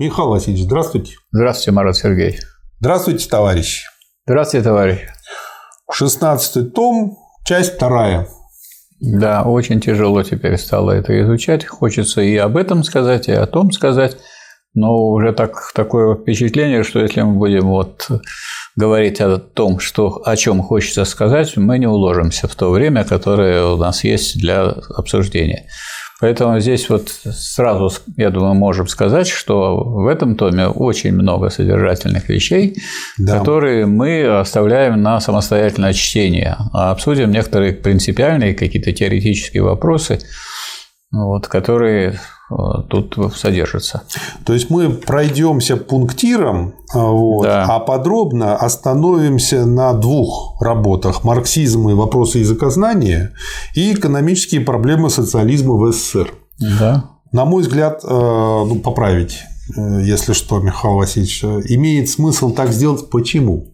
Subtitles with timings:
[0.00, 1.16] Михаил Васильевич, здравствуйте.
[1.30, 2.40] Здравствуйте, Марат Сергеевич.
[2.80, 3.84] Здравствуйте, товарищи.
[4.26, 4.98] Здравствуйте, товарищ.
[5.92, 8.26] 16 том, часть вторая.
[8.98, 11.66] Да, очень тяжело теперь стало это изучать.
[11.66, 14.16] Хочется и об этом сказать, и о том сказать.
[14.72, 18.08] Но уже так, такое впечатление, что если мы будем вот
[18.76, 23.66] говорить о том, что, о чем хочется сказать, мы не уложимся в то время, которое
[23.66, 24.62] у нас есть для
[24.96, 25.66] обсуждения.
[26.20, 32.28] Поэтому здесь вот сразу, я думаю, можем сказать, что в этом томе очень много содержательных
[32.28, 32.76] вещей,
[33.18, 33.38] да.
[33.38, 40.18] которые мы оставляем на самостоятельное чтение, а обсудим некоторые принципиальные какие-то теоретические вопросы,
[41.10, 42.20] вот, которые
[42.88, 44.02] тут содержатся.
[44.44, 47.64] То есть мы пройдемся пунктиром, э, вот, да.
[47.64, 53.32] а подробно остановимся на двух работах: марксизм и вопросы языкознания
[53.74, 56.32] и экономические проблемы социализма в СССР.
[56.58, 57.10] Да.
[57.32, 59.38] На мой взгляд, э, ну, поправить,
[59.76, 63.08] если что, Михаил Васильевич, имеет смысл так сделать.
[63.08, 63.69] Почему?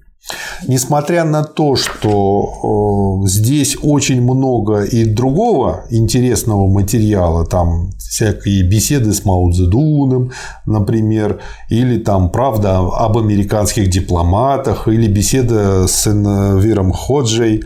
[0.66, 9.13] Несмотря на то, что э, здесь очень много и другого интересного материала, там всякие беседы
[9.13, 10.32] с Мао Цзэдуном,
[10.65, 17.63] например, или там правда об американских дипломатах, или беседа с Энвиром Ходжей,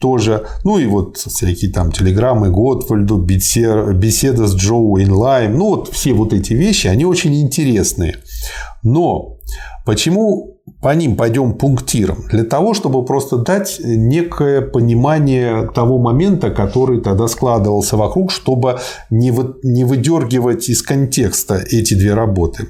[0.00, 6.14] тоже, ну и вот всякие там телеграммы Готвальду, беседа с Джоу Инлайм, ну вот все
[6.14, 8.16] вот эти вещи, они очень интересные.
[8.82, 9.38] Но
[9.84, 17.00] почему по ним пойдем пунктиром, для того, чтобы просто дать некое понимание того момента, который
[17.00, 18.78] тогда складывался вокруг, чтобы
[19.10, 22.68] не выдергивать из контекста эти две работы.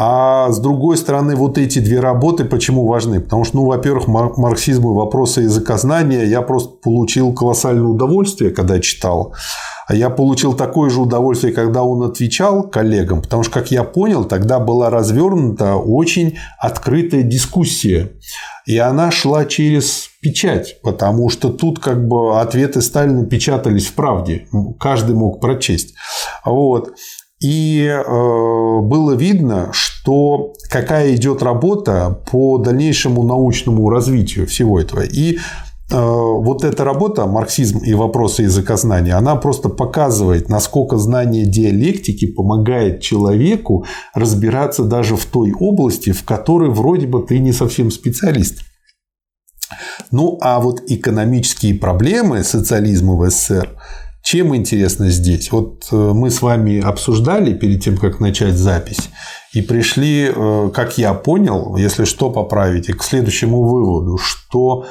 [0.00, 3.20] А с другой стороны, вот эти две работы почему важны?
[3.20, 9.34] Потому что, ну, во-первых, марксизм и вопросы языкознания я просто получил колоссальное удовольствие, когда читал.
[9.92, 14.24] А я получил такое же удовольствие, когда он отвечал коллегам, потому что, как я понял,
[14.24, 18.12] тогда была развернута очень открытая дискуссия.
[18.64, 24.46] И она шла через печать, потому что тут как бы ответы Сталина печатались в правде.
[24.80, 25.92] Каждый мог прочесть.
[26.42, 26.94] Вот.
[27.42, 35.02] И э, было видно, что какая идет работа по дальнейшему научному развитию всего этого.
[35.02, 35.38] И
[35.90, 43.84] вот эта работа «Марксизм и вопросы языкознания», она просто показывает, насколько знание диалектики помогает человеку
[44.14, 48.60] разбираться даже в той области, в которой вроде бы ты не совсем специалист.
[50.10, 53.68] Ну, а вот экономические проблемы социализма в СССР,
[54.22, 55.50] чем интересно здесь?
[55.50, 59.10] Вот э, мы с вами обсуждали перед тем, как начать запись,
[59.52, 64.86] и пришли, э, как я понял, если что, поправить, к следующему выводу, что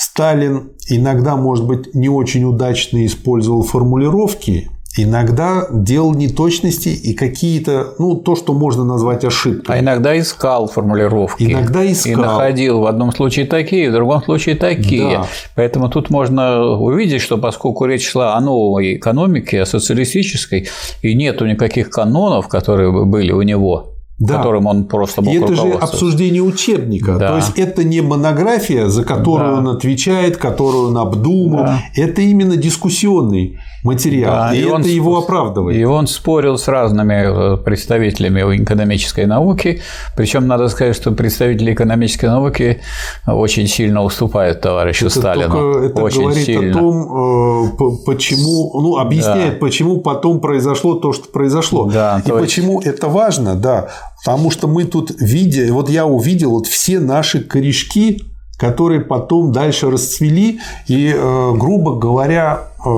[0.00, 8.16] Сталин иногда, может быть, не очень удачно использовал формулировки, иногда делал неточности и какие-то, ну,
[8.16, 9.76] то, что можно назвать ошибкой.
[9.76, 11.44] А иногда искал формулировки.
[11.44, 12.12] Иногда искал.
[12.12, 15.18] И находил в одном случае такие, в другом случае такие.
[15.18, 15.26] Да.
[15.54, 20.70] Поэтому тут можно увидеть, что поскольку речь шла о новой экономике, о социалистической,
[21.02, 24.36] и нету никаких канонов, которые были у него, да.
[24.36, 27.16] которым он просто мог И это же обсуждение учебника.
[27.16, 27.30] Да.
[27.30, 29.58] То есть это не монография, за которую да.
[29.58, 31.64] он отвечает, которую он обдумал.
[31.64, 31.80] Да.
[31.96, 34.32] Это именно дискуссионный материал.
[34.32, 35.78] Да, и, и это его оправдывает.
[35.78, 39.80] И он спорил с разными э, представителями экономической науки.
[40.16, 42.80] Причем надо сказать, что представители экономической науки
[43.26, 45.78] очень сильно уступают товарищу это Сталину.
[45.82, 46.76] Это очень говорит сильно.
[46.76, 49.58] о том, э, почему, ну, объясняет, да.
[49.60, 51.86] почему потом произошло то, что произошло.
[51.86, 53.88] Да, и почему это важно, да.
[54.24, 58.22] Потому что мы тут видя, вот я увидел вот все наши корешки,
[58.58, 60.60] которые потом дальше расцвели.
[60.86, 62.88] И, э, грубо говоря, э,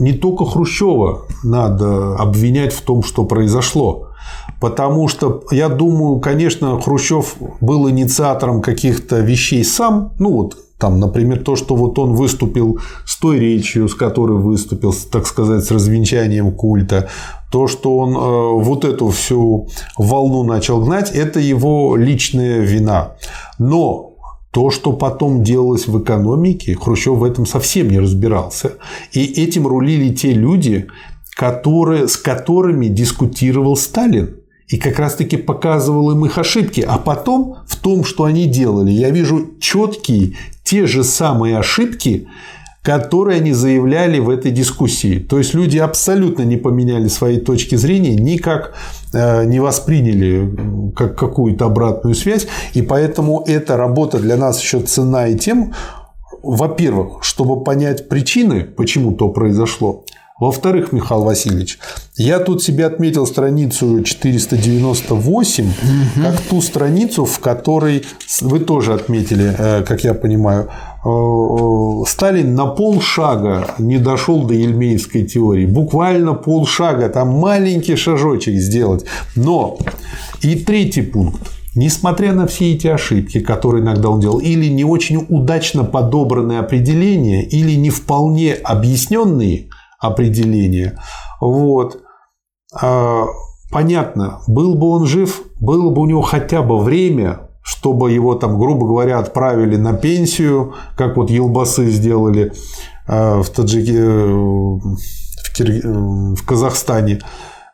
[0.00, 4.08] не только Хрущева надо обвинять в том, что произошло.
[4.60, 10.12] Потому что, я думаю, конечно, Хрущев был инициатором каких-то вещей сам.
[10.18, 14.94] Ну, вот там, например, то, что вот он выступил с той речью, с которой выступил,
[15.10, 17.08] так сказать, с развенчанием культа,
[17.50, 23.16] то, что он э, вот эту всю волну начал гнать, это его личная вина.
[23.58, 24.14] Но
[24.52, 28.74] то, что потом делалось в экономике, Хрущев в этом совсем не разбирался.
[29.12, 30.86] И этим рулили те люди,
[31.34, 34.37] которые, с которыми дискутировал Сталин
[34.68, 36.84] и как раз-таки показывал им их ошибки.
[36.86, 42.28] А потом в том, что они делали, я вижу четкие те же самые ошибки,
[42.82, 45.18] которые они заявляли в этой дискуссии.
[45.18, 48.74] То есть люди абсолютно не поменяли свои точки зрения, никак
[49.12, 52.46] э, не восприняли как какую-то обратную связь.
[52.74, 55.74] И поэтому эта работа для нас еще цена и тем,
[56.42, 60.04] во-первых, чтобы понять причины, почему то произошло,
[60.38, 61.80] Во-вторых, Михаил Васильевич,
[62.16, 65.72] я тут себе отметил страницу 498, угу.
[66.22, 68.04] как ту страницу, в которой
[68.40, 70.68] вы тоже отметили, э, как я понимаю,
[71.04, 75.66] э, э, Сталин на полшага не дошел до ельмейской теории.
[75.66, 79.06] Буквально полшага, там маленький шажочек сделать.
[79.34, 79.76] Но
[80.40, 81.40] и третий пункт.
[81.74, 87.44] Несмотря на все эти ошибки, которые иногда он делал, или не очень удачно подобранные определения,
[87.44, 89.67] или не вполне объясненные
[89.98, 90.98] определения,
[91.40, 92.02] вот,
[92.72, 93.26] а,
[93.70, 98.58] понятно, был бы он жив, было бы у него хотя бы время, чтобы его там,
[98.58, 102.52] грубо говоря, отправили на пенсию, как вот елбасы сделали
[103.06, 104.96] а, в, Таджике, в,
[105.54, 105.86] Кир...
[105.86, 107.20] в Казахстане,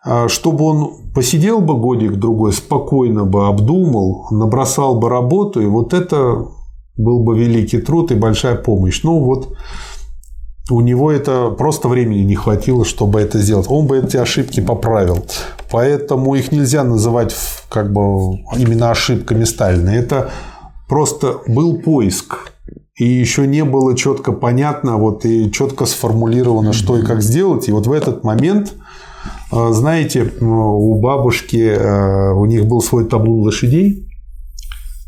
[0.05, 6.47] а, чтобы он посидел бы годик-другой, спокойно бы обдумал, набросал бы работу, и вот это
[6.97, 9.03] был бы великий труд и большая помощь.
[9.03, 9.57] Ну вот
[10.71, 13.67] у него это просто времени не хватило, чтобы это сделать.
[13.69, 15.25] Он бы эти ошибки поправил.
[15.71, 17.35] Поэтому их нельзя называть
[17.69, 19.91] как бы именно ошибками Сталина.
[19.91, 20.31] Это
[20.89, 22.53] просто был поиск.
[22.97, 27.69] И еще не было четко понятно вот, и четко сформулировано, что и как сделать.
[27.69, 28.75] И вот в этот момент
[29.51, 34.04] а, знаете, у бабушки, э, у них был свой таблун лошадей,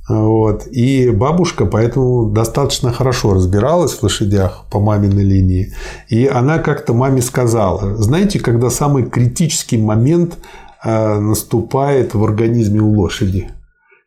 [0.08, 0.68] вот.
[0.68, 5.72] И бабушка поэтому достаточно хорошо разбиралась в лошадях по маминой линии.
[6.08, 10.38] И она как-то маме сказала, знаете, когда самый критический момент
[10.84, 13.50] э, наступает в организме у лошади,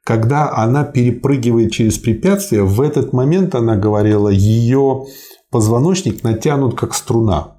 [0.06, 5.06] когда она перепрыгивает через препятствия, в этот момент, она говорила, ее
[5.52, 7.58] позвоночник натянут как струна.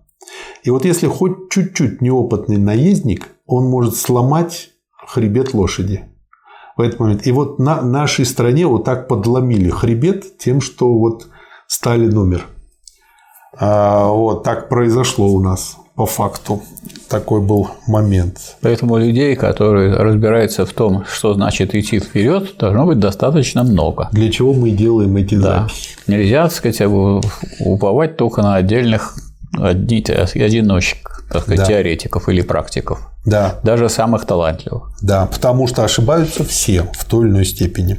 [0.63, 4.71] И вот если хоть чуть-чуть неопытный наездник, он может сломать
[5.07, 6.10] хребет лошади
[6.77, 7.27] в этот момент.
[7.27, 11.29] И вот на нашей стране вот так подломили хребет тем, что вот
[11.67, 12.47] стали номер.
[13.59, 16.63] А, вот так произошло у нас по факту.
[17.09, 18.57] Такой был момент.
[18.63, 24.09] Поэтому людей, которые разбираются в том, что значит идти вперед, должно быть достаточно много.
[24.13, 25.63] Для чего мы делаем эти да.
[25.63, 25.91] записи?
[26.07, 26.81] Нельзя, так сказать,
[27.61, 29.17] уповать только на отдельных
[29.59, 31.67] одиночек, так сказать, да.
[31.67, 33.10] теоретиков или практиков.
[33.25, 33.61] Да.
[33.63, 34.91] Даже самых талантливых.
[35.03, 37.99] Да, потому что ошибаются все в той или иной степени.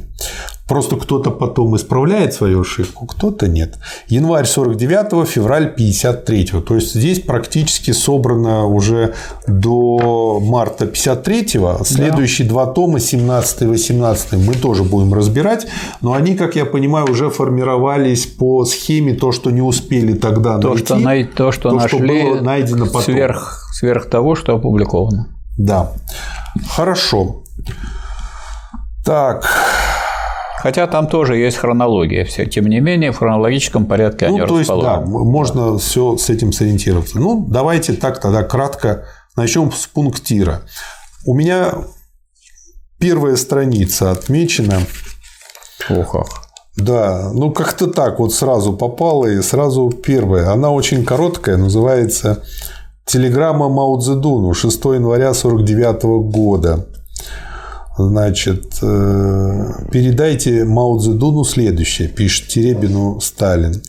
[0.68, 3.74] Просто кто-то потом исправляет свою ошибку, кто-то нет.
[4.08, 9.12] Январь 49 февраль 53 То есть здесь практически собрано уже
[9.46, 12.54] до марта 53 Следующие да.
[12.54, 15.66] два тома 17 и 18 мы тоже будем разбирать.
[16.00, 20.68] Но они, как я понимаю, уже формировались по схеме то, что не успели тогда то,
[20.68, 20.84] найти.
[20.84, 21.24] Что, най...
[21.24, 23.02] то, что то, нашли что было найдено потом.
[23.02, 25.21] Сверх, сверх того, что опубликовано.
[25.56, 25.92] Да.
[26.70, 27.42] Хорошо.
[29.04, 29.44] Так.
[30.58, 32.24] Хотя там тоже есть хронология.
[32.24, 32.46] Все.
[32.46, 36.52] Тем не менее, в хронологическом порядке ну, они то есть, да, можно все с этим
[36.52, 37.18] сориентироваться.
[37.18, 39.04] Ну, давайте так тогда кратко
[39.36, 40.62] начнем с пунктира.
[41.26, 41.74] У меня
[42.98, 44.82] первая страница отмечена.
[45.90, 46.48] Ох, ох.
[46.76, 50.52] Да, ну как-то так вот сразу попала и сразу первая.
[50.52, 52.44] Она очень короткая, называется
[53.04, 56.86] «Телеграмма Мао Цзэдуну 6 января 1949 года».
[57.98, 63.82] Значит, э, передайте Мао Цзэдуну следующее, пишет Теребину Сталин.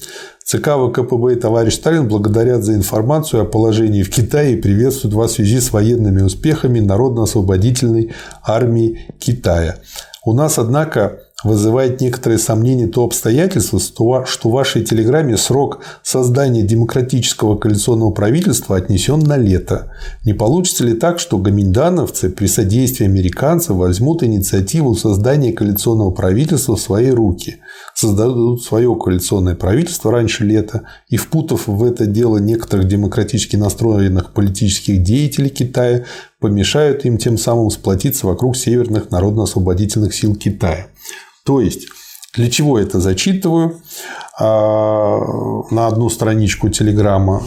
[0.44, 5.32] ЦК ВКПБ и товарищ Сталин благодарят за информацию о положении в Китае и приветствуют вас
[5.32, 8.12] в связи с военными успехами Народно-освободительной
[8.44, 9.78] армии Китая.
[10.26, 13.80] У нас, однако, вызывает некоторые сомнения то обстоятельство,
[14.26, 19.92] что в вашей телеграмме срок создания демократического коалиционного правительства отнесен на лето.
[20.26, 26.82] Не получится ли так, что гоминдановцы при содействии американцев возьмут инициативу создания коалиционного правительства в
[26.82, 27.58] свои руки,
[27.94, 35.04] создадут свое коалиционное правительство раньше лета и, впутав в это дело некоторых демократически настроенных политических
[35.04, 36.06] деятелей Китая,
[36.40, 40.88] помешают им тем самым сплотиться вокруг северных народно-освободительных сил Китая.
[41.46, 41.88] То есть,
[42.36, 43.82] для чего это зачитываю
[44.40, 45.20] а,
[45.70, 47.44] на одну страничку телеграмма?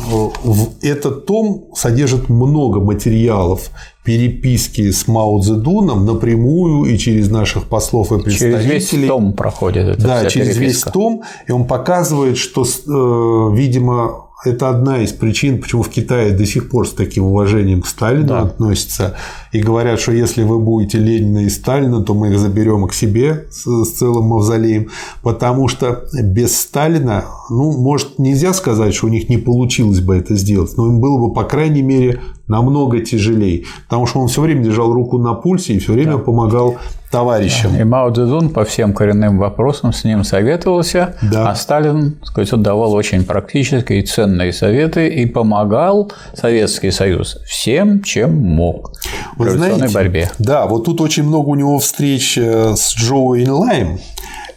[0.82, 3.70] Этот том содержит много материалов
[4.04, 8.80] переписки с Мао Цзэдуном напрямую и через наших послов и представителей.
[8.80, 9.98] Через весь том проходит.
[9.98, 10.60] Да, через переписка.
[10.60, 11.22] весь том.
[11.48, 16.68] И он показывает, что, э, видимо, это одна из причин, почему в Китае до сих
[16.68, 18.42] пор с таким уважением к Сталину да.
[18.42, 19.16] относятся.
[19.52, 23.46] И говорят, что если вы будете Ленина и Сталина, то мы их заберем к себе
[23.50, 24.90] с, с целым мавзолеем.
[25.22, 30.36] Потому что без Сталина, ну, может, нельзя сказать, что у них не получилось бы это
[30.36, 34.62] сделать, но им было бы, по крайней мере, намного тяжелее, потому что он все время
[34.62, 36.18] держал руку на пульсе и все время да.
[36.18, 36.76] помогал
[37.10, 37.76] товарищам.
[37.76, 41.50] И Мао Цзэдун по всем коренным вопросам с ним советовался, да.
[41.50, 48.36] а Сталин, сказать, давал очень практические и ценные советы и помогал Советский Союз всем, чем
[48.36, 48.92] мог
[49.36, 50.30] в Вы знаете, борьбе.
[50.38, 53.98] Да, вот тут очень много у него встреч э, с Джоу Инлайм,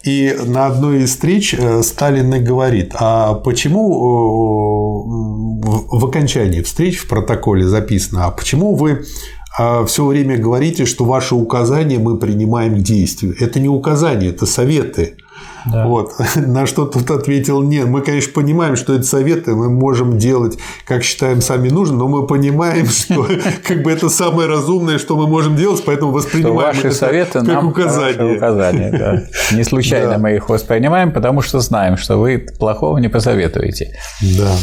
[0.03, 3.89] и на одной из встреч э, Сталин и говорит, а почему
[5.61, 9.03] э, в окончании встреч в протоколе записано, а почему вы
[9.57, 13.35] а все время говорите, что ваши указания мы принимаем к действию.
[13.39, 15.17] Это не указания, это советы.
[15.65, 15.85] Да.
[15.85, 16.13] Вот.
[16.35, 17.87] На что тут ответил нет.
[17.87, 22.27] Мы, конечно, понимаем, что это советы, мы можем делать, как считаем сами нужно, но мы
[22.27, 23.27] понимаем, что
[23.65, 27.39] как бы это самое разумное, что мы можем делать, поэтому воспринимаем что ваши это советы
[27.39, 28.37] как нам указания.
[28.37, 29.23] указания да.
[29.55, 30.17] Не случайно да.
[30.17, 33.95] мы их воспринимаем, потому что знаем, что вы плохого не посоветуете.
[34.37, 34.55] Да.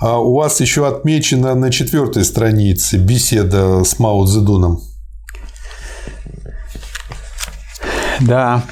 [0.00, 4.80] А у вас еще отмечена на четвертой странице беседа с Мао Цзэдуном.
[8.20, 8.62] Да.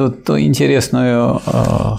[0.00, 1.96] Тут интересную э,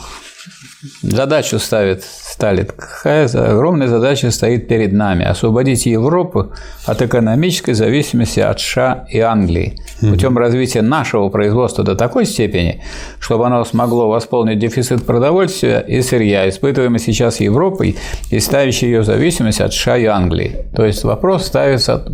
[1.01, 2.65] задачу ставит Сталин.
[2.65, 6.51] Какая огромная задача стоит перед нами– освободить Европу
[6.85, 12.81] от экономической зависимости от США и Англии путем развития нашего производства до такой степени,
[13.19, 17.97] чтобы оно смогло восполнить дефицит продовольствия и сырья, испытываемый сейчас Европой
[18.29, 20.65] и ставящий ее зависимость от США и Англии.
[20.75, 22.05] То есть вопрос ставится,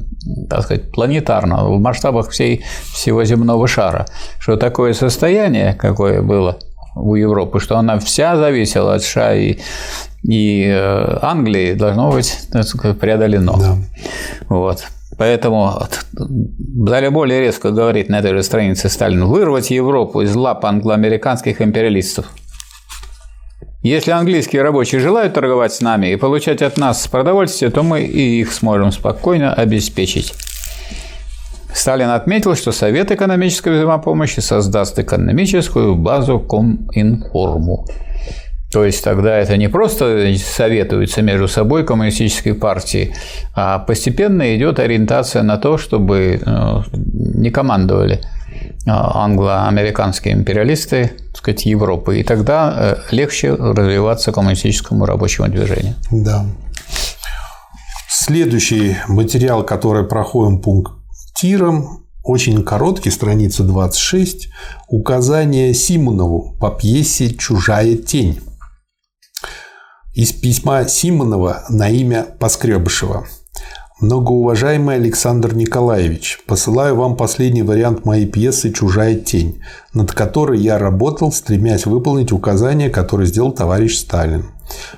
[0.50, 4.06] так сказать, планетарно, в масштабах всей, всего земного шара,
[4.40, 6.60] что такое состояние, какое было
[7.00, 9.58] у Европы, что она вся зависела от США и,
[10.24, 12.38] и э, Англии, должно быть
[13.00, 13.56] преодолено.
[13.58, 13.78] Да.
[14.50, 14.84] Вот.
[15.18, 15.82] Поэтому
[16.14, 22.28] далее более резко говорит на этой же странице Сталин вырвать Европу из лап англоамериканских империалистов.
[23.84, 28.42] Если английские рабочие желают торговать с нами и получать от нас продовольствие, то мы и
[28.42, 30.34] их сможем спокойно обеспечить.
[31.78, 37.86] Сталин отметил, что Совет экономической взаимопомощи создаст экономическую базу Коминформу.
[38.72, 43.14] То есть тогда это не просто советуются между собой коммунистические партии,
[43.54, 48.20] а постепенно идет ориентация на то, чтобы э, не командовали э,
[48.88, 55.94] англо-американские империалисты, так сказать, Европы, и тогда э, легче развиваться коммунистическому рабочему движению.
[56.12, 56.44] Да.
[58.10, 60.60] Следующий материал, который проходим
[61.38, 64.50] пунктиром, очень короткий, страница 26,
[64.88, 68.40] указание Симонову по пьесе «Чужая тень»
[70.16, 73.28] из письма Симонова на имя Поскребышева.
[74.02, 79.62] Многоуважаемый Александр Николаевич, посылаю вам последний вариант моей пьесы «Чужая тень»,
[79.94, 84.46] над которой я работал, стремясь выполнить указания, которые сделал товарищ Сталин.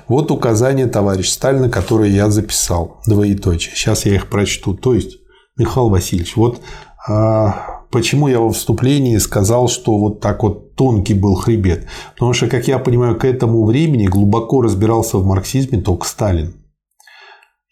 [0.08, 3.00] Вот указания товарища Сталина, которые я записал.
[3.06, 3.74] Двоеточие.
[3.74, 4.74] Сейчас я их прочту.
[4.74, 5.19] То есть,
[5.60, 6.60] Михаил Васильевич, вот
[7.08, 11.88] а, Почему я во вступлении сказал, что вот так вот тонкий был хребет?
[12.14, 16.54] Потому что, как я понимаю, к этому времени глубоко разбирался в марксизме только Сталин.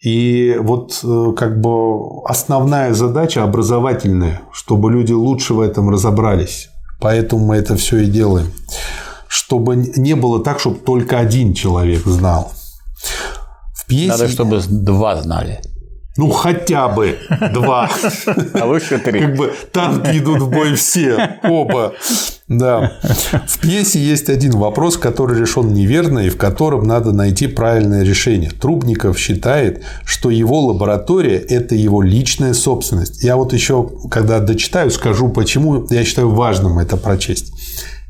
[0.03, 6.69] И вот э, как бы основная задача образовательная, чтобы люди лучше в этом разобрались.
[6.99, 8.51] Поэтому мы это все и делаем.
[9.29, 12.51] Чтобы не было так, чтобы только один человек знал.
[13.73, 14.09] В пьесе...
[14.09, 15.61] Надо, чтобы два знали.
[16.19, 17.17] Ну, хотя бы
[17.53, 17.89] два.
[18.53, 19.21] А лучше три.
[19.21, 21.93] Как бы танки идут в бой все, оба.
[22.49, 22.93] Да.
[23.47, 28.49] В пьесе есть один вопрос, который решен неверно и в котором надо найти правильное решение.
[28.49, 33.23] Трубников считает, что его лаборатория– это его личная собственность.
[33.23, 37.53] Я вот еще, когда дочитаю, скажу, почему я считаю важным это прочесть.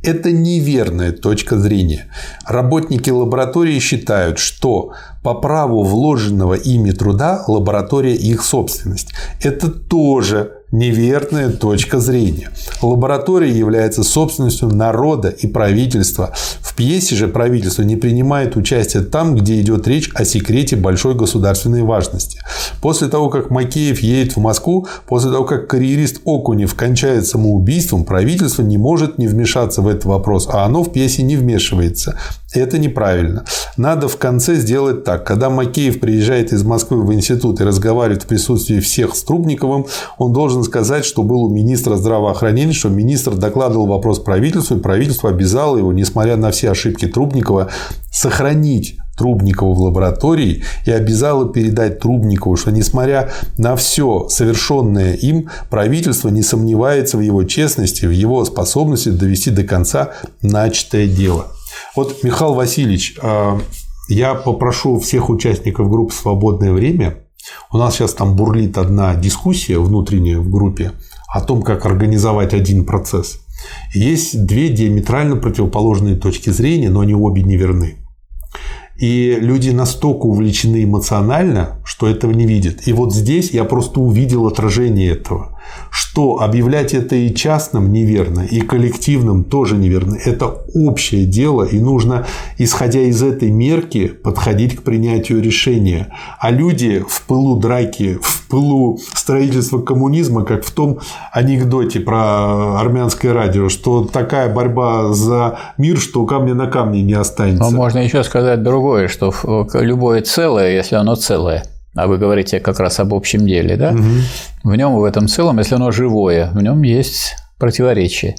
[0.02, 2.06] Это неверная точка зрения.
[2.46, 9.14] Работники лаборатории считают, что по праву вложенного ими труда лаборатория их собственность.
[9.42, 12.52] Это тоже неверная точка зрения.
[12.82, 16.34] Лаборатория является собственностью народа и правительства.
[16.62, 21.84] В пьесе же правительство не принимает участие там, где идет речь о секрете большой государственной
[21.84, 22.40] важности.
[22.82, 28.62] После того, как Макеев едет в Москву, после того, как карьерист Окунев кончает самоубийством, правительство
[28.62, 32.18] не может не вмешаться в этот вопрос, а оно в пьесе не вмешивается.
[32.52, 33.46] Это неправильно.
[33.78, 35.26] Надо в конце сделать так.
[35.26, 39.86] Когда Макеев приезжает из Москвы в институт и разговаривает в присутствии всех с Трубниковым,
[40.18, 45.30] он должен сказать, что был у министра здравоохранения, что министр докладывал вопрос правительству, и правительство
[45.30, 47.70] обязало его, несмотря на все ошибки Трубникова,
[48.12, 56.30] сохранить Трубникову в лаборатории и обязало передать Трубникову, что несмотря на все совершенное им, правительство
[56.30, 61.48] не сомневается в его честности, в его способности довести до конца начатое дело.
[61.96, 63.60] Вот, Михаил Васильевич, э,
[64.10, 67.18] я попрошу всех участников группы «Свободное время».
[67.72, 70.92] У нас сейчас там бурлит одна дискуссия внутренняя в группе
[71.28, 73.40] о том, как организовать один процесс.
[73.94, 77.96] Есть две диаметрально противоположные точки зрения, но они обе неверны.
[78.98, 82.88] И люди настолько увлечены эмоционально, что этого не видят.
[82.88, 85.59] И вот здесь я просто увидел отражение этого
[85.90, 90.18] что объявлять это и частным неверно, и коллективным тоже неверно.
[90.24, 92.26] Это общее дело, и нужно,
[92.58, 96.08] исходя из этой мерки, подходить к принятию решения.
[96.40, 101.00] А люди в пылу драки, в пылу строительства коммунизма, как в том
[101.32, 107.64] анекдоте про армянское радио, что такая борьба за мир, что камня на камне не останется.
[107.64, 109.34] Но можно еще сказать другое, что
[109.74, 111.64] любое целое, если оно целое,
[111.96, 113.92] а вы говорите как раз об общем деле, да?
[113.92, 114.72] Угу.
[114.72, 118.36] В нем, в этом целом, если оно живое, в нем есть противоречие.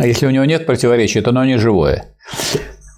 [0.00, 2.04] А если у него нет противоречия, то оно не живое.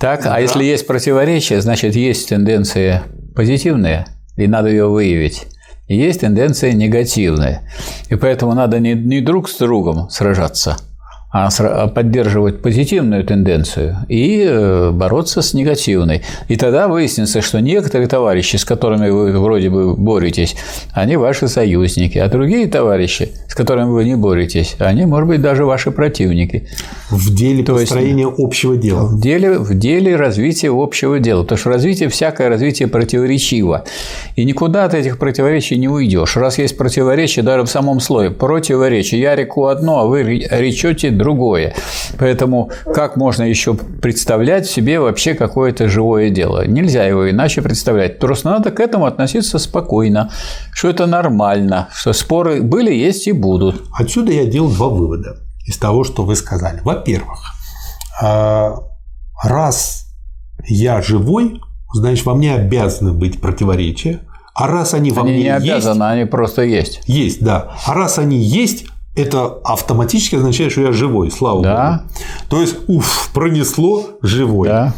[0.01, 3.01] Так, а если есть противоречие, значит, есть тенденции
[3.35, 5.47] позитивные, и надо ее выявить.
[5.87, 7.69] И есть тенденции негативные.
[8.09, 10.79] И поэтому надо не, не друг с другом сражаться,
[11.95, 16.23] поддерживать позитивную тенденцию и э, бороться с негативной.
[16.47, 20.55] И тогда выяснится, что некоторые товарищи, с которыми вы вроде бы боретесь,
[20.93, 25.65] они ваши союзники, а другие товарищи, с которыми вы не боретесь, они, может быть, даже
[25.65, 26.69] ваши противники.
[27.11, 29.07] В деле То построения есть, общего дела.
[29.07, 31.43] В деле, в деле развития общего дела.
[31.43, 33.85] Потому что развитие, всякое развитие противоречиво.
[34.37, 36.37] И никуда от этих противоречий не уйдешь.
[36.37, 39.21] Раз есть противоречие даже в самом слое, противоречие.
[39.21, 41.24] Я реку одно, а вы речете другое.
[42.19, 46.67] Поэтому как можно еще представлять себе вообще какое-то живое дело?
[46.67, 48.19] Нельзя его иначе представлять.
[48.19, 50.31] Просто надо к этому относиться спокойно,
[50.73, 53.83] что это нормально, что споры были, есть и будут.
[53.99, 56.81] Отсюда я делал два вывода из того, что вы сказали.
[56.85, 57.39] Во-первых,
[58.23, 58.75] а,
[59.43, 60.07] раз
[60.69, 61.61] я живой,
[61.95, 64.21] значит, во мне обязаны быть противоречия,
[64.55, 67.03] а раз они во они мне не обязаны, есть, они просто есть.
[67.07, 67.73] Есть, да.
[67.87, 71.91] А раз они есть, это автоматически означает, что я живой, слава да.
[71.91, 72.11] Богу.
[72.49, 74.69] То есть, уф, пронесло живой.
[74.69, 74.95] Да.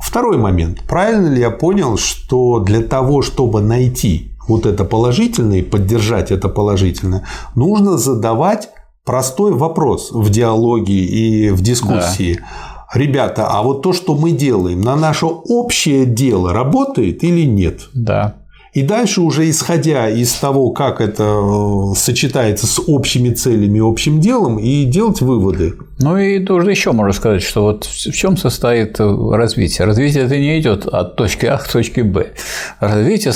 [0.00, 0.82] Второй момент.
[0.82, 6.48] Правильно ли я понял, что для того, чтобы найти вот это положительное и поддержать это
[6.48, 7.24] положительное,
[7.56, 8.68] нужно задавать
[9.04, 12.34] простой вопрос в диалоге и в дискуссии.
[12.34, 12.46] Да.
[12.94, 17.88] Ребята, а вот то, что мы делаем, на наше общее дело работает или нет?
[17.94, 18.36] Да.
[18.76, 24.20] И дальше уже исходя из того, как это э, сочетается с общими целями и общим
[24.20, 25.76] делом, и делать выводы.
[25.98, 29.86] Ну и тоже еще можно сказать, что вот в чем состоит развитие.
[29.86, 32.32] Развитие это не идет от точки А к точке Б.
[32.78, 33.32] Развитие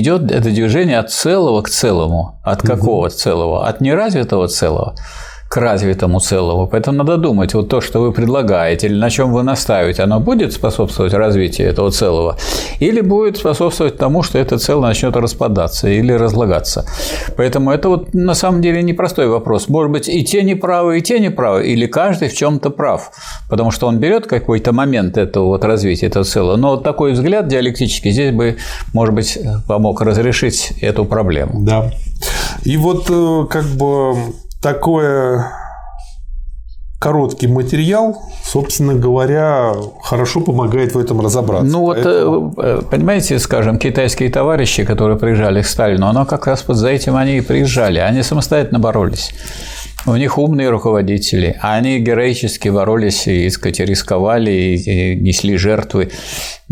[0.00, 2.40] идет это движение от целого к целому.
[2.42, 3.14] От какого угу.
[3.14, 3.68] целого?
[3.68, 4.96] От неразвитого целого
[5.50, 6.68] к развитому целому.
[6.68, 10.52] Поэтому надо думать, вот то, что вы предлагаете, или на чем вы настаиваете, оно будет
[10.52, 12.36] способствовать развитию этого целого,
[12.78, 16.84] или будет способствовать тому, что это целое начнет распадаться или разлагаться.
[17.36, 19.68] Поэтому это вот на самом деле непростой вопрос.
[19.68, 23.10] Может быть, и те неправы, и те неправы, или каждый в чем-то прав,
[23.48, 26.56] потому что он берет какой-то момент этого вот развития этого целого.
[26.56, 28.56] Но вот такой взгляд диалектический здесь бы,
[28.94, 29.36] может быть,
[29.66, 31.60] помог разрешить эту проблему.
[31.62, 31.90] Да.
[32.64, 34.14] И вот э, как бы
[34.62, 35.46] такое
[37.00, 41.72] короткий материал, собственно говоря, хорошо помогает в этом разобраться.
[41.72, 42.54] Ну вот, Поэтому...
[42.58, 47.16] Э, понимаете, скажем, китайские товарищи, которые приезжали к Сталину, оно как раз вот за этим
[47.16, 49.32] они и приезжали, они самостоятельно боролись.
[50.06, 56.10] У них умные руководители, а они героически боролись и, сказать, рисковали, и несли жертвы.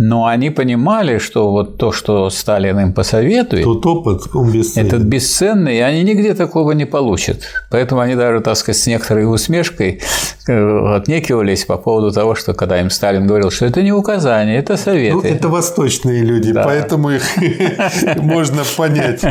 [0.00, 4.86] Но они понимали, что вот то, что Сталин им посоветует, Тот опыт, он бесценный.
[4.86, 7.40] этот бесценный, и они нигде такого не получат.
[7.68, 10.00] Поэтому они даже, так сказать, с некоторой усмешкой
[10.46, 14.76] э, отнекивались по поводу того, что когда им Сталин говорил, что это не указание, это
[14.76, 15.16] советы.
[15.16, 16.62] Ну, это восточные люди, да.
[16.62, 17.24] поэтому их
[18.18, 19.22] можно понять.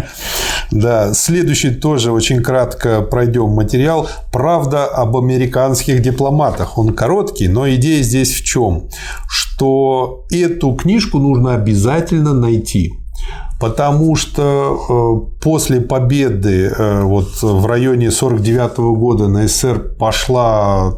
[0.72, 4.10] Да, следующий тоже очень кратко пройдем материал.
[4.34, 6.78] Правда об американских дипломатах.
[6.78, 8.90] Он короткий, но идея здесь в чем?
[9.30, 12.94] Что эту книжку нужно обязательно найти.
[13.60, 20.94] Потому что э, после победы э, вот в районе 49 года на СССР пошла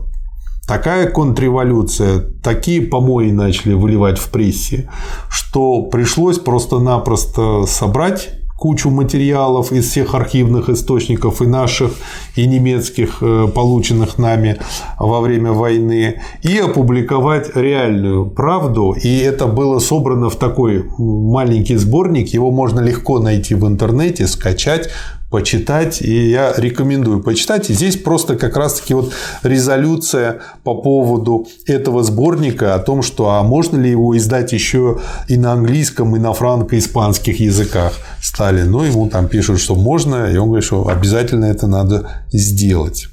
[0.67, 4.89] такая контрреволюция, такие помои начали выливать в прессе,
[5.30, 11.91] что пришлось просто-напросто собрать кучу материалов из всех архивных источников и наших,
[12.36, 14.58] и немецких, э, полученных нами
[15.00, 18.95] во время войны, и опубликовать реальную правду.
[19.02, 24.89] И это было собрано в такой маленький сборник, его можно легко найти в интернете, скачать,
[25.30, 27.68] почитать, и я рекомендую почитать.
[27.68, 29.13] Здесь просто как раз-таки вот
[29.44, 35.38] резолюция по поводу этого сборника о том, что а можно ли его издать еще и
[35.38, 38.72] на английском, и на франко-испанских языках Сталин.
[38.72, 43.08] Ну, ему там пишут, что можно, и он говорит, что обязательно это надо сделать.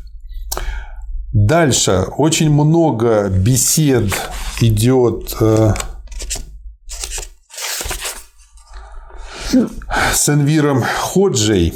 [1.33, 4.11] Дальше очень много бесед
[4.63, 5.75] идет э,
[10.15, 11.75] с Энвиром Ходжей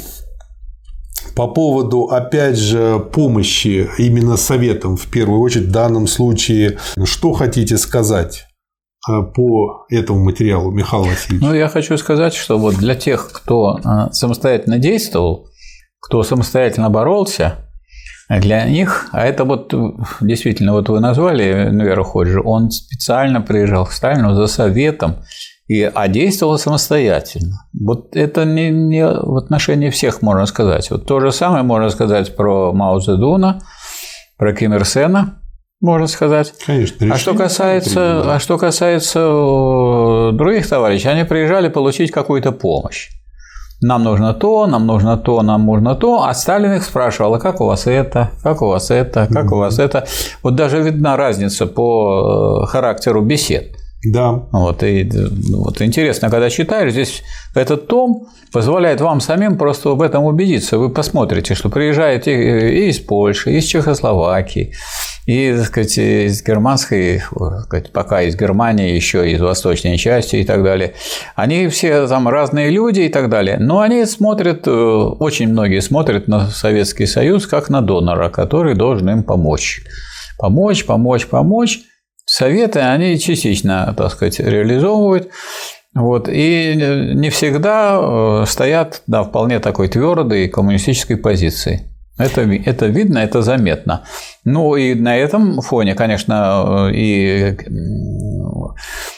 [1.35, 6.77] по поводу, опять же, помощи именно советам, в первую очередь, в данном случае.
[7.03, 8.47] Что хотите сказать
[9.09, 11.41] э, по этому материалу, Михаил Васильевич?
[11.41, 15.47] Ну, я хочу сказать, что вот для тех, кто э, самостоятельно действовал,
[15.99, 17.67] кто самостоятельно боролся,
[18.39, 19.73] для них, а это вот
[20.21, 25.17] действительно, вот вы назвали Нверу Ходжи, он специально приезжал к Сталину за советом,
[25.71, 27.65] и, а действовал самостоятельно.
[27.71, 30.91] Вот это не, не в отношении всех можно сказать.
[30.91, 33.61] Вот то же самое можно сказать про Мао Цзэдуна,
[34.37, 35.39] про Ким Ир Сена,
[35.79, 36.53] можно сказать.
[36.65, 37.13] Конечно.
[37.13, 38.35] А что касается, да.
[38.35, 43.07] а что касается э, других товарищей, они приезжали получить какую-то помощь.
[43.81, 46.23] Нам нужно то, нам нужно то, нам нужно то.
[46.23, 49.55] А Сталин их спрашивал, а как у вас это, как у вас это, как mm-hmm.
[49.55, 50.05] у вас это.
[50.43, 53.77] Вот даже видна разница по э, характеру бесед.
[54.03, 54.31] Да.
[54.51, 55.07] Вот, и
[55.51, 57.21] вот интересно, когда читаешь, здесь
[57.53, 60.79] этот том позволяет вам самим просто в этом убедиться.
[60.79, 64.73] Вы посмотрите, что приезжаете и из Польши, и из Чехословакии,
[65.27, 67.21] и, так сказать, из германской,
[67.65, 70.93] сказать, пока из Германии, еще из восточной части и так далее.
[71.35, 73.57] Они все там разные люди и так далее.
[73.59, 79.09] Но они смотрят, э, очень многие смотрят на Советский Союз как на донора, который должен
[79.11, 79.83] им помочь.
[80.39, 81.81] Помочь, помочь, помочь.
[82.31, 85.31] Советы они частично, так сказать, реализовывают.
[85.93, 91.91] Вот, и не всегда э, стоят на вполне такой твердой коммунистической позиции.
[92.17, 94.05] Это, это видно, это заметно.
[94.45, 97.57] Ну и на этом фоне, конечно, э, и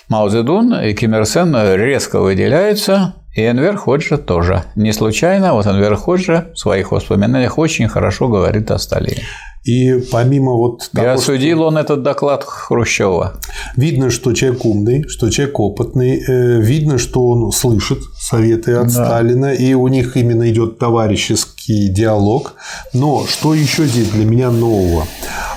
[0.10, 4.63] Мао Цзэдун, и Ким Ир Сен резко выделяются, и Энвер Ходжа тоже.
[4.75, 9.23] Не случайно, вот Энвер Ходжа в своих воспоминаниях очень хорошо говорит о Сталине.
[9.63, 11.67] И помимо вот того, И осудил что...
[11.67, 13.39] он этот доклад Хрущева.
[13.77, 19.05] Видно, что человек умный, что человек опытный, э, видно, что он слышит советы от да.
[19.05, 22.55] Сталина, и у них именно идет товарищеский диалог.
[22.93, 25.07] Но что еще здесь для меня нового?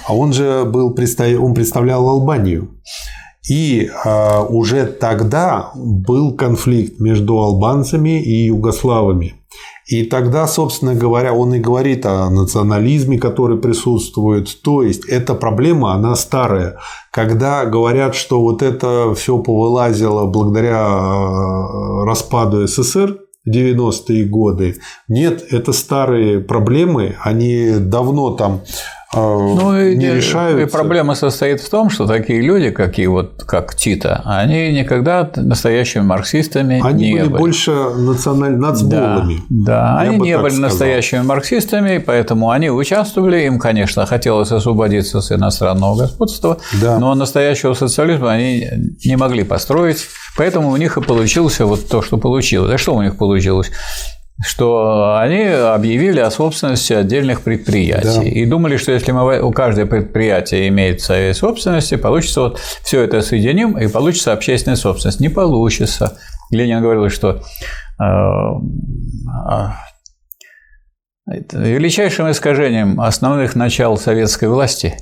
[0.07, 0.95] А он же был
[1.41, 2.71] он представлял Албанию.
[3.49, 9.35] И а, уже тогда был конфликт между албанцами и югославами.
[9.87, 14.61] И тогда, собственно говоря, он и говорит о национализме, который присутствует.
[14.63, 16.79] То есть, эта проблема, она старая.
[17.13, 24.77] Когда говорят, что вот это все повылазило благодаря э, распаду СССР, 90-е годы.
[25.07, 28.63] Нет, это старые проблемы, они давно там
[29.17, 30.63] а, ну, не и, решаются.
[30.63, 36.03] И проблема состоит в том, что такие люди, какие вот как Тита, они никогда настоящими
[36.03, 37.29] марксистами они не были.
[37.29, 37.39] были.
[37.39, 38.57] больше националь...
[38.57, 39.41] нацболами.
[39.49, 39.99] Да, да.
[40.01, 40.69] они не были сказал.
[40.69, 46.99] настоящими марксистами, поэтому они участвовали, им, конечно, хотелось освободиться с иностранного господства, да.
[46.99, 48.69] но настоящего социализма они
[49.03, 52.75] не могли построить, поэтому у них и получился вот то, что получилось.
[52.75, 53.71] А что у них получилось?
[54.45, 58.21] Что они объявили о собственности отдельных предприятий.
[58.21, 58.23] Да.
[58.23, 63.23] И думали, что если мы, у каждого предприятия имеет своей собственности, получится вот все это
[63.23, 65.21] соединим, и получится общественная собственность.
[65.21, 66.19] Не получится.
[66.51, 67.43] Ленин говорил, что э,
[67.99, 69.77] а,
[71.27, 74.97] величайшим искажением основных начал советской власти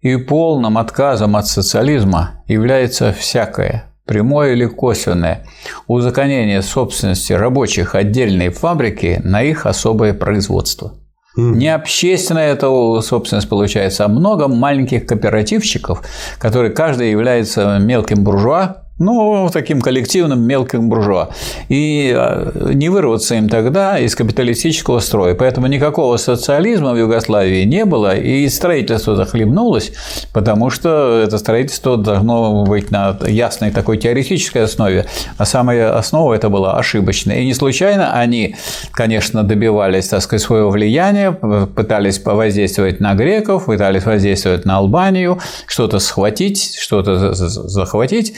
[0.00, 5.46] и полным отказом от социализма является всякое прямое или косвенное,
[5.86, 10.94] узаконение собственности рабочих отдельной фабрики на их особое производство.
[11.34, 12.66] Не общественная эта
[13.00, 16.02] собственность получается, а много маленьких кооперативщиков,
[16.38, 21.30] которые каждый является мелким буржуа, ну, таким коллективным мелким буржуа.
[21.68, 25.34] И а, не вырваться им тогда из капиталистического строя.
[25.34, 29.92] Поэтому никакого социализма в Югославии не было, и строительство захлебнулось,
[30.32, 36.48] потому что это строительство должно быть на ясной такой теоретической основе, а самая основа это
[36.48, 37.40] была ошибочная.
[37.40, 38.56] И не случайно они,
[38.92, 45.98] конечно, добивались, так сказать, своего влияния, пытались повоздействовать на греков, пытались воздействовать на Албанию, что-то
[45.98, 48.34] схватить, что-то захватить,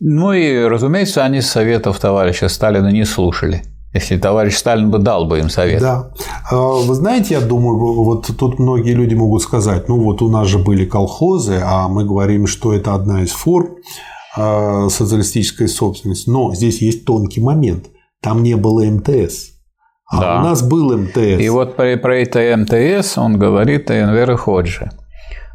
[0.00, 3.62] ну и, разумеется, они советов товарища Сталина не слушали.
[3.94, 5.80] Если товарищ Сталин бы дал бы им совет.
[5.80, 6.10] Да.
[6.50, 10.46] А, вы знаете, я думаю, вот тут многие люди могут сказать, ну вот у нас
[10.46, 13.76] же были колхозы, а мы говорим, что это одна из форм
[14.36, 16.28] а, социалистической собственности.
[16.28, 17.86] Но здесь есть тонкий момент.
[18.20, 19.52] Там не было МТС.
[20.10, 20.40] А да.
[20.40, 21.40] у нас был МТС.
[21.40, 24.90] И вот про, про это МТС он говорит Энвер Ходжи.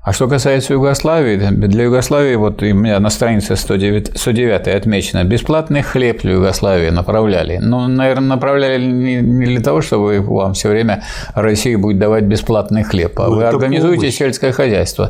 [0.04, 5.82] А что касается Югославии, для Югославии, вот у меня на странице 109, 109 отмечено, бесплатный
[5.82, 7.60] хлеб для Югославии направляли.
[7.62, 11.04] Ну, наверное, направляли не для того, чтобы вам все время
[11.36, 14.16] Россия будет давать бесплатный хлеб, а ну, вы организуете помощь.
[14.16, 15.10] сельское хозяйство.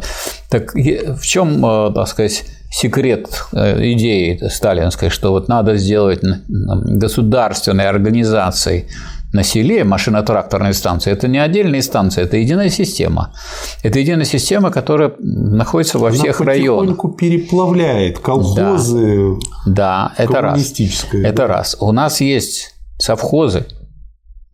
[0.52, 7.88] Так в чем, э, так сказать, секрет э, идеи сталинской, что вот надо сделать государственной
[7.88, 8.86] организацией
[9.34, 13.34] на селе машино-тракторные станции– это не отдельные станции, это единая система.
[13.82, 16.98] Это единая система, которая находится во всех Она районах.
[17.18, 19.36] переплавляет колхозы.
[19.66, 20.74] Да, да это раз.
[21.12, 21.76] Это раз.
[21.80, 23.66] У нас есть совхозы,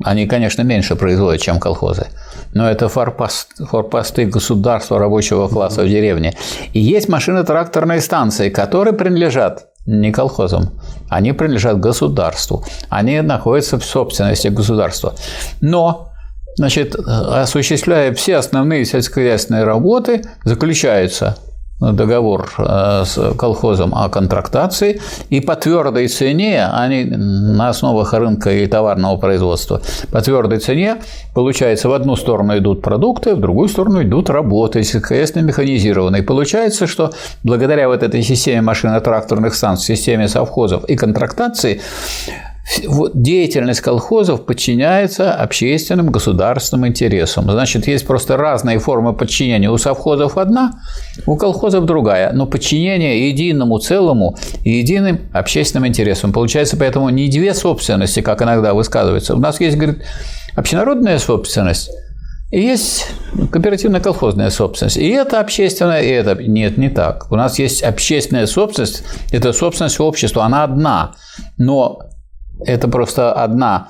[0.03, 2.07] они, конечно, меньше производят, чем колхозы,
[2.53, 6.37] но это форпост, форпосты государства рабочего класса в деревне.
[6.71, 14.49] И есть машино-тракторные станции, которые принадлежат не колхозам, они принадлежат государству, они находятся в собственности
[14.49, 15.15] государства.
[15.61, 16.09] Но
[16.57, 21.37] значит, осуществляя все основные сельскохозяйственные работы, заключаются
[21.79, 28.67] договор э, с колхозом о контрактации, и по твердой цене, они на основах рынка и
[28.67, 30.97] товарного производства, по твердой цене,
[31.33, 36.23] получается, в одну сторону идут продукты, в другую сторону идут работы сельскохозяйственно механизированные.
[36.23, 37.11] Получается, что
[37.43, 41.81] благодаря вот этой системе машино-тракторных станций, системе совхозов и контрактации,
[43.13, 47.49] деятельность колхозов подчиняется общественным государственным интересам.
[47.49, 49.69] Значит, есть просто разные формы подчинения.
[49.69, 50.73] У совхозов одна,
[51.25, 56.31] у колхозов другая, но подчинение единому целому и единым общественным интересам.
[56.31, 59.35] Получается, поэтому не две собственности, как иногда высказывается.
[59.35, 60.03] У нас есть, говорит,
[60.55, 61.89] общенародная собственность,
[62.51, 63.05] и есть
[63.51, 64.97] кооперативно-колхозная собственность.
[64.97, 66.35] И это общественная, и это...
[66.35, 67.31] Нет, не так.
[67.31, 71.11] У нас есть общественная собственность, это собственность общества, она одна.
[71.57, 71.99] Но
[72.65, 73.89] это просто одна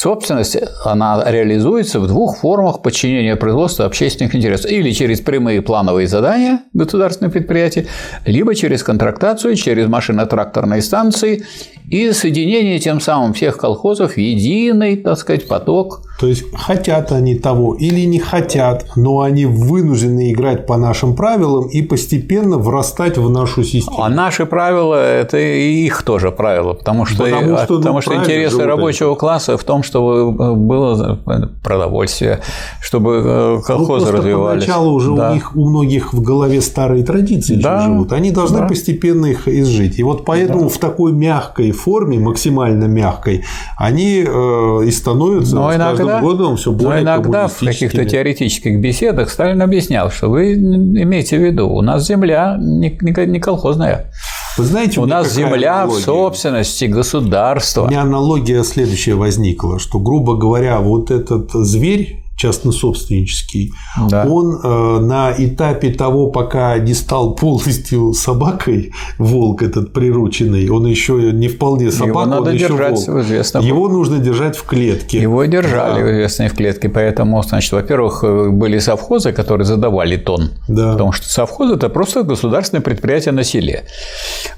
[0.00, 4.70] собственность, она реализуется в двух формах подчинения производства общественных интересов.
[4.70, 7.86] Или через прямые плановые задания государственных предприятий,
[8.24, 11.44] либо через контрактацию, через машино-тракторные станции
[11.90, 16.02] и соединение тем самым всех колхозов в единый, так сказать, поток.
[16.20, 21.68] То есть хотят они того или не хотят, но они вынуждены играть по нашим правилам
[21.68, 24.02] и постепенно врастать в нашу систему.
[24.02, 28.14] А наши правила– это и их тоже правила, потому что, потому что, потому ну, что
[28.14, 29.20] интересы рабочего это.
[29.20, 31.18] класса в том, чтобы было
[31.62, 32.40] продовольствие,
[32.80, 34.64] чтобы э, колхозы ну, развивались.
[34.64, 35.30] Поначалу уже да.
[35.30, 37.82] у них у многих в голове старые традиции да.
[37.82, 38.66] живут, они должны да.
[38.66, 39.98] постепенно их изжить.
[39.98, 40.68] И вот поэтому да.
[40.68, 43.44] в такой мягкой форме, максимально мягкой,
[43.76, 48.04] они э, и становятся но с иногда, каждым годом все более Но иногда в каких-то
[48.04, 54.06] теоретических беседах Сталин объяснял, что вы имеете в виду, у нас земля не, не колхозная.
[54.56, 56.02] Вы знаете, у, у нас земля аналогия?
[56.02, 57.84] в собственности государства.
[57.84, 63.72] У меня аналогия следующая возникла, что, грубо говоря, вот этот зверь, частно-собственнический,
[64.08, 64.24] да.
[64.26, 71.32] он э, на этапе того, пока не стал полностью собакой, волк этот прирученный, он еще
[71.32, 73.22] не вполне собака, Его надо он держать еще волк.
[73.22, 73.64] В известном...
[73.64, 75.20] Его нужно держать в клетке.
[75.20, 76.06] Его держали да.
[76.06, 80.92] в известной в клетке, поэтому, значит, во-первых, э, были совхозы, которые задавали тон, да.
[80.92, 83.84] потому что совхоз– это просто государственное предприятие на селе.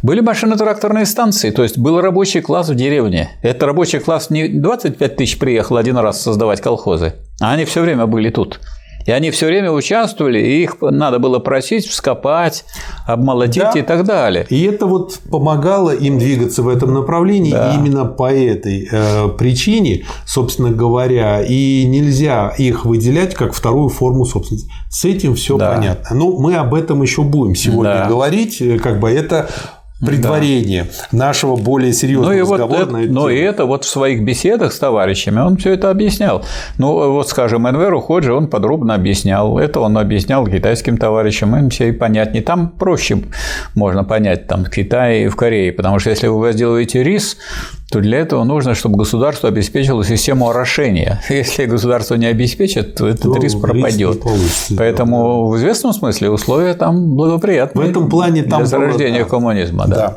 [0.03, 3.31] Были машино-тракторные станции, то есть был рабочий класс в деревне.
[3.43, 8.07] Это рабочий класс не 25 тысяч приехал один раз создавать колхозы, а они все время
[8.07, 8.61] были тут.
[9.05, 12.65] И они все время участвовали, и их надо было просить вскопать,
[13.07, 13.73] обмолотить да.
[13.73, 14.47] и так далее.
[14.49, 17.51] И это вот помогало им двигаться в этом направлении.
[17.51, 17.73] Да.
[17.73, 24.25] И именно по этой э, причине, собственно говоря, и нельзя их выделять как вторую форму
[24.25, 24.71] собственности.
[24.89, 25.73] С этим все да.
[25.73, 26.17] понятно.
[26.17, 28.09] Ну, мы об этом еще будем сегодня да.
[28.09, 28.63] говорить.
[28.81, 29.51] Как бы это
[30.05, 31.17] предварение да.
[31.17, 34.23] нашего более серьезного ну, и разговора вот на эту Но и это вот в своих
[34.23, 36.45] беседах с товарищами он все это объяснял.
[36.79, 39.59] Ну, вот, скажем, Энверу Ходжи он подробно объяснял.
[39.59, 42.43] Это он объяснял китайским товарищам, им все и понятнее.
[42.43, 43.19] Там проще
[43.75, 47.37] можно понять там, в Китае и в Корее, потому что если вы возделываете рис,
[47.93, 51.23] то для этого нужно, чтобы государство обеспечило систему орошения.
[51.29, 54.23] Если государство не обеспечит, то этот то риск пропадет.
[54.79, 55.51] Поэтому да.
[55.51, 59.31] в известном смысле условия там благоприятные в этом плане там для зарождения было, да.
[59.31, 59.87] коммунизма.
[59.87, 59.97] Да.
[59.97, 60.17] да.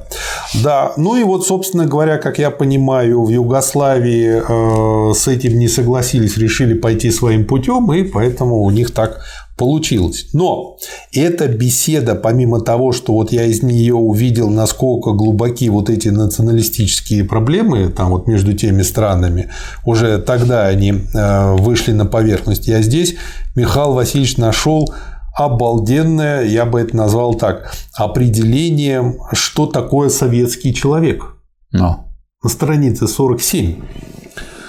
[0.64, 0.94] да.
[0.96, 6.38] Ну и вот, собственно говоря, как я понимаю, в Югославии э, с этим не согласились,
[6.38, 9.20] решили пойти своим путем, и поэтому у них так
[9.58, 10.28] получилось.
[10.34, 10.78] Но
[11.14, 17.24] эта беседа, помимо того, что вот я из нее увидел, насколько глубоки вот эти националистические
[17.24, 19.50] проблемы там вот между теми странами,
[19.86, 22.68] уже тогда они э, вышли на поверхность.
[22.68, 23.16] Я здесь
[23.56, 24.94] Михаил Васильевич нашел
[25.36, 31.36] обалденное, я бы это назвал так, определение, что такое советский человек.
[31.72, 32.06] Но.
[32.42, 33.82] На странице 47.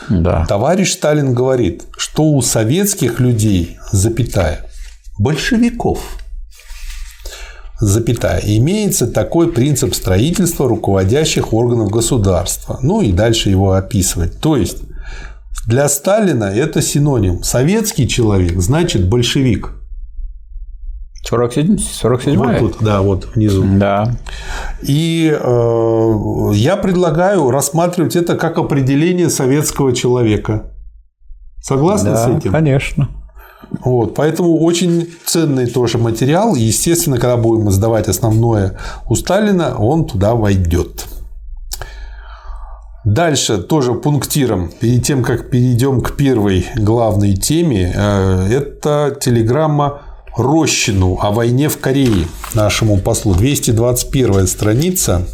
[0.09, 0.45] Да.
[0.47, 4.66] Товарищ Сталин говорит, что у советских людей, запятая,
[5.19, 6.01] большевиков,
[7.81, 12.79] запятая, имеется такой принцип строительства руководящих органов государства.
[12.83, 14.41] Ну и дальше его описывать.
[14.41, 14.79] То есть,
[15.67, 17.43] для Сталина это синоним.
[17.43, 19.73] Советский человек значит большевик.
[21.25, 23.65] 47 47 Вот тут, да, вот внизу.
[23.65, 24.13] Да.
[24.83, 30.73] И э, я предлагаю рассматривать это как определение советского человека.
[31.61, 32.53] Согласны да, с этим?
[32.53, 33.09] конечно.
[33.85, 36.55] Вот, поэтому очень ценный тоже материал.
[36.55, 41.07] И, естественно, когда будем сдавать основное у Сталина, он туда войдет.
[43.05, 50.03] Дальше тоже пунктиром, перед тем, как перейдем к первой главной теме, э, это телеграмма
[50.37, 53.35] Рощину о войне в Корее нашему послу.
[53.35, 55.27] 221 страница.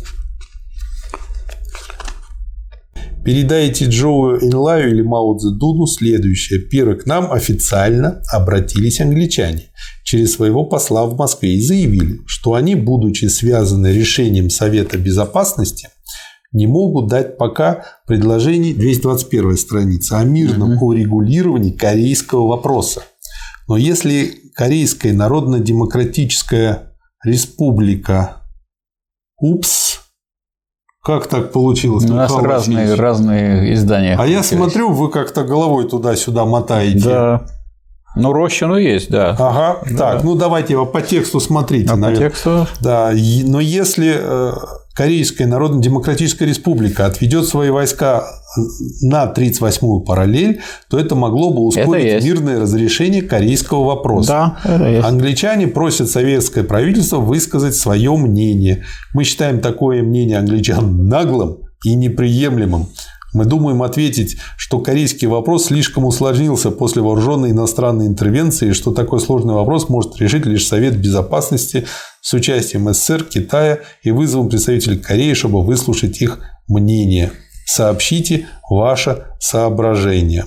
[3.25, 6.61] Передайте Джоу Энлаю или Мао Цзэдуну следующее.
[6.61, 9.71] Первый к нам официально обратились англичане
[10.03, 15.89] через своего посла в Москве и заявили, что они, будучи связаны решением Совета Безопасности,
[16.53, 20.87] не могут дать пока предложений 221 страница о мирном угу.
[20.87, 23.05] урегулировании корейского вопроса.
[23.69, 26.93] Но если Корейская Народно-Демократическая
[27.25, 28.43] Республика
[29.39, 29.82] УПС
[31.03, 32.05] как так получилось?
[32.09, 33.01] У нас разные, Васильевич?
[33.01, 34.17] разные издания.
[34.19, 37.09] А я смотрю, вы как-то головой туда-сюда мотаете.
[37.09, 37.43] Да.
[38.15, 39.31] Ну, Рощину есть, да.
[39.39, 41.91] Ага, так, ну давайте его по тексту смотрите.
[41.93, 43.11] А по тексту Да,
[43.45, 44.53] но если э,
[44.95, 48.25] Корейская Народно-Демократическая Республика отведет свои войска
[49.01, 54.59] на 38-ю параллель, то это могло бы ускорить мирное разрешение корейского вопроса.
[54.65, 55.07] Да.
[55.07, 58.85] Англичане просят советское правительство высказать свое мнение.
[59.15, 62.89] Мы считаем такое мнение англичан наглым и неприемлемым.
[63.33, 69.21] Мы думаем ответить, что корейский вопрос слишком усложнился после вооруженной иностранной интервенции, и что такой
[69.21, 71.87] сложный вопрос может решить лишь Совет Безопасности
[72.21, 77.33] с участием СССР, Китая и вызовом представителей Кореи, чтобы выслушать их мнение.
[77.67, 80.45] Сообщите ваше соображение.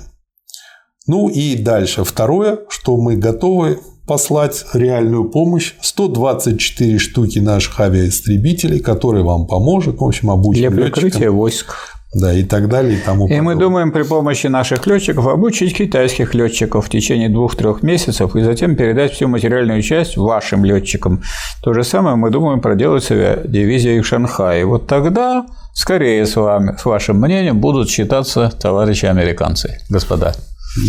[1.08, 2.04] Ну и дальше.
[2.04, 5.74] Второе, что мы готовы послать реальную помощь.
[5.82, 11.02] 124 штуки наших авиаистребителей, которые вам поможет, в общем, обучим Для летчикам.
[11.02, 11.95] прикрытия войск.
[12.16, 13.56] Да, и так далее, и тому И мы подобное.
[13.58, 19.12] думаем при помощи наших летчиков обучить китайских летчиков в течение двух-трех месяцев и затем передать
[19.12, 21.22] всю материальную часть вашим летчикам.
[21.62, 24.66] То же самое мы думаем проделать с авиадивизией в Шанхае.
[24.66, 30.34] Вот тогда скорее с вами, с вашим мнением будут считаться товарищи американцы, господа.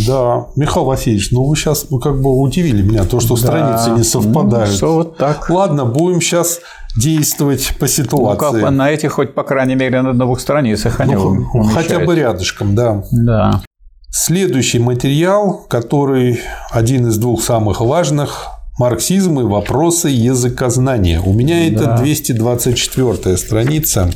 [0.07, 4.03] Да, Михаил Васильевич, ну вы сейчас ну, как бы удивили меня, то, что страницы не
[4.03, 4.71] совпадают.
[4.71, 5.49] Ну, что вот так.
[5.49, 6.59] Ладно, будем сейчас
[6.97, 8.61] действовать по Ну, ситуации.
[8.63, 12.75] как на этих хоть, по крайней мере, на двух страницах они Ну, хотя бы рядышком,
[12.75, 13.05] да.
[13.13, 13.63] Да.
[14.11, 18.47] Следующий материал, который один из двух самых важных
[18.79, 21.21] марксизм и вопросы языкознания.
[21.21, 21.97] У меня это Да.
[21.99, 24.11] 224 страница.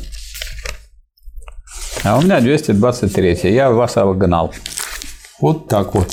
[2.03, 3.39] А у меня 223.
[3.53, 4.51] Я вас обогнал.
[5.41, 6.07] Вот так вот.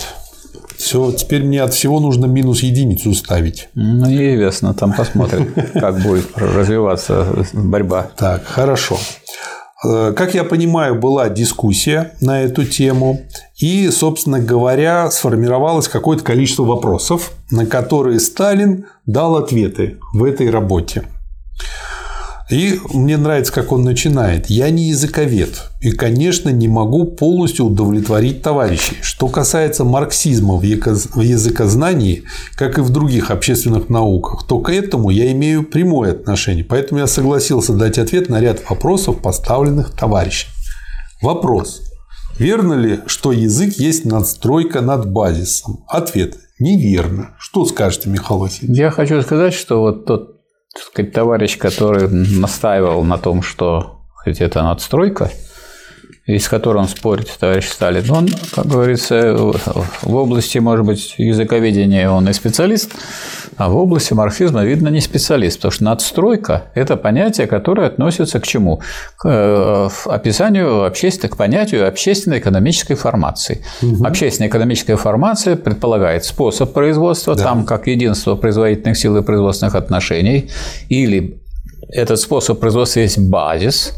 [0.77, 3.69] Все, теперь мне от всего нужно минус единицу ставить.
[3.75, 8.11] Ну, неизвестно, там посмотрим, как будет развиваться борьба.
[8.17, 8.97] Так, хорошо.
[9.85, 13.23] Э, Как я понимаю, была дискуссия на эту тему,
[13.57, 21.05] и, собственно говоря, сформировалось какое-то количество вопросов, на которые Сталин дал ответы в этой работе.
[22.51, 24.47] И мне нравится, как он начинает.
[24.49, 28.97] Я не языковед и, конечно, не могу полностью удовлетворить товарищей.
[29.03, 35.31] Что касается марксизма в языкознании, как и в других общественных науках, то к этому я
[35.33, 36.65] имею прямое отношение.
[36.65, 40.49] Поэтому я согласился дать ответ на ряд вопросов, поставленных товарищем.
[41.21, 41.83] Вопрос.
[42.39, 45.85] Верно ли, что язык есть надстройка над базисом?
[45.87, 46.37] Ответ.
[46.61, 47.37] Неверно.
[47.39, 48.79] Что скажете, Михаил Васильевич?
[48.79, 50.38] Я хочу сказать, что вот тот
[50.81, 55.31] сказать, товарищ, который настаивал на том, что хоть это надстройка,
[56.27, 62.29] и с которым спорит товарищ Сталин, он, как говорится, в области, может быть, языковедения он
[62.29, 62.93] и специалист,
[63.59, 68.47] а в области марксизма, видно, не специалист, потому что надстройка– это понятие, которое относится к
[68.47, 68.81] чему?
[69.17, 73.65] К э, описанию общественной, к понятию общественно-экономической формации.
[73.83, 80.51] Общественно-экономическая формация предполагает способ производства, там как единство производительных сил и производственных отношений,
[80.89, 81.43] или
[81.89, 83.93] этот способ производства есть базис,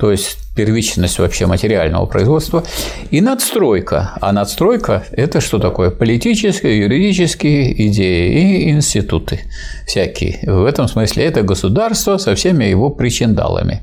[0.00, 2.64] то есть первичность вообще материального производства,
[3.10, 4.14] и надстройка.
[4.20, 5.90] А надстройка– это что такое?
[5.90, 9.40] Политические, юридические идеи и институты
[9.86, 10.40] всякие.
[10.42, 13.82] В этом смысле это государство со всеми его причиндалами.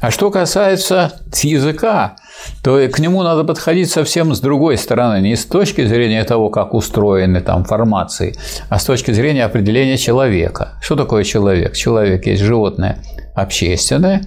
[0.00, 2.16] А что касается языка,
[2.62, 6.74] то к нему надо подходить совсем с другой стороны, не с точки зрения того, как
[6.74, 8.34] устроены там формации,
[8.68, 10.78] а с точки зрения определения человека.
[10.80, 11.74] Что такое человек?
[11.74, 12.98] Человек есть животное
[13.34, 14.22] общественное,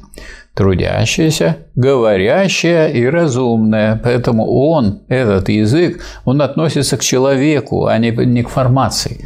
[0.57, 4.01] трудящееся, говорящее и разумное.
[4.03, 9.25] Поэтому он, этот язык, он относится к человеку, а не, не к формации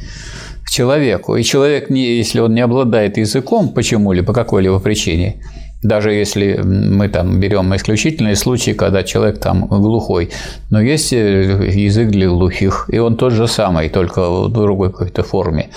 [0.66, 1.36] к человеку.
[1.38, 5.42] И человек, если он не обладает языком почему-либо, по какой-либо причине,
[5.84, 10.30] даже если мы там берем исключительные случаи, когда человек там глухой,
[10.70, 15.24] но есть э, язык для глухих, и он тот же самый, только в другой какой-то
[15.24, 15.70] форме.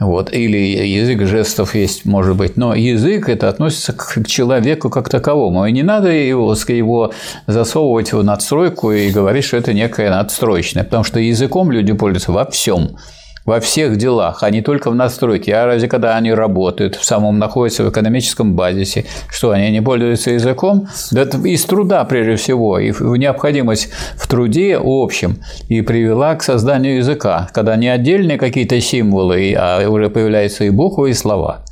[0.00, 0.32] Вот.
[0.32, 2.56] Или язык жестов есть, может быть.
[2.56, 5.66] Но язык это относится к человеку как таковому.
[5.66, 7.12] И не надо его, его
[7.46, 10.84] засовывать в надстройку и говорить, что это некое надстроечное.
[10.84, 12.96] Потому что языком люди пользуются во всем
[13.44, 15.54] во всех делах, а не только в настройке.
[15.54, 20.30] А разве когда они работают, в самом находятся в экономическом базисе, что они не пользуются
[20.30, 20.88] языком?
[21.10, 25.38] Да это из труда прежде всего, и необходимость в труде общем
[25.68, 31.10] и привела к созданию языка, когда не отдельные какие-то символы, а уже появляются и буквы,
[31.10, 31.64] и слова.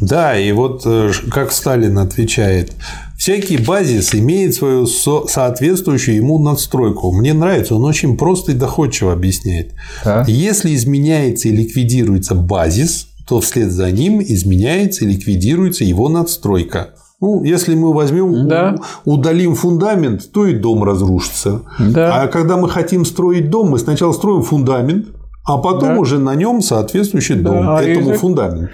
[0.00, 2.72] Да, и вот э, как Сталин отвечает,
[3.20, 7.12] Всякий базис имеет свою соответствующую ему надстройку.
[7.12, 9.74] Мне нравится, он очень просто и доходчиво объясняет.
[10.06, 10.24] А?
[10.26, 16.94] Если изменяется и ликвидируется базис, то вслед за ним изменяется и ликвидируется его надстройка.
[17.20, 18.76] Ну, если мы возьмем, да.
[19.04, 21.60] удалим фундамент, то и дом разрушится.
[21.78, 22.22] Да.
[22.22, 25.08] А когда мы хотим строить дом, мы сначала строим фундамент,
[25.44, 25.98] а потом да.
[25.98, 27.82] уже на нем соответствующий дом да.
[27.82, 28.72] этому фундаменту.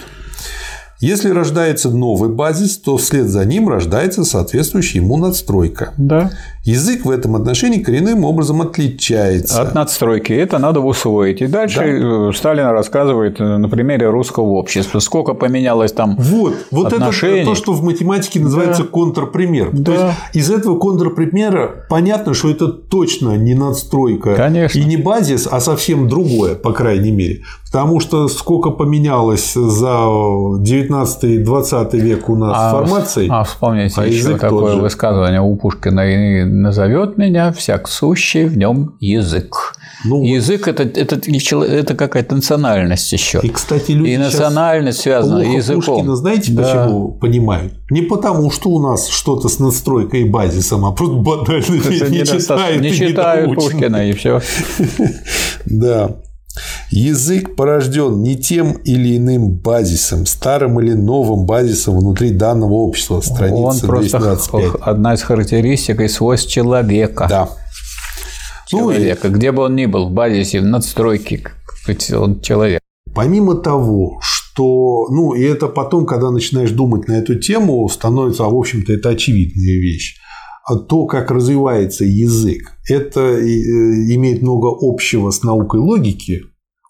[1.00, 5.92] Если рождается новый базис, то вслед за ним рождается соответствующая ему надстройка.
[5.98, 6.30] Да.
[6.64, 9.60] Язык в этом отношении коренным образом отличается.
[9.60, 10.32] От надстройки.
[10.32, 11.42] Это надо усвоить.
[11.42, 12.30] И дальше да.
[12.30, 17.40] Э, Сталин рассказывает э, на примере русского общества, сколько поменялось там Вот, вот отношений.
[17.40, 18.88] это то, что в математике называется да.
[18.88, 19.70] контрпример.
[19.72, 19.84] Да.
[19.84, 24.78] То есть из этого контрпримера понятно, что это точно не надстройка Конечно.
[24.78, 27.42] и не базис, а совсем другое, по крайней мере.
[27.76, 30.08] Потому что сколько поменялось за
[30.58, 33.28] 19 и 20 век у нас а, формаций.
[33.30, 38.96] А вспомните а еще такое высказывание у Пушкина и назовет меня всяк сущий в нем
[38.98, 39.74] язык.
[40.06, 43.40] Ну, язык это, это, это какая-то национальность еще.
[43.42, 45.96] И, кстати, люди и национальность связана плохо языком.
[45.96, 46.62] Пушкина знаете, да.
[46.62, 47.74] почему понимают?
[47.90, 52.24] Не потому, что у нас что-то с надстройкой и базисом, а просто банально не, не
[52.24, 52.80] читают.
[52.80, 54.40] Не читают Пушкина и все.
[55.66, 56.16] Да.
[56.90, 63.20] Язык порожден не тем или иным базисом, старым или новым базисом внутри данного общества.
[63.20, 64.82] Страница Он просто 225.
[64.82, 67.26] одна из характеристик и свойств человека.
[67.28, 67.48] Да.
[68.66, 69.34] Человека, ну, и...
[69.34, 71.42] где бы он ни был, в базисе, в надстройке,
[72.16, 72.80] он человек.
[73.14, 78.54] Помимо того, что, ну, и это потом, когда начинаешь думать на эту тему, становится, в
[78.54, 80.16] общем-то, это очевидная вещь.
[80.68, 86.42] А то, как развивается язык, это э, имеет много общего с наукой логики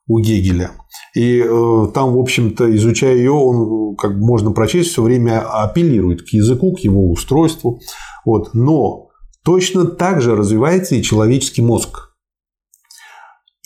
[0.09, 0.71] у Гегеля.
[1.15, 6.29] И э, там, в общем-то, изучая ее, он, как можно прочесть, все время апеллирует к
[6.29, 7.81] языку, к его устройству.
[8.25, 8.55] Вот.
[8.55, 9.09] Но
[9.45, 12.15] точно так же развивается и человеческий мозг.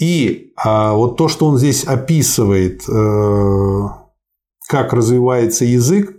[0.00, 3.82] И а вот то, что он здесь описывает, э,
[4.68, 6.16] как развивается язык,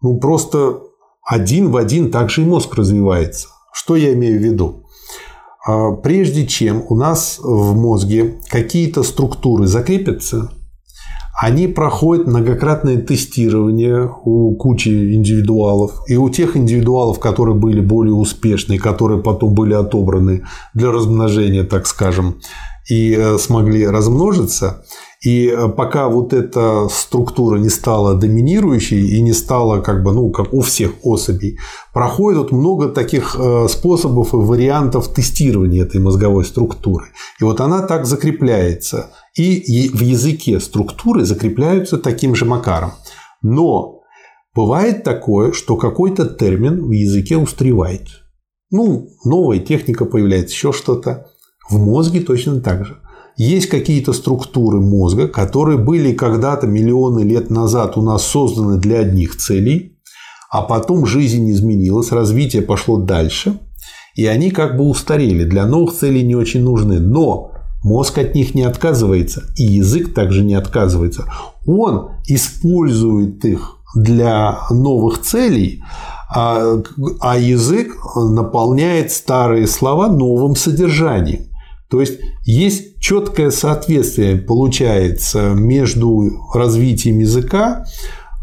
[0.00, 0.80] ну просто
[1.26, 3.48] один в один также и мозг развивается.
[3.72, 4.84] Что я имею в виду?
[5.66, 10.52] А, прежде чем у нас в мозге какие-то структуры закрепятся,
[11.42, 16.02] они проходят многократное тестирование у кучи индивидуалов.
[16.06, 21.86] И у тех индивидуалов, которые были более успешны, которые потом были отобраны для размножения, так
[21.86, 22.36] скажем,
[22.88, 24.84] и э, смогли размножиться,
[25.22, 30.30] и э, пока вот эта структура не стала доминирующей и не стала как бы, ну,
[30.30, 31.58] как у всех особей,
[31.92, 37.06] проходит много таких э, способов и вариантов тестирования этой мозговой структуры.
[37.40, 39.10] И вот она так закрепляется.
[39.34, 42.92] И в языке структуры закрепляются таким же макаром.
[43.42, 44.02] Но
[44.54, 48.08] бывает такое, что какой-то термин в языке устаревает.
[48.70, 51.26] Ну, новая техника появляется, еще что-то.
[51.68, 53.00] В мозге точно так же
[53.36, 59.36] есть какие-то структуры мозга, которые были когда-то миллионы лет назад у нас созданы для одних
[59.36, 59.98] целей,
[60.50, 63.58] а потом жизнь изменилась, развитие пошло дальше,
[64.14, 66.98] и они как бы устарели, для новых целей не очень нужны.
[66.98, 67.52] Но
[67.84, 71.24] мозг от них не отказывается, и язык также не отказывается.
[71.66, 75.82] Он использует их для новых целей,
[76.34, 76.82] а,
[77.20, 81.50] а язык наполняет старые слова новым содержанием.
[81.88, 87.84] То есть есть четкое соответствие, получается, между развитием языка,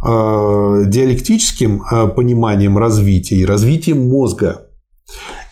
[0.06, 4.68] э, диалектическим э, пониманием развития и развитием мозга.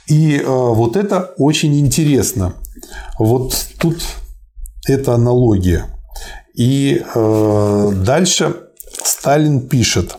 [0.08, 2.54] И э, вот это очень интересно.
[3.20, 3.98] Вот тут
[4.88, 5.86] эта аналогия.
[6.54, 8.56] И дальше
[9.04, 10.18] Сталин пишет,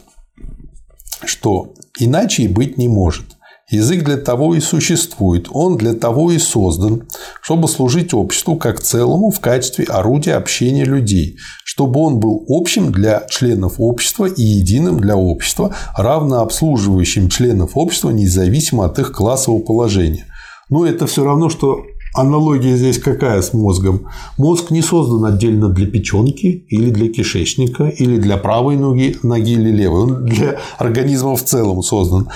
[1.25, 3.37] что иначе и быть не может.
[3.73, 7.09] Язык для того и существует, он для того и создан,
[7.41, 13.27] чтобы служить обществу как целому в качестве орудия общения людей, чтобы он был общим для
[13.31, 20.27] членов общества и единым для общества, равно обслуживающим членов общества независимо от их классового положения.
[20.69, 21.83] Но это все равно, что
[22.15, 24.07] Аналогия здесь какая с мозгом?
[24.37, 29.71] Мозг не создан отдельно для печенки или для кишечника, или для правой ноги, ноги или
[29.71, 30.03] левой.
[30.03, 32.29] Он для организма в целом создан.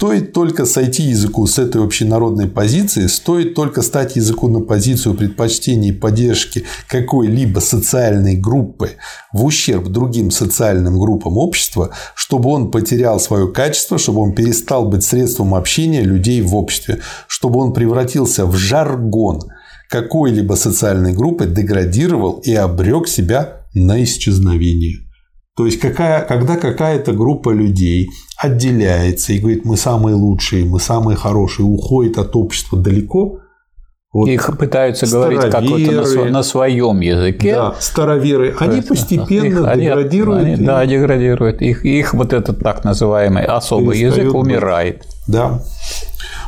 [0.00, 5.90] Стоит только сойти языку с этой общенародной позиции, стоит только стать языку на позицию предпочтения
[5.90, 8.92] и поддержки какой-либо социальной группы
[9.30, 15.04] в ущерб другим социальным группам общества, чтобы он потерял свое качество, чтобы он перестал быть
[15.04, 19.52] средством общения людей в обществе, чтобы он превратился в жаргон
[19.90, 25.09] какой-либо социальной группы, деградировал и обрек себя на исчезновение.
[25.60, 28.08] То есть, какая, когда какая-то группа людей
[28.38, 33.40] отделяется и говорит, мы самые лучшие, мы самые хорошие, уходит от общества далеко,
[34.10, 37.54] вот Их пытаются говорить как-то на, на своем языке.
[37.56, 38.56] Да, староверы.
[38.58, 40.44] Они постепенно их, деградируют.
[40.44, 40.64] Они, и...
[40.64, 41.60] Да, деградируют.
[41.60, 45.04] Их, их вот этот так называемый особый язык умирает.
[45.28, 45.60] Да.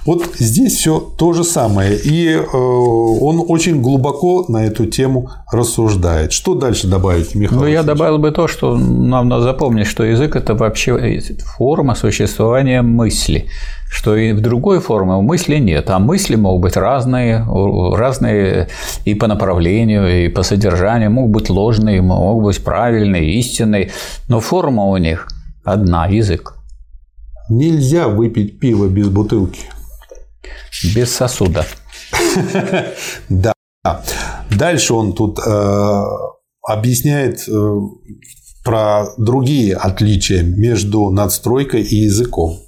[0.05, 1.97] Вот здесь все то же самое.
[1.97, 6.33] И э, он очень глубоко на эту тему рассуждает.
[6.33, 7.61] Что дальше добавить, Михаил?
[7.61, 11.21] Ну, я добавил бы то, что нам надо запомнить, что язык– это вообще
[11.57, 13.47] форма существования мысли
[13.93, 17.47] что и в другой форме у мысли нет, а мысли могут быть разные,
[17.95, 18.69] разные
[19.05, 23.91] и по направлению, и по содержанию, могут быть ложные, могут быть правильные, истинные,
[24.29, 25.29] но форма у них
[25.63, 26.62] одна– язык.
[27.49, 29.63] Нельзя выпить пиво без бутылки.
[30.95, 31.67] Без сосуда.
[33.29, 33.53] Да.
[34.51, 36.03] Дальше он тут э,
[36.63, 37.77] объясняет э,
[38.65, 42.61] про другие отличия между надстройкой и языком.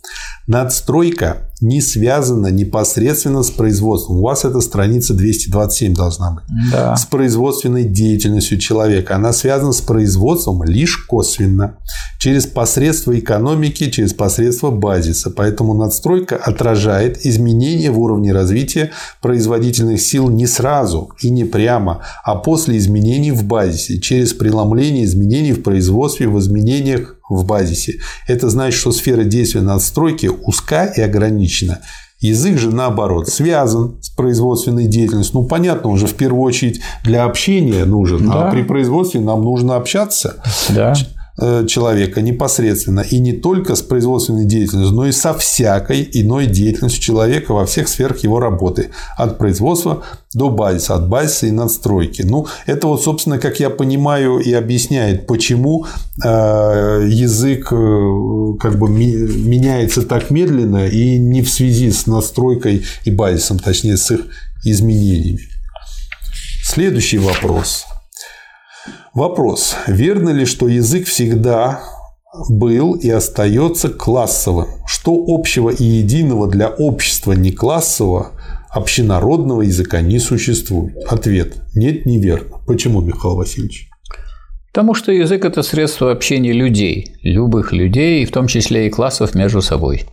[0.46, 4.18] Надстройка не связана непосредственно с производством.
[4.18, 6.44] У вас это страница 227 должна быть.
[6.70, 6.94] Да.
[6.96, 9.16] С производственной деятельностью человека.
[9.16, 11.78] Она связана с производством лишь косвенно.
[12.18, 15.30] Через посредство экономики, через посредство базиса.
[15.30, 18.90] Поэтому надстройка отражает изменения в уровне развития
[19.22, 24.00] производительных сил не сразу и не прямо, а после изменений в базисе.
[24.00, 27.98] Через преломление изменений в производстве, в изменениях в базисе.
[28.26, 31.80] Это значит, что сфера действия надстройки узка и ограничена.
[32.20, 35.40] Язык же, наоборот, связан с производственной деятельностью.
[35.40, 38.48] Ну, понятно, он же в первую очередь для общения нужен, а да.
[38.48, 40.42] а при производстве нам нужно общаться.
[40.70, 40.94] Да.
[41.36, 47.02] Э, человека непосредственно и не только с производственной деятельностью, но и со всякой иной деятельностью
[47.02, 48.90] человека во всех сферах его работы.
[49.16, 52.22] От производства до базиса, от базиса и надстройки.
[52.22, 55.86] Ну, это вот, собственно, как я понимаю, и объясняет, почему
[56.24, 56.28] э,
[57.08, 63.58] язык э, как бы меняется так медленно и не в связи с настройкой и базисом,
[63.58, 64.20] точнее, с их
[64.64, 65.40] изменениями.
[66.62, 67.86] Следующий вопрос.
[69.14, 69.76] Вопрос.
[69.86, 71.84] Верно ли, что язык всегда
[72.48, 74.66] был и остается классовым?
[74.86, 78.32] Что общего и единого для общества не классового,
[78.70, 80.96] общенародного языка не существует?
[81.06, 81.58] Ответ.
[81.76, 82.58] Нет, неверно.
[82.66, 83.88] Почему, Михаил Васильевич?
[84.72, 89.62] Потому что язык– это средство общения людей, любых людей, в том числе и классов между
[89.62, 90.06] собой.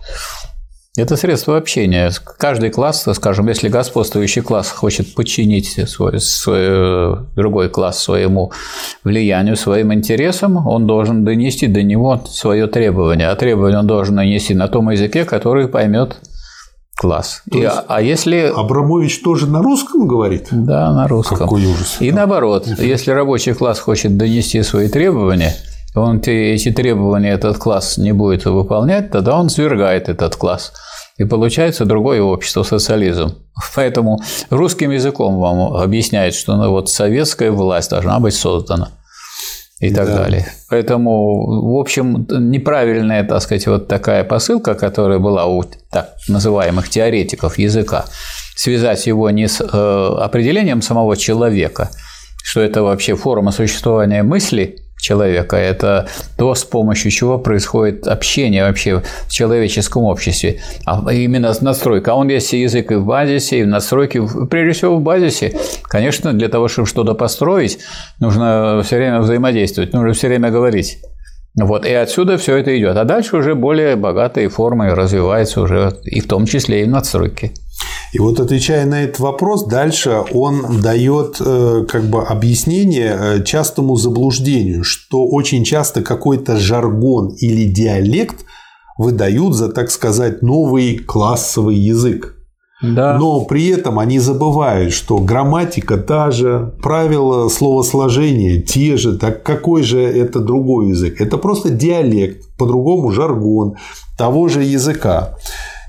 [0.97, 2.11] Это средство общения.
[2.37, 8.51] Каждый класс, скажем, если господствующий класс хочет подчинить свой, свой другой класс своему
[9.05, 13.29] влиянию, своим интересам, он должен донести до него свое требование.
[13.29, 16.17] А требование он должен нанести на том языке, который поймет
[16.97, 17.41] класс.
[17.49, 18.51] И, а если...
[18.53, 20.49] Абрамович тоже на русском говорит?
[20.51, 21.37] Да, на русском.
[21.37, 21.97] Какой ужас.
[22.01, 25.55] И наоборот, если рабочий класс хочет донести свои требования,
[25.95, 30.71] он эти требования этот класс не будет выполнять, тогда он свергает этот класс.
[31.17, 33.35] И получается другое общество, социализм.
[33.75, 38.89] Поэтому русским языком вам объясняют, что ну, вот советская власть должна быть создана
[39.79, 40.17] и так да.
[40.17, 40.45] далее.
[40.69, 47.57] Поэтому, в общем, неправильная, так сказать, вот такая посылка, которая была у так называемых теоретиков
[47.57, 48.05] языка,
[48.55, 51.89] связать его не с э, определением самого человека,
[52.43, 55.57] что это вообще форма существования мысли, человека.
[55.57, 60.61] Это то, с помощью чего происходит общение вообще в человеческом обществе.
[60.85, 62.11] А именно настройка.
[62.11, 64.21] А он есть язык и в базисе, и в настройке.
[64.49, 65.57] Прежде всего в базисе.
[65.83, 67.79] Конечно, для того, чтобы что-то построить,
[68.19, 70.99] нужно все время взаимодействовать, нужно все время говорить.
[71.59, 72.95] Вот, и отсюда все это идет.
[72.95, 77.51] А дальше уже более богатые формы развиваются уже, и в том числе и в надстройке.
[78.13, 83.95] И вот отвечая на этот вопрос, дальше он дает э, как бы объяснение э, частому
[83.95, 88.45] заблуждению, что очень часто какой-то жаргон или диалект
[88.97, 92.35] выдают за, так сказать, новый классовый язык.
[92.81, 93.17] Да.
[93.17, 99.83] Но при этом они забывают, что грамматика та же, правила словосложения те же, так какой
[99.83, 101.21] же это другой язык?
[101.21, 103.75] Это просто диалект, по-другому жаргон
[104.17, 105.35] того же языка.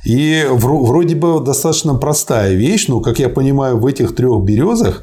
[0.05, 5.03] И вроде бы достаточно простая вещь, но, как я понимаю, в этих трех березах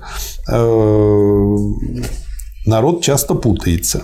[0.51, 1.55] э,
[2.65, 4.03] народ часто путается.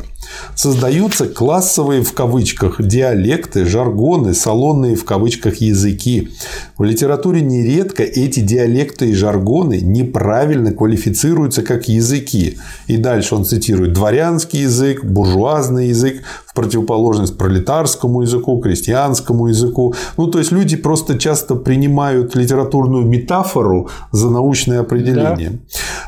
[0.56, 6.30] Создаются классовые в кавычках диалекты, жаргоны, салонные в кавычках языки.
[6.78, 12.58] В литературе нередко эти диалекты и жаргоны неправильно квалифицируются как языки.
[12.88, 16.24] И дальше он цитирует дворянский язык, буржуазный язык,
[16.56, 19.94] противоположность пролетарскому языку, крестьянскому языку.
[20.18, 25.50] Ну, то есть люди просто часто принимают литературную метафору за научное определение.
[25.50, 25.58] Да.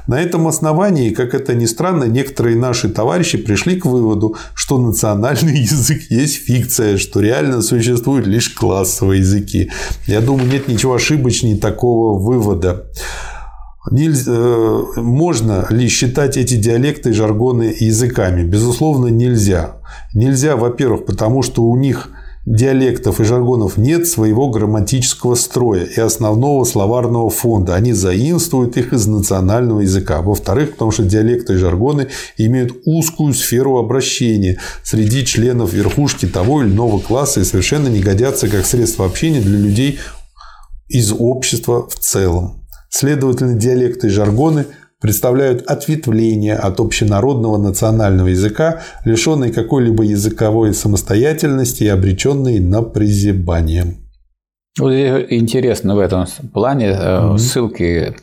[0.07, 5.59] На этом основании, как это ни странно, некоторые наши товарищи пришли к выводу, что национальный
[5.69, 9.69] язык есть фикция, что реально существуют лишь классовые языки.
[10.07, 12.85] Я думаю, нет ничего ошибочнее такого вывода.
[13.91, 18.43] Нельзя, э, можно ли считать эти диалекты и жаргоны языками?
[18.43, 19.77] Безусловно, нельзя.
[20.13, 22.09] Нельзя, во-первых, потому что у них
[22.47, 27.75] диалектов и жаргонов нет своего грамматического строя и основного словарного фонда.
[27.75, 30.21] Они заимствуют их из национального языка.
[30.21, 32.07] Во-вторых, потому что диалекты и жаргоны
[32.37, 38.47] имеют узкую сферу обращения среди членов верхушки того или иного класса и совершенно не годятся
[38.47, 39.99] как средство общения для людей
[40.87, 42.66] из общества в целом.
[42.99, 44.65] Следовательно, диалекты и жаргоны
[44.99, 53.97] представляют ответвление от общенародного национального языка, лишенные какой-либо языковой самостоятельности и обреченные на призябание.
[54.79, 57.37] Вот интересно в этом плане mm-hmm.
[57.37, 58.15] ссылки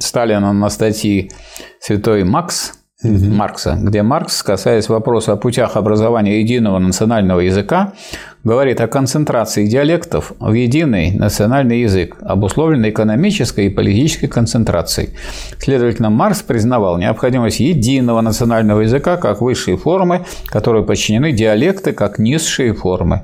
[0.00, 1.30] Сталина на статьи
[1.80, 3.24] «Святой Макс», угу.
[3.30, 7.94] Маркса, где Маркс, касаясь вопроса о путях образования единого национального языка,
[8.44, 15.10] говорит о концентрации диалектов в единый национальный язык, обусловленной экономической и политической концентрацией.
[15.58, 22.74] Следовательно, Маркс признавал необходимость единого национального языка как высшей формы, которой подчинены диалекты как низшие
[22.74, 23.22] формы.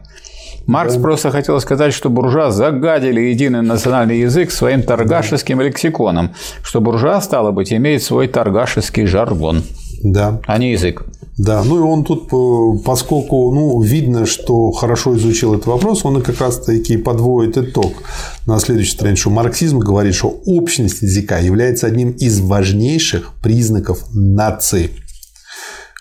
[0.67, 1.01] Маркс да.
[1.01, 7.53] просто хотел сказать, что буржуа загадили единый национальный язык своим торгашеским лексиконом, что буржуа, стало
[7.53, 9.63] быть, имеет свой торгашеский жаргон,
[10.03, 10.41] да.
[10.47, 11.05] а не язык.
[11.39, 16.19] Да, ну и он тут, э, поскольку ну, видно, что хорошо изучил этот вопрос, он
[16.19, 17.93] и как раз-таки подводит итог
[18.47, 24.91] на следующей странице, что марксизм говорит, что общность языка является одним из важнейших признаков нации.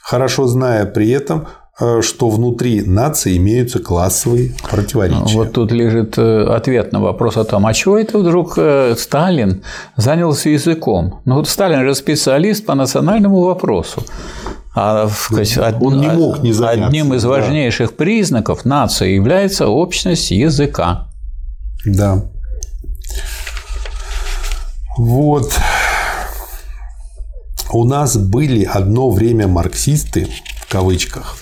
[0.02, 1.48] Хорошо зная при этом,
[1.80, 5.38] Э, что внутри нации имеются классовые противоречия.
[5.38, 8.58] Вот тут лежит э, ответ на вопрос о том, а чего это вдруг
[8.98, 9.62] Сталин
[9.96, 11.22] занялся языком?
[11.26, 14.04] Ну вот Сталин же специалист по национальному вопросу.
[14.80, 15.10] А
[15.82, 16.86] он не мог не заняться.
[16.86, 17.96] Одним из важнейших да.
[17.96, 21.08] признаков нации является общность языка.
[21.84, 22.26] Да.
[25.00, 25.52] Вот.
[27.72, 30.28] У нас были одно время марксисты,
[30.62, 31.38] в кавычках,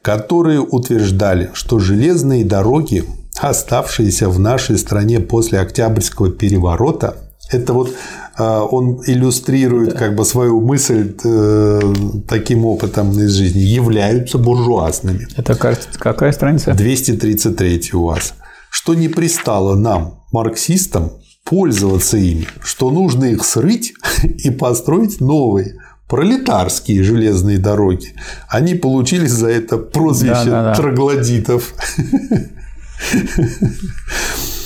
[0.00, 3.04] которые утверждали, что железные дороги,
[3.40, 7.94] оставшиеся в нашей стране после Октябрьского переворота, это вот
[8.36, 11.80] а, он иллюстрирует как бы свою мысль э,
[12.28, 15.26] таким опытом из жизни, являются буржуазными.
[15.36, 15.56] Это
[15.98, 16.74] какая страница?
[16.74, 18.34] 233 у вас.
[18.70, 21.12] Что не пристало нам, марксистам,
[21.44, 25.76] пользоваться ими, что нужно их срыть и построить новые
[26.08, 28.14] пролетарские железные дороги,
[28.48, 30.74] они получили за это прозвище да, да, да.
[30.74, 31.74] троглодитов.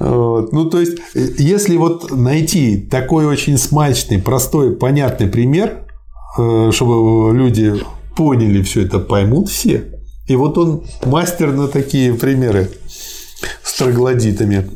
[0.00, 0.52] Вот.
[0.52, 5.86] Ну, то есть, если вот найти такой очень смачный, простой, понятный пример,
[6.38, 7.74] э, чтобы люди
[8.16, 9.92] поняли все это, поймут все.
[10.26, 12.70] И вот он мастер на такие примеры
[13.62, 14.70] с троглодитами.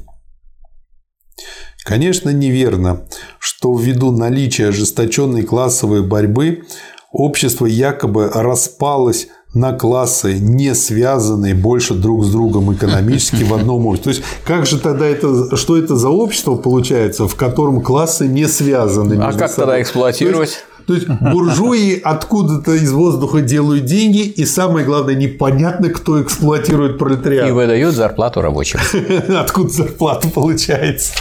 [1.84, 3.06] Конечно, неверно,
[3.38, 6.64] что ввиду наличия ожесточенной классовой борьбы
[7.12, 14.12] общество якобы распалось на классы, не связанные больше друг с другом экономически в одном обществе.
[14.12, 18.48] То есть, как же тогда это, что это за общество получается, в котором классы не
[18.48, 19.14] связаны?
[19.14, 19.54] А как собой?
[19.56, 20.64] тогда эксплуатировать?
[20.86, 27.48] То есть буржуи откуда-то из воздуха делают деньги, и самое главное, непонятно, кто эксплуатирует пролетариат.
[27.48, 28.80] И выдают зарплату рабочим.
[29.38, 31.14] Откуда зарплата получается?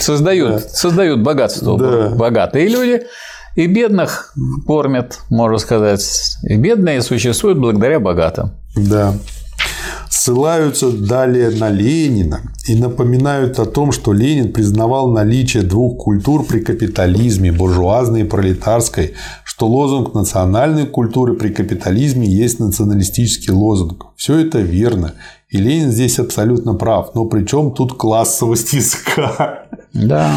[0.00, 0.60] Создают, да.
[0.60, 1.76] создают богатство.
[2.08, 3.02] Богатые люди
[3.56, 4.34] и бедных
[4.66, 6.36] кормят, можно сказать.
[6.42, 8.52] И бедные существуют благодаря богатым.
[8.76, 9.14] Да.
[10.08, 16.60] Ссылаются далее на Ленина и напоминают о том, что Ленин признавал наличие двух культур при
[16.60, 19.14] капитализме, буржуазной и пролетарской,
[19.58, 24.06] что лозунг национальной культуры при капитализме есть националистический лозунг.
[24.14, 25.14] Все это верно.
[25.48, 27.12] И Ленин здесь абсолютно прав.
[27.16, 29.64] Но при чем тут классовость языка?
[29.92, 30.32] Да.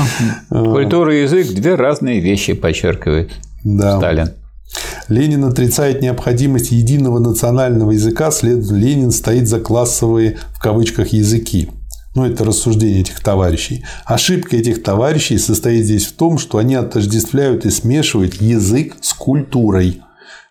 [0.49, 3.30] Культура и язык– две разные вещи, подчеркивает
[3.63, 3.99] да.
[3.99, 4.30] Сталин.
[5.07, 11.69] Ленин отрицает необходимость единого национального языка, следовательно, Ленин стоит за классовые в кавычках языки.
[12.14, 13.86] Ну, это рассуждение этих товарищей.
[14.05, 20.01] Ошибка этих товарищей состоит здесь в том, что они отождествляют и смешивают язык с культурой.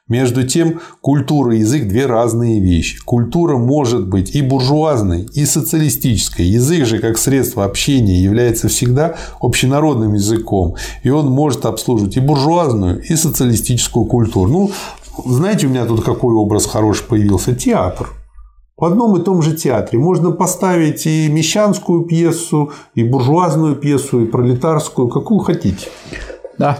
[0.09, 2.99] Между тем, культура и язык– две разные вещи.
[3.05, 6.47] Культура может быть и буржуазной, и социалистической.
[6.47, 10.75] Язык же, как средство общения, является всегда общенародным языком.
[11.05, 14.51] И он может обслуживать и буржуазную, и социалистическую культуру.
[14.51, 14.73] Ну,
[15.27, 17.55] знаете, у меня тут какой образ хороший появился?
[17.55, 18.09] Театр.
[18.81, 24.25] В одном и том же театре можно поставить и мещанскую пьесу, и буржуазную пьесу, и
[24.25, 25.89] пролетарскую, какую хотите.
[26.57, 26.79] Да.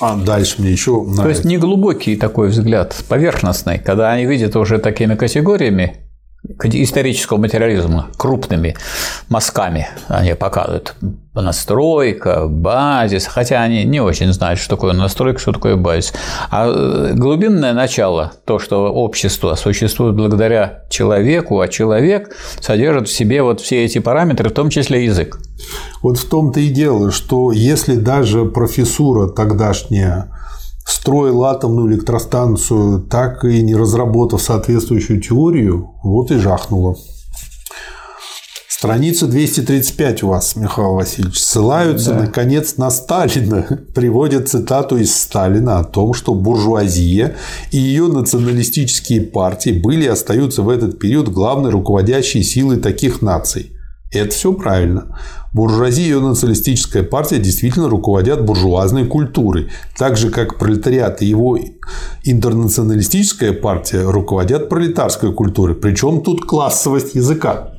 [0.00, 1.22] А дальше мне еще нравится.
[1.22, 6.05] То есть не глубокий такой взгляд, поверхностный, когда они видят уже такими категориями
[6.64, 8.76] исторического материализма крупными
[9.28, 10.94] мазками они показывают
[11.34, 16.12] настройка, базис, хотя они не очень знают, что такое настройка, что такое базис.
[16.50, 23.42] А э, глубинное начало, то, что общество существует благодаря человеку, а человек содержит в себе
[23.42, 25.38] вот все эти параметры, в том числе язык.
[26.02, 30.30] Вот в том-то и дело, что если даже профессура тогдашняя
[30.86, 36.96] строила атомную электростанцию, так и не разработав соответствующую теорию, вот и жахнула.
[38.68, 41.40] Страница 235 у вас, Михаил Васильевич.
[41.40, 42.20] Ссылаются, да.
[42.20, 43.62] наконец, на Сталина.
[43.94, 47.36] Приводят цитату из Сталина о том, что буржуазия
[47.72, 53.72] и ее националистические партии были и остаются в этот период главной руководящей силой таких наций.
[54.12, 55.18] Это все правильно.
[55.56, 61.58] Буржуазия и ее националистическая партия действительно руководят буржуазной культурой, так же как пролетариат и его
[62.24, 65.74] интернационалистическая партия руководят пролетарской культурой.
[65.74, 67.72] Причем тут классовость языка.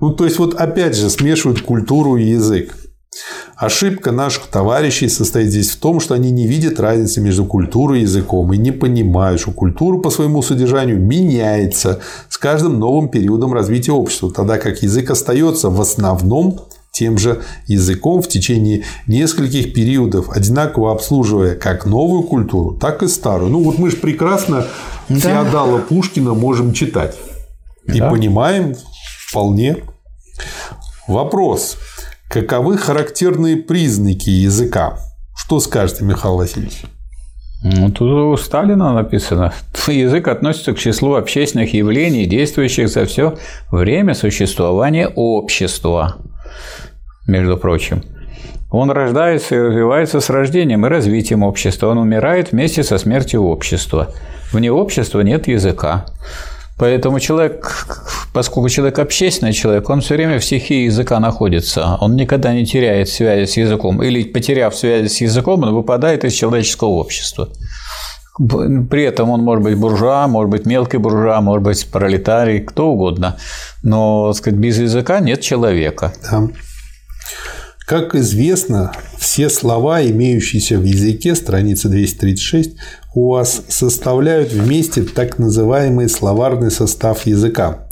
[0.00, 2.76] Ну, то есть, вот опять же смешивают культуру и язык.
[3.56, 8.02] Ошибка наших товарищей состоит здесь в том, что они не видят разницы между культурой и
[8.02, 11.98] языком и не понимают, что культура по своему содержанию меняется
[12.28, 18.22] с каждым новым периодом развития общества, тогда как язык остается в основном тем же языком
[18.22, 23.50] в течение нескольких периодов, одинаково обслуживая как новую культуру, так и старую.
[23.50, 24.66] Ну вот мы же прекрасно
[25.08, 25.16] да.
[25.18, 27.16] Феодала Пушкина можем читать
[27.86, 28.10] и да.
[28.10, 28.74] понимаем
[29.28, 29.76] вполне.
[31.06, 31.76] Вопрос.
[32.28, 34.98] Каковы характерные признаки языка?
[35.36, 36.84] Что скажете, Михаил Васильевич?
[37.62, 39.52] Ну, тут у Сталина написано,
[39.86, 43.36] язык относится к числу общественных явлений, действующих за все
[43.70, 46.16] время существования общества,
[47.26, 48.02] между прочим.
[48.70, 51.88] Он рождается и развивается с рождением и развитием общества.
[51.88, 54.12] Он умирает вместе со смертью общества.
[54.52, 56.06] Вне общества нет языка.
[56.78, 57.86] Поэтому человек,
[58.34, 61.96] поскольку человек общественный человек, он все время в стихии языка находится.
[62.00, 64.02] Он никогда не теряет связи с языком.
[64.02, 67.48] Или, потеряв связи с языком, он выпадает из человеческого общества.
[68.38, 73.38] При этом он может быть буржуа, может быть мелкий буржуа, может быть пролетарий, кто угодно.
[73.82, 76.12] Но сказать, без языка нет человека.
[76.30, 76.46] Да.
[77.86, 82.72] Как известно, все слова, имеющиеся в языке, страница 236,
[83.14, 87.86] у вас составляют вместе так называемый словарный состав языка.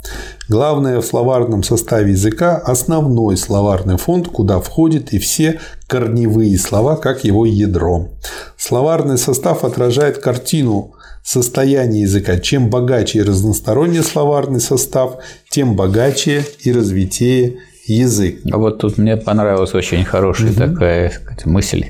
[0.49, 7.23] Главное в словарном составе языка– основной словарный фонд, куда входят и все корневые слова, как
[7.23, 8.09] его ядро.
[8.57, 12.37] Словарный состав отражает картину состояния языка.
[12.37, 15.19] Чем богаче и разносторонний словарный состав,
[15.49, 18.39] тем богаче и развитее язык.
[18.51, 20.59] А вот тут мне понравилась очень хорошая угу.
[20.59, 21.85] такая сказать, мысль.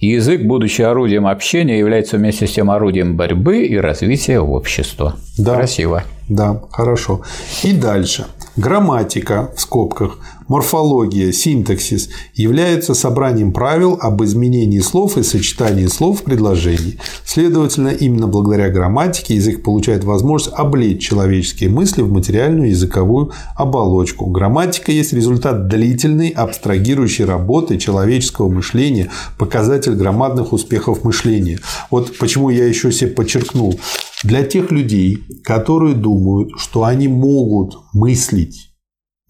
[0.00, 5.16] Язык, будучи орудием общения, является вместе с тем орудием борьбы и развития общества.
[5.38, 5.56] Да.
[5.56, 6.04] Красиво.
[6.28, 7.22] Да, хорошо.
[7.62, 8.26] И дальше.
[8.56, 10.18] Грамматика в скобках
[10.48, 16.98] морфология, синтаксис являются собранием правил об изменении слов и сочетании слов в предложении.
[17.24, 24.26] Следовательно, именно благодаря грамматике язык получает возможность облечь человеческие мысли в материальную языковую оболочку.
[24.26, 31.60] Грамматика есть результат длительной абстрагирующей работы человеческого мышления, показатель громадных успехов мышления.
[31.90, 33.78] Вот почему я еще себе подчеркнул.
[34.22, 38.71] Для тех людей, которые думают, что они могут мыслить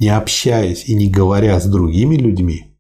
[0.03, 2.77] не общаясь и не говоря с другими людьми,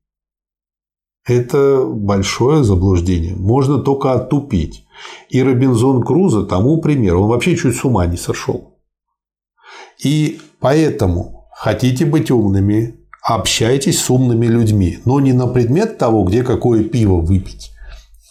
[1.24, 3.36] это большое заблуждение.
[3.36, 4.84] Можно только отупить.
[5.28, 7.14] И Робинзон Крузо тому пример.
[7.14, 8.76] Он вообще чуть с ума не сошел.
[10.02, 16.42] И поэтому хотите быть умными, общайтесь с умными людьми, но не на предмет того, где
[16.42, 17.70] какое пиво выпить,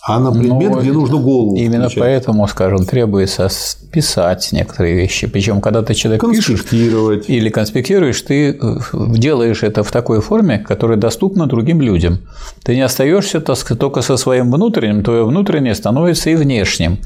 [0.03, 1.55] а на предмет, Но где нужно голову.
[1.55, 1.99] Именно включать.
[1.99, 3.49] поэтому, скажем, требуется
[3.91, 5.27] писать некоторые вещи.
[5.27, 10.97] Причем, когда ты человек пишешь или конспектируешь, ты э, делаешь это в такой форме, которая
[10.97, 12.19] доступна другим людям.
[12.63, 16.97] Ты не остаешься только со своим внутренним, твое внутреннее становится и внешним.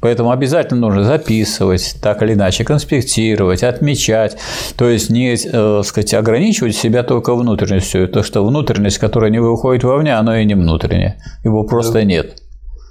[0.00, 4.36] Поэтому обязательно нужно записывать, так или иначе, конспектировать, отмечать.
[4.76, 8.06] То есть не э, сказать, ограничивать себя только внутренностью.
[8.08, 11.16] То, что внутренность, которая не выходит вовне, она и не внутренняя.
[11.42, 12.04] Его просто Да.
[12.04, 12.36] нет.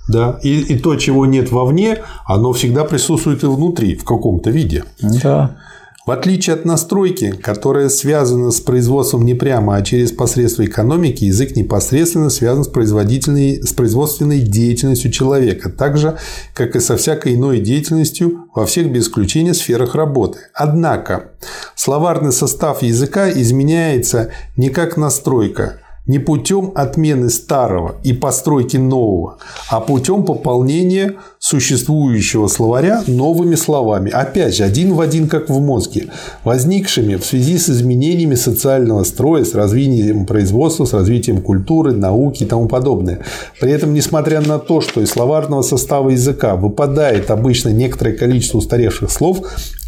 [0.07, 0.39] Да.
[0.43, 4.83] И, и то, чего нет вовне, оно всегда присутствует и внутри в каком-то виде.
[5.01, 5.57] Да.
[6.05, 11.55] В отличие от настройки, которая связана с производством не прямо, а через посредство экономики, язык
[11.55, 16.17] непосредственно связан с, производительной, с производственной деятельностью человека, так же,
[16.53, 20.39] как и со всякой иной деятельностью во всех без исключения сферах работы.
[20.53, 21.31] Однако,
[21.73, 29.37] словарный состав языка изменяется не как настройка, не путем отмены старого и постройки нового,
[29.69, 34.11] а путем пополнения существующего словаря новыми словами.
[34.11, 36.07] Опять же, один в один, как в мозге,
[36.43, 42.47] возникшими в связи с изменениями социального строя, с развитием производства, с развитием культуры, науки и
[42.47, 43.19] тому подобное.
[43.61, 49.09] При этом, несмотря на то, что из словарного состава языка выпадает обычно некоторое количество устаревших
[49.09, 49.39] слов,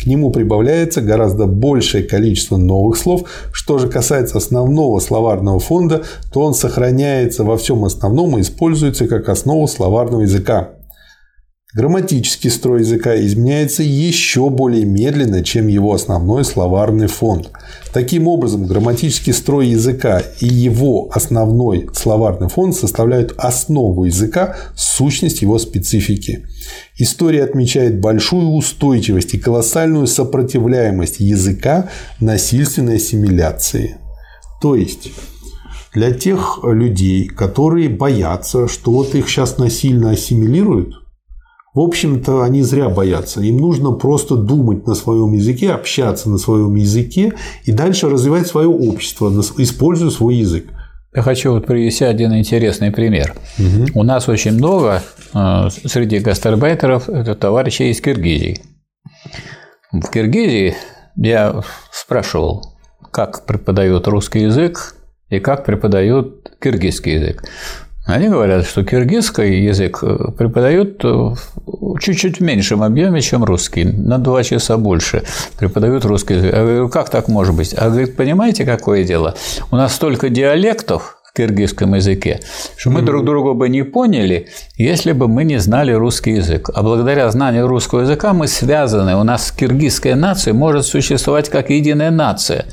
[0.05, 3.23] к нему прибавляется гораздо большее количество новых слов.
[3.51, 9.29] Что же касается основного словарного фонда, то он сохраняется во всем основном и используется как
[9.29, 10.69] основа словарного языка.
[11.75, 17.49] Грамматический строй языка изменяется еще более медленно, чем его основной словарный фонд.
[17.91, 25.59] Таким образом, грамматический строй языка и его основной словарный фонд составляют основу языка, сущность его
[25.59, 26.47] специфики.
[26.95, 31.89] История отмечает большую устойчивость и колоссальную сопротивляемость языка
[32.21, 33.97] насильственной ассимиляции.
[34.61, 35.11] То есть,
[35.93, 41.01] для тех людей, которые боятся, что вот их сейчас насильно ассимилируют,
[41.75, 43.41] в общем-то, они зря боятся.
[43.41, 47.33] Им нужно просто думать на своем языке, общаться на своем языке
[47.65, 50.67] и дальше развивать свое общество, используя свой язык.
[51.13, 53.35] Я хочу вот привести один интересный пример.
[53.59, 53.99] Угу.
[53.99, 55.03] У нас очень много
[55.33, 58.61] э, среди гастарбайтеров это товарищей из Киргизии.
[59.91, 60.75] В Киргизии
[61.17, 61.61] я
[61.91, 62.77] спрашивал,
[63.11, 64.95] как преподают русский язык
[65.29, 67.43] и как преподают киргизский язык.
[68.05, 69.99] Они говорят, что киргизский язык
[70.37, 71.03] преподают
[71.99, 75.23] чуть-чуть в меньшем объеме, чем русский, на два часа больше
[75.57, 76.53] преподают русский язык.
[76.53, 77.73] Я говорю, как так может быть?
[77.75, 79.35] А говорит, понимаете, какое дело?
[79.71, 82.39] У нас столько диалектов в киргизском языке,
[82.77, 86.69] что мы друг друга бы не поняли, если бы мы не знали русский язык.
[86.73, 89.17] А благодаря знанию русского языка мы связаны.
[89.17, 92.67] У нас киргизская нация может существовать как единая нация,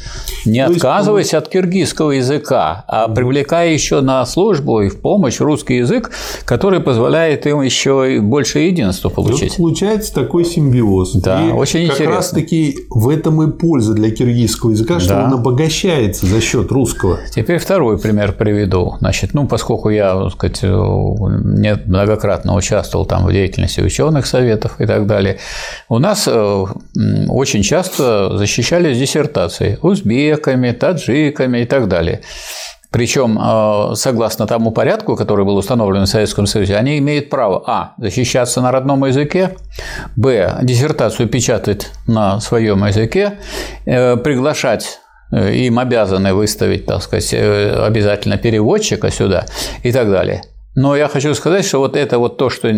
[0.46, 1.34] не То отказываясь есть...
[1.34, 6.12] от киргизского языка, а привлекая еще на службу и в помощь русский язык,
[6.44, 9.58] который позволяет им еще больше единства получить.
[9.58, 11.14] Вот получается такой симбиоз.
[11.14, 12.04] Да, и очень как интересно.
[12.04, 15.24] Как раз таки в этом и польза для киргизского языка, что Да.
[15.24, 17.18] он обогащается за счет русского.
[17.34, 18.51] Теперь второй пример приведу.
[19.00, 24.86] Значит, ну, поскольку я, так сказать, э, многократно участвовал там в деятельности ученых советов и
[24.86, 25.38] так далее,
[25.88, 26.64] у нас э,
[27.28, 32.20] очень часто защищались диссертации узбеками, таджиками и так далее.
[32.90, 37.94] Причем, э, согласно тому порядку, который был установлен в Советском Союзе, они имеют право а.
[37.98, 39.56] защищаться на родном языке,
[40.16, 40.58] б.
[40.62, 43.38] диссертацию печатать на своем языке,
[43.84, 45.01] приглашать
[45.32, 49.46] им обязаны выставить, так сказать, э, обязательно переводчика сюда
[49.82, 50.42] и так далее.
[50.74, 52.72] Но я хочу сказать, что вот это вот то, что э,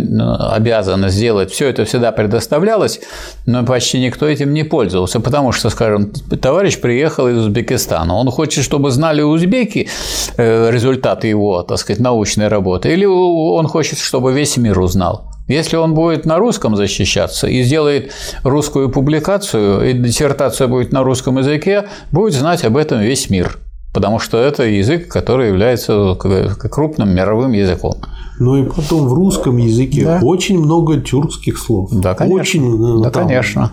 [0.50, 3.00] обязано сделать, все это всегда предоставлялось,
[3.46, 6.10] но почти никто этим не пользовался, потому что, скажем,
[6.42, 9.88] товарищ приехал из Узбекистана, он хочет, чтобы знали узбеки
[10.36, 15.30] э, результаты его, так сказать, научной работы, или он хочет, чтобы весь мир узнал.
[15.46, 21.38] Если он будет на русском защищаться и сделает русскую публикацию, и диссертация будет на русском
[21.38, 23.58] языке, будет знать об этом весь мир.
[23.94, 27.94] Потому что это язык, который является крупным мировым языком.
[28.40, 30.18] Ну и потом в русском языке Да.
[30.22, 31.90] очень много тюркских слов.
[31.92, 32.40] Да, конечно.
[32.40, 33.72] Очень, э, Да, там конечно.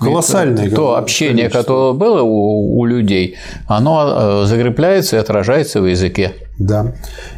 [0.00, 0.98] Колоссальное То количество.
[0.98, 3.36] общение, которое было у, у людей,
[3.68, 6.32] оно э, закрепляется и отражается в языке.
[6.58, 6.94] Да.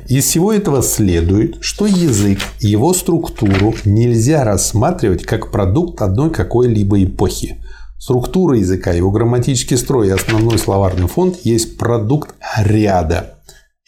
[0.09, 7.59] Из всего этого следует, что язык его структуру нельзя рассматривать как продукт одной какой-либо эпохи.
[7.99, 13.39] Структура языка, его грамматический строй и основной словарный фонд есть продукт ряда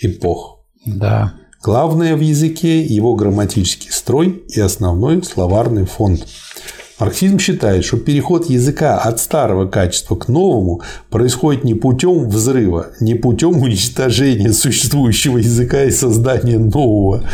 [0.01, 0.65] эпох.
[0.87, 1.35] Да.
[1.63, 6.27] Главное в языке– его грамматический строй и основной словарный фонд.
[6.99, 13.15] Марксизм считает, что переход языка от старого качества к новому происходит не путем взрыва, не
[13.15, 17.25] путем уничтожения существующего языка и создания нового,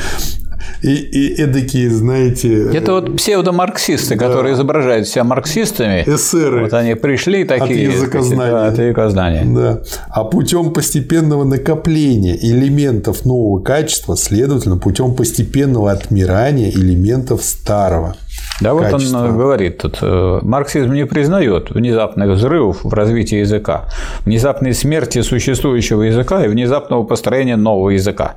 [0.83, 2.71] и, и эдакие, знаете...
[2.73, 4.27] Это вот псевдомарксисты, да.
[4.27, 6.05] которые изображают себя марксистами.
[6.07, 6.63] Эсеры.
[6.65, 7.89] Вот они пришли такие...
[7.89, 8.67] От языкознания.
[8.67, 9.45] от языкознания.
[9.45, 9.83] Да.
[10.11, 18.17] А путем постепенного накопления элементов нового качества, следовательно, путем постепенного отмирания элементов старого.
[18.61, 19.19] Да, вот качества.
[19.19, 23.87] он говорит тут, э, марксизм не признает внезапных взрывов в развитии языка,
[24.25, 28.37] внезапной смерти существующего языка и внезапного построения нового языка.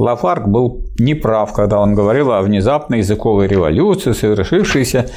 [0.00, 5.10] Лафарк был неправ, когда он говорил о внезапной языковой революции, совершившейся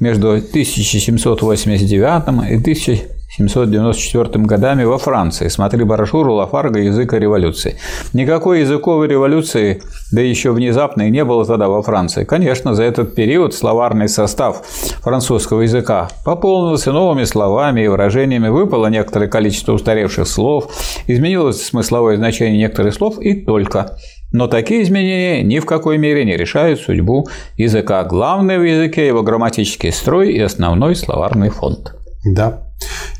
[0.00, 5.46] между 1789 и 1794 годами во Франции.
[5.46, 7.76] Смотри брошюру Лафарга «Язык революции».
[8.12, 9.80] Никакой языковой революции,
[10.10, 12.24] да еще внезапной, не было тогда во Франции.
[12.24, 14.64] Конечно, за этот период словарный состав
[15.00, 20.72] французского языка пополнился новыми словами и выражениями, выпало некоторое количество устаревших слов,
[21.06, 23.96] изменилось смысловое значение некоторых слов и только.
[24.34, 28.02] Но такие изменения ни в какой мере не решают судьбу языка.
[28.02, 31.94] Главное в языке– его грамматический строй и основной словарный фонд.
[32.24, 32.64] Да.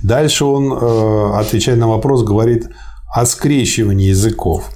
[0.03, 2.69] Дальше он, э, отвечая на вопрос, говорит
[3.15, 4.69] о скрещивании языков.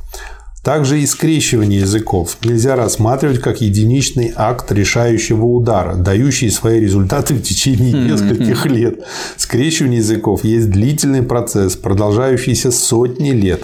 [0.63, 7.43] Также и скрещивание языков нельзя рассматривать как единичный акт решающего удара, дающий свои результаты в
[7.43, 9.01] течение нескольких лет.
[9.37, 13.63] Скрещивание языков есть длительный процесс, продолжающийся сотни лет.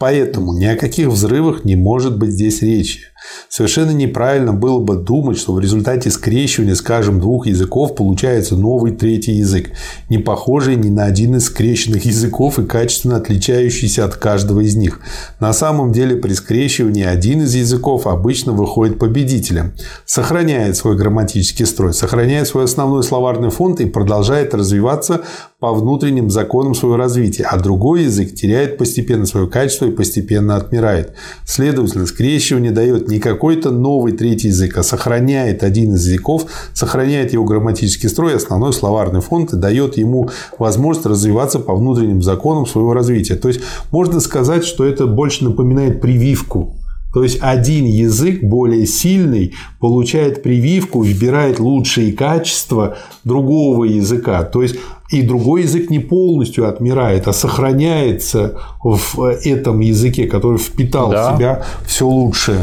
[0.00, 3.00] Поэтому ни о каких взрывах не может быть здесь речи.
[3.48, 9.32] Совершенно неправильно было бы думать, что в результате скрещивания, скажем, двух языков получается новый третий
[9.32, 9.72] язык,
[10.08, 15.00] не похожий ни на один из скрещенных языков и качественно отличающийся от каждого из них.
[15.40, 21.92] На самом деле при скрещивании один из языков обычно выходит победителем, сохраняет свой грамматический строй,
[21.92, 25.22] сохраняет свой основной словарный фонд и продолжает развиваться
[25.58, 31.14] по внутренним законам своего развития, а другой язык теряет постепенно свое качество и постепенно отмирает.
[31.44, 37.44] Следовательно, скрещивание дает не какой-то новый третий язык, а сохраняет один из языков, сохраняет его
[37.44, 43.36] грамматический строй, основной словарный фонд и дает ему возможность развиваться по внутренним законам своего развития.
[43.36, 46.76] То есть можно сказать, что это больше напоминает прививку
[47.12, 54.44] то есть один язык более сильный получает прививку, выбирает лучшие качества другого языка.
[54.44, 54.76] То есть
[55.10, 61.32] и другой язык не полностью отмирает, а сохраняется в этом языке, который впитал да.
[61.32, 62.60] в себя все лучшее.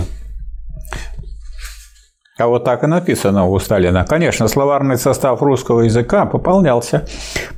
[2.38, 4.05] А вот так и написано у Сталина.
[4.07, 7.07] Конечно, словарный состав русского языка пополнялся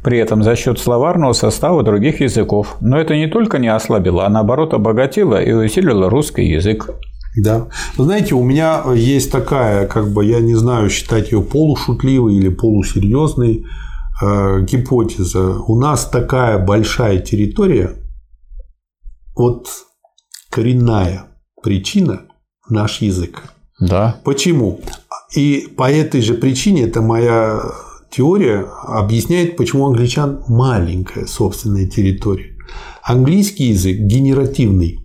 [0.04, 2.78] при этом за счет словарного состава других языков.
[2.80, 6.90] Но это не только не ослабило, а наоборот обогатило и усилило русский язык.
[7.38, 7.68] Да.
[7.98, 13.66] Знаете, у меня есть такая, как бы, я не знаю, считать ее полушутливой или полусерьезной
[14.22, 15.60] э, гипотеза.
[15.60, 17.92] У нас такая большая территория,
[19.36, 19.68] вот
[20.50, 21.26] коренная
[21.62, 22.22] причина–
[22.70, 23.44] наш язык.
[23.80, 24.20] Да.
[24.24, 24.82] Почему?
[25.36, 27.62] И по этой же причине, это моя
[28.10, 32.58] теория, объясняет, почему англичан маленькая собственная территория.
[33.04, 35.00] Английский язык генеративный,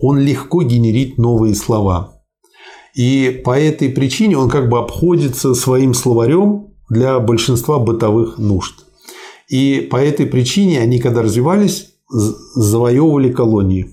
[0.00, 2.22] он легко генерит новые слова.
[2.94, 8.84] И по этой причине он как бы обходится своим словарем для большинства бытовых нужд.
[9.48, 13.90] И по этой причине они, когда развивались, завоевывали колонии.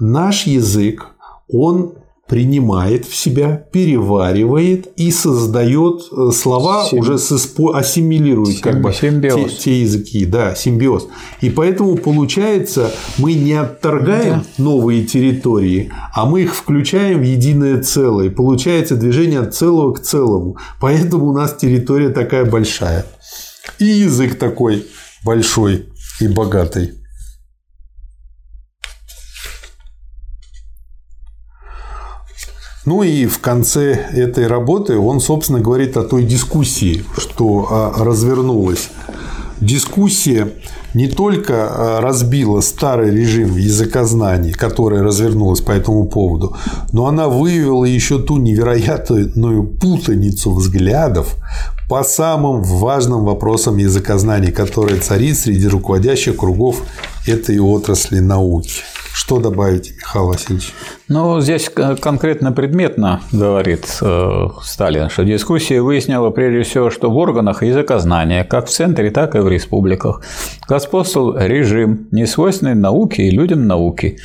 [0.00, 1.14] Наш язык,
[1.48, 1.94] он
[2.34, 6.98] принимает в себя, переваривает и создает э, слова Сим...
[6.98, 7.78] уже с испо...
[7.78, 8.60] ассимилирует Сим...
[8.60, 11.06] как бы те, те языки, да, симбиоз.
[11.40, 14.44] И поэтому получается, мы не отторгаем да.
[14.64, 18.30] новые территории, а мы их включаем в единое целое.
[18.30, 20.56] получается движение от целого к целому.
[20.80, 23.06] Поэтому у нас территория такая большая.
[23.78, 24.88] И язык такой
[25.22, 25.86] большой
[26.18, 27.03] и богатый.
[32.86, 38.90] Ну и в конце этой работы он, собственно, говорит о той дискуссии, что а, развернулась.
[39.60, 40.52] Дискуссия
[40.92, 46.56] не только а, разбила старый режим языкознаний, который развернулась по этому поводу,
[46.92, 51.36] но она выявила еще ту невероятную путаницу взглядов
[51.88, 56.82] по самым важным вопросам языкознания, которая царит среди руководящих кругов
[57.26, 58.82] этой отрасли науки.
[59.14, 60.72] Что добавить, Михаил Васильевич?
[61.06, 67.62] Ну, здесь конкретно предметно говорит э, Сталин, что дискуссия выяснила прежде всего, что в органах
[67.62, 70.20] языкознания, как в центре, так и в республиках,
[70.68, 74.18] господствовал режим, несвойственный науке и людям науки.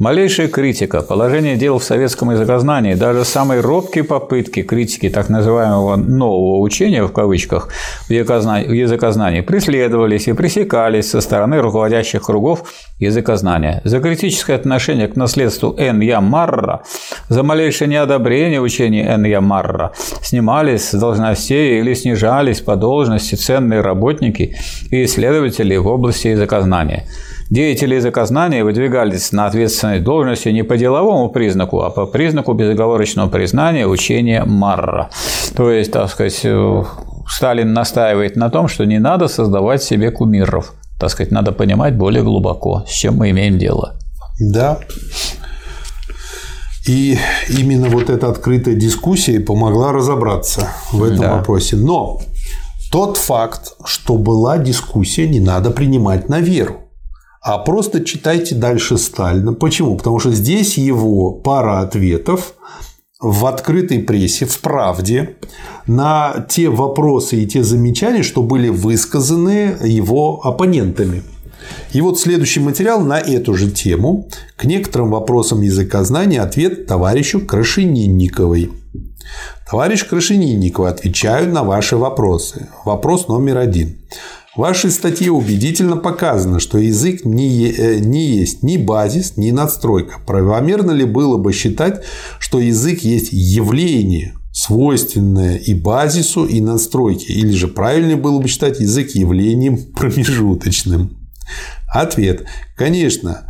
[0.00, 6.58] Малейшая критика положения дел в советском языкознании, даже самые робкие попытки критики так называемого «нового
[6.58, 7.68] учения» в кавычках
[8.08, 12.64] в языкознании преследовались и пресекались со стороны руководящих кругов
[12.98, 13.82] языкознания.
[13.84, 16.00] За критическое отношение к наследству Н.
[16.00, 16.20] Я.
[16.20, 16.82] Марра,
[17.28, 19.24] за малейшее неодобрение учения Н.
[19.24, 19.40] Я.
[19.40, 19.92] Марра
[20.22, 24.56] снимались с должностей или снижались по должности ценные работники
[24.90, 27.06] и исследователи в области языкознания.
[27.54, 33.86] Деятели языкознания выдвигались на ответственной должности не по деловому признаку, а по признаку безоговорочного признания
[33.86, 35.10] учения Марра.
[35.54, 36.82] То есть, так сказать, э,
[37.28, 40.74] Сталин настаивает на том, что не надо создавать себе кумиров.
[40.98, 44.00] Так сказать, надо понимать более глубоко, с чем мы имеем дело.
[44.40, 44.80] Да.
[46.88, 47.16] И
[47.48, 51.36] именно вот эта открытая дискуссия помогла разобраться в этом да.
[51.36, 51.76] вопросе.
[51.76, 52.20] Но
[52.90, 56.83] тот факт, что была дискуссия, не надо принимать на веру
[57.44, 59.52] а просто читайте дальше Сталина.
[59.52, 59.98] Почему?
[59.98, 62.54] Потому что здесь его пара ответов
[63.20, 65.36] в открытой прессе, в правде,
[65.86, 71.22] на те вопросы и те замечания, что были высказаны его оппонентами.
[71.92, 74.26] И вот следующий материал на эту же тему
[74.56, 78.72] к некоторым вопросам языкознания ответ товарищу Крашенинниковой.
[79.70, 82.68] Товарищ Крашенинникова, отвечаю на ваши вопросы.
[82.86, 83.98] Вопрос номер один.
[84.54, 90.20] В вашей статье убедительно показано, что язык не, э, не есть ни базис, ни надстройка.
[90.24, 92.04] Правомерно ли было бы считать,
[92.38, 97.32] что язык есть явление, свойственное и базису, и надстройке?
[97.32, 101.16] Или же правильнее было бы считать язык явлением промежуточным?
[101.92, 102.46] Ответ.
[102.76, 103.44] Конечно,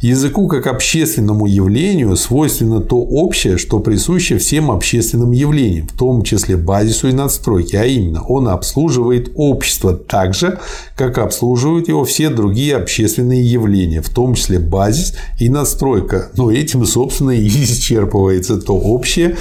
[0.00, 6.56] Языку как общественному явлению свойственно то общее, что присуще всем общественным явлениям, в том числе
[6.56, 10.60] базису и надстройке, а именно он обслуживает общество так же,
[10.94, 16.30] как обслуживают его все другие общественные явления, в том числе базис и надстройка.
[16.36, 19.36] Но этим, собственно, и исчерпывается то общее,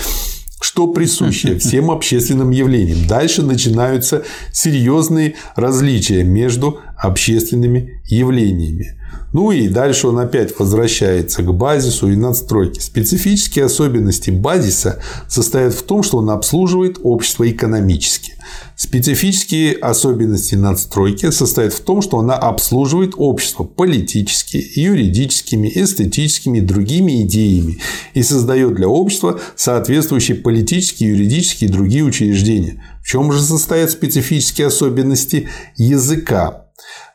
[0.60, 3.08] что присуще всем общественным явлениям.
[3.08, 8.98] Дальше начинаются серьезные различия между общественными явлениями.
[9.34, 12.82] Ну и дальше он опять возвращается к базису и надстройке.
[12.82, 18.34] Специфические особенности базиса состоят в том, что он обслуживает общество экономически.
[18.76, 27.80] Специфические особенности надстройки состоят в том, что она обслуживает общество политически, юридическими, эстетическими другими идеями
[28.14, 32.84] и создает для общества соответствующие политические, юридические и другие учреждения.
[33.04, 36.67] В чем же состоят специфические особенности языка?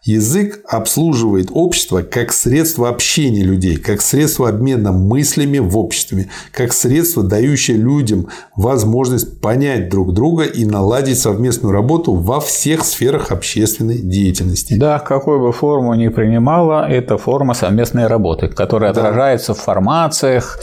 [0.05, 7.22] Язык обслуживает общество как средство общения людей, как средство обмена мыслями в обществе, как средство,
[7.22, 8.26] дающее людям
[8.57, 14.74] возможность понять друг друга и наладить совместную работу во всех сферах общественной деятельности.
[14.74, 19.03] Да, какой бы форму ни принимала, это форма совместной работы, которая да.
[19.03, 20.59] отражается в формациях,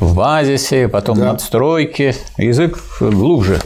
[0.00, 1.26] в базисе, потом да.
[1.26, 2.16] надстройке.
[2.38, 3.60] Язык глубже.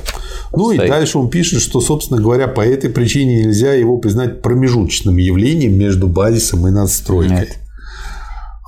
[0.56, 0.84] Ну стоит.
[0.84, 5.74] и дальше он пишет, что, собственно говоря, по этой причине нельзя его признать промежуточным явлением
[5.74, 7.36] между базисом и надстройкой.
[7.36, 7.58] Нет.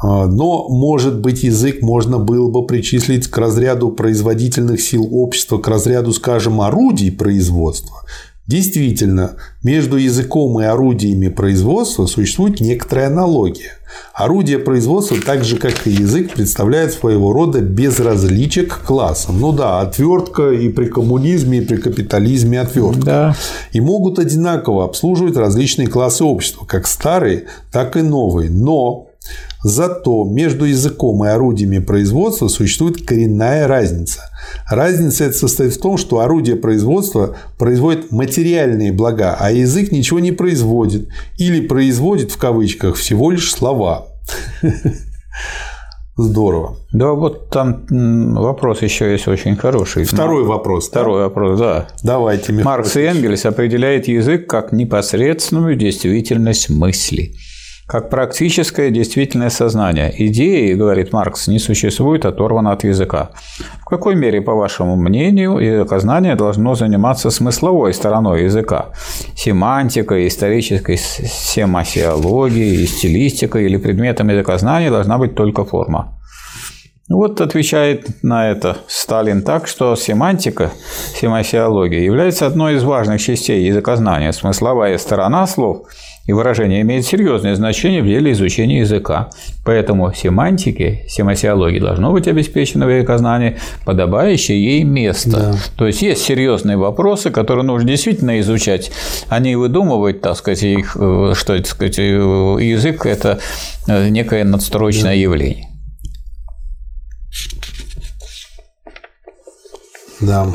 [0.03, 5.69] А, но, может быть, язык можно было бы причислить к разряду производительных сил общества, к
[5.69, 8.03] разряду, скажем, орудий производства.
[8.47, 13.73] Действительно, между языком и орудиями производства существует некоторая аналогия.
[14.15, 19.41] Орудие производства, так же как и язык, представляет своего рода безразличие к классам.
[19.41, 23.05] Ну да, отвертка и при коммунизме, и при капитализме отвертка.
[23.05, 23.37] Да.
[23.73, 28.51] И могут одинаково обслуживать различные классы общества, как старые, так и новые.
[28.51, 29.09] Но
[29.65, 34.21] Зато между языком и орудиями производства существует коренная разница.
[34.69, 40.33] Разница эта состоит в том, что орудие производства производит материальные блага, а язык ничего не
[40.33, 44.09] производит или производит в кавычках всего лишь слова.
[46.19, 46.79] Здорово.
[46.93, 47.85] Да, вот там
[48.35, 50.05] вопрос еще есть очень хороший.
[50.05, 50.89] Второй вопрос.
[50.89, 51.25] Второй да?
[51.25, 51.89] вопрос, да.
[52.03, 52.53] Давайте.
[52.55, 57.35] Маркс и Энгельс определяют язык как непосредственную действительность мысли
[57.87, 60.13] как практическое действительное сознание.
[60.27, 63.31] Идеи, говорит Маркс, не существует оторвано от языка.
[63.81, 68.91] В какой мере, по вашему мнению, языкознание должно заниматься смысловой стороной языка?
[69.37, 76.19] Семантикой, исторической семасиологией, стилистикой или предметом языкознания должна быть только форма?
[77.09, 80.73] Вот отвечает на это Сталин так, что семантика,
[81.15, 84.33] семасиология является одной из важных частей языкознания.
[84.33, 85.87] Смысловая сторона слов
[86.27, 89.31] и выражение имеет серьезное значение в деле изучения языка.
[89.65, 95.31] Поэтому семантике, семасиологии должно быть обеспечено в языкознании подобающее ей место.
[95.31, 95.55] Да.
[95.77, 98.91] То есть есть серьезные вопросы, которые нужно действительно изучать,
[99.29, 103.39] а не выдумывать, так сказать, их, э, что так сказать, э, язык– это
[103.87, 105.13] э, некое надстрочное да.
[105.13, 105.69] явление.
[110.21, 110.47] Да.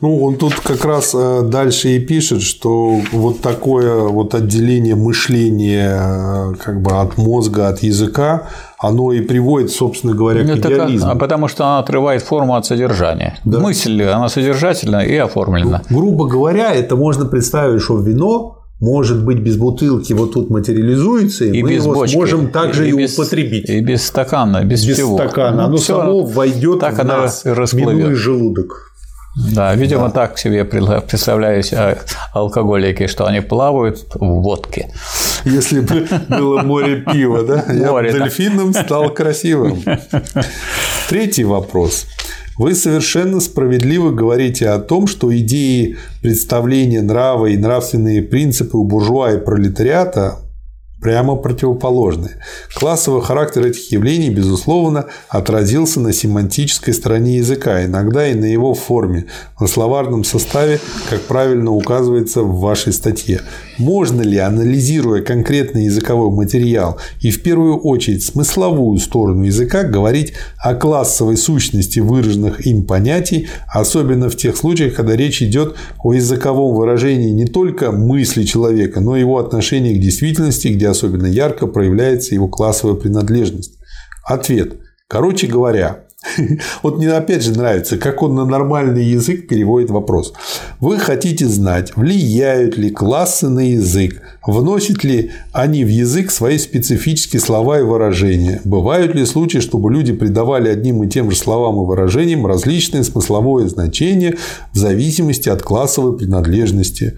[0.00, 5.98] Ну, он тут как раз э, дальше и пишет, что вот такое вот отделение мышления
[6.00, 8.48] э, как бы от мозга, от языка,
[8.78, 11.10] оно и приводит, собственно говоря, к Это как- идеализму.
[11.10, 13.38] а потому что она отрывает форму от содержания.
[13.44, 15.82] Мысль, она содержательна и оформлена.
[15.90, 21.58] Грубо говоря, это можно представить, что вино может быть без бутылки вот тут материализуется, и,
[21.58, 22.14] И мы без его бочки.
[22.14, 23.68] сможем также и, без, употребить.
[23.68, 25.16] И без стакана, без, без всего.
[25.18, 25.56] стакана.
[25.62, 27.94] Ну, Оно само войдет так в нас, и расплывет.
[27.98, 28.86] минуя желудок.
[29.36, 31.98] Да, видимо, так себе представляю себе
[32.32, 34.90] алкоголики, что они плавают в водке.
[35.44, 37.64] Если бы было море пива, да?
[37.72, 38.10] Я бы да.
[38.10, 39.82] дельфином стал красивым.
[41.08, 42.06] Третий вопрос.
[42.58, 49.32] Вы совершенно справедливо говорите о том, что идеи представления нрава и нравственные принципы у буржуа
[49.32, 50.40] и пролетариата
[51.00, 52.32] прямо противоположны.
[52.74, 59.26] Классовый характер этих явлений, безусловно, отразился на семантической стороне языка, иногда и на его форме,
[59.58, 63.40] на словарном составе, как правильно указывается в вашей статье.
[63.80, 70.74] Можно ли, анализируя конкретный языковой материал и в первую очередь смысловую сторону языка, говорить о
[70.74, 77.30] классовой сущности выраженных им понятий, особенно в тех случаях, когда речь идет о языковом выражении
[77.30, 82.48] не только мысли человека, но и его отношении к действительности, где особенно ярко проявляется его
[82.48, 83.78] классовая принадлежность?
[84.26, 84.74] Ответ.
[85.08, 86.04] Короче говоря,
[86.82, 90.34] вот мне опять же нравится, как он на нормальный язык переводит вопрос.
[90.78, 97.40] Вы хотите знать, влияют ли классы на язык, вносят ли они в язык свои специфические
[97.40, 101.86] слова и выражения, бывают ли случаи, чтобы люди придавали одним и тем же словам и
[101.86, 104.36] выражениям различное смысловое значение
[104.74, 107.16] в зависимости от классовой принадлежности.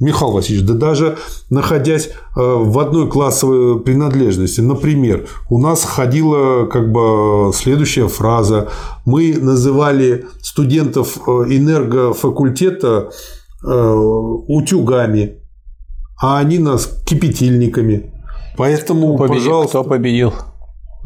[0.00, 1.18] Михаил Васильевич, да даже
[1.50, 8.68] находясь э, в одной классовой принадлежности, например, у нас ходила как бы следующая фраза.
[9.04, 13.10] Мы называли студентов э, энергофакультета
[13.64, 13.92] э,
[14.48, 15.42] утюгами,
[16.20, 18.12] а они нас кипятильниками.
[18.56, 20.32] Поэтому, Победи- пожалуйста, Кто победил?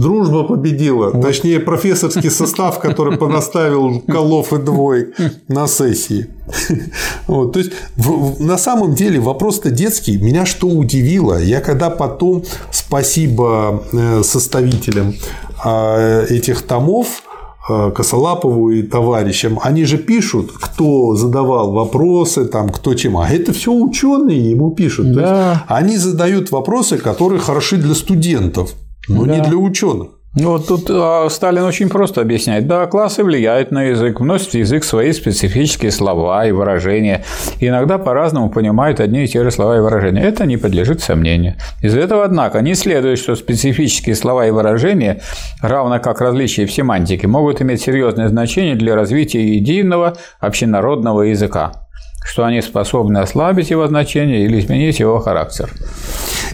[0.02, 1.10] Дружба победила.
[1.12, 5.14] Точнее, профессорский состав, который понаставил колов и двоек
[5.48, 6.26] на сессии.
[7.28, 10.18] Вот, то есть, в- на самом деле, вопрос-то детский.
[10.18, 15.14] Меня что удивило, я когда потом, спасибо э, составителям
[15.64, 17.22] э, этих томов,
[17.70, 23.16] э, Косолапову и товарищам, они же пишут, кто задавал вопросы, там, кто чем.
[23.16, 25.14] А это все ученые ему пишут.
[25.14, 25.64] То есть, Да.
[25.68, 28.72] они задают вопросы, которые хороши для студентов,
[29.08, 29.44] но не Да.
[29.44, 30.08] для ученых.
[30.34, 32.66] Ну, вот тут а, Сталин очень просто объясняет.
[32.66, 37.22] Да, классы влияют на язык, вносят в язык свои специфические слова и выражения.
[37.60, 40.22] И иногда по-разному понимают одни и те же слова и выражения.
[40.22, 41.56] Это не подлежит сомнению.
[41.82, 45.20] Из этого, однако, не следует, что специфические слова и выражения,
[45.60, 51.72] равно как различия в семантике, могут иметь серьезное значение для развития единого общенародного языка
[52.24, 55.70] что они способны ослабить его значение или изменить его характер.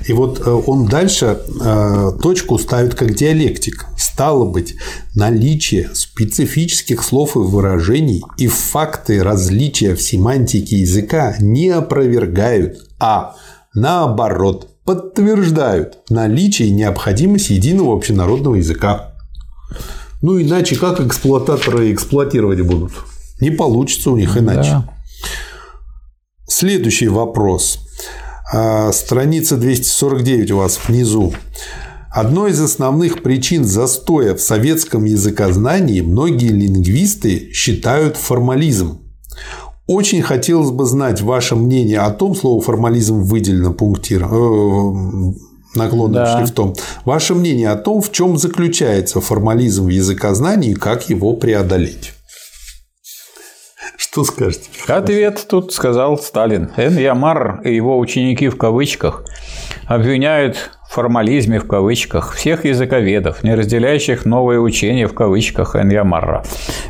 [0.07, 3.87] И вот э, он дальше э, точку ставит как диалектик.
[3.97, 4.77] Стало быть,
[5.15, 13.35] наличие специфических слов и выражений и факты различия в семантике языка не опровергают, а
[13.75, 19.13] наоборот подтверждают наличие и необходимость единого общенародного языка.
[20.23, 22.93] Ну, иначе как эксплуататоры эксплуатировать будут?
[23.41, 24.71] Не получится у них иначе.
[24.71, 24.95] Да.
[26.49, 27.79] Следующий вопрос.
[28.53, 31.33] А, Страница 249 у вас внизу.
[32.11, 38.99] Одной из основных причин застоя в советском языкознании многие лингвисты считают формализм.
[39.87, 45.37] Очень хотелось бы знать ваше мнение о том, слово формализм выделено пунктиром,
[45.75, 46.39] наклонным Да.
[46.39, 46.75] шрифтом.
[47.05, 52.15] Ваше мнение о том, в чем заключается формализм в языкознании и как его преодолеть.
[53.99, 54.71] Что скажете?
[54.87, 56.71] Ответ тут сказал Сталин.
[56.77, 59.25] Эн Ямар и его ученики в кавычках
[59.87, 66.45] обвиняют в формализме в кавычках всех языковедов, не разделяющих новые учения в кавычках Эн Ямара.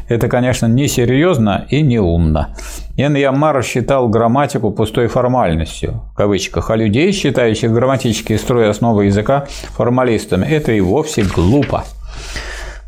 [0.06, 2.54] Это, конечно, несерьезно и неумно.
[2.98, 9.46] Эн Ямар считал грамматику пустой формальностью, в кавычках, а людей, считающих грамматический строй основы языка
[9.74, 11.84] формалистами, это и вовсе глупо.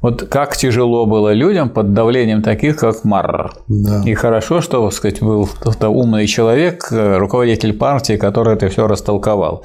[0.03, 3.53] Вот как тяжело было людям под давлением таких, как Марр.
[3.69, 4.03] Да.
[4.07, 8.87] И хорошо, что, так сказать, был кто-то умный человек, э, руководитель партии, который это все
[8.87, 9.63] растолковал.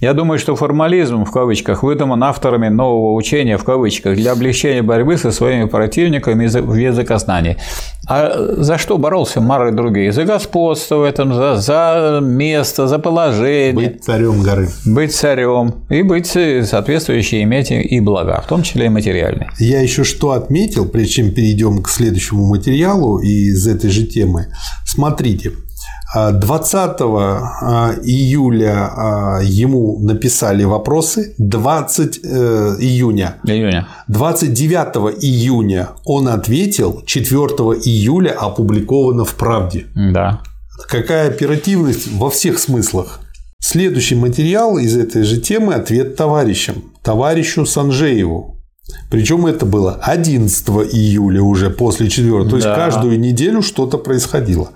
[0.00, 5.16] Я думаю, что формализм, в кавычках, выдуман авторами нового учения, в кавычках, для облегчения борьбы
[5.16, 7.56] со своими противниками в языкознании.
[8.06, 10.12] А за что боролся Марр и другие?
[10.12, 14.68] За господство в этом, за, за место, за положение Быть царем горы.
[14.84, 19.50] быть царем и быть соответствующие иметь и блага, в том числе и материальные.
[19.70, 24.48] Я еще что отметил, прежде чем перейдем к следующему материалу из этой же темы.
[24.84, 25.52] Смотрите,
[26.14, 33.36] 20 а, июля а, ему написали вопросы, 20 э, июня.
[33.44, 33.86] июня.
[34.08, 37.38] 29 июня он ответил, 4
[37.84, 39.86] июля опубликовано в «Правде».
[39.94, 40.40] Да.
[40.88, 43.20] Какая оперативность во всех смыслах.
[43.60, 48.59] Следующий материал из этой же темы– ответ товарищам, товарищу Санжееву.
[49.08, 52.48] Причем это было 11 июля уже после 4.
[52.48, 52.74] То есть да.
[52.74, 54.70] каждую неделю что-то происходило.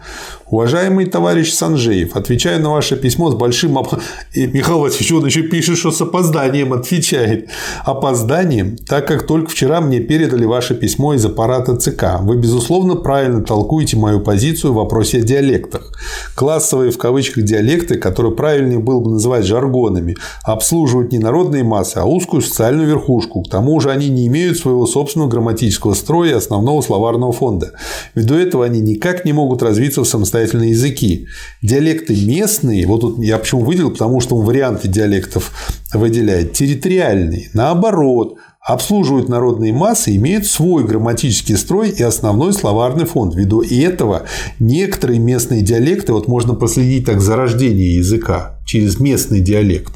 [0.50, 3.76] Уважаемый товарищ Санжеев, отвечаю на ваше письмо с большим...
[3.76, 3.94] Оп...
[4.34, 7.48] И Михаил Васильевич, он еще пишет, что с опозданием отвечает.
[7.84, 12.20] Опозданием, так как только вчера мне передали ваше письмо из аппарата ЦК.
[12.20, 15.92] Вы, безусловно, правильно толкуете мою позицию в вопросе о диалектах.
[16.34, 20.14] Классовые в кавычках диалекты, которые правильнее было бы называть жаргонами,
[20.44, 23.42] обслуживают не народные массы, а узкую социальную верхушку.
[23.42, 27.72] К тому же они не имеют своего собственного грамматического строя и основного словарного фонда.
[28.14, 31.28] Ввиду этого они никак не могут развиться в самостоятельном самостоятельные языки.
[31.62, 35.52] Диалекты местные, вот тут я почему выделил, потому что он варианты диалектов
[35.92, 43.34] выделяет, территориальные, наоборот, обслуживают народные массы, имеют свой грамматический строй и основной словарный фонд.
[43.34, 44.22] Ввиду этого
[44.58, 49.92] некоторые местные диалекты, вот можно проследить так за рождение языка через местный диалект,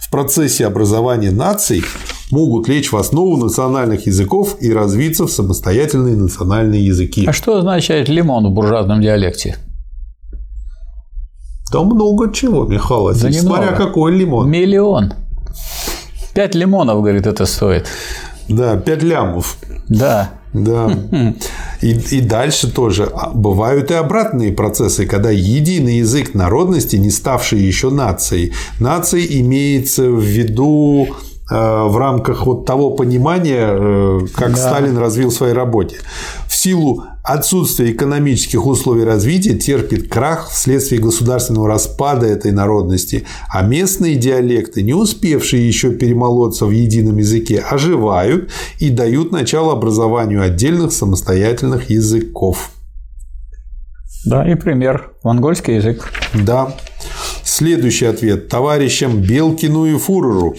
[0.00, 1.82] в процессе образования наций
[2.30, 7.26] могут лечь в основу национальных языков и развиться в самостоятельные национальные языки.
[7.26, 9.56] А что означает лимон в буржуазном диалекте?
[11.72, 14.50] Да много чего, Михаил Васильевич, да смотря какой лимон.
[14.50, 15.12] Миллион.
[16.34, 17.86] Пять лимонов, говорит, это стоит.
[18.48, 19.58] Да, пять лямов.
[19.88, 20.30] Да.
[20.54, 20.90] Да.
[21.80, 27.60] И, и дальше тоже а, бывают и обратные процессы, когда единый язык народности, не ставший
[27.60, 31.06] еще нацией, нацией имеется в виду
[31.48, 34.56] э, в рамках вот того понимания, э, как да.
[34.56, 35.98] Сталин развил в своей работе.
[36.48, 44.16] В силу отсутствие экономических условий развития терпит крах вследствие государственного распада этой народности, а местные
[44.16, 51.90] диалекты, не успевшие еще перемолоться в едином языке, оживают и дают начало образованию отдельных самостоятельных
[51.90, 52.70] языков.
[54.24, 55.12] Да, и пример.
[55.22, 56.10] Монгольский язык.
[56.32, 56.74] Да.
[57.44, 58.48] Следующий ответ.
[58.48, 60.56] Товарищам Белкину и Фуреру.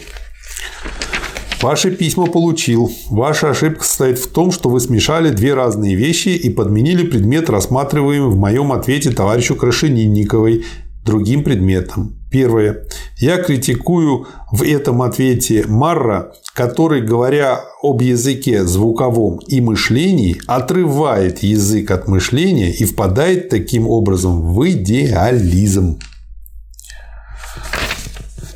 [1.61, 2.89] Ваше письмо получил.
[3.09, 8.29] Ваша ошибка состоит в том, что вы смешали две разные вещи и подменили предмет, рассматриваемый
[8.29, 10.63] в моем ответе товарищу Крашенинниковой,
[11.03, 12.15] другим предметом.
[12.31, 12.85] Первое.
[13.17, 21.91] Я критикую в этом ответе Марра, который, говоря об языке звуковом и мышлении, отрывает язык
[21.91, 25.99] от мышления и впадает таким образом в идеализм.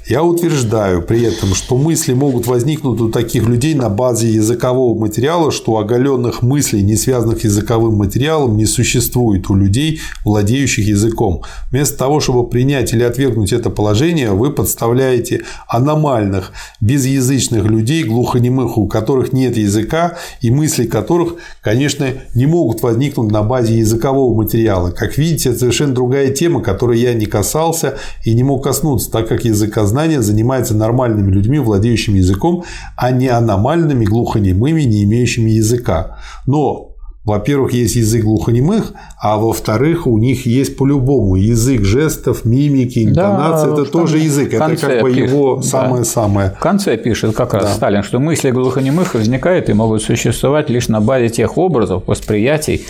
[0.05, 5.49] Я утверждаю при этом, что мысли могут возникнуть у таких людей на базе языкового материала,
[5.49, 11.43] что оголенных мыслей, не связанных языковым материалом, не существует у людей, владеющих языком.
[11.71, 16.51] Вместо того, чтобы принять или отвергнуть это положение, вы подставляете аномальных,
[16.81, 23.41] безязычных людей, глухонемых, у которых нет языка, и мысли которых, конечно, не могут возникнуть на
[23.41, 24.91] базе языкового материала.
[24.91, 29.29] Как видите, это совершенно другая тема, которой я не касался и не мог коснуться, так
[29.29, 32.63] как языка сознание занимается нормальными людьми, владеющими языком,
[32.97, 36.17] а не аномальными глухонемыми, не имеющими языка.
[36.47, 36.89] Но
[37.25, 43.67] во-первых, есть язык глухонемых, а во-вторых, у них есть по-любому язык жестов, мимики, интонации.
[43.67, 44.53] Да, это тоже язык.
[44.53, 46.49] Это как бы пишет, его самое-самое.
[46.49, 47.73] В конце пишет как раз да.
[47.75, 52.81] Сталин, что мысли глухонемых возникают и могут существовать лишь на базе тех образов, восприятий,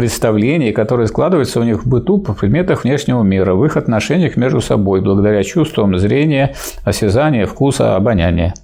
[0.00, 4.62] представлений, которые складываются у них в быту по предметах внешнего мира, в их отношениях между
[4.62, 6.54] собой, благодаря чувствам зрения,
[6.84, 8.54] осязания, вкуса, обоняния.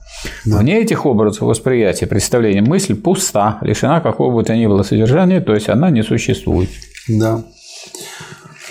[0.47, 0.57] Да.
[0.57, 5.53] Вне этих образов восприятия, представления, мысль пуста, лишена какого бы то ни было содержания, то
[5.53, 6.71] есть она не существует.
[7.07, 7.43] Да.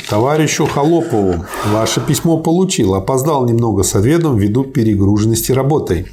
[0.09, 6.07] Товарищу Холопову ваше письмо получил, опоздал немного с ответом ввиду перегруженности работой.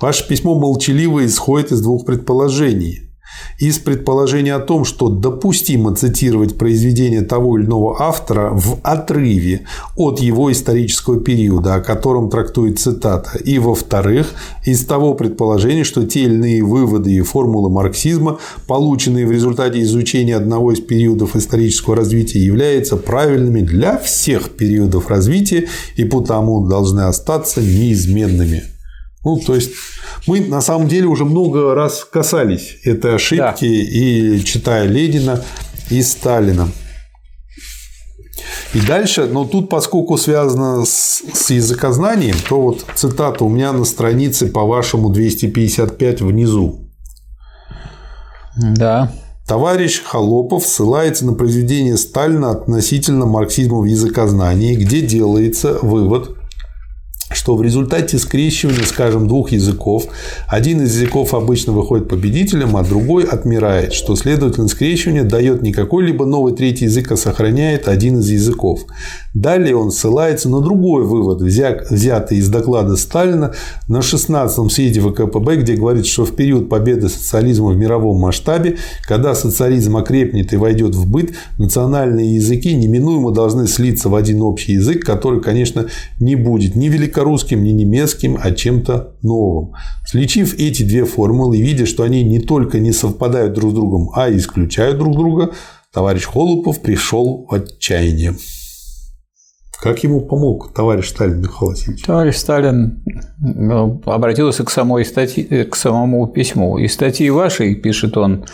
[0.00, 3.11] Ваше письмо молчаливо исходит из двух предположений
[3.58, 9.62] из предположения о том, что допустимо цитировать произведение того или иного автора в отрыве
[9.96, 14.34] от его исторического периода, о котором трактует цитата, и, во-вторых,
[14.64, 20.36] из того предположения, что те или иные выводы и формулы марксизма, полученные в результате изучения
[20.36, 27.60] одного из периодов исторического развития, являются правильными для всех периодов развития и потому должны остаться
[27.60, 28.71] неизменными.
[29.24, 29.72] Ну, то есть
[30.26, 33.54] мы на самом деле уже много раз касались этой ошибки да.
[33.58, 35.44] и читая Ленина
[35.90, 36.68] и Сталина.
[38.74, 43.84] И дальше, но тут, поскольку связано с, с языкознанием, то вот цитата у меня на
[43.84, 46.88] странице по вашему 255 внизу.
[48.56, 49.12] Да.
[49.46, 56.36] Товарищ Холопов ссылается на произведение Сталина относительно марксизма в языкознании, где делается вывод,
[57.42, 60.04] что в результате скрещивания, скажем, двух языков,
[60.46, 66.24] один из языков обычно выходит победителем, а другой отмирает, что, следовательно, скрещивание дает не какой-либо
[66.24, 68.82] новый третий язык, а сохраняет один из языков.
[69.34, 73.52] Далее он ссылается на другой вывод, взятый из доклада Сталина
[73.88, 79.34] на 16-м съезде ВКПБ, где говорит, что в период победы социализма в мировом масштабе, когда
[79.34, 85.04] социализм окрепнет и войдет в быт, национальные языки неминуемо должны слиться в один общий язык,
[85.04, 85.86] который, конечно,
[86.20, 87.31] не будет ни великорусским,
[87.64, 89.74] ни немецким, а чем-то новым.
[90.06, 94.10] Сличив эти две формулы и видя, что они не только не совпадают друг с другом,
[94.14, 95.52] а и исключают друг друга,
[95.92, 98.34] товарищ Холопов пришел в отчаяние.
[99.82, 102.04] Как ему помог товарищ Сталин Михаил Васильевич?
[102.04, 103.02] Товарищ Сталин
[103.40, 106.78] ну, обратился к, самой статье, к самому письму.
[106.78, 108.44] Из статьи вашей, пишет он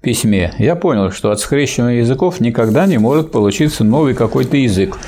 [0.00, 4.98] письме, я понял, что от скрещивания языков никогда не может получиться новый какой-то язык.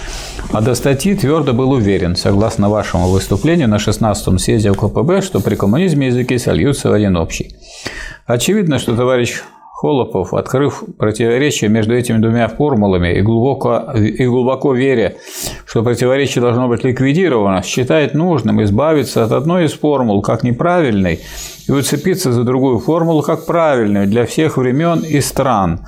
[0.52, 5.54] А до статьи твердо был уверен, согласно вашему выступлению на 16-м съезде ВКПБ, что при
[5.54, 7.54] коммунизме языки сольются в один общий.
[8.26, 9.42] Очевидно, что товарищ
[9.80, 15.14] Холопов, открыв противоречие между этими двумя формулами и глубоко, и глубоко веря,
[15.64, 21.20] что противоречие должно быть ликвидировано, считает нужным избавиться от одной из формул как неправильной
[21.70, 25.80] и уцепиться за другую формулу как правильную для всех времен и стран.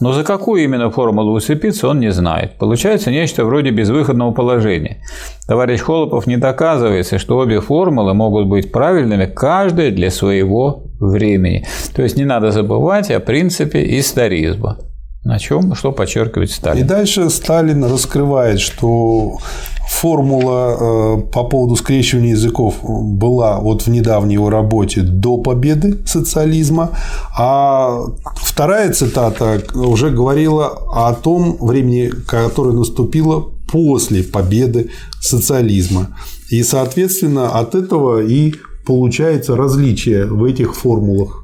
[0.00, 2.56] Но за какую именно формулу уцепиться он не знает.
[2.58, 4.98] Получается нечто вроде безвыходного положения.
[5.48, 11.66] Товарищ Холопов не доказывается, что обе формулы могут быть правильными, каждая для своего времени.
[11.96, 14.78] То есть не надо забывать о принципе историзма.
[15.24, 16.84] На чем, что подчеркивает Сталин.
[16.84, 19.38] И дальше Сталин раскрывает, что
[19.88, 26.90] формула э, по поводу скрещивания языков была вот в недавней его работе до победы социализма,
[27.36, 28.00] а
[28.36, 34.90] вторая цитата уже говорила о том времени, которое наступило после победы
[35.20, 36.08] социализма.
[36.50, 38.54] И, соответственно, от этого и
[38.86, 41.43] получается различие в этих формулах.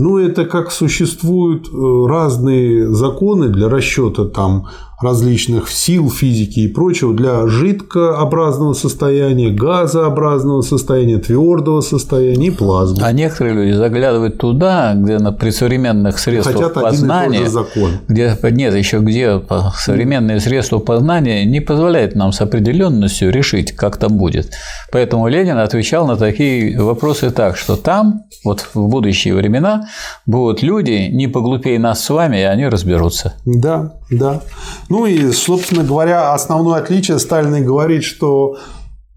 [0.00, 4.68] Ну, это как существуют э, разные законы для расчета там
[5.00, 13.04] различных сил физики и прочего для жидкообразного состояния, газообразного состояния, твердого состояния и плазмы.
[13.04, 17.90] А некоторые люди заглядывают туда, где на, при современных средствах Хотят познания, один закон.
[18.08, 19.40] где нет еще где
[19.76, 24.52] современные средства познания не позволяют нам с определенностью решить, как там будет.
[24.90, 29.86] Поэтому Ленин отвечал на такие вопросы так, что там, вот в будущие времена,
[30.26, 33.34] будут люди не поглупее нас с вами, и они разберутся.
[33.44, 34.42] Да, да.
[34.88, 38.56] Ну и, собственно говоря, основное отличие Сталин говорит, что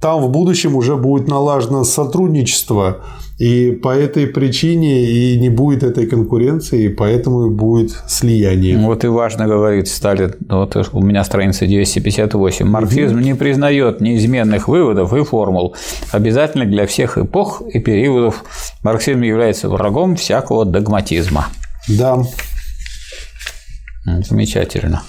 [0.01, 3.01] там в будущем уже будет налажено сотрудничество,
[3.37, 8.77] и по этой причине и не будет этой конкуренции, и поэтому будет слияние.
[8.77, 13.23] Вот и важно говорит Сталин, вот у меня страница 258, марксизм угу.
[13.23, 15.75] не признает неизменных выводов и формул,
[16.11, 18.43] обязательно для всех эпох и периодов.
[18.83, 21.47] Марксизм является врагом всякого догматизма.
[21.87, 22.23] Да.
[24.05, 25.03] Замечательно.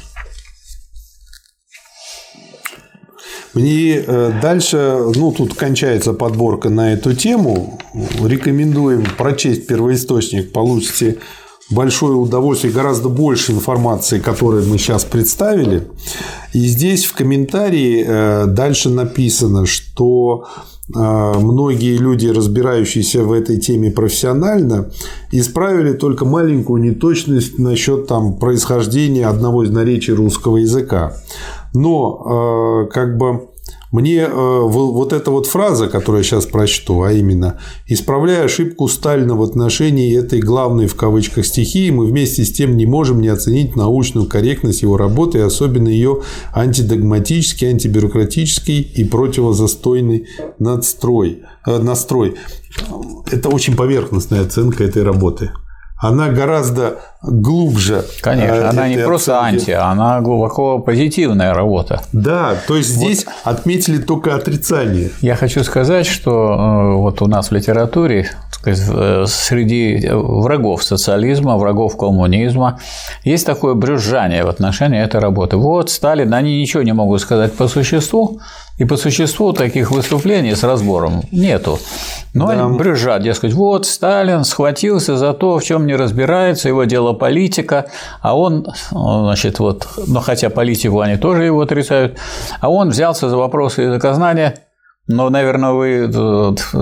[3.55, 7.79] Мне э, дальше, ну, тут кончается подборка на эту тему.
[8.25, 11.19] Рекомендуем прочесть первоисточник, получите
[11.71, 15.87] большое удовольствие, гораздо больше информации, которую мы сейчас представили.
[16.55, 20.47] И здесь в комментарии э, дальше написано, что
[20.95, 24.91] многие люди, разбирающиеся в этой теме профессионально,
[25.31, 31.15] исправили только маленькую неточность насчет там, происхождения одного из наречий русского языка.
[31.75, 33.52] Но э, как бы
[33.93, 39.37] мне э, вот эта вот фраза, которую я сейчас прочту, а именно «исправляя ошибку Сталина
[39.37, 43.77] в отношении этой главной в кавычках стихии, мы вместе с тем не можем не оценить
[43.77, 46.23] научную корректность его работы и особенно ее
[46.55, 50.27] антидогматический, антибюрократический и противозастойный
[50.59, 52.37] надстрой, э, настрой».
[53.31, 55.51] Это очень поверхностная оценка этой работы
[56.03, 58.05] она гораздо глубже.
[58.21, 62.03] Конечно, э, она не просто анти, она глубоко позитивная работа.
[62.13, 63.35] Да, то есть здесь вот.
[63.45, 65.13] отметили только отрицание.
[65.21, 71.57] Я хочу сказать, что э, вот у нас в литературе сказать, э, среди врагов социализма,
[71.57, 72.81] врагов коммунизма
[73.23, 75.57] есть такое брюзжание в отношении этой работы.
[75.57, 78.41] Вот Сталин, они ничего не могут сказать по существу,
[78.79, 81.79] и по существу таких выступлений с разбором нету.
[82.35, 82.53] Но да.
[82.53, 87.87] они брюзжат, дескать, вот Сталин схватился за то, в чем не разбирается, его дело политика,
[88.21, 92.19] а он, значит, вот, но хотя политику они тоже его отрицают,
[92.61, 94.59] а он взялся за вопросы языкознания
[95.09, 96.09] Но, наверное, вы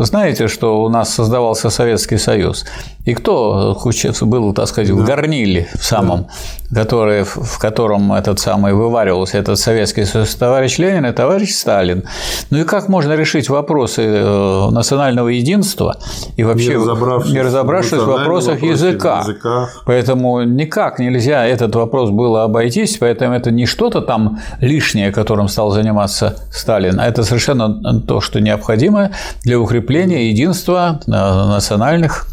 [0.04, 2.66] знаете, что у нас создавался Советский Союз.
[3.06, 3.78] И кто
[4.20, 4.94] был, так сказать, да.
[4.94, 6.26] в горниле в самом,
[6.70, 6.82] да.
[6.82, 12.04] который, в котором этот самый вываривался этот Советский Союз, товарищ Ленин и товарищ Сталин.
[12.50, 15.96] Ну и как можно решить вопросы э, национального единства
[16.36, 19.20] и вообще не разобравшись, не разобравшись в вопросах языка.
[19.20, 19.68] языка.
[19.86, 25.70] Поэтому никак нельзя этот вопрос было обойтись, поэтому это не что-то там лишнее, которым стал
[25.70, 27.80] заниматься Сталин, а это совершенно
[28.10, 29.10] то, что необходимо
[29.44, 32.26] для укрепления единства э, национальных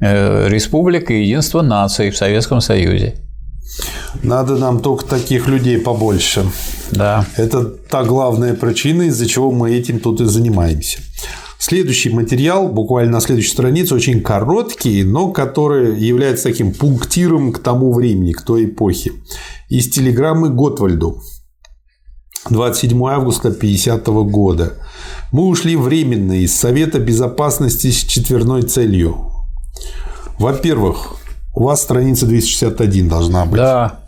[0.00, 3.14] Э, республик и единства наций в Советском Союзе.
[4.22, 6.44] Надо нам только таких людей побольше.
[6.90, 7.24] Да.
[7.36, 10.98] Это та главная причина, из-за чего мы этим тут и занимаемся.
[11.58, 17.92] Следующий материал, буквально на следующей странице, очень короткий, но который является таким пунктиром к тому
[17.92, 19.12] времени, к той эпохе.
[19.70, 21.22] Из телеграммы Готвальду.
[22.50, 24.74] 27 августа 50 года.
[25.32, 29.34] Мы ушли временно из Совета Безопасности с четверной целью
[30.38, 31.14] во-первых,
[31.54, 33.56] у вас страница 261 должна быть.
[33.56, 34.00] Да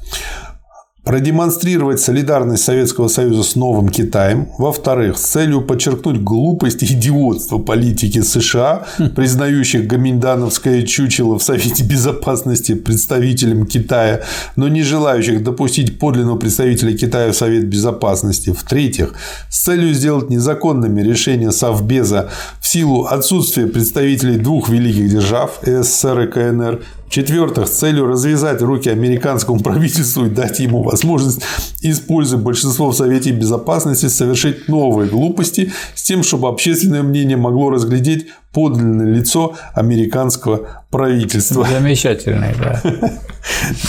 [1.07, 8.23] продемонстрировать солидарность Советского Союза с новым Китаем, во-вторых, с целью подчеркнуть глупость и идиотство политики
[8.23, 14.23] США, признающих гоминдановское чучело в Совете Безопасности представителем Китая,
[14.57, 19.15] но не желающих допустить подлинного представителя Китая в Совет Безопасности, в-третьих,
[19.49, 22.31] с целью сделать незаконными решения Совбеза
[22.61, 28.89] в силу отсутствия представителей двух великих держав СССР и КНР, в-четвертых, с целью развязать руки
[28.89, 31.43] американскому правительству и дать ему возможность,
[31.81, 38.29] используя большинство в Совете Безопасности, совершить новые глупости с тем, чтобы общественное мнение могло разглядеть
[38.53, 41.67] подлинное лицо американского правительства.
[41.71, 42.83] Замечательный, да.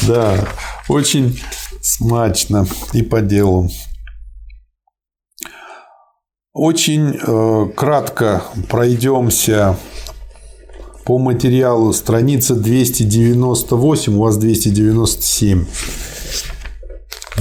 [0.08, 0.48] Да,
[0.88, 1.40] очень
[1.82, 3.70] смачно и по делу.
[6.54, 9.78] Очень э, кратко пройдемся
[11.08, 15.66] по материалу страница 298, у вас 297.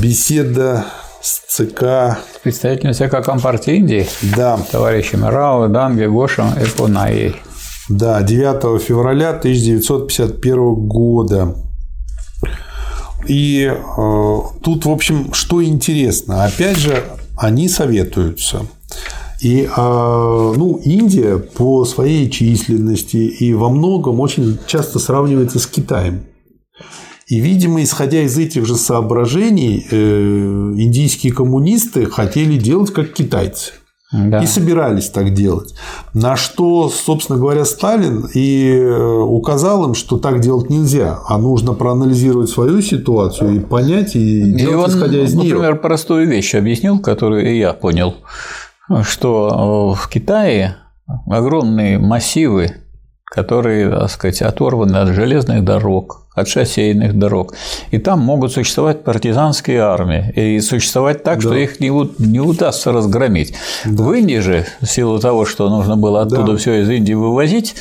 [0.00, 0.86] Беседа
[1.20, 2.16] с ЦК.
[2.44, 4.06] Представителем ЦК Компартии Индии?
[4.36, 4.56] Да.
[4.70, 7.34] Товарищами Рао, Данги, Гошем и Пунаей.
[7.88, 11.56] Да, 9 февраля 1951 года.
[13.26, 17.02] И э, тут, в общем, что интересно, опять же,
[17.36, 18.64] они советуются.
[19.40, 26.24] И а, ну, Индия по своей численности и во многом очень часто сравнивается с Китаем.
[27.26, 33.72] И, видимо, исходя из этих же соображений, э, индийские коммунисты хотели делать как китайцы.
[34.12, 34.40] Да.
[34.40, 35.74] И собирались так делать.
[36.14, 41.72] На что, собственно говоря, Сталин и э, указал им, что так делать нельзя, а нужно
[41.72, 45.54] проанализировать свою ситуацию и понять, и, и делать, он, исходя из например, нее.
[45.54, 48.14] Например, простую вещь объяснил, которую и я понял
[49.02, 50.76] что в Китае
[51.26, 52.76] огромные массивы,
[53.24, 57.54] которые, так сказать, оторваны от железных дорог, от шоссейных дорог.
[57.90, 60.32] И там могут существовать партизанские армии.
[60.36, 61.40] И существовать так, да.
[61.40, 61.88] что их не,
[62.18, 63.54] не удастся разгромить.
[63.86, 64.04] Да.
[64.04, 66.58] В Индии же, в силу того, что нужно было оттуда да.
[66.58, 67.74] все из Индии вывозить,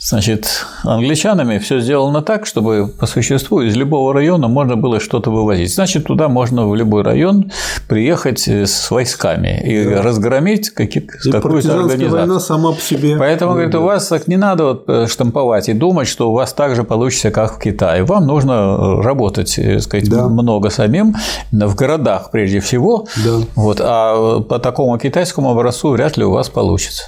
[0.00, 5.74] значит, англичанами все сделано так, чтобы по существу из любого района можно было что-то вывозить.
[5.74, 7.50] Значит, туда можно в любой район
[7.88, 10.02] приехать с войсками и да.
[10.02, 12.10] разгромить какую-то организацию.
[12.10, 13.16] война сама по себе.
[13.18, 13.54] Поэтому, да.
[13.54, 16.76] говорит, у вас так не надо вот э, штамповать и думать, что у вас так
[16.76, 20.28] же получится, как в Китае и вам нужно э, работать, э, сказать, да.
[20.28, 21.14] много самим
[21.52, 23.06] в городах прежде всего.
[23.24, 23.40] Да.
[23.54, 27.04] Вот, а по такому китайскому образцу вряд ли у вас получится.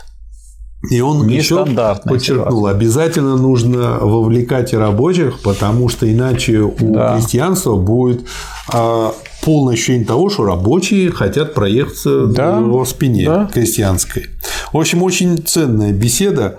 [0.90, 2.70] И он еще подчеркнул, ситуация.
[2.70, 7.14] обязательно нужно вовлекать и рабочих, потому что иначе у да.
[7.14, 8.26] крестьянства будет
[8.72, 12.60] а, полное ощущение того, что рабочие хотят проехаться да.
[12.60, 13.50] в спине да.
[13.52, 14.26] крестьянской.
[14.72, 16.58] В общем, очень ценная беседа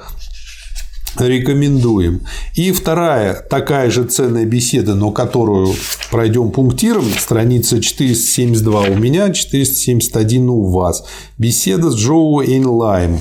[1.25, 2.21] рекомендуем.
[2.55, 5.73] И вторая такая же ценная беседа, но которую
[6.11, 11.07] пройдем пунктиром, страница 472 у меня, 471 у вас.
[11.37, 13.19] Беседа с Джоу Эйнлайм.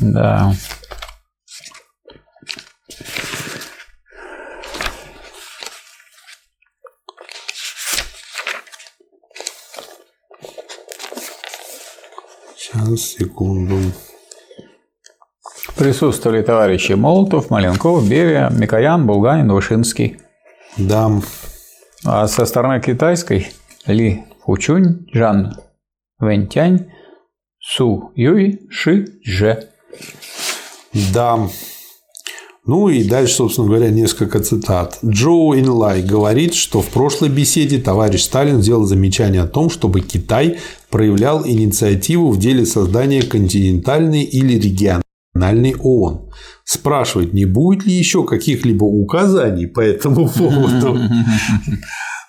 [0.00, 0.54] Да.
[12.56, 13.78] Сейчас, секунду.
[15.76, 20.16] Присутствовали товарищи Молотов, Маленков, Берия, Микоян, Булганин, Вышинский.
[20.78, 21.10] Да.
[22.02, 23.48] А со стороны китайской
[23.86, 25.54] Ли Фучунь, Жан
[26.18, 26.86] Вэнтянь,
[27.60, 29.68] Су Юй, Ши Же.
[31.12, 31.46] Да.
[32.64, 34.98] Ну и дальше, собственно говоря, несколько цитат.
[35.04, 40.58] Джоу Инлай говорит, что в прошлой беседе товарищ Сталин сделал замечание о том, чтобы Китай
[40.90, 45.05] проявлял инициативу в деле создания континентальной или региональной
[45.78, 46.30] ООН.
[46.64, 50.98] Спрашивает, не будет ли еще каких-либо указаний по этому поводу.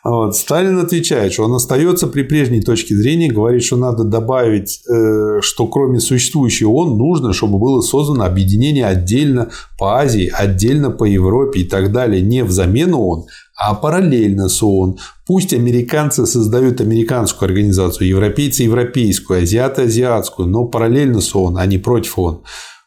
[0.08, 0.38] Вот.
[0.38, 5.68] Сталин отвечает, что он остается при прежней точке зрения, говорит, что надо добавить, э, что
[5.68, 11.64] кроме существующей ООН нужно, чтобы было создано объединение отдельно по Азии, отдельно по Европе и
[11.66, 13.26] так далее, не в замену ООН,
[13.58, 14.98] а параллельно с ООН.
[15.26, 21.80] Пусть американцы создают американскую организацию, европейцы– европейскую, азиаты– азиатскую, но параллельно с ООН, а не
[21.80, 22.44] против ООН.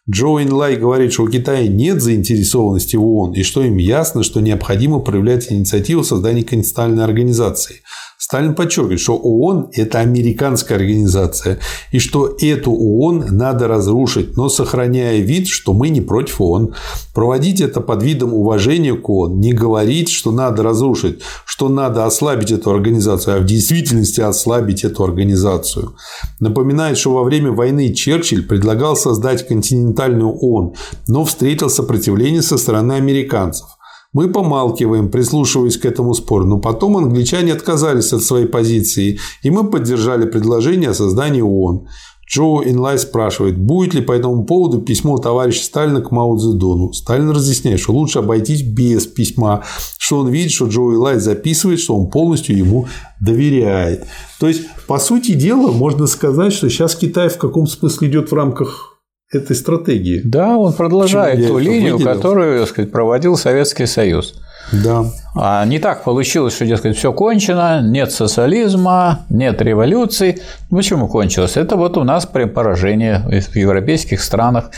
[0.08, 4.40] Джо Инлай говорит, что у Китая нет заинтересованности в ООН, и что им ясно, что
[4.40, 7.82] необходимо проявлять инициативу создания континентальной организации.
[8.30, 11.58] Сталин подчеркивает, что ООН– это американская организация,
[11.90, 16.74] и что эту ООН надо разрушить, но сохраняя вид, что мы не против ООН.
[17.12, 22.52] Проводить это под видом уважения к ООН, не говорить, что надо разрушить, что надо ослабить
[22.52, 25.96] эту организацию, а в действительности ослабить эту организацию.
[26.38, 30.74] Напоминает, что во время войны Черчилль предлагал создать континентальную ООН,
[31.08, 33.66] но встретил сопротивление со стороны американцев.
[34.12, 39.70] Мы помалкиваем, прислушиваясь к этому спору, но потом англичане отказались от своей позиции, и мы
[39.70, 41.86] поддержали предложение о создании ООН.
[42.28, 46.92] Джо Инлай спрашивает, будет ли по этому поводу письмо товарища Сталина к Мао Цзэдуну.
[46.92, 49.64] Сталин разъясняет, что лучше обойтись без письма,
[49.98, 52.86] что он видит, что Джо Инлай записывает, что он полностью ему
[53.20, 54.06] доверяет.
[54.38, 58.34] То есть, по сути дела, можно сказать, что сейчас Китай в каком смысле идет в
[58.34, 58.89] рамках
[59.32, 60.20] этой стратегии.
[60.24, 62.14] Да, он продолжает ту линию, выделил.
[62.14, 64.34] которую так сказать, проводил Советский Союз.
[64.72, 65.04] Да.
[65.34, 70.40] А не так получилось, что, дескать, все кончено, нет социализма, нет революции.
[70.68, 71.56] Почему кончилось?
[71.56, 74.70] Это вот у нас поражение в европейских странах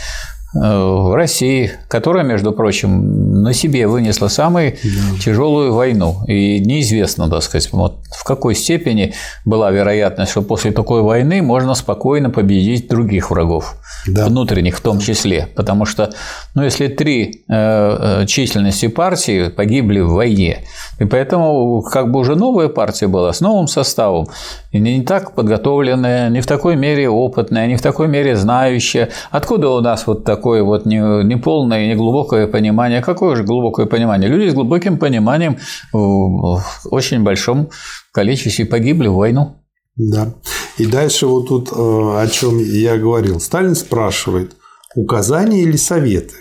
[0.53, 5.19] в России, которая, между прочим, на себе вынесла самую да.
[5.19, 6.17] тяжелую войну.
[6.27, 9.13] И неизвестно, так сказать, вот в какой степени
[9.45, 13.75] была вероятность, что после такой войны можно спокойно победить других врагов,
[14.07, 14.27] да.
[14.27, 15.47] внутренних в том числе.
[15.55, 16.11] Потому что,
[16.53, 20.59] ну, если три э, э, численности партии погибли в войне,
[20.99, 24.27] и поэтому как бы уже новая партия была с новым составом,
[24.71, 29.09] и не так подготовленная, не в такой мере опытная, не в такой мере знающая.
[29.31, 33.01] Откуда у нас вот так такое вот неполное, не неглубокое понимание.
[33.01, 34.29] Какое же глубокое понимание?
[34.29, 35.57] Люди с глубоким пониманием
[35.93, 36.61] в
[36.91, 37.69] очень большом
[38.11, 39.55] количестве погибли в войну.
[39.95, 40.33] Да.
[40.77, 43.39] И дальше вот тут э, о чем я говорил.
[43.39, 44.55] Сталин спрашивает,
[44.95, 46.35] указания или советы?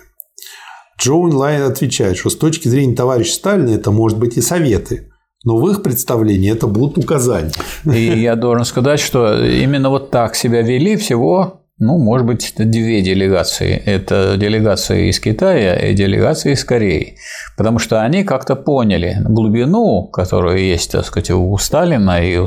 [0.98, 5.12] Чжоу Эньлай отвечает, что с точки зрения товарища Сталина это может быть и советы.
[5.44, 7.52] Но в их представлении это будут указания.
[7.84, 13.03] И я должен сказать, что именно вот так себя вели всего ну, может быть, две
[13.03, 13.82] делегации.
[13.85, 17.16] Это делегация из Китая и делегация из Кореи.
[17.57, 22.39] Потому что они как-то поняли глубину, которая есть, так сказать, у Сталина, и,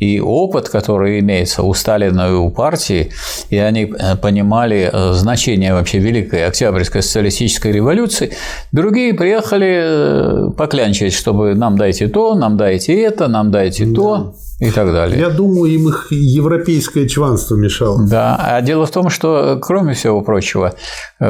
[0.00, 3.10] и опыт, который имеется у Сталина и у партии,
[3.48, 8.32] и они э, понимали э, значение вообще Великой Октябрьской социалистической революции.
[8.72, 13.94] Другие приехали э, поклянчить, чтобы нам дайте то, нам дайте это, нам дайте да.
[13.94, 15.18] то и так далее.
[15.18, 18.06] Я думаю, им их европейское чванство мешало.
[18.08, 20.74] Да, а дело в том, что, кроме всего прочего,
[21.20, 21.24] э,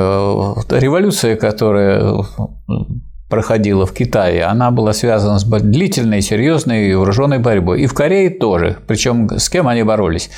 [0.70, 2.24] революция, которая
[3.28, 7.82] проходила в Китае, она была связана с длительной, серьезной вооруженной борьбой.
[7.82, 8.78] И в Корее тоже.
[8.86, 10.30] Причем с кем они боролись?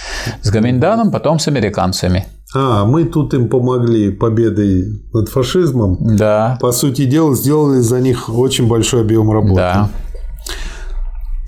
[0.43, 2.27] С Гаминданом, потом с американцами.
[2.53, 5.99] А, мы тут им помогли победой над фашизмом.
[6.01, 6.59] Да.
[6.61, 9.55] По сути дела, сделали за них очень большой объем работы.
[9.55, 9.91] Да.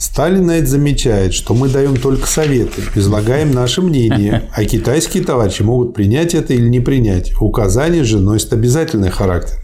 [0.02, 5.62] Сталин на это замечает, что мы даем только советы, излагаем наше мнение, а китайские товарищи
[5.62, 7.32] могут принять это или не принять.
[7.40, 9.61] Указания же носят обязательный характер.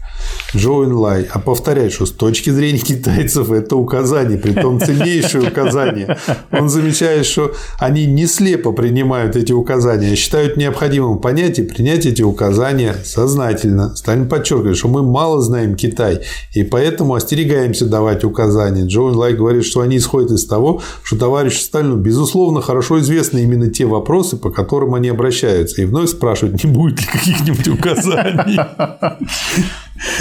[0.55, 6.17] Джо Лай, а повторяет, что с точки зрения китайцев это указание, при том ценнейшее указание.
[6.51, 12.05] Он замечает, что они не слепо принимают эти указания, а считают необходимым понять и принять
[12.05, 13.95] эти указания сознательно.
[13.95, 16.21] Сталин подчеркивает, что мы мало знаем Китай,
[16.53, 18.85] и поэтому остерегаемся давать указания.
[18.85, 23.69] Джо Лай говорит, что они исходят из того, что товарищу Сталину, безусловно, хорошо известны именно
[23.69, 28.59] те вопросы, по которым они обращаются, и вновь спрашивают, не будет ли каких-нибудь указаний.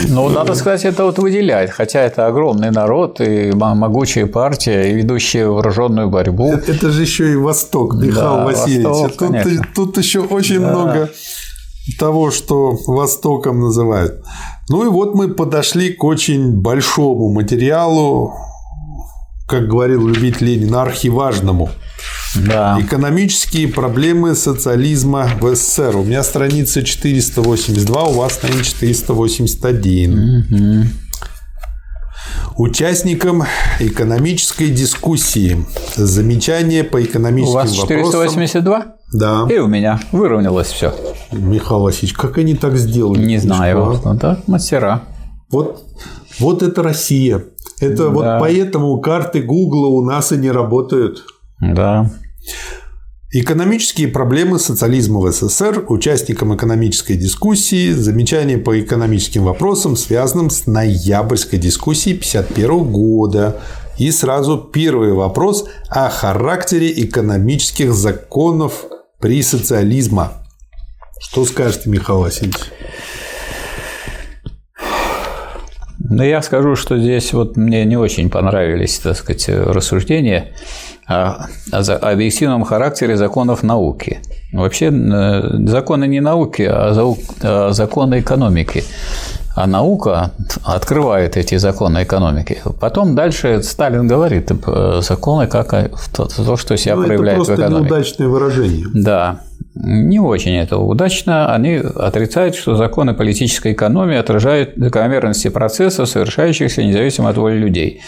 [0.09, 5.47] Ну, надо сказать, это вот выделяет, хотя это огромный народ и могучая партия, и ведущая
[5.47, 6.53] вооруженную борьбу.
[6.53, 8.87] Это, это же еще и Восток, Михаил да, Васильевич.
[8.87, 10.71] Восток, тут, тут еще очень да.
[10.71, 11.11] много
[11.99, 14.25] того, что Востоком называют.
[14.69, 18.35] Ну и вот мы подошли к очень большому материалу,
[19.47, 21.71] как говорил любить Ленин, архиважному.
[22.47, 22.79] Да.
[22.81, 25.97] Экономические проблемы социализма в СССР.
[25.97, 30.91] У меня страница 482, у вас, наверное, 481.
[32.57, 33.45] Участникам
[33.79, 35.65] экономической дискуссии.
[35.97, 38.13] Замечания по экономическим У вас вопросам.
[38.13, 38.87] 482?
[39.13, 39.47] Да.
[39.49, 40.93] И у меня выровнялось все.
[41.33, 43.25] Михаил Васильевич, как они так сделали?
[43.25, 43.91] Не знаю.
[43.91, 44.13] Мишка?
[44.13, 45.03] Ну, да, мастера.
[45.51, 45.85] Вот,
[46.41, 47.45] вот это Россия.
[47.81, 48.39] Это вот Да.
[48.41, 51.25] поэтому карты Гугла у нас и не работают.
[51.61, 52.11] Да.
[53.31, 61.59] Экономические проблемы социализма в СССР, участникам экономической дискуссии, замечания по экономическим вопросам, связанным с ноябрьской
[61.59, 63.61] дискуссией 1951 года.
[63.99, 68.87] И сразу первый вопрос о характере экономических законов
[69.21, 70.29] при социализме.
[71.21, 72.57] Что скажете, Михаил Васильевич?
[76.11, 80.53] Но я скажу, что здесь вот мне не очень понравились, так сказать, рассуждения
[81.07, 84.21] о, о объективном характере законов науки.
[84.53, 88.85] Вообще э, законы не науки, а а законы экономики.
[89.61, 90.31] А наука
[90.63, 92.59] открывает эти законы экономики.
[92.81, 95.71] Потом дальше Сталин говорит э, законы как
[96.13, 97.91] то, то, что себя Ну, это проявляет в просто экономике.
[97.91, 98.87] неудачное выражение.
[98.95, 99.41] Да,
[99.75, 101.53] не очень это удачно.
[101.53, 108.01] Они отрицают, что законы политической экономии отражают закономерности процессов, совершающихся независимо от воли людей.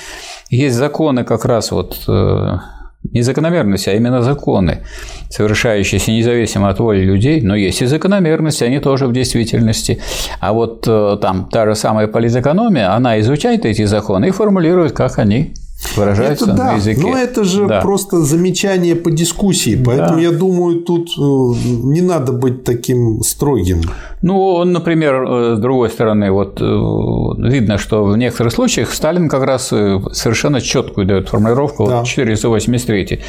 [0.50, 2.58] Есть законы как раз вот э,
[3.02, 4.84] не закономерности, а именно законы,
[5.30, 10.00] совершающиеся независимо от воли людей, но есть и закономерности, они тоже в действительности.
[10.40, 15.18] А вот э, там та же самая политэкономия, она изучает эти законы и формулирует, как
[15.18, 15.54] они
[15.96, 17.00] выражаются Это да, на языке.
[17.00, 17.80] но это же Да.
[17.80, 20.20] просто замечание по дискуссии, поэтому Да.
[20.20, 23.82] я думаю, тут э, не надо быть таким строгим.
[24.22, 26.64] Ну, например, э, с другой стороны, вот э,
[27.48, 31.98] видно, что в некоторых случаях Сталин как раз совершенно четкую дает формулировку Да.
[31.98, 33.20] вот 483.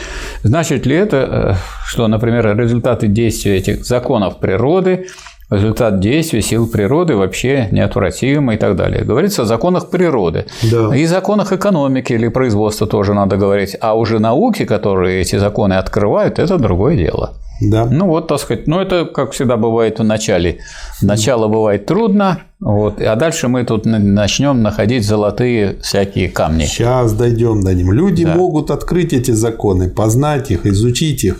[0.43, 5.05] Значит ли это, что, например, результаты действия этих законов природы
[5.51, 9.03] результат действия сил природы вообще неотвратимы и так далее.
[9.03, 10.45] Говорится о законах природы.
[10.71, 10.95] Да.
[10.95, 13.75] И законах экономики или производства тоже надо говорить.
[13.81, 17.33] А уже науки, которые эти законы открывают, это другое дело.
[17.61, 17.85] Да.
[17.85, 20.57] Ну вот, так сказать, ну это, как всегда бывает в начале.
[21.03, 26.63] Начало бывает трудно, вот, а дальше мы тут начнем находить золотые всякие камни.
[26.63, 27.87] Сейчас дойдем до них.
[27.91, 28.33] Люди Да.
[28.33, 31.35] могут открыть эти законы, познать их, изучить их,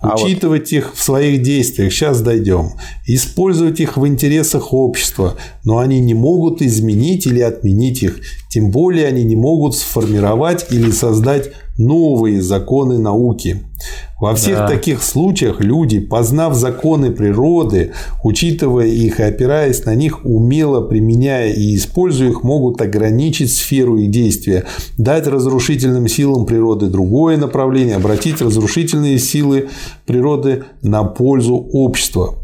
[0.00, 1.92] А вот- учитывать их в своих действиях.
[1.92, 2.70] Сейчас дойдем.
[3.06, 8.20] Использовать их в интересах общества, но они не могут изменить или отменить их.
[8.48, 13.62] Тем более они не могут сформировать или создать новые законы науки.
[14.20, 14.66] Во всех Да.
[14.68, 17.92] таких случаях люди, познав законы природы,
[18.24, 24.10] учитывая их и опираясь на них, умело применяя и используя их, могут ограничить сферу их
[24.10, 24.64] действия,
[24.96, 29.68] дать разрушительным силам природы другое направление, обратить разрушительные силы
[30.04, 32.34] природы на пользу общества.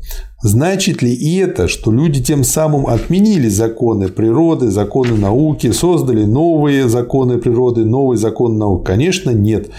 [0.44, 6.86] Значит ли и это, что люди тем самым отменили законы природы, законы науки, создали новые
[6.86, 8.84] законы природы, новый закон наук?
[8.84, 9.70] Конечно, нет.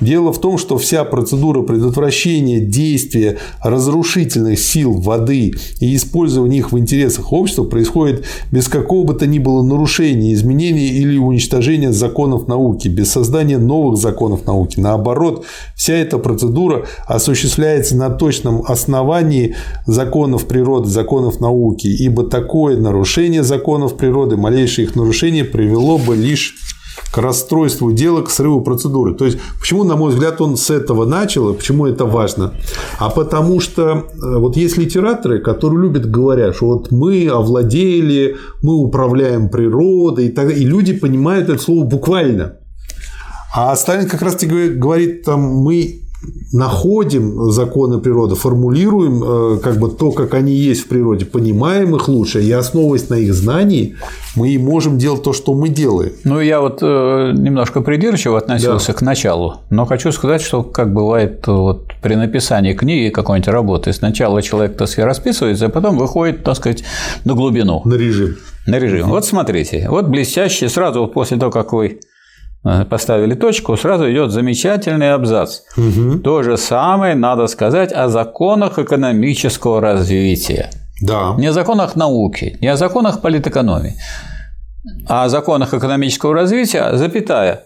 [0.00, 6.78] Дело в том, что вся процедура предотвращения действия разрушительных сил воды и использования их в
[6.78, 12.88] интересах общества происходит без какого бы то ни было нарушения, изменения или уничтожения законов науки,
[12.88, 14.80] без создания новых законов науки.
[14.80, 15.44] Наоборот,
[15.76, 19.54] вся эта процедура осуществляется на точном основании
[20.14, 26.54] законов природы, законов науки, ибо такое нарушение законов природы, малейшее их нарушение привело бы лишь
[27.12, 29.14] к расстройству дела, к срыву процедуры.
[29.14, 32.52] То есть, почему, на мой взгляд, он с этого начал, и почему это важно?
[33.00, 38.74] А потому что э, вот есть литераторы, которые любят говорят, что вот мы овладели, мы
[38.74, 42.58] управляем природой, и, так, и люди понимают это слово буквально.
[43.52, 46.03] А Сталин как раз таки говорит, там, мы
[46.52, 52.08] находим законы природы, формулируем э, как бы то, как они есть в природе, понимаем их
[52.08, 53.96] лучше, и основываясь на их знании,
[54.36, 56.12] мы и можем делать то, что мы делаем.
[56.24, 61.46] Ну, я вот э, немножко придирчиво относился к началу, но хочу сказать, что как бывает
[61.46, 66.56] вот при написании книги какой-нибудь работы, сначала человек, так сказать, расписывается, а потом выходит, так
[66.56, 66.84] сказать,
[67.24, 68.36] на глубину, На режим.
[68.66, 69.08] на режим.
[69.08, 72.00] Вот смотрите, вот блестящий, сразу после того, как вы
[72.88, 75.60] поставили точку, сразу идет замечательный абзац.
[76.22, 80.70] То же самое надо сказать о законах экономического развития.
[81.02, 81.34] Да.
[81.38, 83.94] Не о законах науки, не о законах политэкономии,
[85.08, 87.64] а о законах экономического развития, запятая,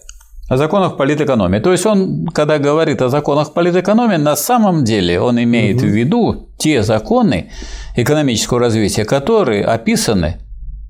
[0.49, 1.59] о законах политэкономии.
[1.61, 6.49] То есть он, когда говорит о законах политэкономии, на самом деле он имеет в виду
[6.59, 7.51] те законы
[7.97, 10.39] экономического развития, которые описаны,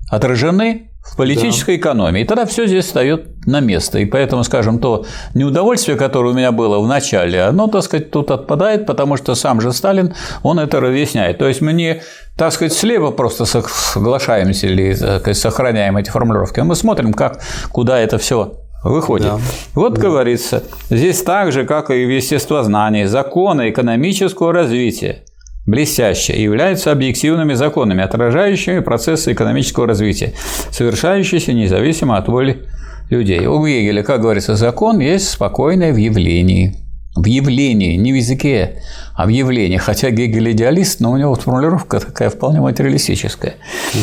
[0.09, 1.81] отражены в политической да.
[1.81, 2.21] экономии.
[2.21, 3.99] И тогда все здесь встает на место.
[3.99, 8.31] И поэтому, скажем, то неудовольствие, которое у меня было в начале, оно, так сказать, тут
[8.31, 10.13] отпадает, потому что сам же Сталин,
[10.43, 11.37] он это разъясняет.
[11.37, 12.01] То есть мы не,
[12.37, 17.39] так сказать, слева просто соглашаемся или сказать, сохраняем эти формулировки, а мы смотрим, как,
[17.71, 18.53] куда это все
[18.83, 19.27] выходит.
[19.27, 19.39] Да.
[19.75, 20.01] Вот да.
[20.01, 25.23] говорится, здесь так же, как и в естествознании, законы экономического развития
[25.69, 30.33] блестяще и являются объективными законами, отражающими процессы экономического развития,
[30.71, 32.65] совершающиеся независимо от воли
[33.09, 33.45] людей.
[33.45, 36.75] У Гегеля, как говорится, закон есть спокойное в явлении.
[37.15, 38.81] В явлении, не в языке,
[39.15, 39.77] а в явлении.
[39.77, 43.55] Хотя Гегель идеалист, но у него формулировка такая вполне материалистическая.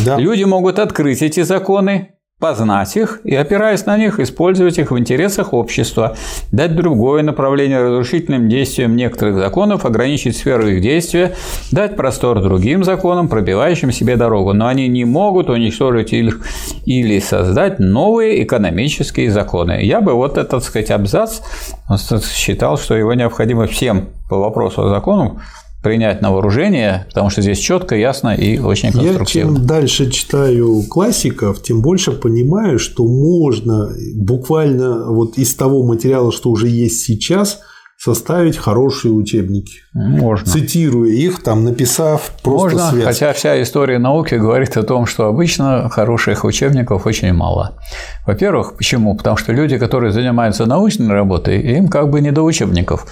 [0.05, 0.19] Да.
[0.19, 5.55] Люди могут открыть эти законы, познать их и, опираясь на них, использовать их в интересах
[5.55, 6.19] общества,
[6.53, 11.35] дать другое направление разрушительным действиям некоторых законов, ограничить сферу их действия,
[11.73, 14.53] дать простор другим законам, пробивающим себе дорогу.
[14.53, 16.43] Но они не могут уничтожить их
[16.85, 19.81] или создать новые экономические законы.
[19.83, 21.41] Я бы вот этот, так сказать, абзац
[22.23, 25.41] считал, что его необходимо всем по вопросу о законах
[25.87, 29.51] принять на вооружение, потому что здесь четко, ясно и очень конструктивно.
[29.51, 36.33] Я чем дальше читаю классиков, тем больше понимаю, что можно буквально вот из того материала,
[36.33, 37.61] что уже есть сейчас–
[37.99, 39.81] составить хорошие учебники.
[39.97, 40.53] Можно.
[40.53, 43.05] Цитируя их, там написав просто Можно, связь.
[43.05, 47.73] хотя вся история науки говорит о том, что обычно хороших учебников очень мало.
[48.27, 49.17] Во-первых, почему?
[49.17, 53.07] Потому что люди, которые занимаются научной работой, им как бы не до учебников.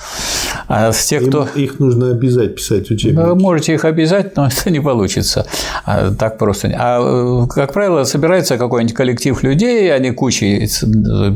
[0.68, 1.48] А с тех, кто...
[1.54, 3.18] Их нужно обязать писать учебники.
[3.18, 5.46] Вы можете их обязать, но это не получится.
[5.86, 6.70] А, так просто.
[6.78, 10.68] А, как правило, собирается какой-нибудь коллектив людей, они кучей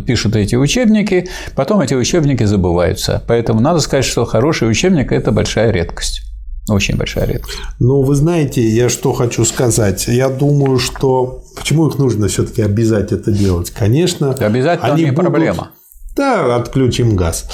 [0.07, 3.23] пишут эти учебники, потом эти учебники забываются.
[3.27, 6.23] Поэтому надо сказать, что хороший учебник– это большая редкость.
[6.69, 7.59] Очень большая редкость.
[7.79, 10.09] Ну, вы знаете, я что хочу сказать.
[10.09, 13.71] Я думаю, что почему их нужно все-таки обязать это делать?
[13.71, 15.31] Конечно, обязать они не будут...
[15.31, 15.71] проблема.
[16.17, 17.47] Да, отключим газ.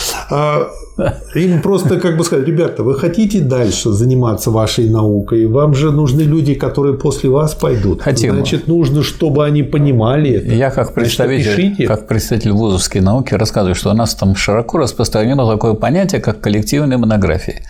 [1.35, 6.23] Им просто как бы сказать, ребята, вы хотите дальше заниматься вашей наукой, вам же нужны
[6.23, 8.03] люди, которые после вас пойдут.
[8.03, 8.35] Хотим.
[8.35, 10.55] Значит, нужно, чтобы они понимали это.
[10.55, 15.51] Я как представитель, Значит, как представитель вузовской науки рассказываю, что у нас там широко распространено
[15.51, 17.63] такое понятие, как коллективные монографии.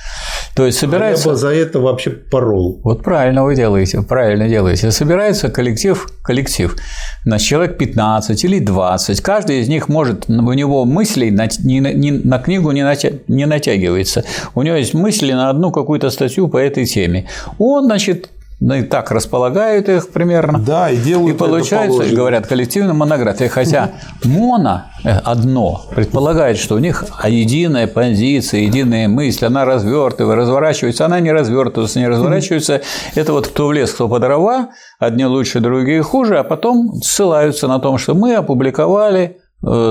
[0.54, 1.24] То есть собирается...
[1.24, 2.80] А я бы за это вообще порол.
[2.84, 4.90] Вот правильно вы делаете, правильно делаете.
[4.90, 6.76] Собирается коллектив, коллектив,
[7.24, 12.10] значит, человек 15 или 20, каждый из них может, у него мыслей на, не, не,
[12.12, 14.24] на книгу не, натя, не натягивается.
[14.54, 17.28] У него есть мысли на одну какую-то статью по этой теме.
[17.58, 18.30] Он, значит,
[18.60, 20.58] ну и так располагают их примерно.
[20.58, 23.48] Да, и делают И получается, говорят, коллективная монография.
[23.48, 23.90] Хотя
[24.24, 31.20] моно э, одно предполагает, что у них единая позиция, единая мысль, она развертывается, разворачивается, она
[31.20, 32.80] не развертывается, не разворачивается.
[33.14, 37.68] Это вот кто в лес, кто по дрова, одни лучше, другие хуже, а потом ссылаются
[37.68, 39.40] на том, что мы опубликовали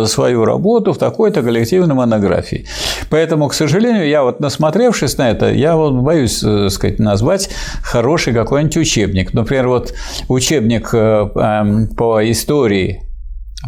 [0.08, 2.66] свою работу в такой-то коллективной монографии.
[3.10, 7.50] Поэтому, к сожалению, я вот насмотревшись на это, я вот боюсь э, сказать, назвать
[7.84, 9.34] хороший какой-нибудь учебник.
[9.34, 9.94] Например, вот
[10.30, 13.02] учебник э, эм, по истории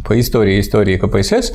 [0.03, 1.53] по истории истории КПСС э,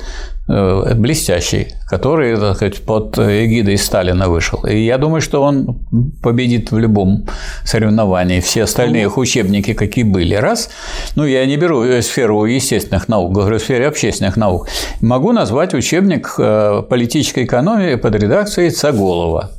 [0.51, 4.65] блестящий, который, так сказать, под эгидой Сталина вышел.
[4.65, 5.79] И я думаю, что он
[6.23, 7.27] победит в любом
[7.65, 8.41] соревновании.
[8.41, 10.35] Все остальные их учебники, какие были.
[10.35, 10.71] Раз.
[11.15, 14.69] Ну, я не беру сферу естественных наук, говорю сфере общественных наук.
[15.01, 19.51] Могу назвать учебник э, политической экономии под редакцией Цаголова.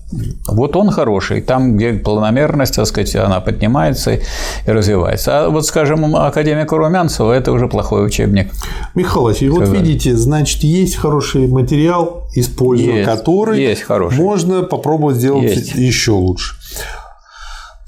[0.48, 4.22] Вот он хороший, там, где планомерность, так сказать, она поднимается и
[4.66, 5.46] развивается.
[5.46, 8.52] А вот, скажем, академика Румянцева– это уже плохой учебник.
[8.96, 14.18] Михаил Васильевич, вот видите, значит, есть хороший материал, используя есть, который есть хороший.
[14.18, 15.76] можно попробовать сделать есть.
[15.76, 16.56] еще лучше.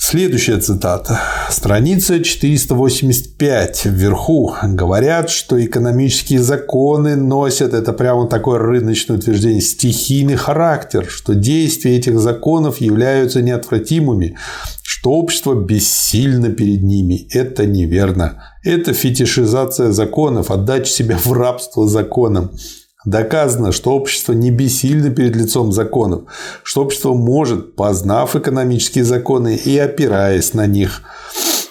[0.06, 1.22] Следующая цитата.
[1.50, 4.54] Страница 485 вверху.
[4.62, 12.20] Говорят, что экономические законы носят, это прямо такое рыночное утверждение, стихийный характер, что действия этих
[12.20, 14.36] законов являются неотвратимыми,
[14.84, 17.26] что общество бессильно перед ними.
[17.32, 18.44] Это неверно.
[18.62, 22.52] Это фетишизация законов, отдача себя в рабство законам.
[23.06, 26.24] Доказано, что общество не бессильно перед лицом законов,
[26.64, 31.02] что общество может, познав экономические законы и опираясь на них,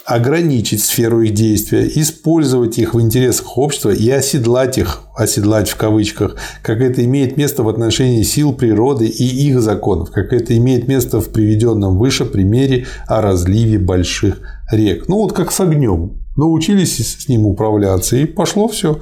[0.05, 6.37] ограничить сферу их действия, использовать их в интересах общества и оседлать их, оседлать в кавычках,
[6.63, 11.21] как это имеет место в отношении сил природы и их законов, как это имеет место
[11.21, 14.41] в приведенном выше примере о разливе больших
[14.71, 15.09] рек.
[15.09, 16.19] Ну вот как с огнем.
[16.35, 18.99] Научились с ним управляться, и пошло все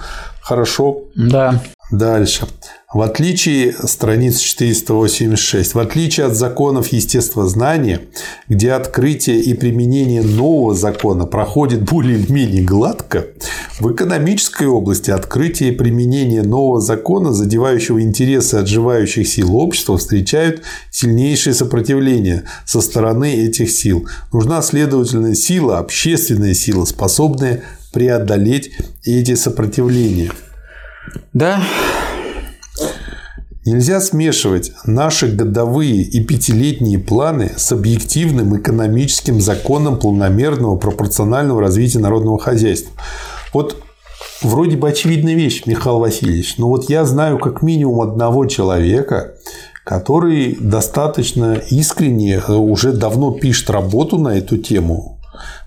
[0.51, 1.05] Хорошо.
[1.15, 1.63] Да.
[1.93, 2.49] Дальше.
[2.93, 8.01] В отличие, страница 486, в отличие от законов естествознания,
[8.49, 13.27] где открытие и применение нового закона проходит более-менее гладко,
[13.79, 21.55] в экономической области открытие и применение нового закона, задевающего интересы отживающих сил общества, встречают сильнейшее
[21.55, 24.09] сопротивление со стороны этих сил.
[24.33, 28.73] Нужна, следовательно, сила, общественная сила, способная преодолеть
[29.05, 30.31] эти сопротивления.
[31.33, 31.63] Да,
[33.67, 42.39] Нельзя смешивать наши годовые и пятилетние планы с объективным экономическим законом планомерного пропорционального развития народного
[42.39, 42.93] хозяйства.
[43.53, 43.77] Вот
[44.43, 49.35] вроде бы очевидная вещь, Михаил Васильевич, но вот я знаю как минимум одного человека,
[49.85, 55.20] который достаточно искренне уже давно пишет работу на эту тему,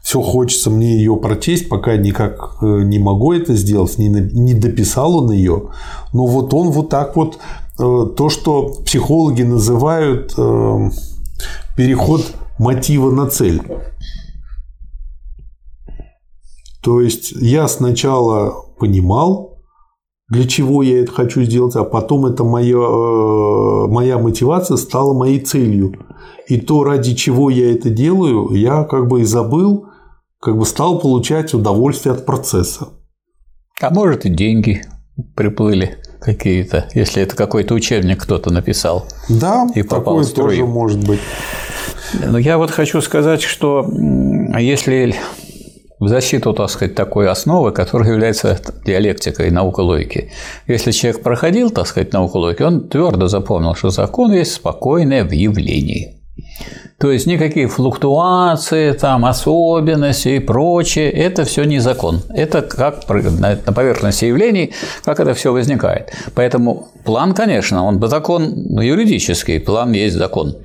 [0.04, 5.32] все хочется мне ее прочесть, пока никак э, не могу это сделать, не дописал он
[5.32, 5.70] ее.
[6.14, 7.40] Но вот он вот так вот
[7.80, 10.90] Э, то, что психологи называют э,
[11.76, 12.22] переход
[12.60, 13.62] мотива на цель.
[16.84, 19.58] То есть я сначала понимал,
[20.30, 22.78] для чего я это хочу сделать, а потом это моя,
[23.88, 25.94] моя мотивация стала моей целью.
[26.48, 29.88] И то, ради чего я это делаю, я как бы и забыл,
[30.44, 32.90] как бы стал получать удовольствие от процесса.
[33.82, 34.84] А может и деньги
[35.36, 39.08] приплыли какие-то, если это какой-то учебник кто-то написал.
[39.30, 40.50] Да, и попал такое в строй.
[40.50, 41.20] тоже может быть.
[42.14, 43.88] Но я вот хочу сказать, что
[44.60, 45.16] если
[46.00, 50.32] в защиту, так сказать, такой основы, которая является диалектикой наука логики.
[50.68, 55.32] Если человек проходил, так сказать, науку логики, он твердо запомнил, что закон есть спокойное в
[55.32, 56.23] явлении.
[57.04, 62.22] То есть никакие флуктуации, там, особенности и прочее, это все не закон.
[62.30, 64.72] Это как на поверхности явлений,
[65.04, 66.14] как это все возникает.
[66.34, 70.56] Поэтому план, конечно, он закон юридический, план есть закон.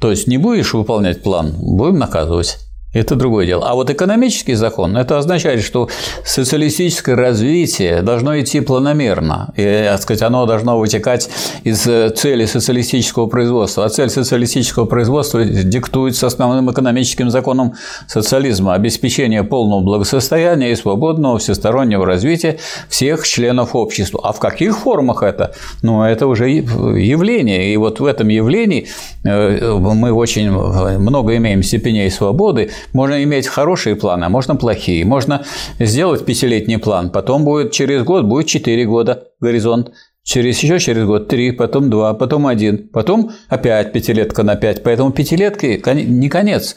[0.00, 2.58] То есть не будешь выполнять план, будем наказывать.
[2.94, 3.68] Это другое дело.
[3.68, 5.88] А вот экономический закон, это означает, что
[6.24, 9.52] социалистическое развитие должно идти планомерно.
[9.56, 11.28] И, так сказать, оно должно вытекать
[11.64, 13.84] из э, цели социалистического производства.
[13.84, 17.74] А цель социалистического производства диктуется основным экономическим законом
[18.06, 22.58] социализма– обеспечение полного благосостояния и свободного всестороннего развития
[22.88, 24.20] всех членов общества.
[24.22, 25.52] А в каких формах это?
[25.82, 27.72] Ну, это уже явление.
[27.72, 28.86] И вот в этом явлении
[29.24, 35.04] э, мы очень много имеем степеней свободы, можно иметь хорошие планы, а можно плохие.
[35.04, 35.44] Можно
[35.78, 39.90] сделать пятилетний план, потом будет через год, будет четыре года горизонт.
[40.24, 44.82] Через еще через год три, потом два, потом один, потом опять пятилетка на пять.
[44.82, 46.76] Поэтому пятилетки не конец,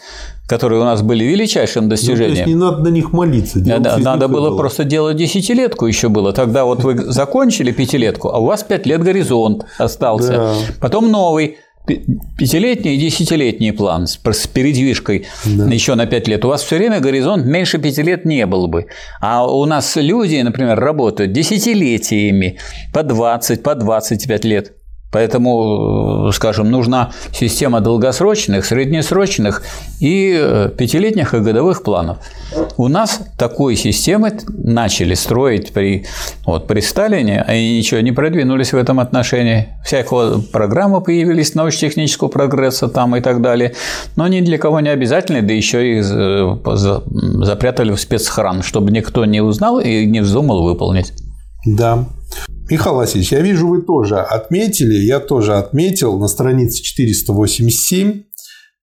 [0.49, 2.29] которые у нас были величайшим достижением.
[2.29, 3.59] Ну, то есть не надо на них молиться.
[3.59, 6.33] Да, надо было, было просто делать десятилетку еще было.
[6.33, 10.33] Тогда вот вы закончили пятилетку, а у вас пять лет горизонт остался.
[10.33, 10.53] Да.
[10.81, 11.57] Потом новый
[12.37, 15.65] пятилетний и десятилетний план с передвижкой да.
[15.65, 18.87] еще на пять лет, у вас все время горизонт меньше пяти лет не был бы.
[19.21, 22.57] А у нас люди, например, работают десятилетиями
[22.93, 24.76] по 20, по 25 лет.
[25.11, 29.63] Поэтому, скажем, нужна система долгосрочных, среднесрочных
[30.01, 32.17] и э, пятилетних и годовых планов.
[32.75, 36.05] У нас такой системы начали строить при,
[36.45, 39.69] вот, при Сталине, и ничего не продвинулись в этом отношении.
[39.85, 43.73] Всякого программы появились научно-технического прогресса там и так далее,
[44.17, 46.57] но они для кого не обязательны, да еще и э,
[47.45, 51.13] запрятали в спецхран, чтобы никто не узнал и не вздумал выполнить.
[51.65, 52.07] Да,
[52.69, 58.23] Михаил Васильевич, я вижу, вы тоже отметили, я тоже отметил на странице 487,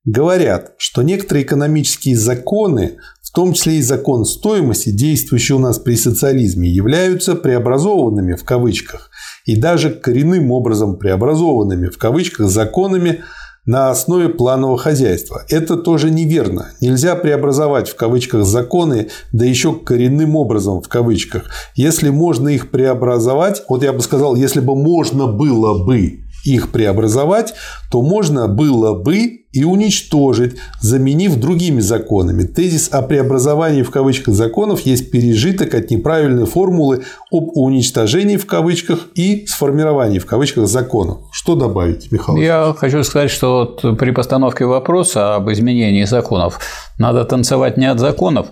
[0.07, 5.97] говорят, что некоторые экономические законы, в том числе и закон стоимости, действующий у нас при
[5.97, 9.11] социализме, являются преобразованными в кавычках
[9.45, 13.23] и даже коренным образом преобразованными в кавычках законами
[13.67, 15.43] на основе планового хозяйства.
[15.49, 16.73] Это тоже неверно.
[16.81, 21.51] Нельзя преобразовать в кавычках законы, да еще коренным образом в кавычках.
[21.75, 27.55] Если можно их преобразовать, вот я бы сказал, если бы можно было бы их преобразовать,
[27.91, 32.43] то можно было бы и уничтожить, заменив другими законами.
[32.43, 39.09] Тезис о преобразовании в кавычках законов есть пережиток от неправильной формулы об уничтожении в кавычках
[39.15, 41.19] и сформировании в кавычках законов.
[41.31, 42.39] Что добавить, Михаил?
[42.39, 46.59] Я хочу сказать, что вот при постановке вопроса об изменении законов
[46.99, 48.49] надо танцевать не от законов,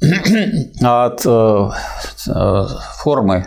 [0.82, 1.68] а от э,
[2.34, 2.66] э,
[3.02, 3.46] формы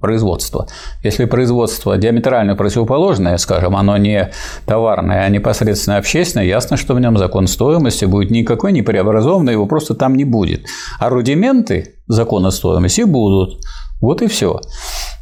[0.00, 0.66] производства.
[1.02, 4.30] Если производство диаметрально противоположное, скажем, оно не
[4.66, 9.66] товарное, а непосредственно общественное, ясно, что в нем закон стоимости будет никакой не преобразованный, его
[9.66, 10.66] просто там не будет.
[10.98, 13.60] А рудименты закона стоимости будут.
[14.00, 14.60] Вот и все.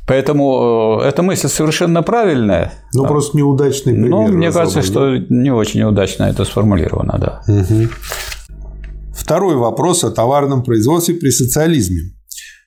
[0.06, 2.72] Поэтому э, эта мысль совершенно правильная.
[2.94, 3.08] Ну, да.
[3.08, 4.10] просто неудачный пример.
[4.10, 7.42] Но мне кажется, что не очень удачно это сформулировано, да.
[7.52, 7.88] Угу.
[9.16, 12.15] Второй вопрос о товарном производстве при социализме.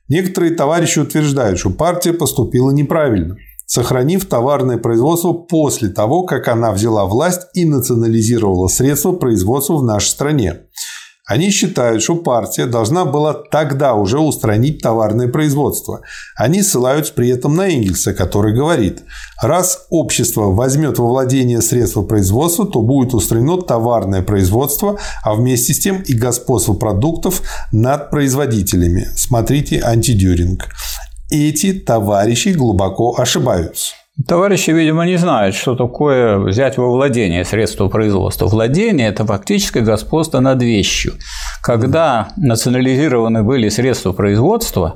[0.09, 3.37] Некоторые товарищи утверждают, что партия поступила неправильно,
[3.67, 10.07] сохранив товарное производство после того, как она взяла власть и национализировала средства производства в нашей
[10.07, 10.61] стране.
[11.29, 16.01] Они считают, что партия должна была тогда уже устранить товарное производство.
[16.35, 19.03] Они ссылаются при этом на Энгельса, который говорит,
[19.39, 25.79] раз общество возьмет во владение средства производства, то будет устранено товарное производство, а вместе с
[25.79, 29.07] тем и господство продуктов над производителями.
[29.15, 30.65] Смотрите антидюринг.
[31.29, 33.98] Эти товарищи глубоко ошибаются.
[34.27, 38.47] Товарищи, видимо, не знают, что такое взять во владение средства производства.
[38.47, 41.13] Владение– это фактически господство над вещью.
[41.61, 44.95] Когда национализированы были средства производства,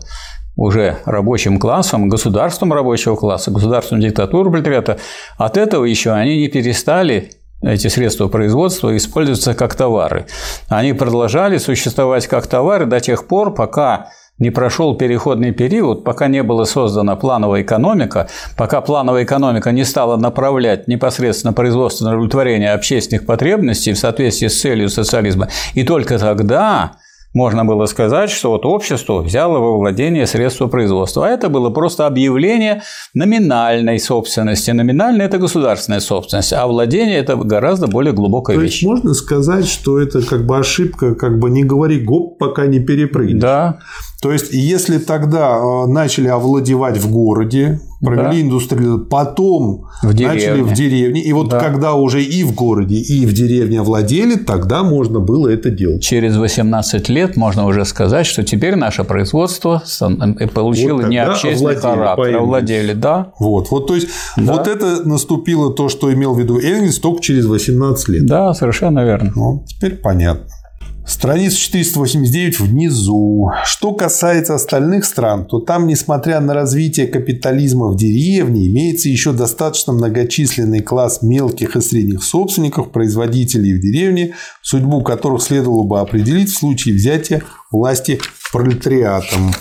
[0.56, 5.00] уже рабочим классом, государством рабочего класса, государством диктатуры пролетариата,
[5.38, 7.32] от этого еще они не перестали
[7.64, 10.26] эти средства производства использоваться как товары.
[10.68, 14.10] Они продолжали существовать как товары до тех пор, пока
[14.44, 20.18] не прошел переходный период, пока не была создана плановая экономика, пока плановая экономика не стала
[20.18, 26.92] направлять непосредственно производство на удовлетворение общественных потребностей в соответствии с целью социализма, и только тогда
[27.34, 31.28] можно было сказать, что вот общество взяло во владение средства производства.
[31.28, 32.84] А это было просто объявление
[33.14, 34.72] номинальной собственности.
[34.72, 38.82] Номинальная– это государственная собственность, а владение– это гораздо более глубокая То вещь.
[38.82, 42.80] есть можно сказать, что это как бы ошибка, как бы не говори гоп, пока не
[42.80, 43.42] перепрыгнешь.
[43.42, 43.80] Да.
[44.22, 48.48] То есть, если тогда э, начали овладевать в городе, провели да.
[48.48, 51.60] индустрию, потом в начали в деревне, и вот да.
[51.60, 56.04] когда уже и в городе, и в деревне овладели, тогда можно было это делать.
[56.04, 61.76] Через 18 лет можно уже сказать, что теперь наше производство э, получило вот не общественный
[61.76, 63.32] характер, овладели, да.
[63.40, 64.54] Вот, вот, то есть, да.
[64.54, 68.26] вот это наступило то, что имел в виду Энгельс только через 18 лет.
[68.26, 69.32] Да, совершенно верно.
[69.36, 70.46] Ну, теперь понятно.
[71.06, 73.50] Страница 489 внизу.
[73.66, 79.92] Что касается остальных стран, то там, несмотря на развитие капитализма в деревне, имеется еще достаточно
[79.92, 86.58] многочисленный класс мелких и средних собственников, производителей в деревне, судьбу которых следовало бы определить в
[86.58, 88.22] случае взятия власти
[88.54, 89.52] пролетариатом.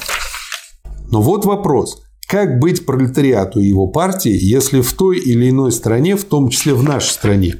[1.10, 2.02] Но вот вопрос.
[2.28, 6.72] Как быть пролетариату и его партии, если в той или иной стране, в том числе
[6.72, 7.56] в нашей стране,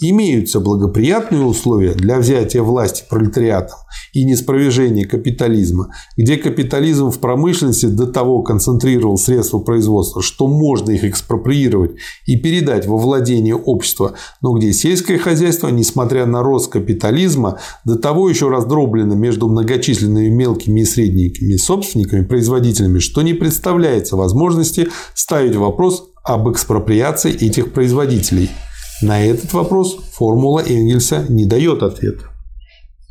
[0.00, 3.78] имеются благоприятные условия для взятия власти пролетариатом
[4.12, 11.04] и неспровержения капитализма, где капитализм в промышленности до того концентрировал средства производства, что можно их
[11.04, 11.92] экспроприировать
[12.26, 14.12] и передать во владение общества,
[14.42, 20.80] но где сельское хозяйство, несмотря на рост капитализма, до того еще раздроблено между многочисленными мелкими
[20.80, 28.50] и средними собственниками, производителями, что не представляется возможности ставить вопрос об экспроприации этих производителей–
[29.02, 32.24] на этот вопрос формула Энгельса не дает ответа.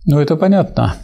[0.05, 0.95] Ну, это понятно.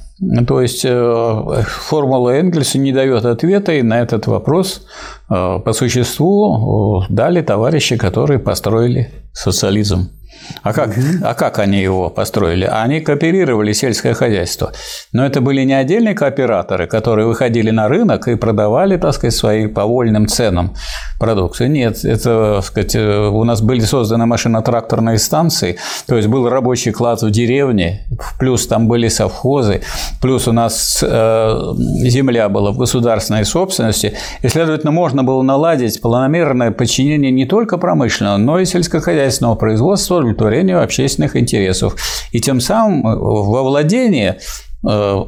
[0.47, 4.85] То есть э, формула Энгельса не дает ответа, и на этот вопрос
[5.29, 10.09] э, по существу э, дали товарищи, которые построили социализм.
[10.63, 10.91] А как,
[11.23, 12.65] а как они его построили?
[12.65, 14.71] Они кооперировали сельское хозяйство.
[15.11, 19.67] Но это были не отдельные кооператоры, которые выходили на рынок и продавали, так сказать, свои
[19.67, 20.73] по вольным ценам
[21.19, 21.71] продукцию.
[21.71, 25.77] Нет, это, так сказать, у нас были созданы машино-тракторные станции,
[26.07, 28.07] то есть был рабочий класс в деревне,
[28.39, 29.81] плюс там были совхозы,
[30.21, 31.73] плюс у нас э,
[32.05, 38.37] земля была в государственной собственности, и, следовательно, можно было наладить планомерное подчинение не только промышленного,
[38.37, 41.95] но и сельскохозяйственного производства удовлетворению общественных интересов.
[42.31, 44.39] И тем самым э, во владение
[44.87, 45.25] э,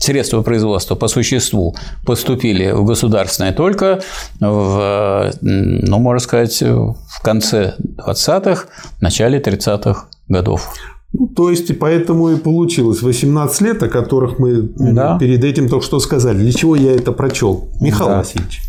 [0.00, 4.00] средства производства по существу поступили в государственное только
[4.40, 8.66] в, ну, можно сказать, в конце 20-х,
[9.00, 10.74] начале 30-х годов.
[11.12, 15.18] Ну, то есть, и поэтому и получилось 18 лет, о которых мы да.
[15.18, 16.38] перед этим только что сказали.
[16.38, 17.68] Для чего я это прочел?
[17.80, 18.18] Михаил да.
[18.18, 18.60] Васильевич,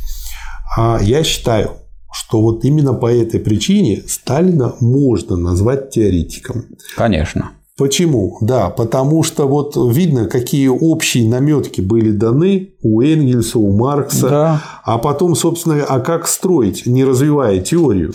[0.75, 1.71] а я считаю,
[2.11, 6.65] что вот именно по этой причине Сталина можно назвать теоретиком.
[6.95, 7.51] Конечно.
[7.77, 8.37] Почему?
[8.41, 14.63] Да, потому что вот видно, какие общие наметки были даны у Энгельса, у Маркса, да.
[14.83, 18.13] а потом, собственно, а как строить, не развивая теорию.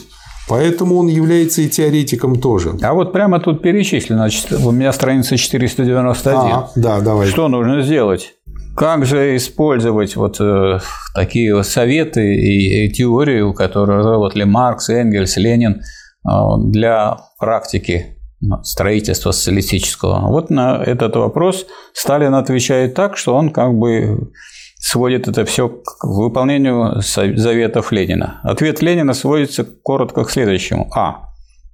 [0.49, 2.75] Поэтому он является и теоретиком тоже.
[2.83, 4.29] А вот прямо тут перечислено,
[4.65, 6.39] у меня страница 491.
[6.39, 7.27] А, да, давай.
[7.27, 8.35] Что нужно сделать?
[8.77, 10.79] Как же использовать вот э,
[11.15, 20.29] такие советы и, теорию, которые разработали Маркс, Энгельс, Ленин э, для практики ну, строительства социалистического?
[20.29, 24.31] Вот на этот вопрос Сталин отвечает так, что он как бы
[24.79, 28.41] сводит это все к выполнению заветов Ленина.
[28.43, 30.91] Ответ Ленина сводится коротко к следующему.
[30.95, 31.27] А.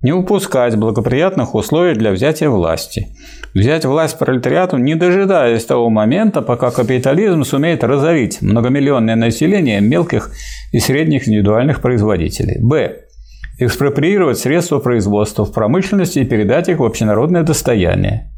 [0.03, 3.16] Не упускать благоприятных условий для взятия власти.
[3.55, 10.31] Взять власть пролетариату, не дожидаясь того момента, пока капитализм сумеет разорить многомиллионное население мелких
[10.73, 12.59] и средних индивидуальных производителей.
[12.61, 13.03] Б
[13.59, 18.32] экспроприировать средства производства в промышленности и передать их в общенародное достояние.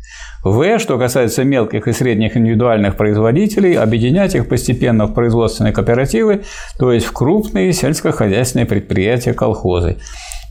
[0.45, 6.43] В, что касается мелких и средних индивидуальных производителей, объединять их постепенно в производственные кооперативы,
[6.79, 9.97] то есть в крупные сельскохозяйственные предприятия колхозы.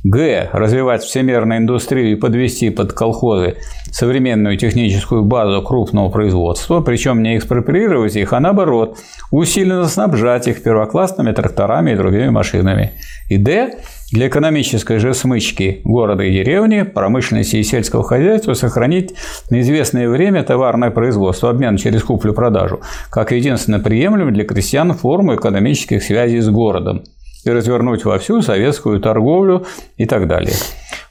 [0.04, 0.50] Г.
[0.52, 3.56] Развивать всемирную индустрию и подвести под колхозы
[3.90, 8.98] современную техническую базу крупного производства, причем не экспроприировать их, а наоборот,
[9.32, 12.94] усиленно снабжать их первоклассными тракторами и другими машинами.
[13.30, 13.78] И Д.
[14.14, 19.16] Для экономической же смычки города и деревни, промышленности и сельского хозяйства сохранить
[19.50, 26.04] на известное время товарное производство, обмен через куплю-продажу, как единственно приемлемую для крестьян форму экономических
[26.04, 27.04] связей с городом
[27.44, 29.66] и развернуть во всю советскую торговлю
[29.98, 30.54] и так далее.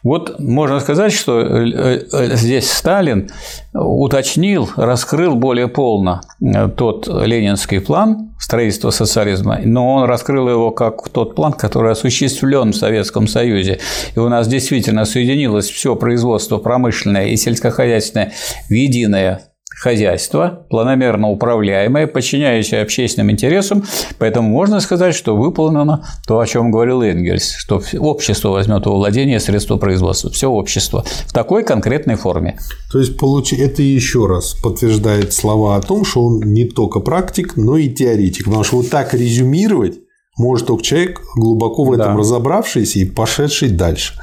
[0.02, 3.30] Вот можно сказать, что э, э, здесь Сталин
[3.72, 11.08] уточнил, раскрыл более полно э, тот ленинский план строительства социализма, но он раскрыл его как
[11.08, 13.78] тот план, который осуществлен в Советском Союзе.
[14.16, 18.32] И у нас действительно соединилось все производство промышленное и сельскохозяйственное
[18.68, 19.51] в единое
[19.82, 23.82] хозяйство, планомерно управляемое, подчиняющее общественным интересам,
[24.18, 29.40] поэтому можно сказать, что выполнено то, о чем говорил Энгельс, что общество возьмет во владение
[29.40, 32.60] средства производства, все общество в такой конкретной форме.
[32.92, 33.18] То есть
[33.58, 38.44] это еще раз подтверждает слова о том, что он не только практик, но и теоретик,
[38.44, 39.98] потому что вот так резюмировать
[40.38, 42.18] может только человек, глубоко в этом да.
[42.18, 44.14] разобравшийся и пошедший дальше.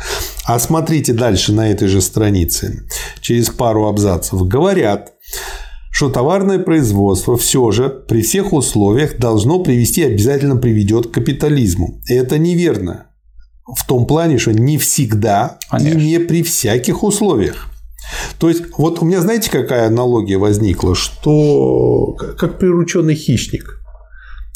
[0.45, 2.87] А смотрите дальше на этой же странице,
[3.21, 4.41] через пару абзацев.
[4.47, 5.13] Говорят,
[5.91, 11.99] что товарное производство все же при всех условиях должно привести, обязательно приведет к капитализму.
[12.07, 13.07] Это неверно.
[13.65, 15.99] В том плане, что не всегда Конечно.
[15.99, 17.67] и не при всяких условиях.
[18.39, 23.79] То есть, вот у меня, знаете, какая аналогия возникла, что как прирученный хищник.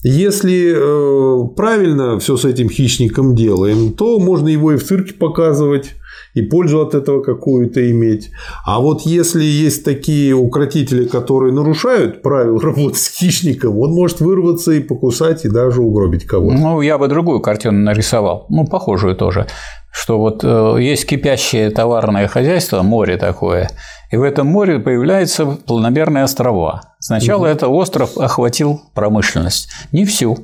[0.04, 5.96] Если э, правильно все с этим хищником делаем, то можно его и в цирке показывать,
[6.34, 8.32] и пользу от этого какую-то иметь.
[8.66, 14.72] А вот если есть такие укротители, которые нарушают правила работы с хищником, он может вырваться
[14.72, 16.56] и покусать, и даже угробить кого-то.
[16.56, 19.48] Ну, я бы другую картину нарисовал, ну, похожую тоже
[19.94, 23.70] что вот э, есть кипящее товарное хозяйство, море такое,
[24.12, 26.96] и в этом море появляются планомерные острова.
[27.00, 27.48] Сначала угу.
[27.48, 30.38] этот остров охватил промышленность, не всю,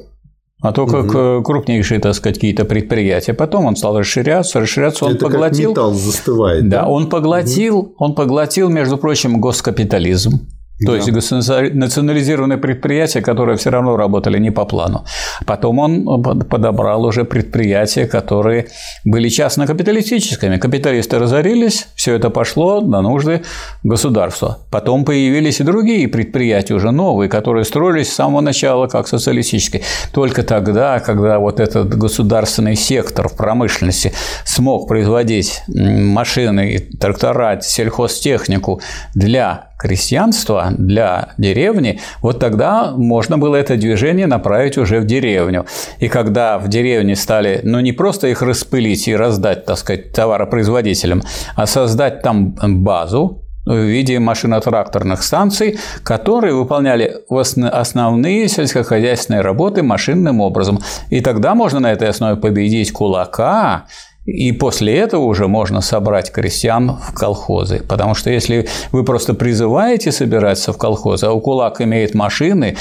[0.62, 1.44] а только угу.
[1.44, 3.34] крупнейшие, так сказать, какие-то предприятия.
[3.34, 5.74] Потом он стал расширяться, расширяться, он Это поглотил.
[5.74, 6.68] Как металл застывает.
[6.68, 6.88] Да, да?
[6.88, 7.96] он поглотил, угу.
[7.98, 10.42] он поглотил, между прочим, госкапитализм.
[10.86, 10.98] То да.
[10.98, 15.04] есть национализированные предприятия, которые все равно работали не по плану.
[15.46, 18.68] Потом он подобрал уже предприятия, которые
[19.04, 20.58] были частно-капиталистическими.
[20.58, 23.42] Капиталисты разорились, все это пошло на нужды
[23.84, 24.60] государства.
[24.72, 29.84] Потом появились и другие предприятия, уже новые, которые строились с самого начала как социалистические.
[30.14, 34.14] Только тогда, когда вот этот государственный сектор в промышленности
[34.46, 38.82] смог производить машины, трактора, сельхозтехнику
[39.14, 45.66] для крестьянства, для деревни, вот тогда можно было это движение направить уже в деревню.
[46.00, 51.24] И когда в деревне стали, ну не просто их распылить и раздать, так сказать, товаропроизводителям,
[51.56, 60.80] а создать там базу, в виде машино-тракторных станций, которые выполняли основные сельскохозяйственные работы машинным образом.
[61.10, 63.86] И тогда можно на этой основе победить кулака
[64.30, 67.82] и после этого уже можно собрать крестьян в колхозы.
[67.88, 72.78] Потому что если вы просто призываете собираться в колхозы, а у кулак имеет машины,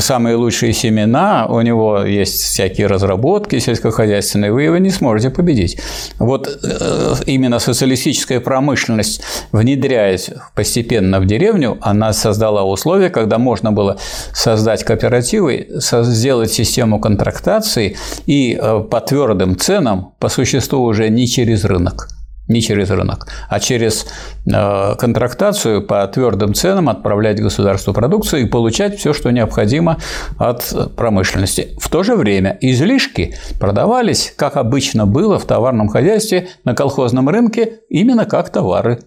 [0.00, 5.80] самые лучшие семена, у него есть всякие разработки сельскохозяйственные, вы его не сможете победить.
[6.18, 9.22] Вот э, именно социалистическая промышленность,
[9.52, 13.98] внедряясь постепенно в деревню, она создала условия, когда можно было
[14.32, 17.96] создать кооперативы, сделать систему контрактации
[18.26, 22.08] и э, по твердым ценам, по существу уже не через рынок,
[22.48, 24.06] не через рынок, а через
[24.46, 29.98] э, контрактацию по твердым ценам отправлять государству продукцию и получать все, что необходимо
[30.38, 31.76] от промышленности.
[31.78, 37.80] В то же время излишки продавались, как обычно было в товарном хозяйстве на колхозном рынке,
[37.88, 39.00] именно как товары.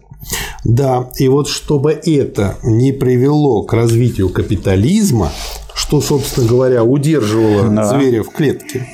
[0.64, 5.32] Да, и вот чтобы это не привело к развитию капитализма,
[5.74, 7.84] что, собственно говоря, удерживало да.
[7.84, 8.86] зверя в клетке,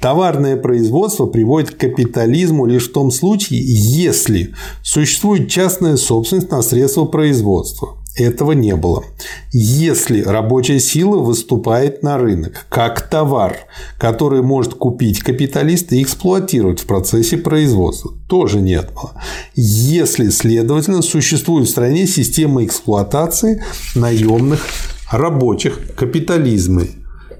[0.00, 7.04] Товарное производство приводит к капитализму лишь в том случае, если существует частная собственность на средства
[7.04, 7.96] производства.
[8.16, 9.04] этого не было.
[9.52, 13.56] Если рабочая сила выступает на рынок как товар,
[13.98, 19.12] который может купить капиталист и эксплуатировать в процессе производства, тоже нет было.
[19.54, 23.62] Если, следовательно, существует в стране система эксплуатации
[23.94, 24.66] наемных
[25.10, 26.82] рабочих капитализма,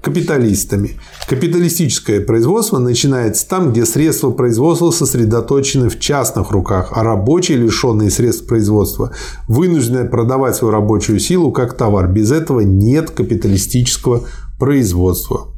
[0.01, 0.99] капиталистами.
[1.27, 8.47] Капиталистическое производство начинается там, где средства производства сосредоточены в частных руках, а рабочие, лишенные средств
[8.47, 9.11] производства,
[9.47, 12.07] вынуждены продавать свою рабочую силу как товар.
[12.07, 14.23] Без этого нет капиталистического
[14.59, 15.56] производства.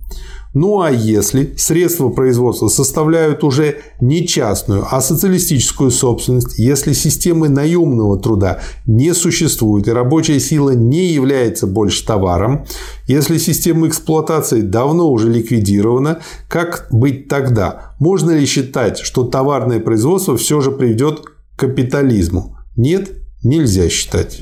[0.53, 8.19] Ну а если средства производства составляют уже не частную, а социалистическую собственность, если системы наемного
[8.19, 12.65] труда не существует и рабочая сила не является больше товаром,
[13.05, 17.93] если система эксплуатации давно уже ликвидирована, как быть тогда?
[17.99, 22.57] Можно ли считать, что товарное производство все же приведет к капитализму?
[22.75, 23.11] Нет,
[23.43, 24.41] нельзя считать.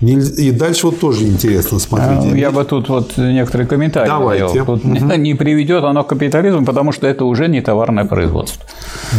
[0.00, 2.38] И дальше вот тоже интересно смотрите.
[2.38, 4.52] Я бы тут вот некоторые комментарии Давайте.
[4.52, 4.78] Делал.
[4.78, 4.94] Тут угу.
[5.16, 8.62] не приведет оно к капитализму, потому что это уже не товарное производство.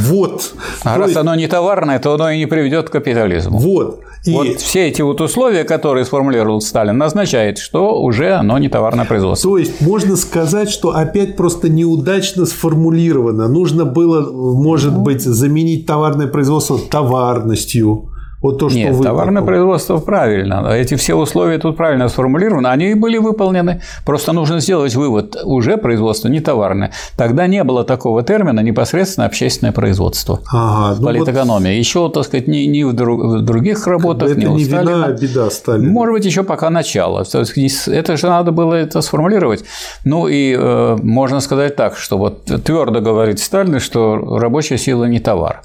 [0.06, 0.54] Вот.
[0.84, 1.20] А то раз есть...
[1.20, 3.58] оно не товарное, то оно и не приведет к капитализму.
[3.60, 4.02] Вот.
[4.26, 4.32] И...
[4.32, 9.52] Вот все эти вот условия, которые сформулировал Сталин, назначает, что уже оно не товарное производство.
[9.52, 13.50] То есть можно сказать, что опять просто неудачно сформулировано.
[13.50, 18.09] Нужно было, может быть, заменить товарное производство товарностью
[18.42, 20.66] вот то, что Нет, вы товарное производство правильно.
[20.72, 22.68] Эти все условия тут правильно сформулированы.
[22.68, 23.82] Они и были выполнены.
[24.06, 25.36] Просто нужно сделать вывод.
[25.44, 26.92] Уже производство не товарное.
[27.18, 30.40] Тогда не было такого термина непосредственно общественное производство.
[30.52, 31.72] Ага, ну политэкономия.
[31.72, 31.80] Вот...
[31.80, 35.12] Еще, так сказать, ни, ни в, друг, в других работах, это ни не вина, а
[35.12, 35.92] беда Сталина.
[35.92, 37.26] Может быть, еще пока начало.
[37.26, 39.66] Это же надо было это сформулировать.
[40.06, 45.20] Ну и э, можно сказать так, что вот твердо говорит Сталин, что рабочая сила не
[45.20, 45.62] товар.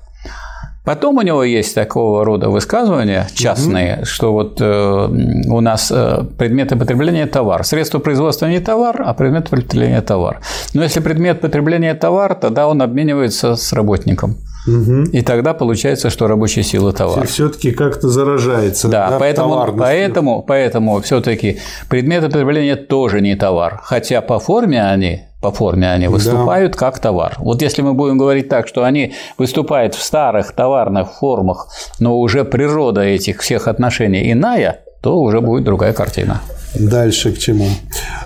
[0.85, 4.05] Потом у него есть такого рода высказывания частные, угу.
[4.05, 5.09] что вот э,
[5.48, 7.65] у нас э, предметы потребления– товар.
[7.65, 10.40] Средство производства не товар, а предмет потребления– товар.
[10.74, 14.36] Но если предмет потребления– товар, тогда он обменивается с работником.
[14.66, 15.11] Угу.
[15.12, 17.27] И тогда получается, что рабочая сила товар.
[17.27, 18.89] Все-таки как-то заражается.
[18.89, 23.81] Да, да поэтому, поэтому, поэтому все-таки предметы потребления тоже не товар.
[23.82, 26.79] Хотя по форме они по форме они выступают да.
[26.79, 27.37] как товар.
[27.39, 31.69] Вот если мы будем говорить так, что они выступают в старых товарных формах,
[32.01, 36.41] но уже природа этих всех отношений иная, то уже будет другая картина.
[36.75, 37.69] Дальше к чему?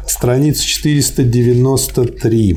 [0.07, 2.57] Страница 493.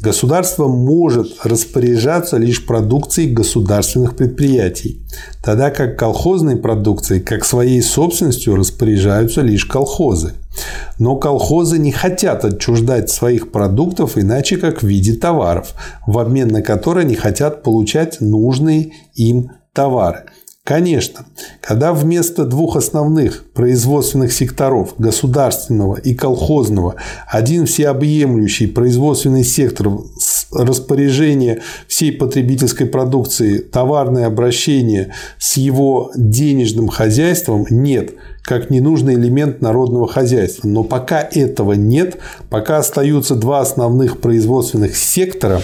[0.00, 5.02] Государство может распоряжаться лишь продукцией государственных предприятий,
[5.44, 10.32] тогда как колхозной продукцией, как своей собственностью, распоряжаются лишь колхозы.
[10.98, 15.74] Но колхозы не хотят отчуждать своих продуктов иначе как в виде товаров,
[16.06, 20.24] в обмен на которые они хотят получать нужные им товары.
[20.70, 21.26] Конечно,
[21.60, 26.94] когда вместо двух основных производственных секторов, государственного и колхозного,
[27.26, 37.66] один всеобъемлющий производственный сектор с распоряжения всей потребительской продукции, товарное обращение с его денежным хозяйством
[37.68, 38.12] нет,
[38.44, 40.68] как ненужный элемент народного хозяйства.
[40.68, 42.18] Но пока этого нет,
[42.48, 45.62] пока остаются два основных производственных сектора,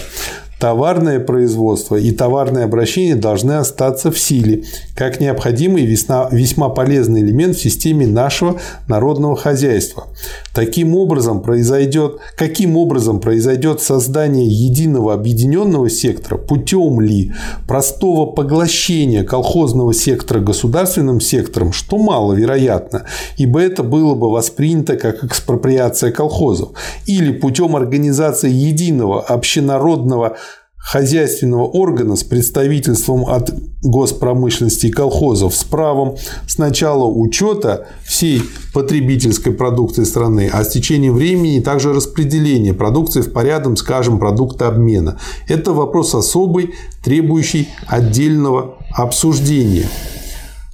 [0.59, 4.63] Товарное производство и товарное обращение должны остаться в силе,
[4.95, 10.07] как необходимый и весьма полезный элемент в системе нашего народного хозяйства.
[10.55, 17.33] Таким образом произойдет, каким образом произойдет создание единого объединенного сектора путем ли
[17.67, 23.03] простого поглощения колхозного сектора государственным сектором, что маловероятно,
[23.37, 26.69] ибо это было бы воспринято как экспроприация колхозов,
[27.05, 30.37] или путем организации единого общенародного
[30.87, 33.53] хозяйственного органа с представительством от
[33.83, 36.15] госпромышленности и колхозов с правом
[36.47, 38.41] сначала учета всей
[38.73, 45.19] потребительской продукции страны, а с течением времени также распределения продукции в порядок, скажем, продукта обмена.
[45.49, 46.73] Это вопрос особый,
[47.03, 49.87] требующий отдельного обсуждения.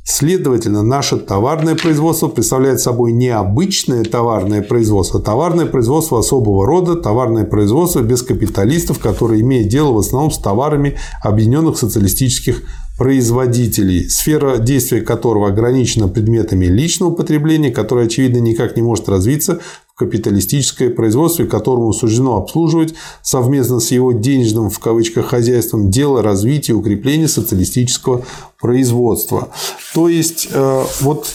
[0.05, 6.95] Следовательно, наше товарное производство представляет собой не обычное товарное производство, а товарное производство особого рода,
[6.95, 12.63] товарное производство без капиталистов, которые имеют дело в основном с товарами объединенных социалистических
[12.97, 19.61] производителей, сфера действия которого ограничена предметами личного потребления, которое, очевидно, никак не может развиться
[19.95, 26.75] капиталистическое производство, которому суждено обслуживать совместно с его денежным в кавычках хозяйством дело развития и
[26.75, 28.25] укрепления социалистического
[28.59, 29.49] производства.
[29.93, 31.27] То есть, э, вот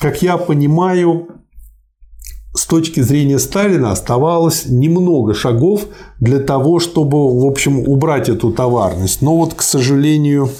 [0.00, 1.28] как я понимаю,
[2.54, 5.86] с точки зрения Сталина оставалось немного шагов
[6.18, 9.22] для того, чтобы, в общем, убрать эту товарность.
[9.22, 10.50] Но вот, к сожалению,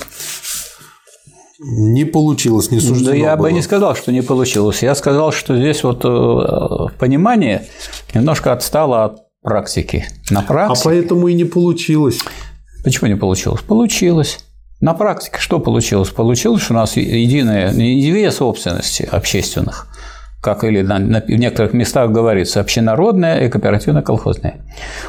[1.61, 3.49] Не получилось, не суждено Да я было.
[3.49, 4.83] бы не сказал, что не получилось.
[4.83, 7.67] Я сказал, что здесь вот э, понимание
[8.15, 10.07] немножко отстало от практики.
[10.31, 10.83] На А практике...
[10.85, 12.21] поэтому и не получилось.
[12.85, 13.61] Почему не получилось?
[13.63, 14.39] Получилось.
[14.81, 16.11] На практике что получилось?
[16.11, 19.89] Получилось, что у нас единая, две собственности общественных,
[20.41, 24.65] как или на, на- в некоторых местах говорится, общенародная и кооперативно-колхозная.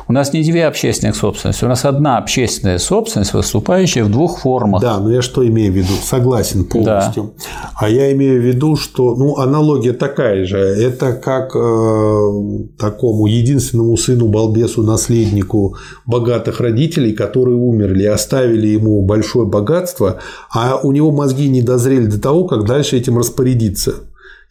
[0.07, 4.81] У нас не две общественных собственности, у нас одна общественная собственность, выступающая в двух формах.
[4.81, 5.93] Да, но я что имею в виду?
[6.01, 7.33] Согласен полностью.
[7.79, 10.57] А я имею в виду, что ну, аналогия такая же.
[10.57, 15.75] Это как э, такому единственному сыну, балбесу, наследнику
[16.07, 20.17] богатых родителей, которые умерли оставили ему большое богатство,
[20.51, 23.93] а у него мозги не дозрели до того, как дальше этим распорядиться.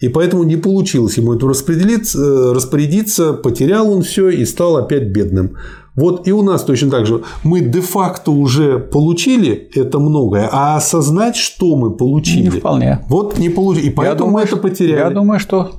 [0.01, 5.09] И поэтому не получилось ему это распределиться, э, распорядиться, потерял он все и стал опять
[5.09, 5.57] бедным.
[5.99, 7.23] Вот и у нас точно так же.
[7.45, 12.99] Мы де-факто уже получили это многое, а осознать, что мы получили, Не вполне.
[13.09, 13.87] вот не получили.
[13.87, 14.99] И поэтому мы это потеряли.
[15.01, 15.71] Я думаю, что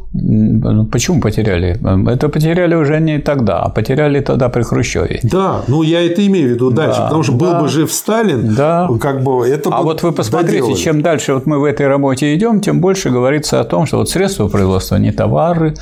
[0.92, 1.80] почему потеряли?
[2.12, 5.20] Это потеряли уже не тогда, а потеряли тогда при Хрущеве.
[5.24, 7.62] Да, ну я это имею в виду дальше, Да, потому что был да.
[7.62, 8.90] бы жив Сталин, Да.
[9.00, 10.76] как бы это А бы вот вы посмотрите, доделали.
[10.82, 14.10] чем дальше вот мы в этой работе идем, тем больше говорится о том, что вот
[14.10, 15.76] средства производства не товары,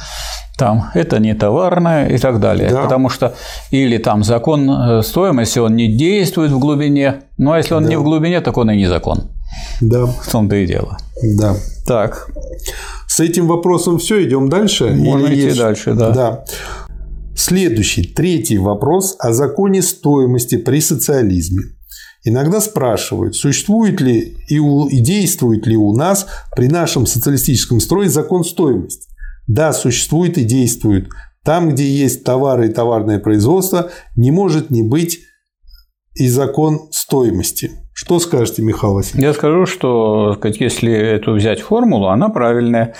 [0.58, 2.70] там это не товарное и так далее.
[2.72, 2.84] Да.
[2.84, 3.36] Потому что
[3.72, 7.96] или там закон э, стоимости, он не действует в глубине, ну а если он не
[7.98, 9.30] в глубине, так он и не закон.
[9.82, 10.98] Да, В том-то и дело.
[11.38, 11.56] да.
[11.86, 12.30] Так,
[13.08, 14.86] С этим вопросом все, идем дальше.
[14.92, 16.10] Можно Или идти есть- дальше, да.
[16.12, 16.44] да.
[17.36, 21.64] Следующий, третий вопрос о законе стоимости при социализме.
[22.24, 26.26] Иногда спрашивают, существует ли и, у- и действует ли у нас
[26.56, 29.07] при нашем социалистическом строе закон стоимости.
[29.48, 31.10] Да, существует и действует.
[31.44, 35.20] Там, где есть товары и товарное производство, не может не быть
[36.14, 37.72] и закон стоимости.
[37.94, 39.24] Что скажете, Михаил Васильевич?
[39.24, 42.94] Я скажу, что если эту взять формулу, она правильная.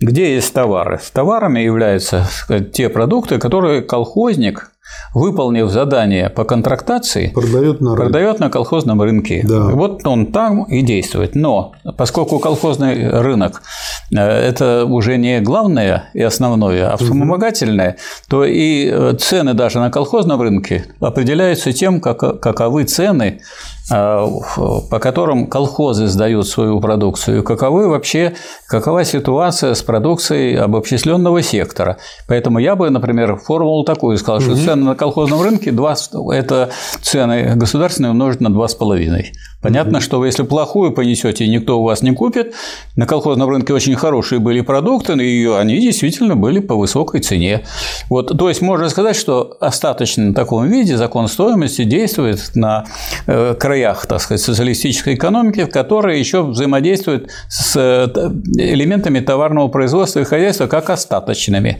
[0.00, 1.00] Где есть товары?
[1.12, 4.71] Товарами являются сказать, те продукты, которые колхозник,
[5.14, 8.02] выполнив задание по контрактации, Продает на рынке.
[8.02, 9.44] продает на колхозном рынке.
[9.46, 9.68] Да.
[9.68, 11.34] Вот он там и действует.
[11.34, 13.62] Но поскольку колхозный рынок
[14.10, 17.96] э, это уже не главное и основное, а вспомогательное,
[18.28, 23.40] то и э, цены даже на колхозном рынке определяются тем, как, каковы цены,
[23.88, 28.34] по которым колхозы сдают свою продукцию, каковы вообще,
[28.68, 31.98] какова ситуация с продукцией обобщисленного сектора.
[32.28, 35.94] Поэтому я бы, например, формулу такую сказал, что цены на колхозном рынке 2,
[36.32, 39.24] это цены государственные умножить на 2,5.
[39.62, 42.54] Понятно, что если плохую понесете и никто у вас не купит,
[42.96, 47.62] на колхозном рынке очень хорошие были продукты, и они действительно были по высокой цене.
[48.10, 52.86] Вот, то есть можно сказать, что остаточно в таком виде закон стоимости действует на
[53.28, 58.08] э, краях, так сказать, социалистической экономики, которые еще взаимодействуют с э,
[58.56, 61.78] элементами товарного производства и хозяйства как остаточными.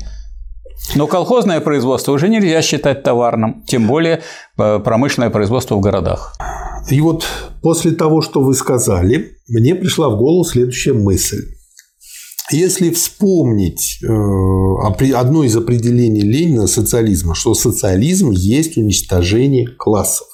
[0.95, 4.23] Но колхозное производство уже нельзя считать товарным, тем более
[4.59, 6.37] э, промышленное производство в городах.
[6.91, 7.25] И вот
[7.63, 11.43] после того, что вы сказали, мне пришла в голову следующая мысль.
[12.51, 20.27] Если вспомнить э, одно из определений Ленина социализма, что социализм есть уничтожение классов,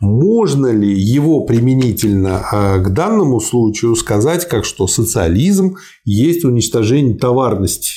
[0.00, 7.92] можно ли его применительно э, к данному случаю сказать, как что социализм есть уничтожение товарности?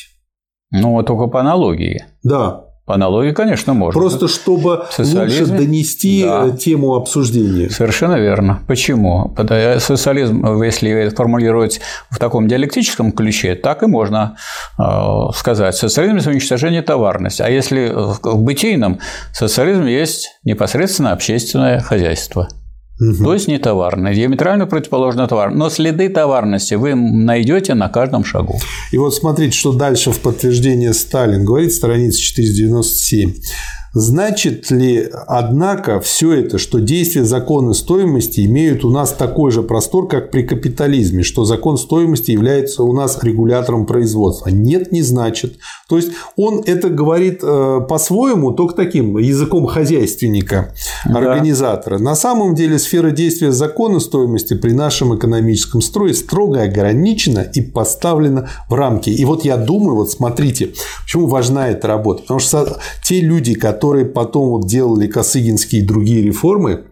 [0.72, 2.06] Ну, только по аналогии.
[2.24, 4.00] Да, аналогии, конечно, можно.
[4.00, 5.42] просто чтобы В социализме?
[5.42, 6.48] лучше донести Да.
[6.48, 7.70] э, тему обсуждения.
[7.70, 8.60] Совершенно верно.
[8.68, 9.36] Почему?
[9.80, 14.36] Социализм, если формулировать в таком диалектическом ключе, так и можно
[14.80, 14.84] э,
[15.36, 15.76] сказать.
[15.76, 17.42] Социализм– это уничтожение товарности.
[17.42, 19.00] А если в бытийном,
[19.34, 22.48] социализм есть непосредственно общественное хозяйство.
[23.02, 23.24] Мгм.
[23.24, 25.50] То есть не товарное, диаметрально противоположно товар.
[25.50, 28.60] Но следы товарности вы найдете на каждом шагу.
[28.92, 33.34] И вот смотрите, что дальше в подтверждение Сталин говорит, страница 497.
[33.94, 40.08] Значит ли, однако, все это, что действия закона стоимости имеют у нас такой же простор,
[40.08, 44.48] как при капитализме, что закон стоимости является у нас регулятором производства?
[44.48, 45.58] Нет, не значит.
[45.90, 50.74] То есть он это говорит э, по-своему, только таким языком хозяйственника,
[51.06, 51.18] Да.
[51.20, 51.98] организатора.
[51.98, 58.50] На самом деле сфера действия закона стоимости при нашем экономическом строе строго ограничена и поставлена
[58.70, 59.10] в рамки.
[59.10, 60.70] И вот я думаю, вот смотрите,
[61.04, 62.22] почему важна эта работа.
[62.22, 66.86] Потому что те люди, которые потом вот делали Косыгинские и другие реформы,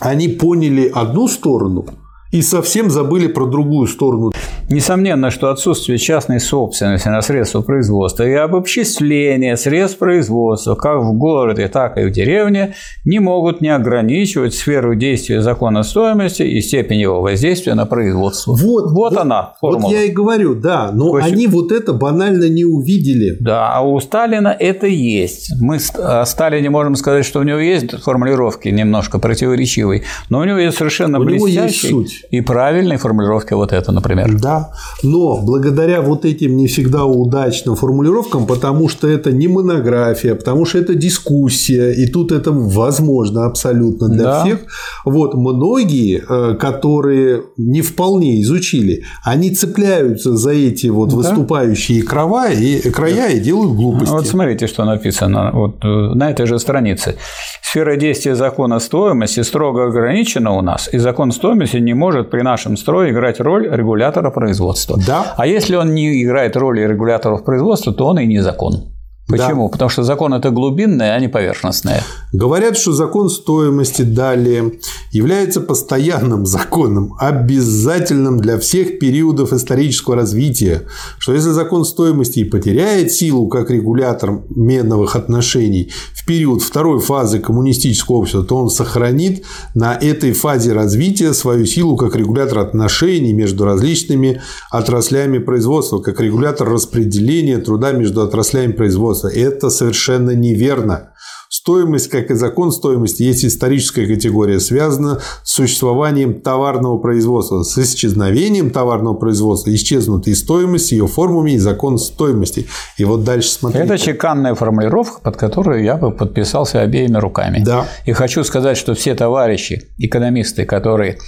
[0.00, 1.86] они поняли одну сторону
[2.34, 4.32] и совсем забыли про другую сторону.
[4.68, 11.68] Несомненно, что отсутствие частной собственности на средства производства и обобществление средств производства как в городе,
[11.68, 12.74] так и в деревне
[13.04, 18.56] не могут не ограничивать сферу действия закона стоимости и степень его воздействия на производство.
[18.56, 19.82] Вот, вот да, она, формула.
[19.82, 23.36] Вот я и говорю, да, но есть, они вот это банально не увидели.
[23.38, 25.52] Да, а у Сталина это есть.
[25.60, 30.58] Мы о Сталине можем сказать, что у него есть формулировки немножко противоречивые, но у него
[30.58, 31.92] есть совершенно у блестящие
[32.30, 34.38] и правильные формулировки вот это, например.
[34.40, 34.70] Да,
[35.02, 40.78] но благодаря вот этим не всегда удачным формулировкам, потому что это не монография, потому что
[40.78, 44.44] это дискуссия, и тут это возможно абсолютно для да.
[44.44, 44.58] всех.
[45.04, 51.16] Вот многие, э, которые не вполне изучили, они цепляются за эти вот да.
[51.16, 54.12] выступающие края и, края и делают глупости.
[54.12, 57.16] Вот смотрите, что написано вот э, на этой же странице.
[57.62, 62.76] Сфера действия закона стоимости строго ограничена у нас, и закон стоимости не может при нашем
[62.76, 64.98] строе играть роль регулятора производства.
[65.06, 65.34] Да.
[65.36, 68.93] А если он не играет роли регуляторов производства, то он и не закон.
[69.26, 69.68] Почему?
[69.68, 69.72] Да.
[69.72, 72.02] Потому что закон это глубинное, а не поверхностное.
[72.32, 74.72] Говорят, что закон стоимости далее
[75.12, 80.82] является постоянным законом, обязательным для всех периодов исторического развития,
[81.18, 87.38] что если закон стоимости и потеряет силу как регулятор медновых отношений в период второй фазы
[87.38, 89.44] коммунистического общества, то он сохранит
[89.74, 96.68] на этой фазе развития свою силу как регулятор отношений между различными отраслями производства, как регулятор
[96.68, 99.28] распределения труда между отраслями производства производства.
[99.28, 101.10] Это совершенно неверно.
[101.56, 107.62] Стоимость, как и закон стоимости, есть историческая категория, связана с существованием товарного производства.
[107.62, 112.66] С исчезновением товарного производства исчезнут и стоимость, ее формами, и закон стоимости.
[112.98, 113.84] И вот дальше смотрите.
[113.84, 117.62] Это чеканная формулировка, под которую я бы подписался обеими руками.
[117.64, 117.86] Да.
[118.04, 121.18] И хочу сказать, что все товарищи, экономисты, которые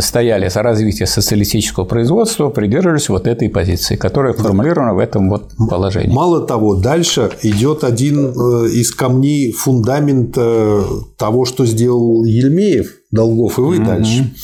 [0.00, 6.12] стояли за развитие социалистического производства, придерживались вот этой позиции, которая формулирована в этом вот положении.
[6.12, 10.84] Мало того, дальше идет один э, из камней фундамент э,
[11.16, 13.86] того, что сделал Ельмеев, Долгов и вы mm-hmm.
[13.86, 14.34] дальше.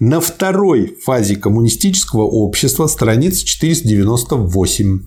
[0.00, 5.00] На второй фазе коммунистического общества, страница 498.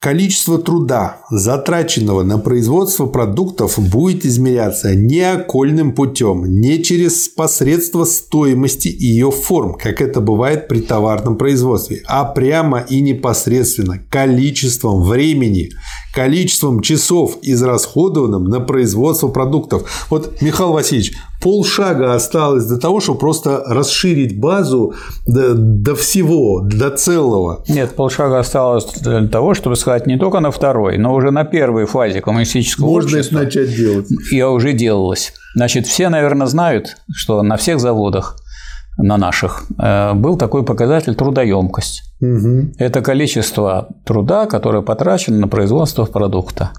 [0.00, 8.88] Количество труда, затраченного на производство продуктов, будет измеряться не окольным путем, не через посредство стоимости
[8.88, 15.70] и ее форм, как это бывает при товарном производстве, а прямо и непосредственно количеством времени,
[16.12, 20.06] количеством часов, израсходованным на производство продуктов.
[20.10, 24.94] Вот, Михаил Васильевич, полшага осталось до того, чтобы просто расширить базу
[25.26, 27.64] до, до всего, до целого.
[27.68, 31.86] Нет, полшага осталось для того, чтобы сказать не только на второй, но уже на первой
[31.86, 33.36] фазе коммунистического Можно общества.
[33.36, 34.06] Можно начать делать.
[34.30, 35.32] Я уже делалось.
[35.54, 38.36] Значит, все, наверное, знают, что на всех заводах
[38.98, 42.11] на наших, э, был такой показатель трудоемкость.
[42.22, 42.74] Угу.
[42.78, 46.70] Это количество труда, которое потрачено на производство продукта.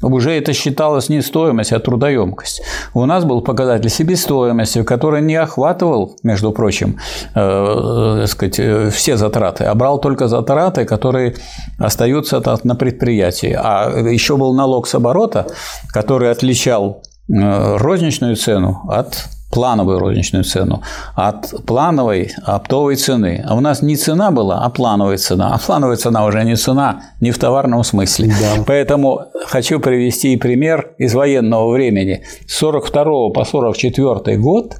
[0.00, 2.62] Уже это считалось не стоимость, а трудоемкость.
[2.94, 6.98] У нас был показатель себестоимости, который не охватывал, между прочим,
[7.34, 11.34] э, э, сказать, э, все затраты, а брал только затраты, которые
[11.78, 13.58] остаются на предприятии.
[13.60, 15.48] А еще был налог с оборота,
[15.92, 20.82] который отличал э, розничную цену от плановую розничную цену
[21.14, 23.42] от плановой оптовой цены.
[23.46, 25.54] А у нас не цена была, а плановая цена.
[25.54, 28.28] А плановая цена уже не цена, не в товарном смысле.
[28.28, 28.62] Да.
[28.66, 32.22] Поэтому хочу привести пример из военного времени.
[32.46, 34.76] С 42 по 44 год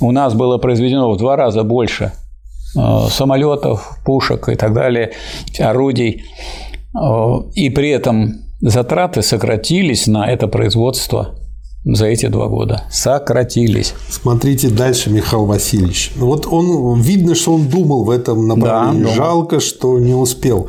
[0.00, 2.12] у нас было произведено в два раза больше
[2.76, 5.12] э, самолетов, пушек и так далее,
[5.60, 6.24] орудий.
[6.94, 11.36] Э, и при этом затраты сократились на это производство
[11.84, 13.94] за эти два года сократились.
[14.08, 16.12] Смотрите дальше, Михаил Васильевич.
[16.16, 19.04] Вот он видно, что он думал в этом направлении.
[19.04, 20.68] Да, Жалко, что не успел.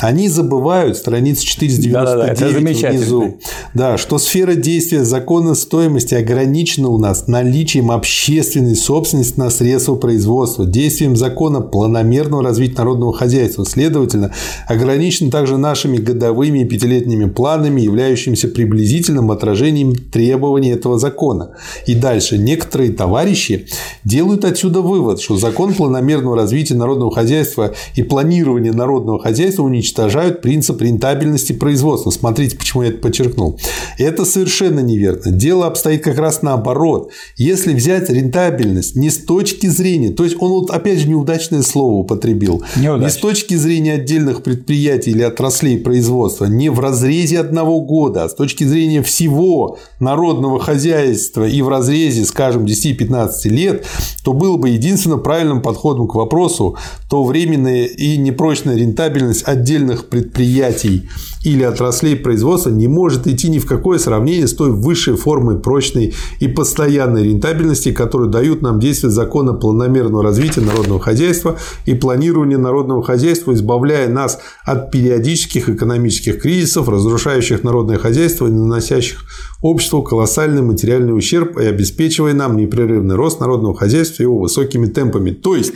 [0.00, 3.38] Они забывают, страница 499 да, да, внизу,
[3.74, 10.66] да, что сфера действия закона стоимости ограничена у нас наличием общественной собственности на средства производства,
[10.66, 13.64] действием закона планомерного развития народного хозяйства.
[13.64, 14.32] Следовательно,
[14.66, 21.50] ограничена также нашими годовыми и пятилетними планами, являющимися приблизительным отражением требований этого закона.
[21.86, 22.36] И дальше.
[22.36, 23.68] Некоторые товарищи
[24.02, 30.40] делают отсюда вывод, что закон планомерного развития народного хозяйства и планирования народного хозяйства уничтожает уничтожают
[30.40, 32.10] принцип рентабельности производства.
[32.10, 33.58] Смотрите, почему я это подчеркнул.
[33.98, 35.30] Это совершенно неверно.
[35.30, 37.10] Дело обстоит как раз наоборот.
[37.36, 41.96] Если взять рентабельность не с точки зрения, то есть он вот опять же неудачное слово
[41.96, 43.04] употребил, Неудачно.
[43.04, 48.28] не с точки зрения отдельных предприятий или отраслей производства, не в разрезе одного года, а
[48.28, 53.84] с точки зрения всего народного хозяйства и в разрезе, скажем, 10-15 лет,
[54.24, 56.76] то было бы единственно правильным подходом к вопросу
[57.10, 59.73] то временная и непрочная рентабельность отдельных
[60.08, 61.08] предприятий
[61.44, 66.14] или отраслей производства не может идти ни в какое сравнение с той высшей формой прочной
[66.40, 73.02] и постоянной рентабельности, которую дают нам действия закона планомерного развития народного хозяйства и планирования народного
[73.02, 79.24] хозяйства, избавляя нас от периодических экономических кризисов, разрушающих народное хозяйство и наносящих
[79.60, 85.30] обществу колоссальный материальный ущерб и обеспечивая нам непрерывный рост народного хозяйства его высокими темпами.
[85.30, 85.74] То есть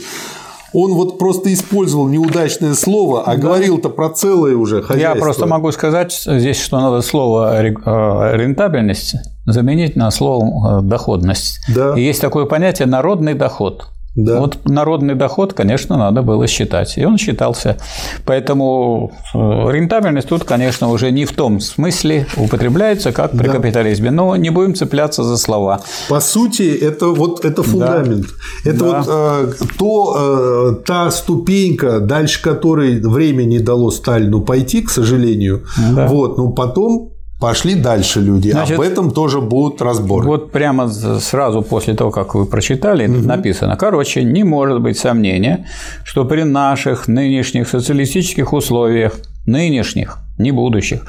[0.73, 3.41] он вот просто использовал неудачное слово, а да.
[3.41, 5.15] говорил-то про целое уже хозяйство.
[5.15, 9.15] Я просто могу сказать здесь, что надо слово э, рентабельность
[9.45, 11.59] заменить на слово э, доходность.
[11.73, 11.97] Да.
[11.97, 13.87] И есть такое понятие народный доход.
[14.15, 14.39] Да.
[14.39, 16.97] Вот народный доход, конечно, надо было считать.
[16.97, 17.77] И он считался.
[18.25, 23.53] Поэтому э, рентабельность тут, конечно, уже не в том смысле употребляется, как при да.
[23.53, 24.11] капитализме.
[24.11, 25.81] Но не будем цепляться за слова.
[26.09, 28.25] По сути, это вот это фундамент.
[28.65, 28.71] Да.
[28.71, 28.85] Это да.
[28.85, 35.65] вот э, то, э, та ступенька, дальше которой время не дало Сталину пойти, к сожалению.
[35.95, 36.07] Да.
[36.07, 37.08] Вот, но потом
[37.39, 38.51] Пошли дальше люди.
[38.51, 40.27] Значит, Об этом тоже будут разборы.
[40.27, 43.25] Вот прямо сразу после того, как вы прочитали, угу.
[43.25, 43.77] написано.
[43.77, 45.65] Короче, не может быть сомнения,
[46.03, 49.13] что при наших нынешних социалистических условиях,
[49.45, 51.05] нынешних, не будущих,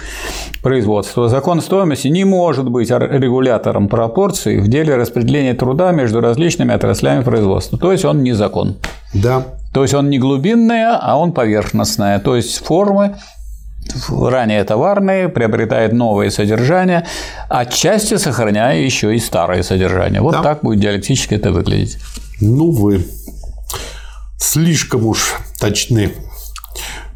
[0.63, 7.25] производства, закон стоимости не может быть регулятором пропорций в деле распределения труда между различными отраслями
[7.25, 7.77] производства.
[7.77, 8.77] То есть он не закон.
[9.13, 9.47] Да.
[9.75, 12.21] То есть он не глубинная, а он поверхностная.
[12.21, 13.17] То есть формы
[14.09, 17.07] ранее товарные, приобретает новые содержания,
[17.49, 20.21] отчасти сохраняя еще и старое содержание.
[20.21, 20.43] Вот да.
[20.43, 21.99] так будет диалектически это выглядеть.
[22.41, 23.05] Ну вы
[24.39, 26.13] слишком уж точны.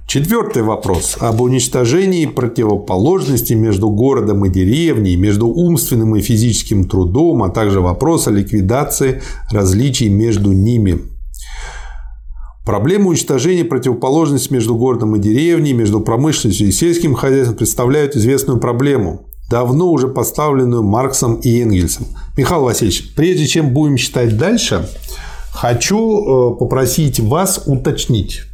[0.06, 7.48] Четвертый вопрос об уничтожении противоположности между городом и деревней, между умственным и физическим трудом, а
[7.48, 11.00] также вопрос о ликвидации различий между ними.
[12.64, 19.26] Проблема уничтожения противоположности между городом и деревней, между промышленностью и сельским хозяйством представляют известную проблему,
[19.50, 22.06] давно уже поставленную Марксом и Энгельсом.
[22.38, 24.88] Михаил Васильевич, прежде чем будем читать дальше,
[25.50, 28.44] хочу э, попросить вас уточнить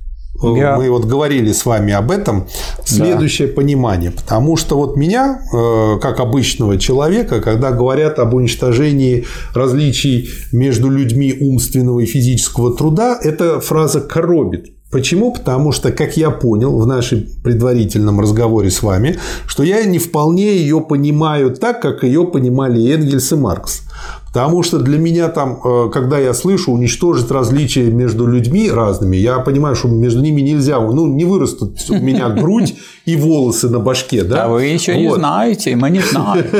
[0.42, 0.76] я...
[0.76, 2.46] мы вот говорили с вами об этом,
[2.84, 3.54] следующее да.
[3.54, 4.10] понимание.
[4.10, 11.36] Потому что вот меня, э, как обычного человека, когда говорят об уничтожении различий между людьми
[11.40, 14.70] умственного и физического труда, эта фраза коробит.
[14.90, 15.32] Почему?
[15.32, 20.56] Потому что, как я понял в нашем предварительном разговоре с вами, что я не вполне
[20.56, 23.82] ее понимаю так, как ее понимали Энгельс и Маркс.
[24.32, 29.40] Потому что для меня там, э, когда я слышу уничтожить различия между людьми разными, я
[29.40, 32.74] понимаю, что между ними нельзя, ну, не вырастут у меня грудь
[33.06, 34.44] и волосы на башке, да?
[34.44, 35.00] А вы еще вот.
[35.00, 36.44] не знаете, мы не знаем.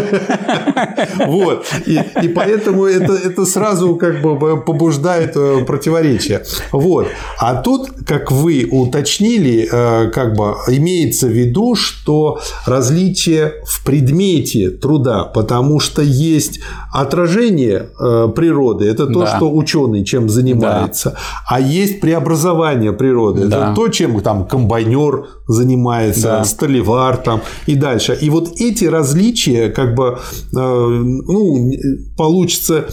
[1.27, 1.67] Вот.
[1.87, 6.43] И, и поэтому это, это сразу как бы побуждает э, противоречие.
[6.73, 7.07] Вот.
[7.39, 14.71] А тут, как вы уточнили, э, как бы имеется в виду, что различие в предмете
[14.71, 16.61] труда, потому что есть
[16.93, 19.37] отражение э, природы, это то, да.
[19.37, 21.19] что ученый чем занимается, да.
[21.49, 23.57] а есть преобразование природы, да.
[23.57, 26.45] это то, чем там комбайнер занимается, да.
[26.45, 28.17] столевар там и дальше.
[28.21, 30.19] И вот эти различия, как бы,
[30.53, 31.71] э, ну,
[32.17, 32.87] получится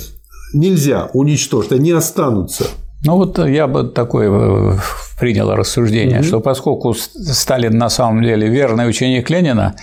[0.53, 2.65] нельзя уничтожить, они останутся.
[3.05, 4.77] Ну вот я бы такое э,
[5.19, 6.25] принял рассуждение, угу.
[6.25, 9.75] что поскольку Сталин на самом деле верный ученик Ленина,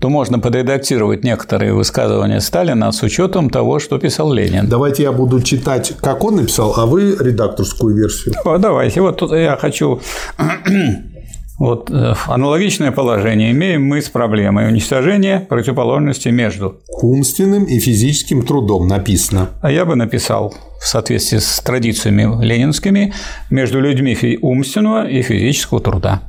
[0.00, 4.68] то можно подредактировать некоторые высказывания Сталина с учетом того, что писал Ленин.
[4.68, 8.34] Давайте я буду читать, как он написал, а вы редакторскую версию.
[8.44, 9.00] О, давайте.
[9.00, 10.00] Вот тут я хочу
[11.58, 18.86] вот э, аналогичное положение имеем мы с проблемой уничтожения противоположности между умственным и физическим трудом
[18.86, 19.50] написано.
[19.62, 23.12] А я бы написал в соответствии с традициями ленинскими
[23.50, 26.22] между людьми умственного и физического труда.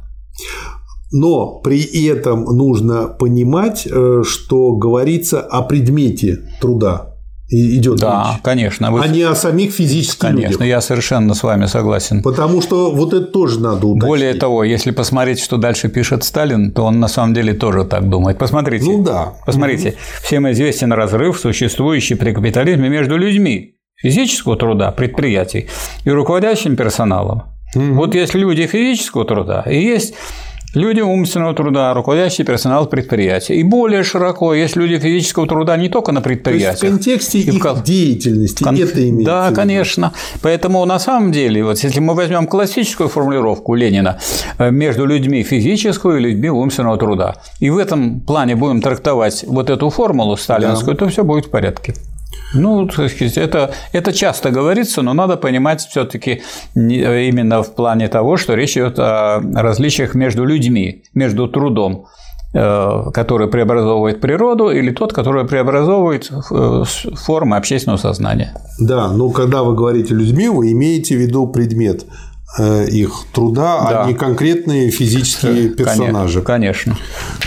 [1.11, 7.09] Но при этом нужно понимать, э, что говорится о предмете труда
[7.49, 8.41] идет да, речь.
[8.43, 8.91] конечно.
[8.91, 9.01] Вы...
[9.01, 10.57] А не о самих физических конечно, людях.
[10.59, 12.21] Конечно, я совершенно с вами согласен.
[12.21, 14.07] Потому что вот это тоже надо уточнить.
[14.07, 18.07] Более того, если посмотреть, что дальше пишет Сталин, то он на самом деле тоже так
[18.07, 18.37] думает.
[18.37, 18.85] Посмотрите.
[18.85, 19.33] Ну да.
[19.45, 19.89] Посмотрите.
[19.89, 19.97] Угу.
[20.23, 25.67] Всем известен разрыв, существующий при капитализме между людьми физического труда, предприятий
[26.05, 27.43] и руководящим персоналом.
[27.75, 27.93] Угу.
[27.95, 30.13] Вот есть люди физического труда и есть
[30.75, 33.55] Люди умственного труда, руководящий персонал предприятия.
[33.55, 36.79] И более широко, есть люди физического труда не только на предприятиях.
[36.79, 37.83] То есть в контексте их в...
[37.83, 38.75] деятельности Кон...
[38.75, 40.13] это имеется Да, конечно.
[40.43, 44.19] Поэтому на самом деле, вот если мы возьмем классическую формулировку Ленина
[44.59, 49.71] э, между людьми физического и людьми умственного труда, и в этом плане будем трактовать вот
[49.71, 51.05] эту формулу сталинскую, да.
[51.05, 51.95] то все будет в порядке.
[52.53, 56.41] Ну, это, это часто говорится, но надо понимать все-таки
[56.75, 62.07] именно в плане того, что речь идет о различиях между людьми, между трудом,
[62.53, 66.83] э, который преобразовывает природу, или тот, который преобразовывает э,
[67.15, 68.55] формы общественного сознания.
[68.79, 72.05] Да, но когда вы говорите людьми, вы имеете в виду предмет
[72.57, 74.03] их труда, а да.
[74.03, 76.41] а не конкретные физические персонажи.
[76.41, 76.97] Конечно.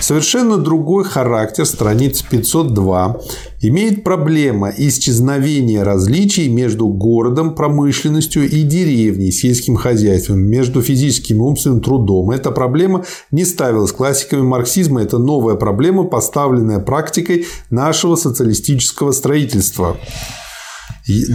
[0.01, 3.21] Совершенно другой характер страниц 502
[3.63, 11.81] имеет проблема исчезновения различий между городом, промышленностью и деревней, сельским хозяйством, между физическим и умственным
[11.81, 12.31] трудом.
[12.31, 19.97] Эта проблема не ставилась классиками марксизма, это новая проблема, поставленная практикой нашего социалистического строительства.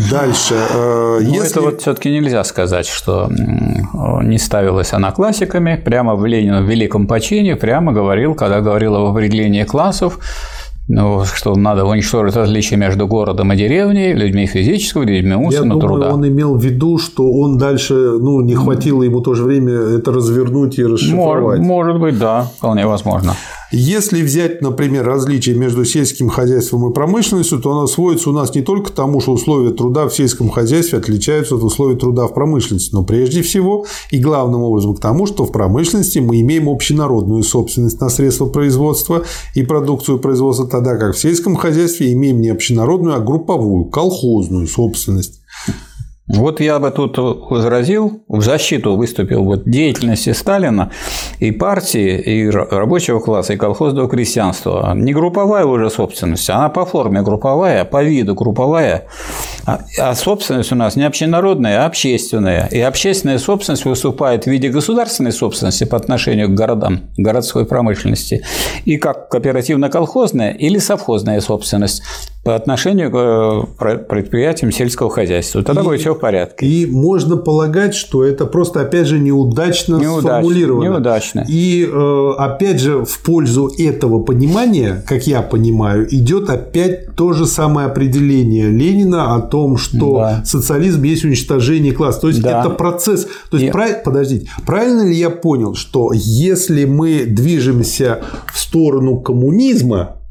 [0.10, 0.56] Дальше.
[0.56, 1.52] Э, ну, если...
[1.52, 3.30] Это вот все-таки нельзя сказать, что
[4.22, 5.82] не ставилась она классиками.
[5.84, 10.20] Прямо в Ленина в Великом почине прямо говорил, когда говорил об определении классов,
[10.88, 16.02] ну, что надо уничтожить различия между городом и деревней, людьми физического, людьми умственного Я думаю,
[16.02, 16.14] труда.
[16.16, 20.80] он имел в виду, что он дальше, ну, не хватило ему тоже время это развернуть
[20.80, 21.60] и расшифровать.
[21.60, 23.36] Может, может быть, да, вполне возможно.
[23.72, 28.62] Если взять, например, различие между сельским хозяйством и промышленностью, то оно сводится у нас не
[28.62, 32.94] только к тому, что условия труда в сельском хозяйстве отличаются от условий труда в промышленности,
[32.94, 38.00] но прежде всего и главным образом к тому, что в промышленности мы имеем общенародную собственность
[38.00, 39.24] на средства производства
[39.54, 45.42] и продукцию производства, тогда как в сельском хозяйстве имеем не общенародную, а групповую, колхозную собственность.
[46.28, 50.92] Вот я бы тут возразил, в защиту выступил вот деятельности Сталина
[51.40, 54.92] и партии, и рабочего класса, и колхозного крестьянства.
[54.94, 59.08] Не групповая уже собственность, она по форме групповая, по виду групповая,
[59.66, 62.68] а, а собственность у нас не общенародная, а общественная.
[62.72, 68.44] И общественная собственность выступает в виде государственной собственности по отношению к городам, городской промышленности,
[68.84, 72.04] и как кооперативно-колхозная или совхозная собственность
[72.48, 75.64] по отношению к э, предприятиям сельского хозяйства.
[75.64, 76.66] Тогда и, будет все в порядке.
[76.66, 80.84] И можно полагать, что это просто, опять же, неудачно, неудачно сформулировано.
[80.86, 81.46] Неудачно.
[81.46, 87.46] И, э, опять же, в пользу этого понимания, как я понимаю, идет опять то же
[87.46, 90.46] самое определение Ленина о том, что да.
[90.46, 92.22] социализм есть уничтожение класса.
[92.22, 92.62] То есть, да.
[92.62, 93.28] это процесс.
[93.52, 94.04] То есть, прав...
[94.04, 98.22] подождите, правильно ли я понял, что если мы движемся
[98.54, 100.22] в сторону коммунизма,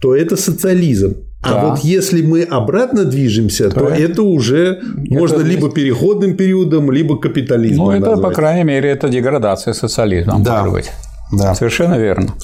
[0.00, 1.27] то это социализм.
[1.40, 1.66] А да.
[1.66, 5.54] вот если мы обратно движемся, то, то это уже это можно здесь...
[5.54, 7.86] либо переходным периодом, либо капитализмом.
[7.86, 8.28] Ну, это, назвать.
[8.30, 10.58] по крайней мере, это деградация социализма, да.
[10.58, 10.90] может быть.
[11.32, 11.54] Да.
[11.54, 12.34] Совершенно верно.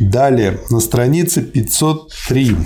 [0.00, 2.56] Далее, на странице 503.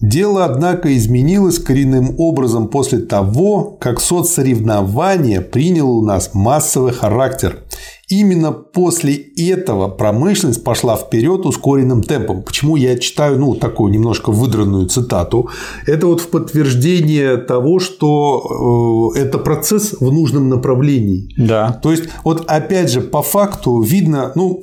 [0.00, 7.64] Дело, однако, изменилось коренным образом после того, как соцсоревнование приняло у нас массовый характер
[8.08, 12.42] Именно после этого промышленность пошла вперед ускоренным темпом.
[12.42, 15.50] Почему я читаю ну, такую немножко выдранную цитату?
[15.86, 21.28] Это вот в подтверждение того, что э, это процесс в нужном направлении.
[21.36, 21.78] Да.
[21.82, 24.62] То есть, вот опять же, по факту видно, ну,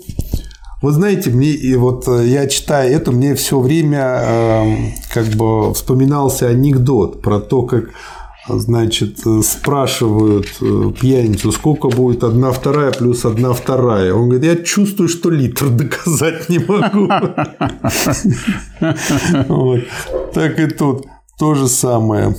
[0.85, 4.75] вы знаете, мне и вот э, я читаю это, мне все время э,
[5.11, 7.85] как бы вспоминался анекдот про то, как
[8.47, 14.13] значит, э, спрашивают э, пьяницу, сколько будет одна вторая плюс одна вторая.
[14.13, 17.09] Он говорит, я чувствую, что литр доказать не могу.
[20.35, 21.07] Так и тут
[21.39, 22.35] то же самое.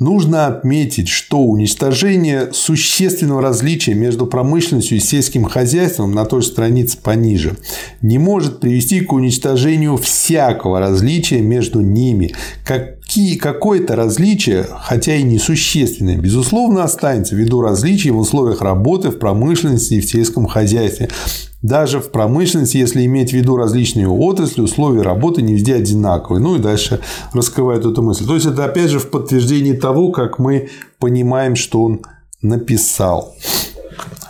[0.00, 6.96] Нужно отметить, что уничтожение существенного различия между промышленностью и сельским хозяйством на той же странице
[6.96, 7.58] пониже
[8.00, 12.34] не может привести к уничтожению всякого различия между ними.
[12.64, 12.99] Какие,
[13.40, 20.00] какое-то различие, хотя и несущественное, безусловно останется ввиду различий в условиях работы в промышленности и
[20.00, 21.08] в сельском хозяйстве.
[21.62, 26.40] Даже в промышленности, если иметь в виду различные отрасли, условия работы не везде одинаковые.
[26.40, 27.00] Ну и дальше
[27.32, 28.26] раскрывает эту мысль.
[28.26, 32.00] То есть это опять же в подтверждении того, как мы понимаем, что он
[32.40, 33.34] написал.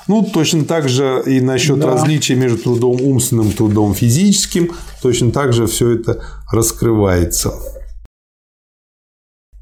[0.09, 1.87] Ну, точно так же и насчет да.
[1.87, 7.53] различия между трудом умственным и трудом физическим, точно так же все это раскрывается.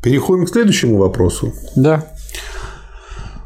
[0.02, 1.52] Переходим к следующему вопросу.
[1.74, 2.06] Да.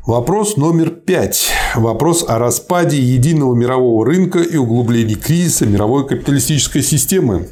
[0.06, 1.50] Вопрос номер пять.
[1.76, 7.48] Вопрос о распаде единого мирового рынка и углублении кризиса мировой капиталистической системы.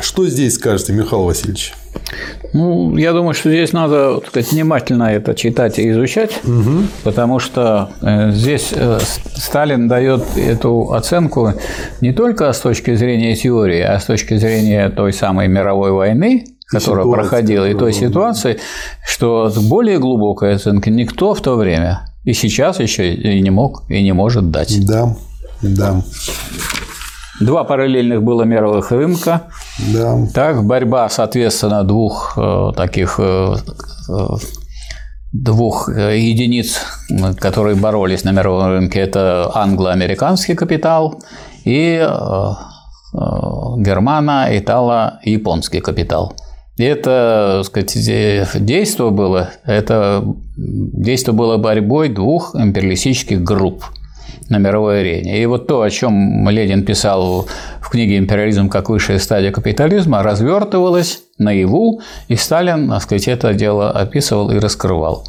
[0.00, 1.72] Что здесь скажете, Михаил Васильевич?
[2.52, 6.84] Ну, я думаю, что здесь надо так сказать, внимательно это читать и изучать, угу.
[7.02, 8.98] потому что э, здесь э,
[9.34, 11.54] Сталин дает эту оценку
[12.00, 17.04] не только с точки зрения теории, а с точки зрения той самой мировой войны, которая
[17.04, 18.58] ситуация, проходила, и той ситуации,
[19.06, 24.02] что более глубокой оценки никто в то время и сейчас еще и не мог и
[24.02, 24.86] не может дать.
[24.86, 25.16] Да,
[25.62, 26.02] да.
[27.40, 29.44] Два параллельных было мировых рынка.
[29.94, 30.18] Да.
[30.34, 33.54] Так, борьба, соответственно, двух э, таких э,
[34.10, 34.26] э
[35.30, 36.80] двух единиц,
[37.38, 41.20] которые боролись на мировом рынке, это англо-американский капитал
[41.64, 42.52] и э,
[43.12, 46.32] германо-итало-японский капитал.
[46.78, 50.24] Это, сказать, действие было, это
[50.56, 53.84] действие было борьбой двух империалистических групп–
[54.48, 55.42] на мировой арене.
[55.42, 57.46] И вот то, о чем Ленин писал
[57.80, 63.90] в книге «Империализм как высшая стадия капитализма», развертывалось наяву, и Сталин, так сказать, это дело
[63.90, 65.24] описывал и раскрывал.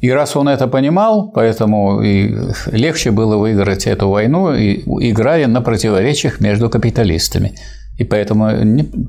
[0.00, 2.34] И раз он это понимал, поэтому и
[2.72, 7.52] легче было выиграть эту войну, играя на противоречиях между капиталистами.
[7.98, 8.50] И поэтому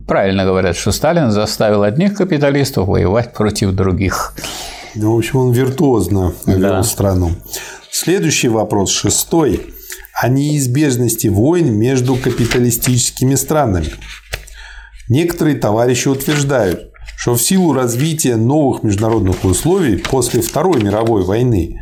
[0.07, 4.33] правильно говорят, что Сталин заставил одних капиталистов воевать против других.
[4.95, 6.83] Ну, в общем, он виртуозно вел да.
[6.83, 7.31] страну.
[7.91, 9.73] Следующий вопрос, шестой,
[10.13, 13.87] о неизбежности войн между капиталистическими странами.
[15.09, 21.79] Некоторые товарищи утверждают, что в силу развития новых международных условий после Второй мировой войны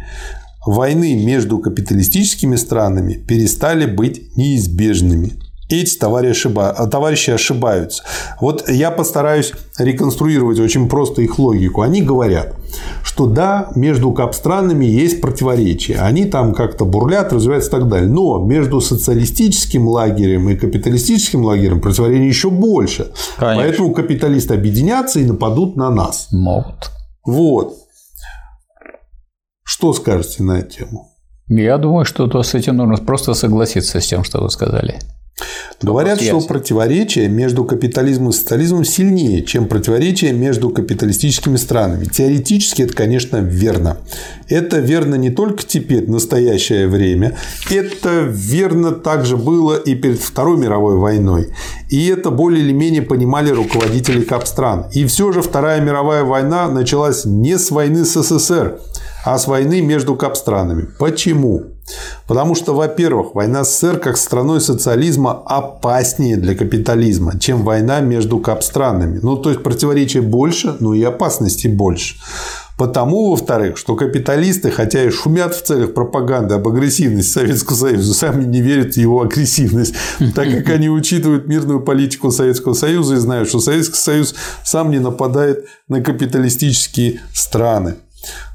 [0.65, 5.33] войны между капиталистическими странами перестали быть неизбежными
[5.73, 6.49] эти товарищи,
[6.89, 8.03] товарищи ошибаются.
[8.39, 11.81] Вот я постараюсь реконструировать очень просто их логику.
[11.81, 12.55] Они говорят,
[13.03, 15.99] что да, между капстранами есть противоречия.
[15.99, 18.09] Они там как-то бурлят, развиваются и так далее.
[18.09, 23.11] Но между социалистическим лагерем и капиталистическим лагерем противоречий еще больше.
[23.37, 23.63] Конечно.
[23.63, 26.27] Поэтому капиталисты объединятся и нападут на нас.
[26.31, 26.91] Могут.
[27.25, 27.75] Вот.
[29.63, 31.07] Что скажете на эту тему?
[31.47, 34.99] Я думаю, что то с этим нужно просто согласиться с тем, что вы сказали.
[35.81, 42.05] Говорят, что противоречие между капитализмом и социализмом сильнее, чем противоречие между капиталистическими странами.
[42.05, 43.97] Теоретически это, конечно, верно.
[44.47, 47.37] Это верно не только теперь, в настоящее время.
[47.69, 51.53] Это верно также было и перед Второй мировой войной.
[51.89, 54.85] И это более или менее понимали руководители капстран.
[54.93, 58.79] И все же Вторая мировая война началась не с войны с СССР,
[59.25, 60.87] а с войны между капстранами.
[60.99, 61.70] Почему?
[62.27, 68.39] Потому что, во-первых, война с СССР как страной социализма опаснее для капитализма, чем война между
[68.39, 69.19] капстранами.
[69.21, 72.15] Ну, то есть противоречий больше, но и опасности больше.
[72.77, 78.43] Потому, во-вторых, что капиталисты, хотя и шумят в целях пропаганды об агрессивности Советского Союза, сами
[78.43, 79.93] не верят в его агрессивность,
[80.35, 84.99] так как они учитывают мирную политику Советского Союза и знают, что Советский Союз сам не
[84.99, 87.95] нападает на капиталистические страны.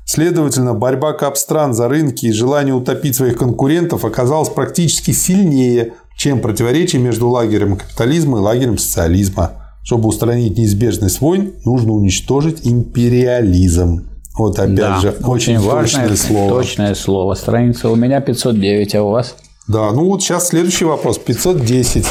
[0.06, 7.02] Следовательно, борьба капстран за рынки и желание утопить своих конкурентов оказалась практически сильнее, чем противоречие
[7.02, 9.50] между лагерем капитализма и лагерем социализма.
[9.82, 14.08] Чтобы устранить неизбежность войн, нужно уничтожить империализм.
[14.38, 16.50] Вот опять да, же, очень, очень важное точное слово.
[16.62, 17.34] Точное слово.
[17.34, 19.34] Страница у меня 509, а у вас?
[19.66, 21.18] Да, ну вот сейчас следующий вопрос.
[21.18, 22.06] 510.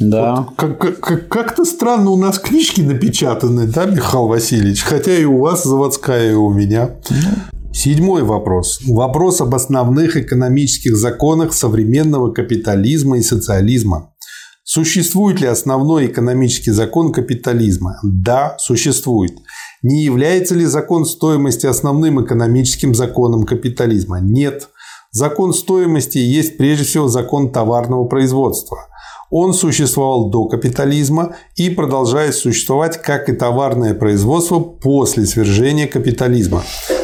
[0.00, 0.34] Да.
[0.34, 4.82] Вот как- как- как-то странно у нас книжки напечатаны, да, Михаил Васильевич?
[4.82, 6.96] Хотя и у вас заводская, и у меня.
[7.72, 8.80] Седьмой вопрос.
[8.86, 14.12] Вопрос об основных экономических законах современного капитализма и социализма.
[14.64, 17.98] Существует ли основной экономический закон капитализма?
[18.02, 19.32] Да, существует.
[19.82, 24.20] Не является ли закон стоимости основным экономическим законом капитализма?
[24.20, 24.68] Нет.
[25.12, 28.78] Закон стоимости есть прежде всего закон товарного производства–
[29.30, 36.62] он существовал до капитализма и продолжает существовать как и товарное производство после свержения капитализма.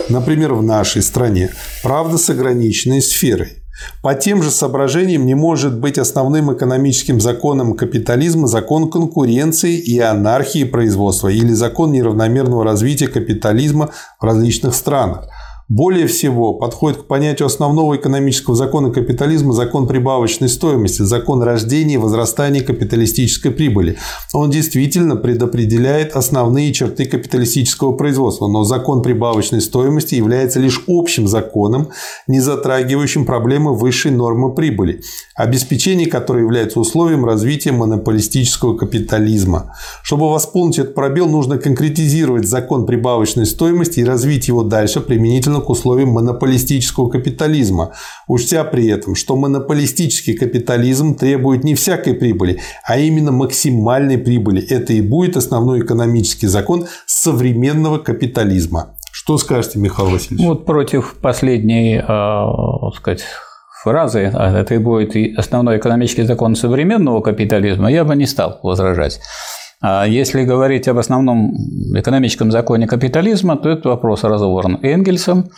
[0.09, 1.51] Например, в нашей стране,
[1.83, 3.59] правда с ограниченной сферой.
[4.03, 10.65] По тем же соображениям не может быть основным экономическим законом капитализма закон конкуренции и анархии
[10.65, 15.29] производства или закон неравномерного развития капитализма в различных странах
[15.75, 21.99] более всего подходит к понятию основного экономического закона капитализма закон прибавочной стоимости, закон рождения и
[21.99, 23.97] возрастания капиталистической прибыли.
[24.35, 31.89] Он действительно предопределяет основные черты капиталистического производства, но закон прибавочной стоимости является лишь общим законом,
[32.27, 35.01] не затрагивающим проблемы высшей нормы прибыли,
[35.35, 39.75] обеспечение которой является условием развития монополистического капитализма.
[40.03, 45.71] Чтобы восполнить этот пробел, нужно конкретизировать закон прибавочной стоимости и развить его дальше применительно к
[45.71, 47.93] условиям монополистического капитализма,
[48.27, 54.63] учтя при этом, что монополистический капитализм требует не всякой прибыли, а именно максимальной прибыли.
[54.63, 58.95] Это и будет основной экономический закон современного капитализма.
[59.11, 60.47] Что скажете, Михаил Васильевич?
[60.47, 63.25] Вот против последней, э, так сказать,
[63.83, 69.21] фразы, а это и будет основной экономический закон современного капитализма, я бы не стал возражать.
[69.83, 71.57] А если говорить об основном
[71.97, 75.51] экономическом законе капитализма, то этот вопрос разобран Энгельсом,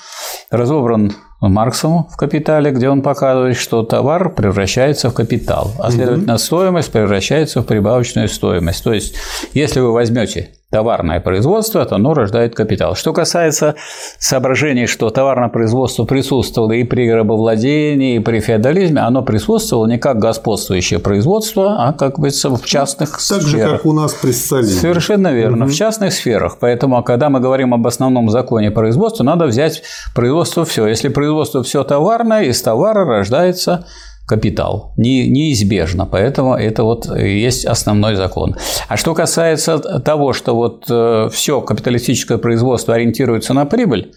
[0.51, 1.13] разобран
[1.43, 7.61] Марксом в «Капитале», где он показывает, что товар превращается в капитал, а следовательно стоимость превращается
[7.61, 8.83] в прибавочную стоимость.
[8.83, 9.15] То есть,
[9.53, 12.97] если вы возьмете товарное производство, то оно рождает капитал.
[12.97, 13.77] Что касается
[14.19, 20.19] соображений, что товарное производство присутствовало и при рабовладении, и при феодализме, оно присутствовало не как
[20.19, 23.43] господствующее производство, а как бы в частных так сферах.
[23.43, 24.73] Так же, как у нас при Сталине.
[24.73, 25.73] Совершенно верно, угу.
[25.73, 26.57] в частных сферах.
[26.59, 30.89] Поэтому, когда мы говорим об основном законе производства, надо взять производство все.
[30.89, 33.87] Если производство все товарное, из товара рождается
[34.27, 34.93] капитал.
[34.97, 36.07] Не, неизбежно.
[36.07, 38.57] Поэтому это вот есть основной закон.
[38.89, 44.13] А что касается того, что вот э, все капиталистическое производство ориентируется на прибыль,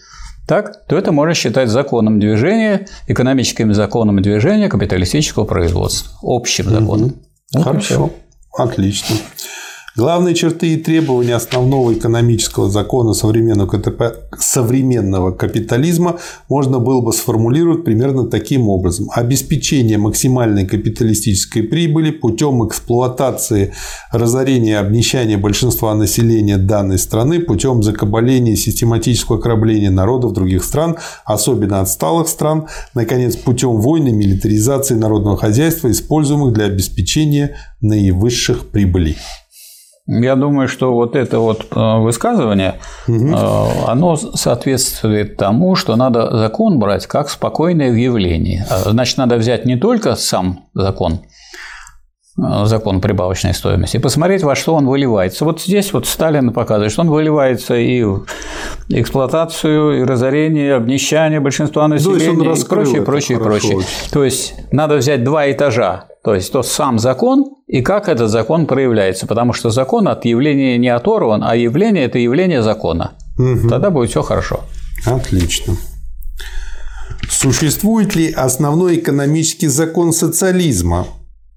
[0.46, 7.16] так, то это можно считать законом движения, экономическим законом движения капиталистического производства, общим законом.
[7.52, 8.10] Вот Хорошо,
[8.56, 9.16] отлично.
[9.96, 13.82] Главные черты и требования основного экономического закона современного,
[14.38, 16.18] современного капитализма
[16.48, 19.08] можно было бы сформулировать примерно таким образом.
[19.12, 23.72] Обеспечение максимальной капиталистической прибыли путем эксплуатации,
[24.12, 30.96] разорения и обнищания большинства населения данной страны путем закабаления и систематического окробления народов других стран,
[31.24, 39.16] особенно отсталых стран, наконец, путем войны, милитаризации народного хозяйства, используемых для обеспечения наивысших прибылей.
[40.10, 43.36] Я думаю, что вот это вот э, высказывание, угу.
[43.86, 48.66] оно соответствует тому, что надо закон брать как спокойное явление.
[48.70, 51.18] А, значит, надо взять не только сам закон, э,
[52.64, 55.44] закон прибавочной стоимости, и посмотреть, во что он выливается.
[55.44, 58.26] Вот здесь вот Сталин показывает, что он выливается и в
[58.88, 63.80] эксплуатацию, и разорение, обнищание большинства населения, ну, и прочее, прочее, прочее.
[64.12, 68.66] То есть надо взять два этажа то есть то сам закон и как этот закон
[68.66, 73.12] проявляется, потому что закон от явления не оторван, а явление– это явление закона.
[73.38, 73.68] Угу.
[73.68, 74.60] Тогда будет все хорошо.
[75.06, 75.76] Отлично.
[77.30, 81.06] Существует ли основной экономический закон социализма,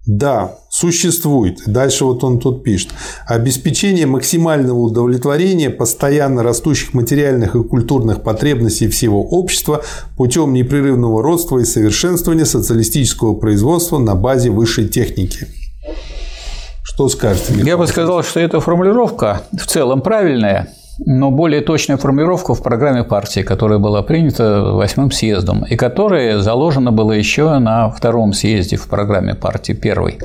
[0.08, 1.60] да, существует.
[1.68, 2.90] Дальше вот он тут пишет.
[3.28, 9.84] Обеспечение максимального удовлетворения постоянно растущих материальных и культурных потребностей всего общества
[10.18, 15.48] путем непрерывного родства и совершенствования социалистического производства на базе высшей техники.
[16.84, 17.52] Что скажете?
[17.52, 17.68] Михаил?
[17.68, 20.74] Я бы сказал, что эта формулировка в целом правильная,
[21.06, 26.92] но более точная формулировка в программе партии, которая была принята восьмым съездом и которая заложена
[26.92, 30.20] была еще на втором съезде в программе партии первой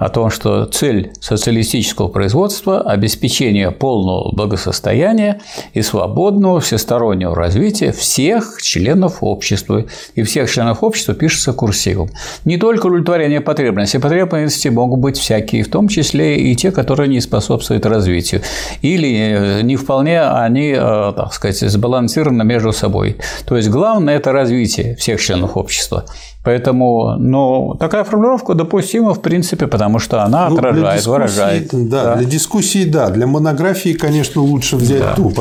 [0.00, 5.40] о том, что цель социалистического производства– обеспечение полного благосостояния
[5.74, 9.84] и свободного всестороннего развития всех членов общества.
[10.14, 12.08] И всех членов общества пишется курсивом.
[12.46, 13.98] Не только удовлетворение потребностей.
[13.98, 18.40] Потребности могут быть всякие, в том числе и те, которые не способствуют развитию.
[18.80, 23.18] Или э, не вполне они, э, так сказать, сбалансированы между собой.
[23.44, 26.04] То есть главное– это развитие всех членов общества.
[26.42, 31.68] Поэтому, ну, такая формулировка допустима, в принципе, потому что она ну, отражает, выражает.
[31.72, 33.10] Да, да, для дискуссии, да.
[33.10, 35.14] Для монографии, конечно, лучше взять да.
[35.14, 35.32] ту.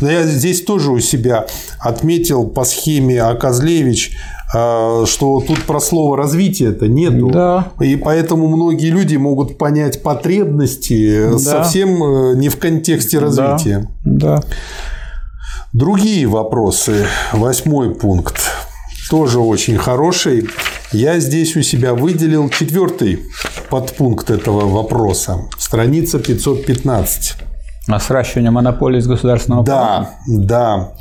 [0.00, 1.46] Но я здесь тоже у себя
[1.78, 4.16] отметил по схеме Аказлевич,
[4.50, 7.30] что тут про слово развитие это нету.
[7.30, 7.72] Да.
[7.80, 11.38] И поэтому многие люди могут понять потребности да.
[11.38, 13.88] совсем э, не в контексте развития.
[14.04, 14.36] Да.
[14.36, 14.42] да.
[15.72, 17.06] Другие вопросы.
[17.32, 18.36] Восьмой пункт
[19.10, 20.48] тоже очень хороший.
[20.92, 23.24] Я здесь у себя выделил четвертый
[23.68, 25.48] подпункт этого вопроса.
[25.58, 27.34] Страница 515.
[27.88, 29.64] А сращивание монополии с государственного?
[29.64, 30.92] Да, да.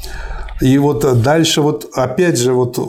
[0.62, 2.80] И вот дальше вот опять же вот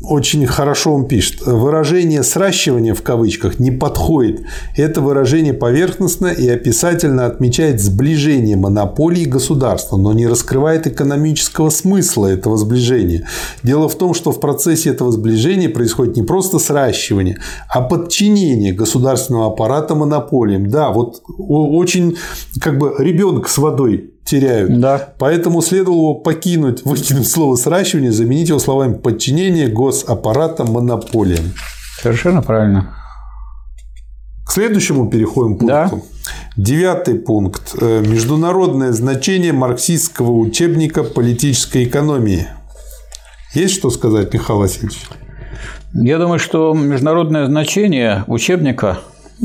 [0.00, 1.44] очень хорошо он пишет.
[1.44, 4.42] Выражение «сращивание» в кавычках не подходит.
[4.76, 12.56] Это выражение поверхностно и описательно отмечает сближение монополии государства, но не раскрывает экономического смысла этого
[12.56, 13.26] сближения.
[13.64, 19.46] Дело в том, что в процессе этого сближения происходит не просто сращивание, а подчинение государственного
[19.46, 20.68] аппарата монополиям.
[20.68, 22.16] Да, вот очень
[22.60, 24.78] как бы ребенок с водой теряют.
[24.78, 25.14] Да.
[25.18, 31.54] Поэтому следовало покинуть, выкинуть слово сращивание, заменить его словами подчинение госаппарата монополиям.
[32.02, 32.94] Совершенно правильно.
[34.46, 35.66] К следующему переходим пункту.
[35.66, 35.90] Да.
[36.56, 37.74] Девятый пункт.
[37.80, 42.48] Э, международное значение марксистского учебника политической экономии.
[43.54, 45.06] Есть что сказать, Михаил Васильевич?
[45.94, 48.98] Я думаю, что международное значение учебника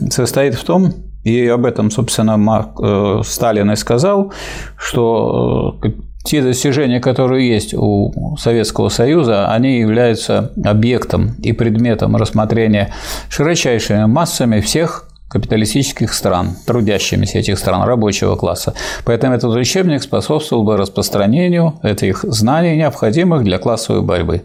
[0.09, 4.33] состоит в том, и об этом, собственно, Марк, э, Сталин и сказал,
[4.77, 5.89] что э,
[6.23, 12.93] те достижения, которые есть у Советского Союза, они являются объектом и предметом рассмотрения
[13.29, 18.73] широчайшими массами всех капиталистических стран, трудящимися этих стран, рабочего класса.
[19.03, 24.43] Поэтому этот учебник способствовал бы распространению этих знаний, необходимых для классовой борьбы.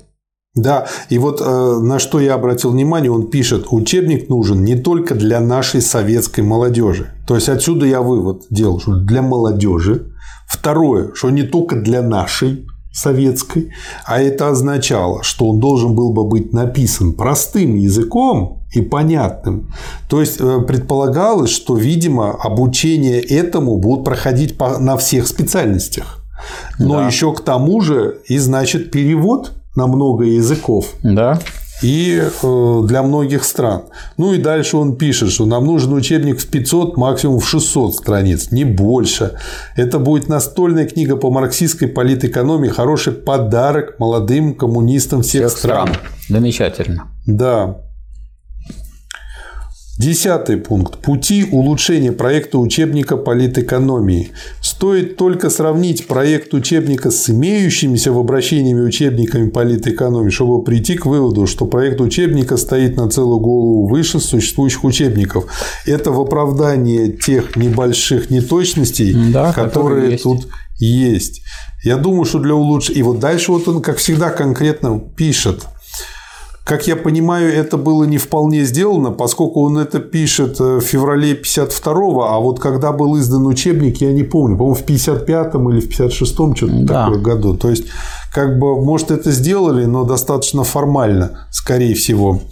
[0.59, 5.15] Да, и вот э, на что я обратил внимание, он пишет, учебник нужен не только
[5.15, 7.13] для нашей советской молодежи.
[7.27, 10.13] То есть отсюда я вывод делал, что для молодежи.
[10.49, 13.71] Второе, что не только для нашей советской,
[14.05, 19.73] а это означало, что он должен был бы быть написан простым языком и понятным.
[20.09, 26.25] То есть э, предполагалось, что, видимо, обучение этому будут проходить на всех специальностях.
[26.79, 27.07] Но да.
[27.07, 30.95] еще к тому же и значит перевод на много языков.
[31.03, 31.39] Да.
[31.81, 33.83] И э, для многих стран.
[34.17, 38.51] Ну и дальше он пишет, что нам нужен учебник в 500, максимум в 600 страниц,
[38.51, 39.39] не больше.
[39.77, 45.89] Это будет настольная книга по марксистской политэкономии, хороший подарок молодым коммунистам всех, всех стран.
[45.89, 46.01] стран.
[46.29, 47.07] Замечательно.
[47.27, 47.88] Да.
[49.99, 50.99] Десятый пункт.
[50.99, 54.31] Пути улучшения проекта учебника политэкономии.
[54.63, 61.49] Стоит только сравнить проект учебника с имеющимися в обращении учебниками политэкономии, чтобы прийти к выводу,
[61.49, 65.47] что проект учебника стоит на целую голову выше существующих учебников.
[65.85, 69.73] Это в оправдании тех небольших неточностей, да, которые,
[70.13, 70.47] которые тут
[70.79, 71.43] есть.
[71.83, 73.01] Я думаю, что для улучшения...
[73.01, 75.67] И вот дальше вот он, как всегда, конкретно пишет–
[76.69, 81.33] как я понимаю, это было не вполне сделано, поскольку он это пишет э, в феврале
[81.33, 85.89] 52-го, а вот когда был издан учебник, я не помню, по-моему, в 55-м или в
[85.89, 87.07] 56-м что-то да.
[87.07, 87.57] такое году.
[87.57, 87.87] То есть
[88.33, 92.43] как бы, может, это сделали, но достаточно формально, скорее всего.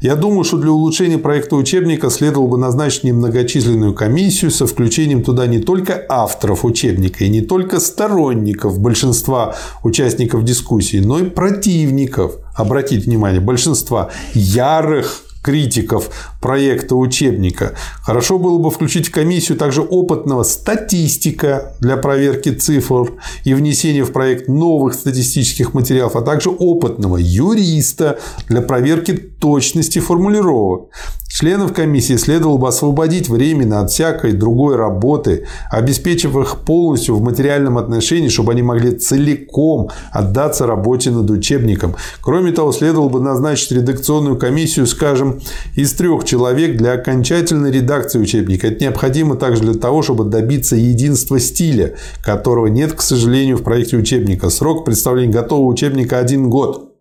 [0.00, 5.46] Я думаю, что для улучшения проекта учебника следовало бы назначить немногочисленную комиссию со включением туда
[5.46, 13.04] не только авторов учебника и не только сторонников большинства участников дискуссии, но и противников, обратите
[13.04, 16.10] внимание, большинства ярых критиков
[16.40, 17.74] проекта учебника.
[18.02, 23.12] Хорошо было бы включить в комиссию также опытного статистика для проверки цифр
[23.44, 30.90] и внесения в проект новых статистических материалов, а также опытного юриста для проверки точности формулировок.
[31.30, 37.78] Членов комиссии следовало бы освободить временно от всякой другой работы, обеспечив их полностью в материальном
[37.78, 41.94] отношении, чтобы они могли целиком отдаться работе над учебником.
[42.20, 45.40] Кроме того, следовало бы назначить редакционную комиссию, скажем,
[45.76, 48.68] из трех человек для окончательной редакции учебника.
[48.68, 53.96] Это необходимо также для того, чтобы добиться единства стиля, которого нет, к сожалению, в проекте
[53.96, 54.48] учебника.
[54.48, 56.94] Срок представления готового учебника один год.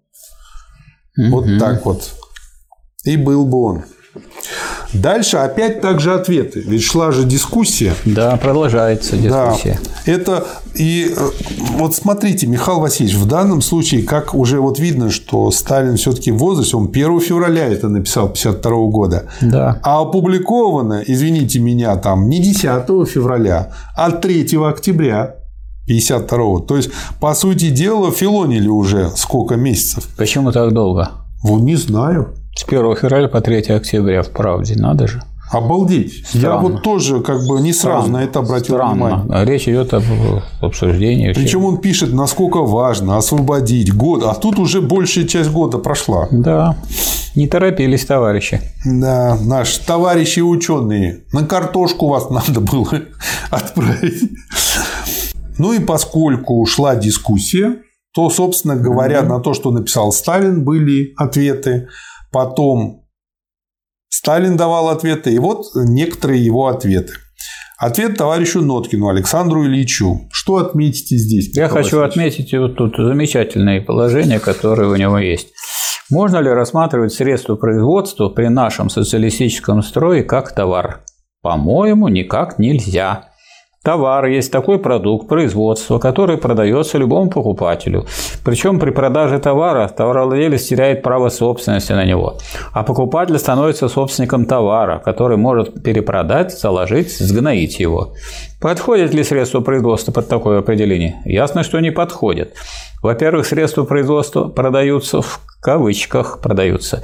[1.16, 2.10] Вот так вот.
[3.04, 3.84] И был бы он.
[4.94, 6.62] Дальше опять также ответы.
[6.66, 7.94] Ведь шла же дискуссия.
[8.06, 9.80] Да, продолжается дискуссия.
[10.06, 10.12] Да.
[10.12, 11.30] Это и э,
[11.78, 16.38] вот смотрите, Михаил Васильевич, в данном случае, как уже вот видно, что Сталин все-таки в
[16.38, 19.26] возрасте, он 1 февраля это написал 52 года.
[19.42, 19.80] Да.
[19.84, 22.64] А опубликовано, извините меня, там не 10
[23.08, 25.36] февраля, а 3 октября
[25.88, 30.08] 52 То есть, по сути дела, филонили уже сколько месяцев.
[30.18, 31.10] Почему так долго?
[31.42, 32.36] Вот не знаю.
[32.56, 35.22] С 1 февраля по 3 октября в правде, надо же.
[35.52, 36.28] Обалдеть.
[36.28, 36.46] Странно.
[36.46, 38.20] Я вот тоже как бы не сразу Странно.
[38.20, 39.24] на это обратил Странно.
[39.26, 39.46] внимание.
[39.46, 40.04] Речь идет об
[40.62, 41.34] обсуждении.
[41.34, 46.28] Причем он пишет, насколько важно освободить год, а тут уже большая часть года прошла.
[46.32, 46.78] Да.
[47.36, 48.62] Не торопились, товарищи.
[48.86, 51.24] Да, наши товарищи ученые.
[51.34, 53.02] На картошку вас надо было
[53.50, 54.30] отправить.
[55.58, 57.78] Ну и поскольку ушла дискуссия,
[58.14, 59.28] то, собственно говоря, mm-hmm.
[59.28, 61.88] на то, что написал Сталин, были ответы.
[62.32, 63.06] Потом
[64.10, 67.14] Сталин давал ответы, и вот некоторые его ответы.
[67.78, 70.28] Ответ товарищу Ноткину Александру Ильичу.
[70.32, 71.56] Что отметите здесь?
[71.56, 75.54] Я хочу отметить вот тут замечательное положение, которое у него есть.
[76.10, 81.06] Можно ли рассматривать средства производства при нашем социалистическом строе как товар?
[81.42, 83.29] По-моему, никак нельзя.
[83.90, 88.06] Товар есть такой продукт производства, который продается любому покупателю.
[88.46, 92.38] Причем при продаже товара товаровладелец теряет право собственности на него,
[92.72, 98.14] а покупатель становится собственником товара, который может перепродать, заложить, сгноить его.
[98.62, 101.22] Подходит ли средство производства под такое определение?
[101.24, 102.56] Ясно, что не подходит.
[103.02, 107.04] Во-первых, средства производства продаются в кавычках продаются.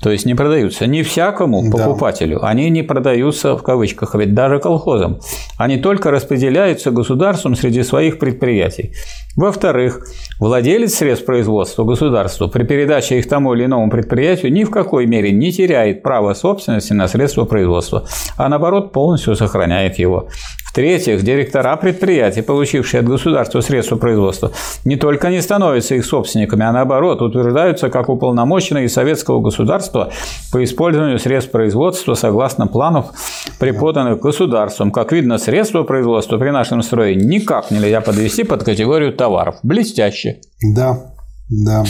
[0.00, 2.48] То есть не продаются не всякому покупателю, да.
[2.48, 5.20] они не продаются в кавычках, ведь даже колхозам.
[5.58, 8.92] Они только распределяются государством среди своих предприятий.
[9.36, 10.04] Во-вторых,
[10.40, 15.30] владелец средств производства государству при передаче их тому или иному предприятию ни в какой мере
[15.30, 18.06] не теряет право собственности на средства производства,
[18.36, 20.28] а наоборот полностью сохраняет его.
[20.72, 24.52] В-третьих, директора предприятий, получившие от государства средства производства,
[24.86, 30.10] не только не становятся их собственниками, а наоборот утверждаются как уполномоченные советского государства
[30.50, 33.10] по использованию средств производства согласно планов,
[33.58, 34.92] преподанных государством.
[34.92, 39.56] Как видно, средства производства при нашем строе никак нельзя подвести под категорию товаров.
[39.62, 40.40] Блестяще.
[40.74, 41.12] Да,
[41.50, 41.84] да.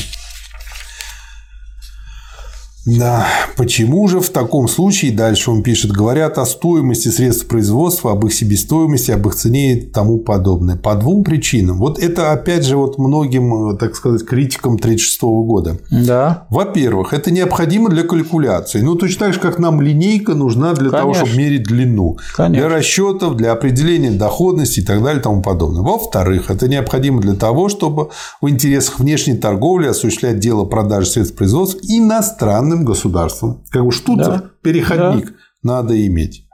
[2.84, 8.26] Да, почему же в таком случае, дальше он пишет, говорят о стоимости средств производства, об
[8.26, 10.76] их себестоимости, об их цене и тому подобное.
[10.76, 11.78] По двум причинам.
[11.78, 15.78] Вот это, опять же, вот многим, так сказать, критикам 1936 года.
[15.90, 16.46] Да.
[16.50, 18.80] Во-первых, это необходимо для калькуляции.
[18.80, 20.98] Ну, точно так же, как нам линейка нужна для Конечно.
[20.98, 22.16] того, чтобы мерить длину.
[22.34, 22.68] Конечно.
[22.68, 25.82] Для расчетов, для определения доходности и так далее и тому подобное.
[25.82, 28.08] Во-вторых, это необходимо для того, чтобы
[28.40, 33.64] в интересах внешней торговли осуществлять дело продажи средств производства иностранным иностранным государством.
[33.70, 34.44] Как бы штуцер, да.
[34.62, 35.32] переходник да.
[35.62, 36.46] надо иметь.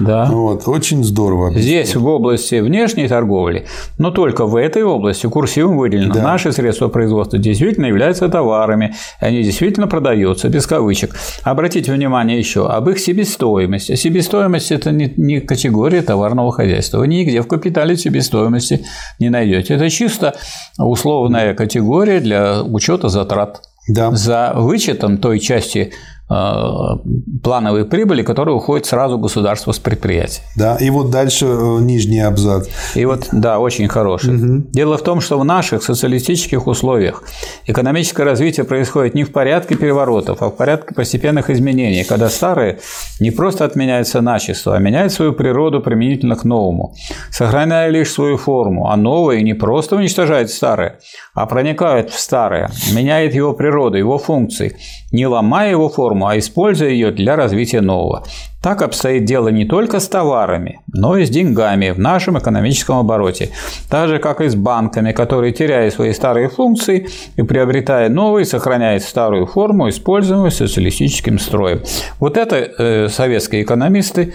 [0.00, 0.26] Да.
[0.26, 1.52] Вот, очень здорово.
[1.58, 3.66] Здесь в области внешней торговли,
[3.98, 6.14] но только в этой области курсивом выделено.
[6.14, 6.22] Да.
[6.22, 11.16] Наши средства производства действительно являются товарами, они действительно продаются, без кавычек.
[11.42, 13.96] Обратите внимание еще об их себестоимости.
[13.96, 16.98] Себестоимость– это не, не категория товарного хозяйства.
[16.98, 18.84] Вы нигде в капитале себестоимости
[19.18, 19.74] не найдете.
[19.74, 20.36] Это чисто
[20.78, 24.10] условная категория для учета затрат да.
[24.14, 25.90] за вычетом той части
[26.30, 26.96] Э,
[27.42, 30.42] плановой прибыли, которая уходит сразу государству с предприятия.
[30.56, 32.68] Да, и вот дальше э, нижний абзац.
[32.94, 34.34] И вот, да, очень хороший.
[34.34, 34.66] Угу.
[34.72, 37.22] Дело в том, что в наших социалистических условиях
[37.66, 42.78] экономическое развитие происходит не в порядке переворотов, а в порядке постепенных изменений, когда старое
[43.20, 46.94] не просто отменяется начисто, а меняет свою природу применительно к новому,
[47.30, 50.98] сохраняя лишь свою форму, а новое не просто уничтожает старое,
[51.32, 54.76] а проникает в старое, меняет его природу, его функции,
[55.10, 58.24] не ломая его форму, а используя ее для развития нового.
[58.62, 63.50] Так обстоит дело не только с товарами, но и с деньгами в нашем экономическом обороте,
[63.88, 69.04] так же как и с банками, которые, теряя свои старые функции и приобретая новые, сохраняют
[69.04, 71.82] старую форму, используемую социалистическим строем.
[72.18, 74.34] Вот это э, советские экономисты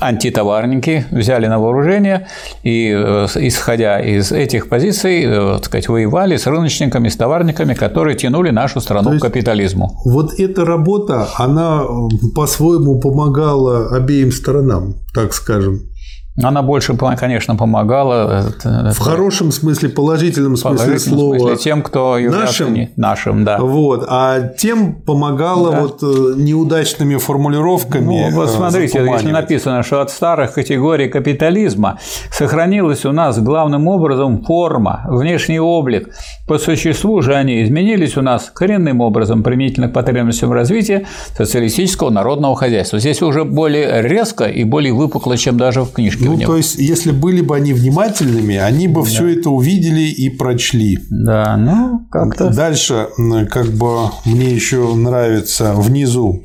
[0.00, 2.26] антитоварники взяли на вооружение
[2.62, 8.16] и, э, исходя из этих позиций, э, так сказать, воевали с рыночниками, с товарниками, которые
[8.16, 10.00] тянули нашу страну к капитализму.
[10.04, 15.80] Вот эта работа, она э, по-своему помогала обеим сторонам, так скажем.
[16.42, 18.52] Она больше, конечно, помогала.
[18.64, 21.38] В хорошем смысле, положительном смысле положительном слова.
[21.38, 23.58] Смысле, тем, кто нашим, нашим, да.
[23.58, 25.80] Вот, а тем помогала да.
[25.80, 28.28] вот э, неудачными формулировками.
[28.30, 31.98] Ну, вот э, смотрите, если написано, что от старых категорий капитализма
[32.30, 36.10] сохранилась у нас главным образом форма, внешний облик.
[36.46, 41.06] По существу же они изменились у нас коренным образом применительно к потребностям развития
[41.36, 42.98] социалистического народного хозяйства.
[42.98, 46.25] Здесь уже более резко и более выпукло, чем даже в книжке.
[46.26, 49.06] Ну, то есть, если были бы они внимательными, они бы да.
[49.06, 50.98] все это увидели и прочли.
[51.10, 52.50] Да, ну, как-то.
[52.50, 53.08] Дальше,
[53.50, 56.44] как бы мне еще нравится внизу.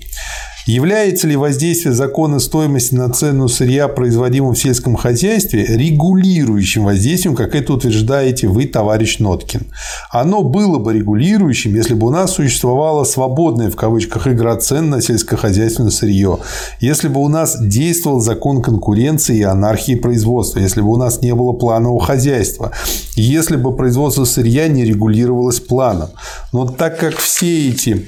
[0.66, 7.56] Является ли воздействие закона стоимости на цену сырья, производимого в сельском хозяйстве, регулирующим воздействием, как
[7.56, 9.68] это утверждаете вы, товарищ Ноткин?
[10.12, 15.02] Оно было бы регулирующим, если бы у нас существовала свободная в кавычках игра цен на
[15.02, 16.38] сельскохозяйственное сырье,
[16.80, 21.34] если бы у нас действовал закон конкуренции и анархии производства, если бы у нас не
[21.34, 22.72] было планового хозяйства,
[23.16, 26.10] если бы производство сырья не регулировалось планом.
[26.54, 28.08] Но так как все эти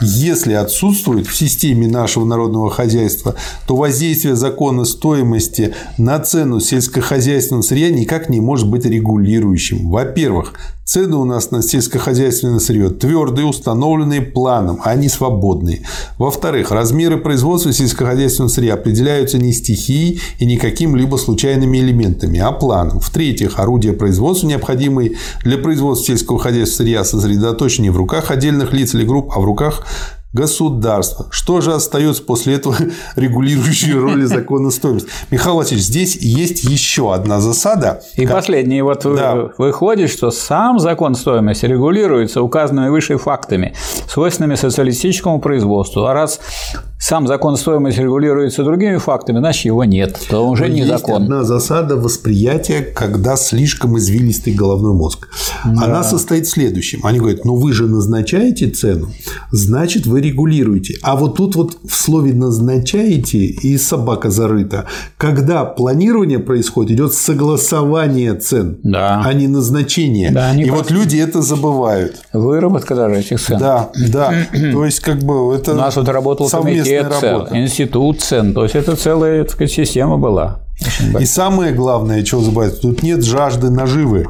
[0.00, 7.90] если отсутствует в системе нашего народного хозяйства, то воздействие закона стоимости на цену сельскохозяйственного сырья
[7.90, 9.88] никак не может быть регулирующим.
[9.88, 15.86] Во-первых, Цены у нас на сельскохозяйственное сырье твердые, установленные планом, а не свободные.
[16.18, 23.00] Во-вторых, размеры производства сельскохозяйственного сырья определяются не стихией и не каким-либо случайными элементами, а планом.
[23.00, 28.94] В-третьих, орудия производства, необходимые для производства сельского хозяйства сырья, сосредоточены не в руках отдельных лиц
[28.94, 29.86] или групп, а в руках
[30.34, 31.26] государства.
[31.30, 32.76] Что же остается после этого
[33.16, 35.08] регулирующей роли закона стоимости?
[35.30, 38.02] Михаил Васильевич, здесь есть еще одна засада.
[38.16, 38.36] И как...
[38.36, 38.82] последний.
[38.82, 39.50] Вот да.
[39.56, 43.74] выходит, что сам закон стоимости регулируется указанными выше фактами,
[44.08, 46.04] свойственными социалистическому производству.
[46.04, 46.40] А раз
[47.06, 51.24] сам закон стоимости регулируется другими фактами, значит его нет, то уже Но не есть закон.
[51.24, 55.28] одна засада восприятия, когда слишком извилистый головной мозг.
[55.64, 57.00] Она состоит в следующем.
[57.04, 59.08] Они говорят, ну вы же назначаете цену,
[59.50, 60.94] значит вы регулируете.
[61.02, 64.86] А вот тут вот в слове назначаете и собака зарыта.
[65.18, 69.22] Когда планирование происходит, идет согласование цен, Да.
[69.22, 70.30] а не назначение.
[70.30, 72.16] Да, они и вот просто- люди это забывают.
[72.32, 73.58] Выработка даже этих цен.
[73.58, 74.32] Да, да.
[74.72, 77.58] То есть, как бы это У нас вот работал совместная работа.
[77.58, 80.60] институт цен, то есть это целая так сказать, система была.
[81.20, 84.26] И самое главное, чего забывать, тут нет жажды наживы,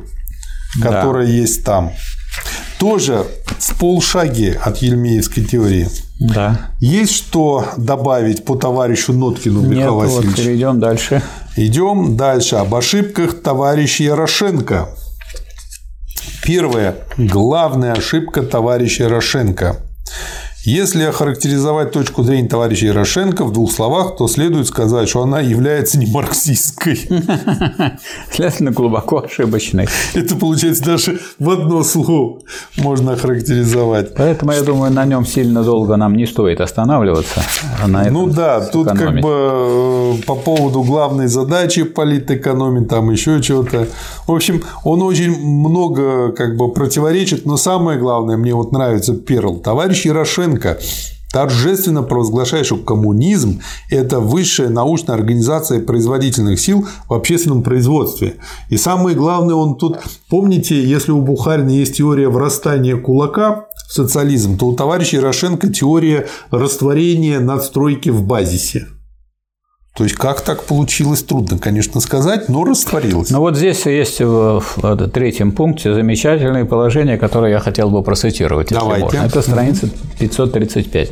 [0.82, 1.92] которая есть там.
[2.78, 3.24] Тоже
[3.58, 5.88] в полшаге от Ельмеевской теории.
[6.20, 6.70] Да.
[6.80, 11.22] Есть что добавить по товарищу Ноткину Нет, Михаилу вот перейдем дальше.
[11.56, 12.56] Идем дальше.
[12.56, 14.88] Об ошибках товарища Ярошенко.
[16.42, 16.96] Первая.
[17.16, 19.76] Главная ошибка товарища Ярошенко.
[20.66, 25.98] Если охарактеризовать точку зрения товарища Ярошенко в двух словах, то следует сказать, что она является
[25.98, 26.96] не марксистской.
[28.30, 29.88] Следовательно, глубоко ошибочный.
[30.14, 32.38] Это получается даже в одно слово
[32.78, 34.14] можно охарактеризовать.
[34.14, 37.42] Поэтому, я думаю, на нем сильно долго нам не стоит останавливаться.
[37.86, 43.86] Ну да, тут как бы э, по поводу главной задачи политэкономии, там еще чего-то.
[44.26, 49.58] В общем, он очень много как бы противоречит, но самое главное, мне вот нравится перл.
[49.58, 50.53] Товарищ Ярошенко
[51.34, 53.60] торжественно провозглашает, что коммунизм–
[53.90, 58.36] это высшая научная организация производительных сил в общественном производстве.
[58.68, 64.56] И самое главное, он тут, помните, если у Бухарина есть теория врастания кулака в социализм,
[64.56, 68.86] то у товарища Ярошенко теория растворения надстройки в базисе.
[69.96, 73.30] То есть, как так получилось, трудно, конечно, сказать, но растворилось.
[73.30, 74.62] Ну вот здесь есть в
[75.12, 78.72] третьем пункте замечательное положение, которое я хотел бы процитировать.
[78.72, 79.04] если Давайте.
[79.04, 79.18] можно.
[79.18, 81.10] Это страница 535.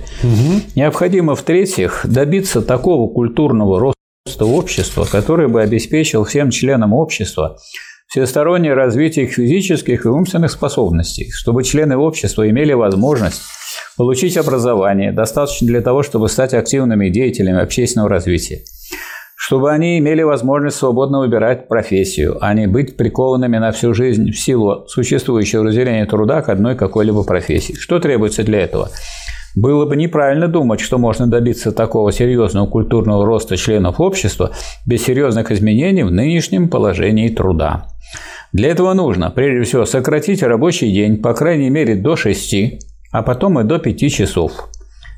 [0.74, 7.58] Необходимо, в-третьих, добиться такого культурного роста общества, который бы обеспечил всем членам общества
[8.08, 13.40] всестороннее развитие их физических и умственных способностей, чтобы члены общества имели возможность
[13.96, 18.62] получить образование, достаточно для того, чтобы стать активными деятелями общественного развития
[19.44, 24.38] чтобы они имели возможность свободно выбирать профессию, а не быть прикованными на всю жизнь в
[24.38, 27.72] силу существующего разделения труда к одной какой-либо профессии.
[27.72, 28.90] Что требуется для этого?
[29.56, 34.52] Было бы неправильно думать, что можно добиться такого серьезного культурного роста членов общества
[34.86, 37.88] без серьезных изменений в нынешнем положении труда.
[38.52, 42.54] Для этого нужно, прежде всего, сократить рабочий день, по крайней мере, до 6,
[43.12, 44.68] а потом и до 5 часов.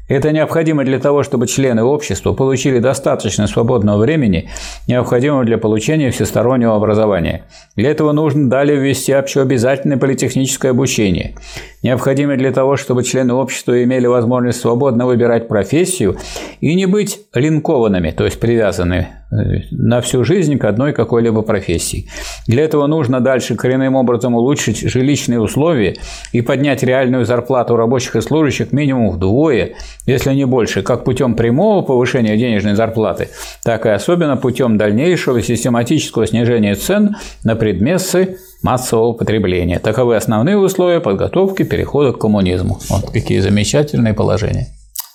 [0.06, 4.50] Это необходимо для того, чтобы члены общества получили достаточно свободного времени,
[4.86, 7.44] необходимого для получения всестороннего образования.
[7.74, 11.36] Для этого нужно далее ввести общеобязательное политехническое обучение.
[11.82, 16.18] Необходимо для того, чтобы члены общества имели возможность свободно выбирать профессию
[16.60, 19.23] и не быть линкованными, то есть привязаны э,
[19.70, 22.08] на всю жизнь к одной какой-либо профессии.
[22.46, 25.96] Для этого нужно дальше коренным образом улучшить жилищные условия
[26.32, 29.74] и поднять реальную зарплату рабочих и служащих минимум вдвое,
[30.06, 33.28] если не больше, как путем прямого повышения денежной зарплаты,
[33.64, 39.78] так и особенно путем дальнейшего систематического снижения цен на предметы массового потребления.
[39.78, 42.78] Таковы основные условия подготовки перехода к коммунизму.
[42.88, 44.68] Вот какие замечательные положения.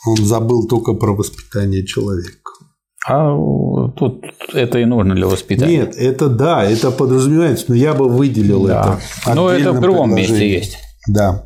[0.07, 2.38] Он забыл только про воспитание человека.
[3.09, 3.35] А
[3.95, 4.23] тут
[4.53, 5.77] это и нужно для воспитания.
[5.79, 8.99] Нет, это да, это подразумевается, но я бы выделил Да.
[9.23, 9.33] это.
[9.35, 10.77] Но это в другом месте есть.
[11.07, 11.45] Да.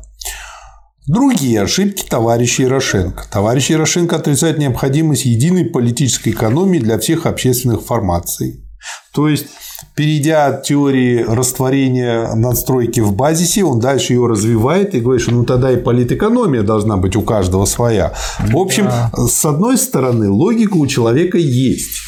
[1.06, 3.24] Другие ошибки товарища Ярошенко.
[3.30, 8.64] Товарищ Ярошенко отрицает необходимость единой политической экономии для всех общественных формаций.
[9.12, 9.46] То есть,
[9.94, 15.44] перейдя от теории растворения надстройки в базисе, он дальше ее развивает и говорит, что ну
[15.44, 18.12] тогда и политэкономия должна быть у каждого своя.
[18.38, 22.02] В общем, с одной стороны, логика у человека есть.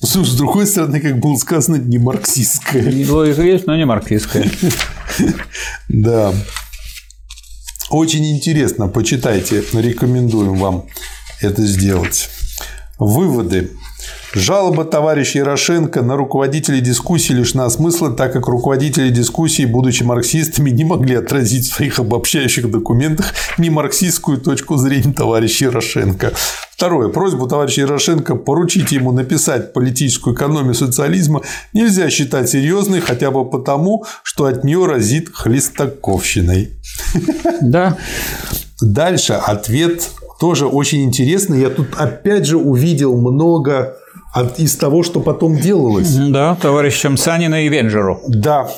[0.00, 2.84] Но С другой стороны, как было сказано, не марксистская.
[3.08, 4.50] Логика есть, но не марксистская.
[5.88, 6.32] Да.
[7.90, 10.84] Очень интересно, почитайте, рекомендуем вам
[11.40, 12.28] это сделать.
[12.98, 13.70] Выводы.
[14.34, 20.84] Жалоба товарища Ярошенко на руководителей дискуссии лишена смысла, так как руководители дискуссии, будучи марксистами, не
[20.84, 26.32] могли отразить в своих обобщающих документах не марксистскую точку зрения товарища Ярошенко.
[26.70, 27.08] Второе.
[27.08, 34.04] Просьбу товарища Ярошенко поручить ему написать политическую экономию социализма нельзя считать серьезной хотя бы потому,
[34.22, 36.76] что от нее разит хлестаковщиной.
[37.62, 37.96] Да.
[38.80, 40.08] Дальше ответ
[40.40, 41.60] тоже очень интересный.
[41.60, 43.96] Я тут опять же увидел много
[44.32, 46.14] от- из того, что потом делалось.
[46.14, 48.20] Да, товарищам Санина и Венжеру.
[48.28, 48.68] Да.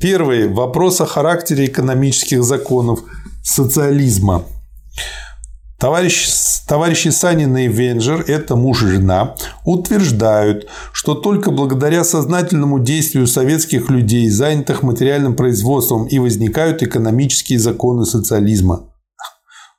[0.00, 3.00] Первый вопрос о характере экономических законов
[3.42, 4.42] социализма.
[5.78, 6.26] Товарищ,
[6.66, 9.34] товарищи Санин и Венджер, это муж и жена,
[9.66, 18.06] утверждают, что только благодаря сознательному действию советских людей, занятых материальным производством, и возникают экономические законы
[18.06, 18.84] социализма.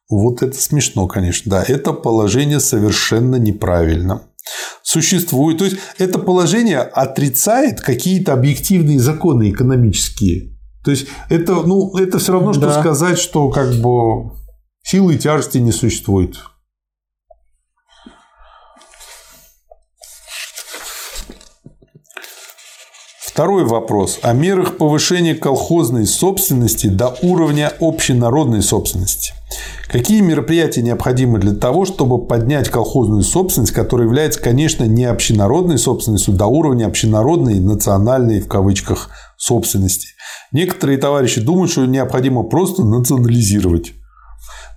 [0.09, 1.51] Вот это смешно, конечно.
[1.51, 4.23] Да, это положение совершенно неправильно.
[4.81, 5.57] Существует.
[5.57, 10.57] То есть, это положение отрицает какие-то объективные законы экономические.
[10.85, 12.79] То есть, это, ну, это все равно, что да.
[12.79, 14.31] сказать, что как бы
[14.89, 16.37] Силы и тяжести не существует.
[23.37, 29.33] Второй вопрос о мерах повышения колхозной собственности до уровня общенародной собственности.
[29.87, 36.33] Какие мероприятия необходимы для того, чтобы поднять колхозную собственность, которая является, конечно, не общенародной собственностью,
[36.33, 40.07] до уровня общенародной, национальной, в кавычках, собственности?
[40.51, 43.93] Некоторые товарищи думают, что необходимо просто национализировать.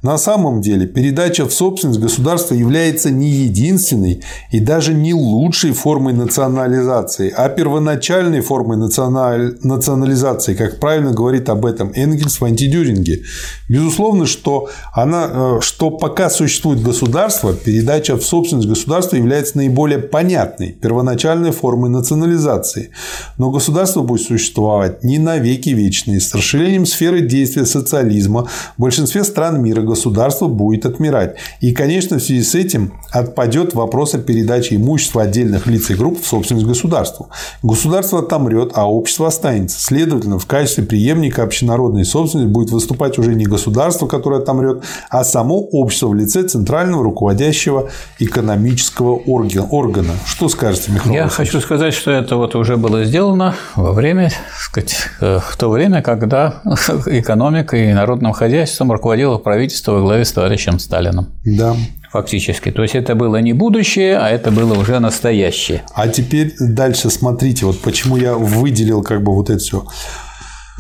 [0.03, 6.15] На самом деле передача в собственность государства является не единственной и даже не лучшей формой
[6.15, 9.59] национализации, а первоначальной формой националь...
[9.63, 13.25] национализации, как правильно говорит об этом Энгельс в антидюринге.
[13.69, 20.73] Безусловно, что, она, э, что пока существует государство, передача в собственность государства является наиболее понятной
[20.73, 22.93] первоначальной формой национализации.
[23.37, 26.21] Но государство будет существовать не на веки вечные.
[26.21, 28.49] С расширением сферы действия социализма
[28.79, 31.37] в большинстве стран мира государство будет отмирать.
[31.61, 36.23] И, конечно, в связи с этим отпадет вопрос о передаче имущества отдельных лиц и групп
[36.23, 37.29] в собственность государству.
[37.63, 39.81] Государство отомрет, а общество останется.
[39.81, 45.61] Следовательно, в качестве преемника общенародной собственности будет выступать уже не государство, которое отомрет, а само
[45.61, 50.13] общество в лице центрального руководящего экономического органа.
[50.27, 51.15] Что скажете, Михаил?
[51.15, 55.69] Я хочу сказать, что это вот уже было сделано во время, сказать, э, в то
[55.69, 56.63] время, когда
[57.07, 61.27] экономикой и народным хозяйством руководило правительство правительства во главе с товарищем Сталином.
[61.45, 61.77] Да.
[62.13, 62.71] Фактически.
[62.71, 65.83] То есть это было не будущее, а это было уже настоящее.
[65.95, 69.85] А теперь дальше смотрите, вот почему я выделил как бы вот это все.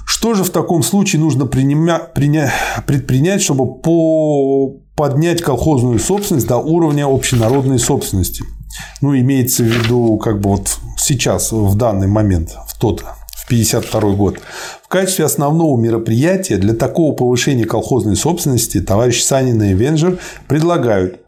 [0.06, 4.74] Что же в таком случае нужно предпринять, чтобы по...
[4.96, 8.42] поднять колхозную собственность до уровня общенародной собственности?
[9.00, 13.04] Ну, имеется в виду, как бы вот сейчас, в данный момент, в тот
[13.50, 14.38] 1952 год.
[14.82, 21.19] В качестве основного мероприятия для такого повышения колхозной собственности товарищ Санин и Венджер предлагают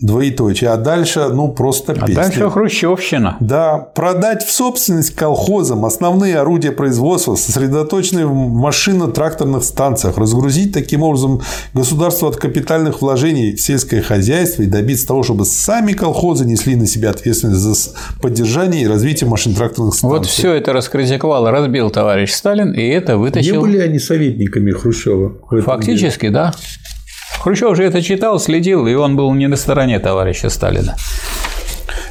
[0.00, 0.70] Двоеточие.
[0.70, 2.12] А дальше, ну, просто песня.
[2.12, 3.36] А дальше хрущевщина.
[3.40, 3.78] Да.
[3.78, 11.42] Продать в собственность колхозам основные орудия производства, сосредоточенные в машино-тракторных станциях, разгрузить таким образом
[11.74, 16.86] государство от капитальных вложений в сельское хозяйство и добиться того, чтобы сами колхозы несли на
[16.86, 17.74] себя ответственность за
[18.22, 20.18] поддержание и развитие машин-тракторных станций.
[20.18, 23.56] Вот все это раскритиковал, разбил товарищ Сталин, и это вытащил.
[23.56, 25.34] Не были они советниками Хрущева?
[25.62, 26.32] Фактически, деле?
[26.32, 26.54] да.
[27.40, 30.94] Хрущев же это читал, следил, и он был не на стороне товарища Сталина.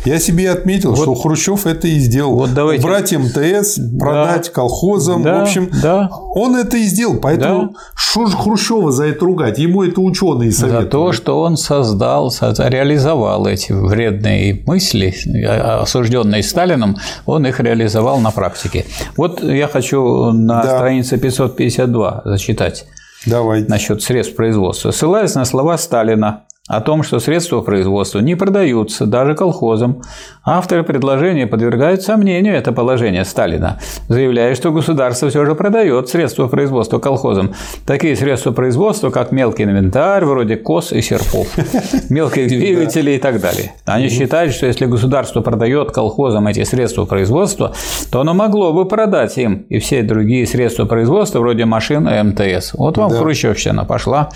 [0.06, 2.36] Я себе отметил, вот, что Хрущев это и сделал.
[2.36, 2.84] Вот давайте.
[2.84, 5.24] Убрать МТС, продать да, колхозам.
[5.24, 6.10] Да, в общем, да.
[6.34, 7.18] он это и сделал.
[7.18, 7.80] Поэтому да.
[7.96, 9.60] что же Хрущева за это ругать?
[9.60, 10.86] Ему это ученые советуют.
[10.86, 15.14] За то, что он создал, реализовал эти вредные мысли,
[15.46, 18.86] осужденные Сталином, он их реализовал на практике.
[19.18, 20.78] Вот я хочу на да.
[20.78, 22.86] странице 552 зачитать.
[23.26, 23.64] Давай.
[23.68, 24.92] Насчет средств производства.
[24.92, 30.04] Ссылаясь на слова Сталина о том, что средства производства не продаются даже колхозам,
[30.46, 37.00] авторы предложения подвергают сомнению это положение Сталина, заявляя, что государство все же продает средства производства
[37.00, 37.56] колхозам.
[37.88, 41.48] Такие средства производства, как мелкий инвентарь, вроде кос и серпов,
[42.10, 43.74] мелких двигателей и так далее.
[43.86, 47.74] Они считают, что если государство продает колхозам эти средства производства,
[48.12, 52.74] то оно могло бы продать им и все другие средства производства, вроде машин и МТС.
[52.76, 53.18] Вот вам да.
[53.18, 54.30] хрущевщина пошла.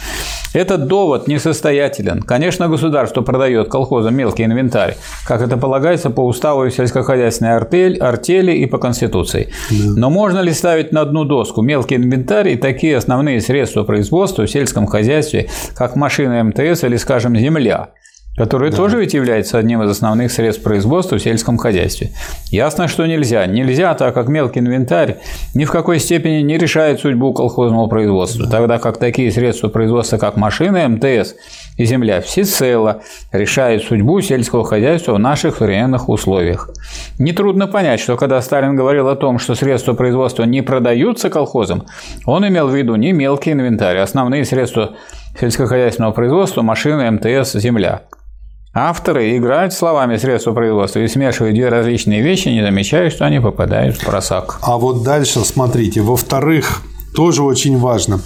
[0.53, 2.21] Этот довод несостоятелен.
[2.21, 8.65] Конечно, государство продает колхозам мелкий инвентарь, как это полагается по уставу сельскохозяйственной артель, артели и
[8.65, 9.49] по Конституции.
[9.71, 14.51] Но можно ли ставить на одну доску мелкий инвентарь и такие основные средства производства в
[14.51, 17.89] сельском хозяйстве, как машины МТС или, скажем, земля?
[18.35, 18.77] Который да.
[18.77, 22.11] тоже ведь является одним из основных средств производства в сельском хозяйстве.
[22.49, 23.45] Ясно, что нельзя.
[23.45, 25.17] Нельзя, так как мелкий инвентарь
[25.53, 28.51] ни в какой степени не решает судьбу колхозного производства, да.
[28.51, 31.35] тогда как такие средства производства, как машины, МТС
[31.77, 36.69] и земля, всецело решают судьбу сельского хозяйства в наших современных условиях.
[37.19, 41.85] Нетрудно понять, что когда Сталин говорил о том, что средства производства не продаются колхозам,
[42.25, 44.95] он имел в виду не мелкий инвентарь, а основные средства
[45.39, 48.03] сельскохозяйственного производства, машины, МТС, земля.
[48.75, 53.97] Авторы играют словами средства производства и смешивают две различные вещи, не замечая, что они попадают
[53.97, 54.57] в просак.
[54.63, 56.01] А вот дальше смотрите.
[56.01, 56.81] Во-вторых,
[57.13, 58.19] тоже очень важно.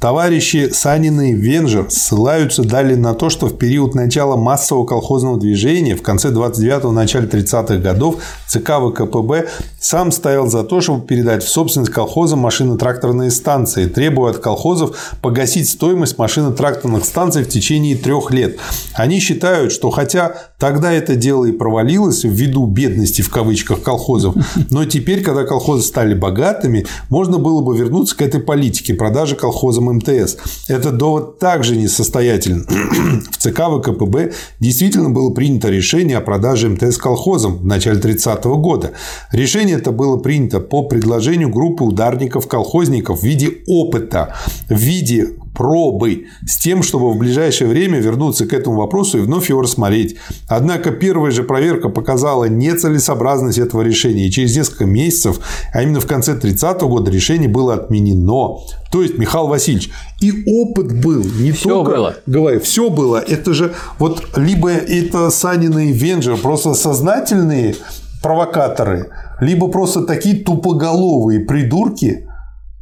[0.00, 5.94] Товарищи Санин и Венжер ссылаются далее на то, что в период начала массового колхозного движения
[5.94, 8.16] в конце 29-го, начале 30-х годов
[8.48, 9.48] ЦК ВКПБ
[9.78, 15.68] сам стоял за то, чтобы передать в собственность колхозам машино-тракторные станции, требуя от колхозов погасить
[15.68, 18.58] стоимость машино-тракторных станций в течение трех лет.
[18.94, 24.34] Они считают, что хотя тогда это дело и провалилось ввиду бедности в кавычках колхозов,
[24.70, 29.84] но теперь, когда колхозы стали богатыми, можно было бы вернуться к этой политике продажи колхозам
[29.84, 30.36] МТС.
[30.68, 32.66] Этот довод также несостоятелен.
[33.30, 38.56] в ЦК ВКПБ действительно было принято решение о продаже МТС колхозам в начале 30 -го
[38.56, 38.92] года.
[39.32, 44.34] Решение это было принято по предложению группы ударников-колхозников в виде опыта,
[44.68, 49.48] в виде пробы с тем, чтобы в ближайшее время вернуться к этому вопросу и вновь
[49.50, 50.16] его рассмотреть.
[50.48, 55.40] Однако первая же проверка показала нецелесообразность этого решения, и через несколько месяцев,
[55.72, 58.58] а именно в конце 30 -го года, решение было отменено.
[58.90, 59.90] То есть, Михаил Васильевич,
[60.20, 61.90] и опыт был, не все только...
[61.92, 62.14] было.
[62.26, 63.16] Говорю, все было.
[63.16, 67.74] Это же вот либо это Санины и Венджер, просто сознательные
[68.22, 72.28] провокаторы, либо просто такие тупоголовые придурки,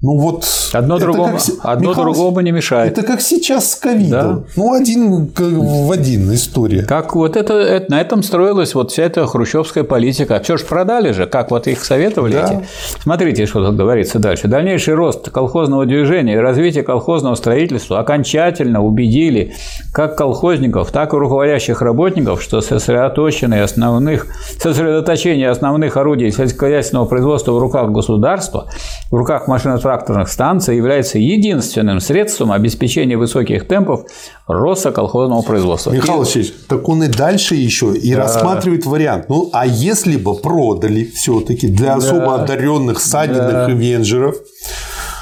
[0.02, 2.92] ну вот одно другому, как, одно Михаил, другому не мешает.
[2.96, 4.10] Это как сейчас с ковидом.
[4.10, 4.44] Да.
[4.56, 6.84] Ну один в один история.
[6.84, 10.40] Как вот это, это на этом строилась вот вся эта хрущевская политика.
[10.42, 12.46] Все же продали же, как вот их советовали да.
[12.46, 12.66] эти.
[13.02, 14.48] Смотрите, что тут говорится дальше.
[14.48, 19.52] Дальнейший рост колхозного движения и развитие колхозного строительства окончательно убедили
[19.92, 27.58] как колхозников, так и руководящих работников, что сосредоточение основных сосредоточение основных орудий сельскохозяйственного производства в
[27.58, 28.66] руках государства,
[29.10, 34.02] в руках машиностроительства тракторных станций является единственным средством обеспечения высоких темпов
[34.46, 35.90] роста колхозного производства.
[35.90, 38.18] Михаил Васильевич, так он и дальше еще и да.
[38.18, 39.28] рассматривает вариант.
[39.28, 42.44] Ну, а если бы продали все-таки для особо да.
[42.44, 43.68] одаренных Садиных да.
[43.68, 44.36] и Венжеров,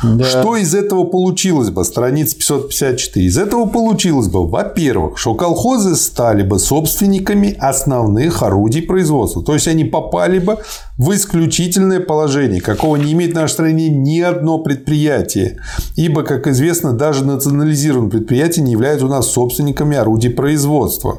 [0.03, 0.25] да.
[0.25, 1.85] Что из этого получилось бы?
[1.85, 3.27] Страница 554.
[3.27, 9.43] Из этого получилось бы, во-первых, что колхозы стали бы собственниками основных орудий производства.
[9.43, 10.59] То есть они попали бы
[10.97, 15.59] в исключительное положение, какого не имеет в нашей стране ни одно предприятие.
[15.97, 21.19] Ибо, как известно, даже национализированные предприятия не являются у нас собственниками орудий производства.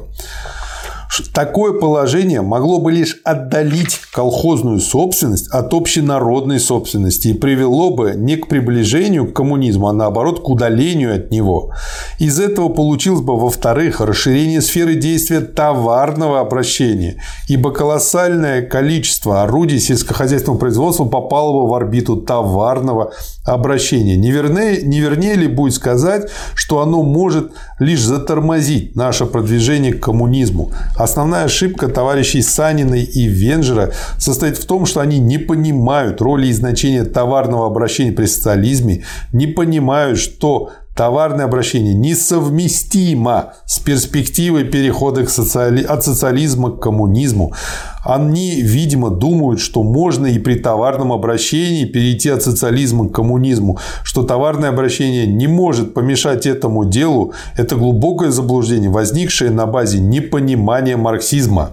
[1.32, 8.36] Такое положение могло бы лишь отдалить колхозную собственность от общенародной собственности и привело бы не
[8.36, 11.72] к приближению к коммунизму, а наоборот к удалению от него.
[12.18, 20.58] Из этого получилось бы, во-вторых, расширение сферы действия товарного обращения, ибо колоссальное количество орудий сельскохозяйственного
[20.58, 23.12] производства попало бы в орбиту товарного
[23.44, 24.16] обращения.
[24.16, 30.02] Не вернее, не вернее ли будет сказать, что оно может лишь затормозить наше продвижение к
[30.02, 30.72] коммунизму,
[31.10, 36.52] Основная ошибка товарищей Саниной и Венжера состоит в том, что они не понимают роли и
[36.52, 45.30] значения товарного обращения при социализме, не понимают, что товарное обращение несовместимо с перспективой перехода к
[45.30, 45.82] социали...
[45.82, 47.54] от социализма к коммунизму.
[48.04, 54.22] Они, видимо, думают, что можно и при товарном обращении перейти от социализма к коммунизму, что
[54.22, 57.32] товарное обращение не может помешать этому делу.
[57.56, 61.70] Это глубокое заблуждение, возникшее на базе непонимания марксизма.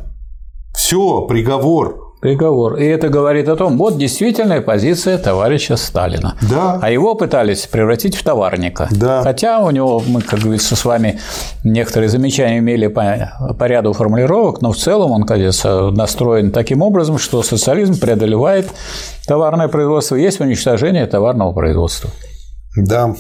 [0.76, 2.78] Все, приговор приговор.
[2.78, 6.36] И это говорит о том, вот действительная позиция товарища Сталина.
[6.42, 6.80] Да.
[6.82, 8.88] А его пытались превратить в товарника.
[8.92, 9.22] Да.
[9.22, 11.20] Хотя у него, мы, как говорится, с вами
[11.64, 17.18] некоторые замечания имели по, по ряду формулировок, но в целом он, кажется, настроен таким образом,
[17.18, 18.68] что социализм преодолевает
[19.28, 22.10] товарное производство, есть уничтожение товарного производства.
[22.76, 23.16] Да.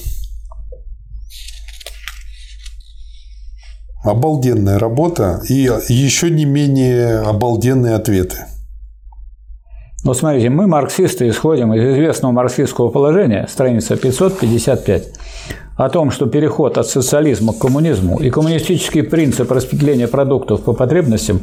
[4.03, 8.45] Обалденная работа и еще не менее обалденные ответы.
[10.07, 15.03] Вот смотрите, мы, марксисты, исходим из известного марксистского положения, страница 555,
[15.75, 21.41] о том, что переход от социализма к коммунизму и коммунистический принцип распределения продуктов по потребностям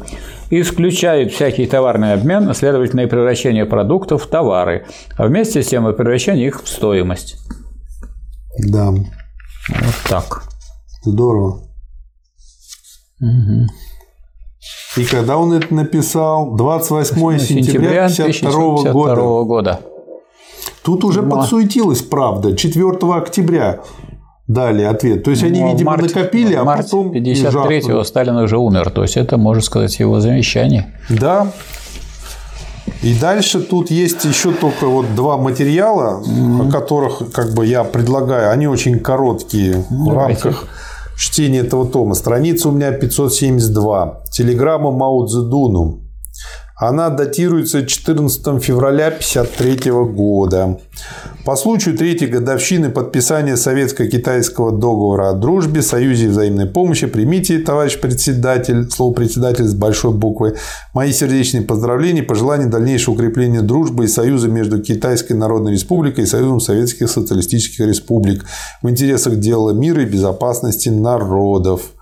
[0.49, 5.87] исключают всякий товарный обмен, а следовательно и превращение продуктов в товары, а вместе с тем
[5.87, 7.35] и превращение их в стоимость.
[8.57, 8.89] Да.
[8.89, 10.41] Вот так.
[11.03, 11.61] Здорово.
[13.21, 13.67] Угу.
[14.97, 16.55] И когда он это написал?
[16.55, 19.21] 28 сентября 1952 года.
[19.43, 19.79] года.
[20.83, 21.37] Тут уже Но...
[21.37, 22.55] подсуетилась правда.
[22.55, 23.81] 4 октября
[24.47, 25.23] дали ответ.
[25.23, 27.11] То есть они, ну, видимо, марте, накопили, а потом.
[27.11, 28.91] 53-го Сталин уже умер.
[28.91, 30.93] То есть это, можно сказать, его замещание.
[31.09, 31.51] Да.
[33.01, 36.69] И дальше тут есть еще только вот два материала, mm-hmm.
[36.69, 38.51] о которых как бы я предлагаю.
[38.51, 40.11] Они очень короткие Давайте.
[40.11, 40.67] в рамках
[41.15, 42.13] чтение этого тома.
[42.15, 44.23] Страница у меня 572.
[44.31, 46.04] Телеграмма Мао Цзэдуну.
[46.77, 50.77] Она датируется 14 февраля 1953 года.
[51.45, 57.97] По случаю третьей годовщины подписания Советско-Китайского договора о дружбе, союзе и взаимной помощи примите, товарищ
[58.01, 60.55] председатель, слово председатель с большой буквы,
[60.93, 66.27] мои сердечные поздравления и пожелания дальнейшего укрепления дружбы и союза между Китайской Народной Республикой и
[66.27, 68.43] Союзом Советских Социалистических Республик
[68.81, 71.94] в интересах дела мира и безопасности народов.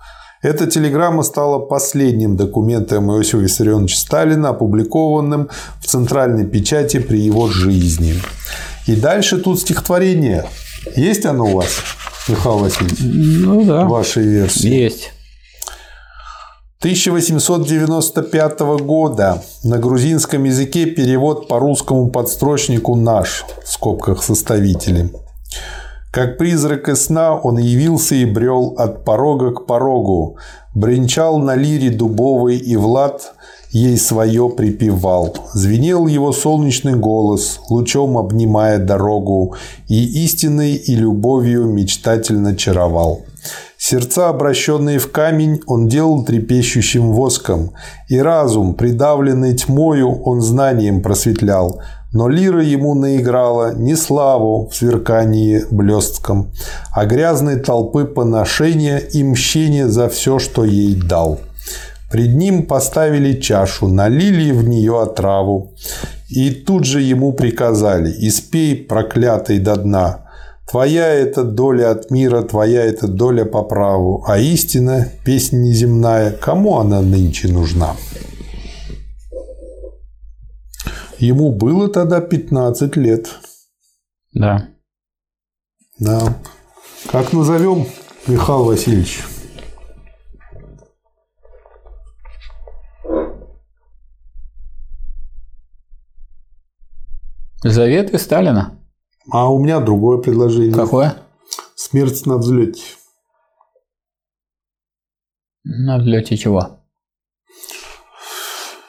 [0.44, 5.48] Эта телеграмма стала последним документом Иосифа Виссарионовича Сталина, опубликованным
[5.80, 8.16] в центральной печати при его жизни.
[8.86, 10.44] И дальше тут стихотворение.
[10.96, 11.70] Есть оно у вас,
[12.28, 12.98] Михаил Васильевич?
[13.00, 13.86] Ну да.
[13.86, 14.68] В вашей версии.
[14.68, 15.12] Есть.
[16.80, 25.10] 1895 года на грузинском языке перевод по русскому подстрочнику «наш» в скобках составители.
[26.14, 30.36] Как призрак из сна он явился и брел от порога к порогу,
[30.72, 33.34] бренчал на лире дубовой и Влад
[33.72, 35.34] ей свое припевал.
[35.54, 39.56] Звенел его солнечный голос, лучом обнимая дорогу,
[39.88, 43.22] и истиной и любовью мечтательно чаровал.
[43.76, 47.72] Сердца, обращенные в камень, он делал трепещущим воском,
[48.08, 51.82] и разум, придавленный тьмою, он знанием просветлял,
[52.14, 56.52] но лира ему наиграла не славу в сверкании блестком,
[56.94, 61.40] а грязной толпы поношения и мщения за все, что ей дал.
[62.10, 65.72] Пред ним поставили чашу, налили в нее отраву,
[66.28, 70.20] и тут же ему приказали «Испей, проклятый до дна,
[70.70, 76.78] Твоя это доля от мира, твоя это доля по праву, а истина, песня неземная, кому
[76.78, 77.94] она нынче нужна?»
[81.24, 83.34] Ему было тогда 15 лет.
[84.34, 84.68] Да.
[85.98, 86.38] Да.
[87.10, 87.86] Как назовем,
[88.26, 89.24] Михаил Васильевич?
[97.62, 98.78] Заветы Сталина.
[99.30, 100.74] А у меня другое предложение.
[100.74, 101.16] Какое?
[101.74, 102.82] Смерть на взлете.
[105.64, 106.80] На взлете чего?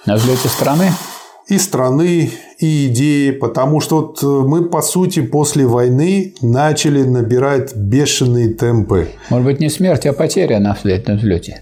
[0.06, 0.92] На взлете страны?
[1.48, 8.50] И страны, и идеи, потому что вот мы, по сути, после войны начали набирать бешеные
[8.54, 9.10] темпы.
[9.30, 11.12] Может быть, не смерть, а потеря на взлете.
[11.12, 11.62] На взлете.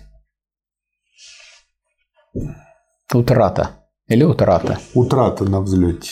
[3.13, 3.71] Утрата.
[4.07, 4.79] Или утрата.
[4.93, 6.11] Утрата на взлете.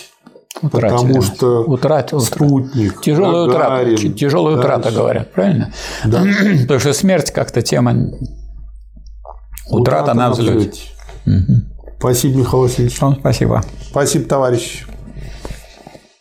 [0.61, 0.97] Утратили.
[0.97, 2.23] Потому что Утрат, утрат.
[2.23, 4.13] спутник, Тяжелая Гагарин, утрата.
[4.17, 5.73] Тяжелая утрата, говорят, правильно?
[6.05, 6.23] Да.
[6.61, 7.95] Потому что смерть как-то тема
[9.69, 10.81] утрата на взлете.
[12.01, 12.99] Спасибо, Михаил Васильевич.
[12.99, 13.61] Вам спасибо.
[13.91, 14.85] Спасибо, товарищ.